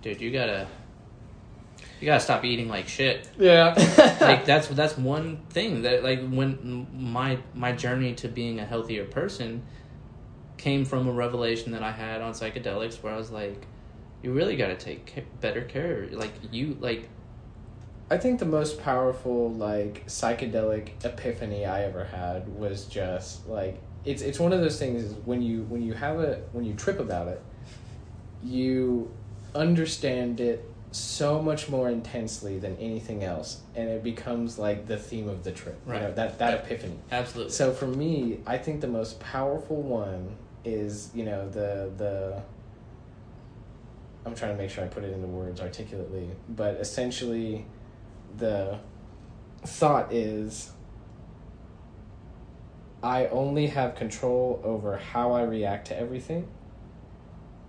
dude, 0.00 0.22
you 0.22 0.30
gotta, 0.30 0.66
you 2.00 2.06
gotta 2.06 2.20
stop 2.20 2.44
eating 2.44 2.68
like 2.68 2.88
shit. 2.88 3.28
Yeah. 3.38 3.74
Like 4.26 4.44
that's 4.44 4.68
that's 4.68 4.96
one 4.96 5.38
thing 5.50 5.82
that 5.82 6.02
like 6.02 6.26
when 6.28 6.86
my 6.92 7.38
my 7.54 7.72
journey 7.72 8.14
to 8.16 8.28
being 8.28 8.58
a 8.58 8.64
healthier 8.64 9.04
person 9.04 9.62
came 10.56 10.84
from 10.84 11.06
a 11.06 11.12
revelation 11.12 11.72
that 11.72 11.82
I 11.82 11.92
had 11.92 12.22
on 12.22 12.32
psychedelics 12.32 13.02
where 13.02 13.12
I 13.12 13.16
was 13.16 13.30
like 13.30 13.66
you 14.22 14.32
really 14.32 14.56
got 14.56 14.68
to 14.68 14.76
take 14.76 15.40
better 15.40 15.62
care 15.62 16.08
like 16.10 16.32
you 16.50 16.76
like 16.80 17.08
I 18.10 18.16
think 18.18 18.38
the 18.38 18.46
most 18.46 18.80
powerful 18.80 19.52
like 19.52 20.06
psychedelic 20.06 21.04
epiphany 21.04 21.66
I 21.66 21.84
ever 21.84 22.04
had 22.04 22.48
was 22.48 22.86
just 22.86 23.46
like 23.46 23.80
it's 24.04 24.22
it's 24.22 24.40
one 24.40 24.52
of 24.52 24.60
those 24.60 24.78
things 24.78 25.02
is 25.02 25.12
when 25.24 25.42
you 25.42 25.62
when 25.64 25.82
you 25.82 25.92
have 25.92 26.20
a 26.20 26.40
when 26.52 26.64
you 26.64 26.74
trip 26.74 26.98
about 26.98 27.28
it 27.28 27.42
you 28.42 29.10
understand 29.54 30.40
it 30.40 30.64
so 30.92 31.42
much 31.42 31.68
more 31.68 31.88
intensely 31.90 32.58
than 32.58 32.76
anything 32.78 33.22
else 33.22 33.60
and 33.74 33.88
it 33.88 34.02
becomes 34.02 34.58
like 34.58 34.86
the 34.86 34.96
theme 34.96 35.28
of 35.28 35.44
the 35.44 35.52
trip 35.52 35.78
you 35.86 35.92
know, 35.92 36.06
Right. 36.06 36.16
that 36.16 36.38
that 36.38 36.54
epiphany 36.64 36.98
absolutely 37.10 37.52
so 37.52 37.72
for 37.72 37.86
me 37.86 38.40
I 38.46 38.56
think 38.58 38.80
the 38.80 38.86
most 38.88 39.20
powerful 39.20 39.82
one 39.82 40.36
is 40.64 41.10
you 41.14 41.24
know 41.24 41.48
the 41.48 41.90
the 41.96 42.42
I'm 44.24 44.34
trying 44.34 44.52
to 44.56 44.58
make 44.58 44.70
sure 44.70 44.84
I 44.84 44.88
put 44.88 45.04
it 45.04 45.12
into 45.12 45.26
words 45.26 45.60
articulately 45.60 46.30
but 46.48 46.76
essentially 46.76 47.66
the 48.36 48.78
thought 49.64 50.12
is 50.12 50.70
I 53.02 53.26
only 53.28 53.68
have 53.68 53.94
control 53.94 54.60
over 54.64 54.96
how 54.96 55.32
I 55.32 55.42
react 55.42 55.88
to 55.88 55.98
everything. 55.98 56.48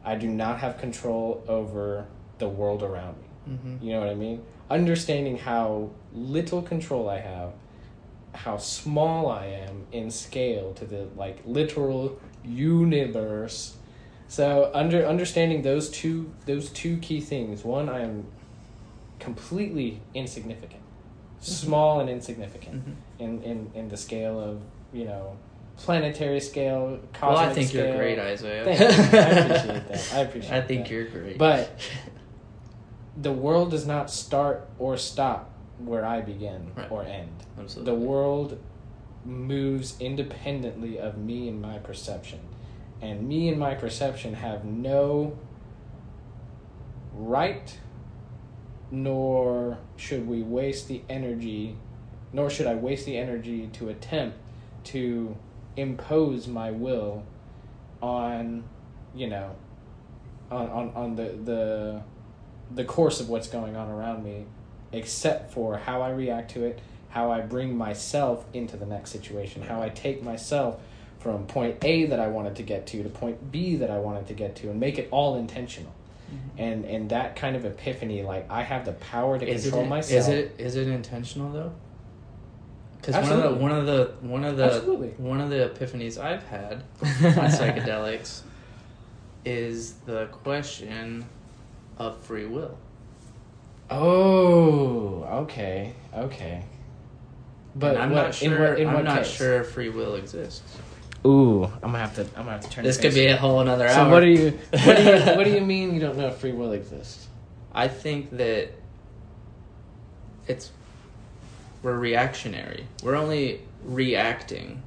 I 0.03 0.15
do 0.15 0.27
not 0.27 0.59
have 0.59 0.79
control 0.79 1.43
over 1.47 2.07
the 2.39 2.47
world 2.49 2.83
around 2.83 3.15
me. 3.17 3.55
mm-hmm. 3.55 3.83
You 3.85 3.93
know 3.93 3.99
what 4.01 4.09
I 4.09 4.15
mean? 4.15 4.43
Understanding 4.69 5.37
how 5.37 5.89
little 6.13 6.61
control 6.61 7.09
I 7.09 7.19
have, 7.19 7.51
how 8.33 8.57
small 8.57 9.29
I 9.31 9.45
am 9.47 9.85
in 9.91 10.11
scale 10.11 10.73
to 10.75 10.85
the 10.85 11.07
like 11.15 11.39
literal 11.45 12.19
universe. 12.43 13.75
So 14.27 14.69
under 14.73 15.05
understanding 15.05 15.61
those 15.61 15.89
two 15.89 16.31
those 16.45 16.69
two 16.69 16.97
key 16.97 17.21
things. 17.21 17.63
One, 17.63 17.87
I 17.89 18.01
am 18.01 18.25
completely 19.19 20.01
insignificant. 20.13 20.81
Small 21.39 21.99
and 21.99 22.09
insignificant 22.09 22.75
Mm-hmm. 22.77 23.23
in, 23.23 23.43
in, 23.43 23.71
in 23.75 23.89
the 23.89 23.97
scale 23.97 24.39
of, 24.39 24.59
you 24.91 25.05
know, 25.05 25.37
planetary 25.77 26.39
scale, 26.39 26.99
cosmic 27.13 27.37
well 27.37 27.49
I 27.49 27.53
think 27.53 27.69
scale. 27.69 27.85
you're 27.87 27.95
great 27.97 28.19
Isaiah 28.19 28.63
Thank 28.65 28.79
you. 28.79 28.85
I 29.19 29.21
appreciate 29.29 29.87
that. 29.87 30.13
I 30.13 30.19
appreciate 30.27 30.53
I 30.53 30.61
think 30.61 30.83
that. 30.85 30.91
you're 30.91 31.05
great 31.05 31.37
But 31.37 31.79
the 33.19 33.31
world 33.31 33.71
does 33.71 33.85
not 33.85 34.09
start 34.11 34.69
or 34.77 34.95
stop 34.97 35.51
where 35.79 36.05
I 36.05 36.21
begin 36.21 36.71
Right. 36.75 36.91
or 36.91 37.03
end. 37.03 37.43
Absolutely. 37.59 37.93
The 37.93 37.99
world 37.99 38.59
moves 39.25 39.99
independently 39.99 40.99
of 40.99 41.17
me 41.17 41.49
and 41.49 41.61
my 41.61 41.77
perception. 41.79 42.39
And 43.01 43.27
me 43.27 43.49
and 43.49 43.59
my 43.59 43.75
perception 43.75 44.35
have 44.35 44.65
no 44.65 45.37
right 47.13 47.77
nor 48.91 49.77
should 49.97 50.27
we 50.27 50.41
waste 50.43 50.87
the 50.87 51.01
energy 51.09 51.75
nor 52.31 52.49
should 52.49 52.67
I 52.67 52.75
waste 52.75 53.05
the 53.05 53.17
energy 53.17 53.67
to 53.73 53.89
attempt 53.89 54.37
to 54.85 55.35
impose 55.75 56.47
my 56.47 56.71
will 56.71 57.23
on 58.01 58.63
you 59.15 59.27
know 59.27 59.55
on, 60.51 60.69
on, 60.69 60.91
on 60.95 61.15
the, 61.15 61.35
the 61.43 62.01
the 62.73 62.83
course 62.83 63.19
of 63.19 63.29
what's 63.29 63.47
going 63.47 63.75
on 63.75 63.89
around 63.89 64.23
me 64.23 64.45
except 64.91 65.53
for 65.53 65.77
how 65.77 66.01
I 66.01 66.09
react 66.11 66.51
to 66.51 66.63
it, 66.63 66.79
how 67.09 67.31
I 67.31 67.41
bring 67.41 67.75
myself 67.75 68.45
into 68.53 68.77
the 68.77 68.85
next 68.85 69.11
situation, 69.11 69.61
how 69.61 69.81
I 69.81 69.89
take 69.89 70.23
myself 70.23 70.79
from 71.19 71.45
point 71.47 71.83
A 71.83 72.05
that 72.05 72.19
I 72.19 72.27
wanted 72.27 72.55
to 72.57 72.63
get 72.63 72.87
to 72.87 73.03
to 73.03 73.09
point 73.09 73.51
B 73.51 73.75
that 73.77 73.89
I 73.89 73.97
wanted 73.97 74.27
to 74.27 74.33
get 74.33 74.55
to 74.57 74.69
and 74.69 74.79
make 74.79 74.97
it 74.97 75.07
all 75.11 75.35
intentional. 75.35 75.93
Mm-hmm. 76.31 76.61
And 76.61 76.85
and 76.85 77.09
that 77.09 77.35
kind 77.35 77.55
of 77.55 77.65
epiphany 77.65 78.23
like 78.23 78.49
I 78.49 78.63
have 78.63 78.85
the 78.85 78.93
power 78.93 79.39
to 79.39 79.47
is 79.47 79.63
control 79.63 79.85
it, 79.85 79.87
myself. 79.87 80.19
Is 80.19 80.27
it 80.27 80.55
is 80.57 80.75
it 80.75 80.87
intentional 80.87 81.51
though? 81.51 81.73
Because 82.97 83.15
one 83.15 83.31
of 83.31 83.43
the 83.43 83.59
one 83.59 83.71
of 83.71 83.85
the 83.85 84.11
one 84.21 84.43
of 84.43 84.57
the 84.57 84.65
Absolutely. 84.65 85.09
one 85.17 85.39
of 85.39 85.49
the 85.49 85.69
epiphanies 85.69 86.21
I've 86.21 86.43
had 86.43 86.83
on 87.01 87.49
psychedelics 87.49 88.41
is 89.45 89.93
the 90.05 90.25
question 90.27 91.25
of 91.99 92.17
free 92.23 92.45
will. 92.45 92.77
Oh, 93.89 95.23
okay. 95.43 95.93
Okay. 96.15 96.63
But 97.75 97.95
And 97.95 98.03
I'm 98.03 98.11
what- 98.11 98.15
not 98.27 98.41
in 98.41 98.49
sure. 98.51 98.59
what- 98.69 98.79
in 98.79 98.87
I'm 98.87 98.93
what 98.95 99.03
not 99.05 99.17
case? 99.23 99.27
sure 99.31 99.63
free 99.63 99.89
will 99.89 100.15
exists. 100.15 100.77
Ooh, 101.25 101.65
I'm 101.65 101.91
gonna 101.91 101.99
have 101.99 102.15
to. 102.15 102.21
I'm 102.35 102.45
gonna 102.45 102.51
have 102.51 102.61
to 102.61 102.69
turn. 102.69 102.83
This 102.83 102.97
could 102.97 103.13
be 103.13 103.27
a 103.27 103.35
whole 103.37 103.59
another 103.59 103.85
hour. 103.87 103.93
So 104.05 104.09
what 104.09 104.21
do 104.21 104.27
you? 104.27 104.51
What 104.71 104.97
do 104.97 105.03
you? 105.03 105.19
What 105.37 105.43
do 105.45 105.51
you 105.51 105.61
mean 105.61 105.93
you 105.93 105.99
don't 105.99 106.17
know 106.17 106.27
if 106.27 106.37
free 106.37 106.51
will 106.53 106.71
exists? 106.71 107.27
I 107.73 107.87
think 107.87 108.37
that 108.37 108.69
it's 110.47 110.71
we're 111.83 111.97
reactionary. 111.97 112.85
We're 113.03 113.15
only 113.15 113.61
reacting. 113.83 114.83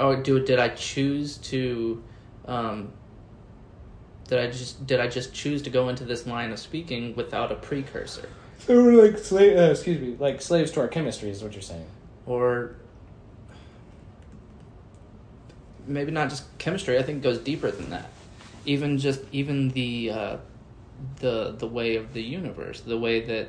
Oh, 0.00 0.16
do 0.16 0.44
did 0.44 0.58
I 0.58 0.68
choose 0.68 1.36
to? 1.38 2.02
Um, 2.46 2.92
did 4.28 4.38
I 4.38 4.46
just 4.50 4.86
did 4.86 5.00
I 5.00 5.08
just 5.08 5.32
choose 5.34 5.62
to 5.62 5.70
go 5.70 5.88
into 5.88 6.04
this 6.04 6.26
line 6.26 6.50
of 6.52 6.58
speaking 6.58 7.14
without 7.16 7.52
a 7.52 7.56
precursor, 7.56 8.28
So 8.66 8.82
we're 8.82 9.02
like 9.02 9.18
slave. 9.18 9.56
Uh, 9.58 9.70
excuse 9.72 10.00
me, 10.00 10.16
like 10.18 10.40
slaves 10.40 10.70
to 10.72 10.80
our 10.80 10.88
chemistry 10.88 11.30
is 11.30 11.42
what 11.42 11.52
you're 11.52 11.62
saying. 11.62 11.86
or 12.26 12.76
maybe 15.86 16.10
not 16.12 16.30
just 16.30 16.44
chemistry? 16.58 16.98
I 16.98 17.02
think 17.02 17.18
it 17.18 17.22
goes 17.22 17.38
deeper 17.38 17.70
than 17.70 17.90
that. 17.90 18.10
Even 18.64 18.98
just 18.98 19.20
even 19.32 19.70
the 19.70 20.10
uh, 20.10 20.36
the 21.16 21.54
the 21.58 21.66
way 21.66 21.96
of 21.96 22.12
the 22.12 22.22
universe, 22.22 22.80
the 22.80 22.98
way 22.98 23.20
that 23.20 23.48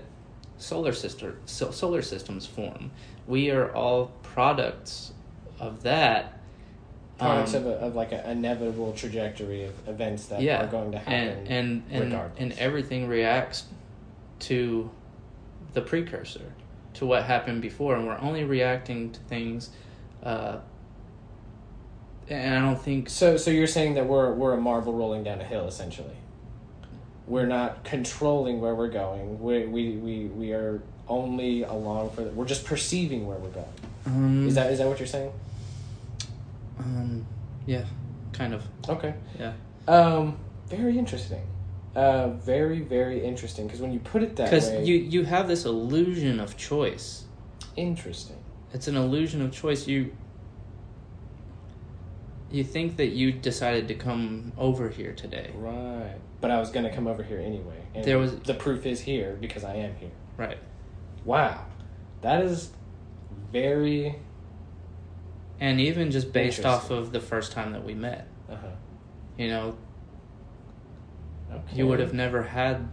solar 0.57 0.93
system 0.93 1.37
so, 1.45 1.71
solar 1.71 2.01
systems 2.01 2.45
form. 2.45 2.91
We 3.27 3.51
are 3.51 3.71
all 3.73 4.07
products 4.23 5.13
of 5.59 5.83
that. 5.83 6.39
Products 7.19 7.53
Um, 7.53 7.61
of, 7.61 7.67
a, 7.67 7.75
of 7.77 7.95
like 7.95 8.11
an 8.11 8.21
inevitable 8.29 8.91
trajectory 8.93 9.65
of 9.65 9.73
events 9.87 10.25
that 10.27 10.41
yeah, 10.41 10.63
are 10.63 10.67
going 10.67 10.91
to 10.93 10.97
happen. 10.97 11.13
and 11.13 11.47
and 11.47 11.83
and, 11.91 12.03
regardless. 12.05 12.39
and 12.39 12.51
everything 12.53 13.07
reacts 13.07 13.65
to 14.39 14.89
the 15.73 15.81
precursor 15.81 16.53
to 16.95 17.05
what 17.05 17.23
happened 17.23 17.61
before, 17.61 17.95
and 17.95 18.05
we're 18.07 18.17
only 18.19 18.43
reacting 18.43 19.11
to 19.11 19.19
things. 19.21 19.69
Uh, 20.23 20.57
and 22.29 22.55
I 22.55 22.61
don't 22.61 22.81
think 22.81 23.09
So, 23.09 23.37
so 23.37 23.51
you're 23.51 23.67
saying 23.67 23.95
that 23.95 24.07
we're 24.07 24.31
we're 24.33 24.53
a 24.53 24.61
marble 24.61 24.93
rolling 24.93 25.23
down 25.23 25.39
a 25.41 25.43
hill, 25.43 25.67
essentially. 25.67 26.15
We're 27.27 27.45
not 27.45 27.83
controlling 27.83 28.59
where 28.59 28.75
we're 28.75 28.89
going. 28.89 29.41
We 29.41 29.65
we 29.65 29.91
we, 29.97 30.25
we 30.25 30.51
are 30.53 30.81
only 31.07 31.63
along 31.63 32.11
for. 32.11 32.23
The, 32.23 32.29
we're 32.31 32.45
just 32.45 32.65
perceiving 32.65 33.27
where 33.27 33.37
we're 33.37 33.49
going. 33.49 33.73
um, 34.07 34.47
Is 34.47 34.55
that 34.55 34.71
is 34.71 34.79
that 34.79 34.87
what 34.87 34.99
you're 34.99 35.07
saying? 35.07 35.31
Um, 36.79 37.25
yeah, 37.65 37.85
kind 38.33 38.53
of 38.53 38.63
Okay. 38.89 39.13
yeah. 39.39 39.53
Um, 39.87 40.37
very 40.67 40.97
interesting. 40.97 41.41
Uh, 41.95 42.29
very 42.29 42.79
very 42.79 43.23
interesting 43.23 43.67
because 43.67 43.79
when 43.81 43.91
you 43.93 43.99
put 43.99 44.23
it 44.23 44.35
that 44.37 44.45
Because 44.49 44.69
way, 44.69 44.83
you 44.83 44.95
you 44.95 45.23
have 45.25 45.47
this 45.47 45.65
illusion 45.65 46.39
of 46.39 46.57
choice. 46.57 47.25
interesting. 47.75 48.37
It's 48.73 48.87
an 48.87 48.95
illusion 48.97 49.41
of 49.41 49.51
choice. 49.51 49.87
You 49.87 50.11
you 52.51 52.63
think 52.63 52.97
that 52.97 53.07
you 53.09 53.31
decided 53.31 53.87
to 53.87 53.95
come 53.95 54.51
over 54.57 54.89
here 54.89 55.13
today, 55.13 55.51
Right. 55.55 56.15
But 56.39 56.51
I 56.51 56.59
was 56.59 56.69
gonna 56.71 56.93
come 56.93 57.07
over 57.07 57.23
here 57.23 57.39
anyway, 57.39 57.81
and 57.95 58.03
There 58.03 58.17
was- 58.19 58.35
the 58.41 58.53
proof 58.53 58.85
is 58.85 58.99
here 59.01 59.37
because 59.39 59.63
I 59.63 59.75
am 59.75 59.95
here. 59.95 60.11
right? 60.37 60.57
Wow, 61.25 61.65
that 62.21 62.43
is 62.43 62.71
very. 63.51 64.15
And 65.59 65.79
even 65.79 66.11
just 66.11 66.33
based 66.33 66.65
off 66.65 66.89
of 66.89 67.11
the 67.11 67.19
first 67.19 67.51
time 67.51 67.71
that 67.73 67.83
we 67.83 67.93
met, 67.93 68.27
Uh 68.49 68.55
huh. 68.55 68.67
you 69.37 69.47
know, 69.47 69.77
Okay. 71.51 71.77
you 71.77 71.87
would 71.87 71.99
have 71.99 72.13
never 72.13 72.41
had 72.43 72.89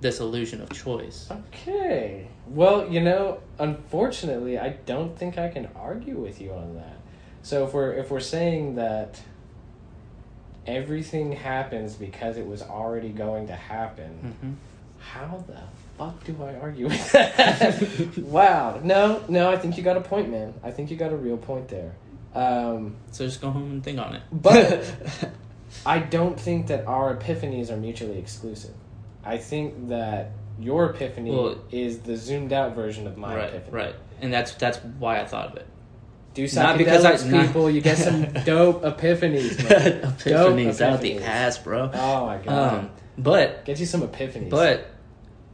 this 0.00 0.20
illusion 0.20 0.60
of 0.60 0.70
choice. 0.70 1.28
Okay. 1.30 2.28
Well, 2.48 2.88
you 2.90 3.00
know, 3.00 3.40
unfortunately, 3.58 4.58
I 4.58 4.70
don't 4.86 5.16
think 5.16 5.36
I 5.38 5.48
can 5.48 5.68
argue 5.76 6.16
with 6.16 6.40
you 6.40 6.52
on 6.52 6.74
that. 6.76 6.96
So 7.42 7.66
if 7.66 7.72
we're 7.74 7.92
if 7.92 8.10
we're 8.10 8.20
saying 8.20 8.74
that 8.76 9.20
everything 10.66 11.32
happens 11.32 11.94
because 11.94 12.36
it 12.36 12.46
was 12.46 12.62
already 12.62 13.10
going 13.10 13.46
to 13.48 13.54
happen, 13.54 14.36
hmm 14.42 14.52
how 14.98 15.44
the 15.46 15.60
fuck 15.98 16.22
do 16.24 16.36
I 16.42 16.54
argue 16.56 16.86
with 16.88 17.12
that? 17.12 18.16
wow. 18.18 18.80
No, 18.82 19.22
no, 19.28 19.50
I 19.50 19.56
think 19.56 19.76
you 19.76 19.82
got 19.82 19.96
a 19.96 20.00
point, 20.00 20.30
man. 20.30 20.54
I 20.62 20.70
think 20.70 20.90
you 20.90 20.96
got 20.96 21.12
a 21.12 21.16
real 21.16 21.36
point 21.36 21.68
there. 21.68 21.94
Um, 22.34 22.96
So 23.12 23.24
just 23.26 23.40
go 23.40 23.50
home 23.50 23.70
and 23.70 23.84
think 23.84 23.98
on 23.98 24.14
it. 24.16 24.22
But- 24.30 24.84
I 25.84 25.98
don't 25.98 26.38
think 26.38 26.68
that 26.68 26.86
our 26.86 27.14
epiphanies 27.16 27.70
are 27.70 27.76
mutually 27.76 28.18
exclusive. 28.18 28.72
I 29.24 29.36
think 29.38 29.88
that 29.88 30.30
your 30.58 30.86
epiphany 30.90 31.30
Well- 31.32 31.58
is 31.70 31.98
the 32.00 32.16
zoomed 32.16 32.52
out 32.52 32.74
version 32.74 33.06
of 33.06 33.16
my 33.16 33.34
right, 33.34 33.48
epiphany. 33.48 33.72
right, 33.76 33.94
and 34.20 34.32
that's 34.32 34.52
that's 34.54 34.78
why 34.98 35.20
I 35.20 35.24
thought 35.26 35.48
of 35.50 35.56
it. 35.56 35.66
Do 36.34 36.46
Not 36.54 36.78
because 36.78 37.04
I- 37.04 37.28
not- 37.28 37.46
people. 37.46 37.70
You 37.70 37.80
get 37.80 37.98
some 37.98 38.22
dope 38.44 38.82
epiphanies, 38.82 39.58
man. 39.68 40.02
epiphanies 40.16 40.78
Dope 40.78 40.88
out 40.92 41.00
the 41.00 41.18
ass, 41.18 41.58
bro. 41.58 41.90
Oh 41.92 42.26
my 42.26 42.38
god. 42.38 42.74
Um, 42.74 42.90
but 43.18 43.64
get 43.64 43.80
you 43.80 43.86
some 43.86 44.02
epiphanies. 44.02 44.50
but 44.50 44.86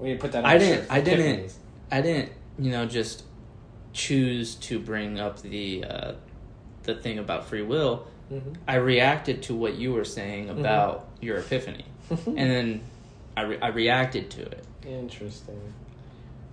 we 0.02 0.08
need 0.08 0.14
to 0.16 0.20
put 0.20 0.32
that. 0.32 0.44
I 0.44 0.58
didn't-. 0.58 0.90
I 0.90 1.00
didn't- 1.00 1.44
Epiphanies. 1.46 1.54
I 1.90 2.00
didn't, 2.00 2.32
you 2.58 2.70
know, 2.72 2.86
just 2.86 3.22
choose 3.92 4.54
to 4.56 4.78
bring 4.80 5.20
up 5.20 5.40
the 5.42 5.84
uh, 5.84 6.12
the 6.82 6.94
thing 6.94 7.18
about 7.18 7.46
free 7.46 7.62
will. 7.62 8.06
Mhm. 8.32 8.56
I 8.66 8.76
reacted 8.76 9.42
to 9.44 9.54
what 9.54 9.74
you 9.74 9.92
were 9.92 10.04
saying 10.04 10.48
Mm-hmm. 10.48 10.60
about 10.60 11.08
your 11.20 11.38
epiphany, 11.38 11.84
and 12.10 12.36
then 12.36 12.80
I, 13.36 13.42
re- 13.42 13.58
I 13.60 13.68
reacted 13.68 14.30
to 14.30 14.42
it. 14.42 14.64
Interesting. 14.86 15.60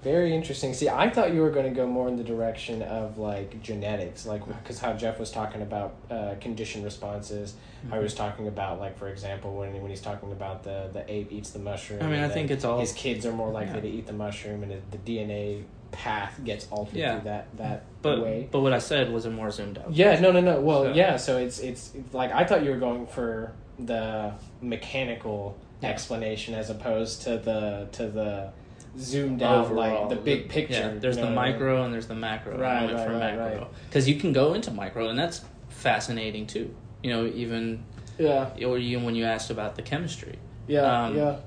Very 0.01 0.33
interesting. 0.33 0.73
See, 0.73 0.87
I 0.87 1.09
thought 1.09 1.33
you 1.33 1.41
were 1.41 1.49
going 1.49 1.65
to 1.65 1.75
go 1.75 1.85
more 1.85 2.07
in 2.07 2.15
the 2.15 2.23
direction 2.23 2.81
of 2.83 3.17
like 3.17 3.61
genetics, 3.61 4.25
like 4.25 4.47
because 4.47 4.79
how 4.79 4.93
Jeff 4.93 5.19
was 5.19 5.29
talking 5.29 5.61
about 5.61 5.95
uh, 6.09 6.35
conditioned 6.39 6.85
responses. 6.85 7.53
Mm-hmm. 7.83 7.93
I 7.93 7.99
was 7.99 8.13
talking 8.13 8.47
about 8.47 8.79
like, 8.79 8.97
for 8.97 9.09
example, 9.09 9.55
when 9.55 9.73
when 9.81 9.89
he's 9.89 9.99
talking 10.01 10.31
about 10.31 10.63
the 10.63 10.89
the 10.93 11.03
ape 11.11 11.31
eats 11.33 11.49
the 11.49 11.59
mushroom. 11.59 12.01
I 12.01 12.07
mean, 12.07 12.21
I 12.21 12.29
think 12.29 12.49
it's 12.49 12.63
all- 12.63 12.79
his 12.79 12.93
kids 12.93 13.25
are 13.25 13.33
more 13.33 13.51
likely 13.51 13.75
Yeah. 13.75 13.81
to 13.81 13.87
eat 13.89 14.07
the 14.07 14.13
mushroom, 14.13 14.63
and 14.63 14.81
the 14.91 14.97
DNA 14.99 15.63
path 15.91 16.39
gets 16.45 16.67
altered 16.71 16.95
Yeah. 16.95 17.15
through 17.19 17.29
that 17.31 17.57
that 17.57 17.83
But 18.01 18.21
way. 18.21 18.47
but 18.49 18.61
what 18.61 18.71
I 18.71 18.79
said 18.79 19.11
was 19.11 19.25
a 19.25 19.29
more 19.31 19.51
zoomed 19.51 19.79
out. 19.79 19.91
Yeah, 19.91 20.17
no, 20.21 20.31
no, 20.31 20.39
no. 20.39 20.61
Well, 20.61 20.83
So- 20.85 20.93
yeah. 20.93 21.17
So 21.17 21.37
it's, 21.39 21.59
it's 21.59 21.93
it's 21.93 22.13
like 22.13 22.31
I 22.31 22.45
thought 22.45 22.63
you 22.63 22.69
were 22.69 22.77
going 22.77 23.05
for 23.05 23.51
the 23.77 24.33
mechanical 24.61 25.57
explanation 25.83 26.53
as 26.55 26.69
opposed 26.69 27.23
to 27.23 27.37
the 27.37 27.89
to 27.93 28.07
the 28.07 28.51
zoomed 28.97 29.41
out 29.43 29.65
Overall, 29.65 30.01
like 30.01 30.09
the 30.09 30.15
big 30.15 30.49
picture. 30.49 30.73
Yeah, 30.73 30.99
there's 30.99 31.15
you 31.17 31.21
the 31.23 31.29
know 31.29 31.35
what 31.35 31.41
I 31.43 31.45
mean? 31.47 31.53
micro 31.53 31.83
and 31.83 31.93
there's 31.93 32.07
the 32.07 32.15
macro. 32.15 32.57
I 32.57 32.59
Right, 32.59 32.85
went 32.85 32.97
right, 32.97 33.05
for 33.05 33.11
right, 33.13 33.19
macro 33.37 33.57
right. 33.59 33.67
because 33.89 34.07
you 34.09 34.15
can 34.15 34.33
go 34.33 34.53
into 34.53 34.71
micro, 34.71 35.09
and 35.09 35.17
that's 35.19 35.41
fascinating 35.69 36.47
too. 36.47 36.73
You 37.03 37.11
know, 37.11 37.25
even 37.27 37.83
Yeah, 38.17 38.49
or 38.65 38.77
even 38.77 39.03
when 39.05 39.15
you 39.15 39.23
asked 39.25 39.49
about 39.49 39.75
the 39.75 39.81
chemistry. 39.81 40.37
yeah, 40.67 41.05
Um, 41.05 41.15
yeah. 41.15 41.37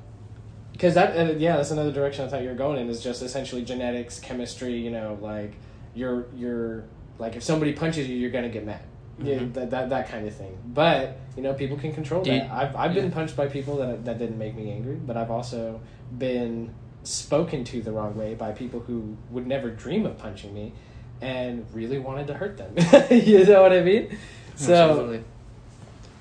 Because 0.72 0.94
that, 0.94 1.14
and 1.14 1.38
yeah, 1.40 1.56
that's 1.56 1.70
another 1.70 1.92
direction 1.92 2.24
I 2.24 2.28
thought 2.28 2.42
you 2.42 2.48
were 2.48 2.54
going 2.54 2.78
in. 2.80 2.88
Is 2.88 3.02
just 3.02 3.22
essentially 3.22 3.62
genetics, 3.62 4.18
chemistry. 4.18 4.74
You 4.78 4.90
know, 4.90 5.18
like 5.20 5.52
you're 5.94 6.26
you're 6.34 6.84
like 7.18 7.36
if 7.36 7.42
somebody 7.42 7.72
punches 7.74 8.08
you, 8.08 8.16
you're 8.16 8.30
gonna 8.30 8.48
get 8.48 8.64
mad. 8.64 8.80
Yeah, 9.22 9.34
Mhm. 9.40 9.52
that, 9.52 9.70
that 9.70 9.90
that 9.90 10.08
kind 10.08 10.26
of 10.26 10.34
thing. 10.34 10.56
But 10.64 11.18
you 11.36 11.42
know, 11.42 11.52
people 11.52 11.76
can 11.76 11.92
control 11.92 12.22
Do 12.24 12.30
that. 12.30 12.50
I've 12.50 12.74
I've 12.74 12.94
been 12.94 13.10
punched 13.10 13.36
by 13.36 13.48
people 13.48 13.76
that 13.76 14.06
that 14.06 14.18
didn't 14.18 14.38
make 14.38 14.56
me 14.56 14.70
angry, 14.72 14.94
but 14.96 15.18
I've 15.18 15.30
also 15.30 15.80
been 16.16 16.72
spoken 17.04 17.64
to 17.64 17.82
the 17.82 17.92
wrong 17.92 18.16
way 18.16 18.34
by 18.34 18.52
people 18.52 18.80
who 18.80 19.16
would 19.30 19.46
never 19.46 19.70
dream 19.70 20.06
of 20.06 20.18
punching 20.18 20.52
me, 20.54 20.72
and 21.20 21.66
really 21.72 21.98
wanted 21.98 22.26
to 22.28 22.34
hurt 22.34 22.56
them. 22.56 22.74
you 23.10 23.44
know 23.44 23.62
what 23.62 23.72
I 23.72 23.80
mean? 23.80 24.16
So 24.56 24.74
Absolutely. 24.74 25.24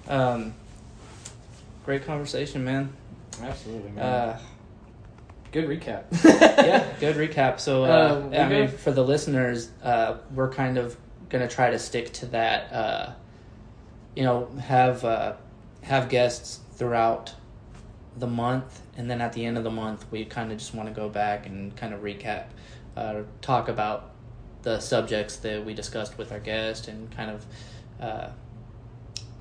Um, 0.08 0.54
great 1.86 2.06
conversation, 2.06 2.64
man. 2.64 2.94
absolutely, 3.42 3.92
man. 3.92 4.04
Uh, 4.04 4.40
Good 5.52 5.68
recap. 5.68 6.04
yeah, 6.24 6.88
good 7.02 7.18
recap. 7.18 7.60
So, 7.60 7.84
uh, 7.84 8.22
Um, 8.24 8.30
we 8.32 8.38
I 8.38 8.48
mean, 8.48 8.68
for 8.70 8.92
the 8.92 9.04
listeners, 9.04 9.70
uh, 9.84 10.18
we're 10.34 10.50
kind 10.50 10.78
of 10.78 10.96
gonna 11.28 11.48
try 11.48 11.72
to 11.72 11.78
stick 11.80 12.14
to 12.14 12.26
that. 12.28 12.72
Uh, 12.72 13.10
you 14.16 14.24
know, 14.24 14.48
have 14.62 15.04
uh, 15.04 15.34
have 15.82 16.08
guests 16.08 16.62
throughout 16.76 17.34
the 18.18 18.28
month, 18.28 18.82
and 18.98 19.10
then 19.10 19.22
at 19.22 19.34
the 19.34 19.46
end 19.46 19.58
of 19.58 19.64
the 19.64 19.72
month, 19.72 20.06
we 20.12 20.26
kind 20.26 20.52
of 20.52 20.58
just 20.58 20.74
want 20.74 20.90
to 20.90 20.94
go 20.94 21.10
back 21.10 21.46
and 21.46 21.76
kind 21.76 21.94
of 21.94 22.02
recap, 22.02 22.48
uh, 22.96 23.22
talk 23.42 23.70
about 23.70 24.12
the 24.64 24.80
subjects 24.80 25.38
that 25.38 25.66
we 25.66 25.74
discussed 25.74 26.18
with 26.18 26.32
our 26.32 26.40
guest, 26.40 26.88
and 26.88 27.10
kind 27.16 27.32
of 27.32 27.46
uh, 28.00 28.30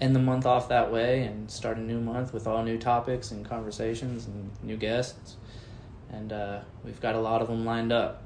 end 0.00 0.14
the 0.14 0.20
month 0.20 0.46
off 0.46 0.68
that 0.68 0.92
way, 0.92 1.24
and 1.24 1.50
start 1.50 1.76
a 1.76 1.80
new 1.80 2.00
month 2.00 2.32
with 2.32 2.46
all 2.46 2.62
new 2.62 2.78
topics 2.78 3.30
and 3.30 3.44
conversations 3.44 4.26
and 4.26 4.50
new 4.62 4.76
guests 4.76 5.36
and 6.12 6.32
uh, 6.32 6.60
we've 6.84 7.00
got 7.00 7.14
a 7.14 7.20
lot 7.20 7.42
of 7.42 7.48
them 7.48 7.64
lined 7.64 7.92
up. 7.92 8.22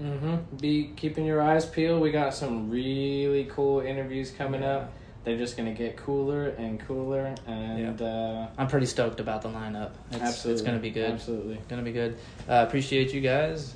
Mm-hmm. 0.00 0.56
Be 0.56 0.92
keeping 0.96 1.24
your 1.24 1.42
eyes 1.42 1.66
peeled. 1.66 2.00
We 2.00 2.10
got 2.10 2.34
some 2.34 2.70
really 2.70 3.44
cool 3.44 3.80
interviews 3.80 4.30
coming 4.30 4.62
up. 4.62 4.92
They're 5.24 5.38
just 5.38 5.56
gonna 5.56 5.72
get 5.72 5.96
cooler 5.96 6.48
and 6.48 6.80
cooler, 6.80 7.34
and 7.46 8.02
uh, 8.02 8.48
I'm 8.58 8.66
pretty 8.66 8.86
stoked 8.86 9.20
about 9.20 9.42
the 9.42 9.48
lineup. 9.50 9.92
It's, 10.10 10.20
absolutely, 10.20 10.52
it's 10.52 10.62
gonna 10.62 10.78
be 10.80 10.90
good. 10.90 11.10
Absolutely. 11.12 11.58
Gonna 11.68 11.82
be 11.82 11.92
good. 11.92 12.16
Uh, 12.48 12.64
appreciate 12.66 13.12
you 13.14 13.20
guys. 13.20 13.74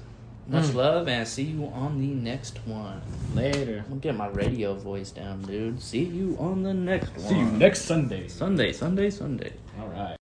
Much 0.49 0.67
Mm. 0.67 0.75
love, 0.75 1.09
and 1.09 1.27
see 1.27 1.43
you 1.43 1.67
on 1.75 2.01
the 2.01 2.07
next 2.07 2.59
one. 2.67 3.01
Later. 3.35 3.79
I'm 3.85 3.89
gonna 3.89 4.01
get 4.01 4.17
my 4.17 4.29
radio 4.29 4.75
voice 4.75 5.11
down, 5.11 5.43
dude. 5.43 5.83
See 5.83 6.05
you 6.05 6.37
on 6.39 6.63
the 6.63 6.73
next 6.73 7.11
one. 7.17 7.27
See 7.29 7.39
you 7.39 7.47
next 7.47 7.83
Sunday. 7.83 8.29
Sunday, 8.29 8.73
Sunday, 8.73 9.11
Sunday. 9.11 9.53
All 9.81 9.89
right. 9.89 10.15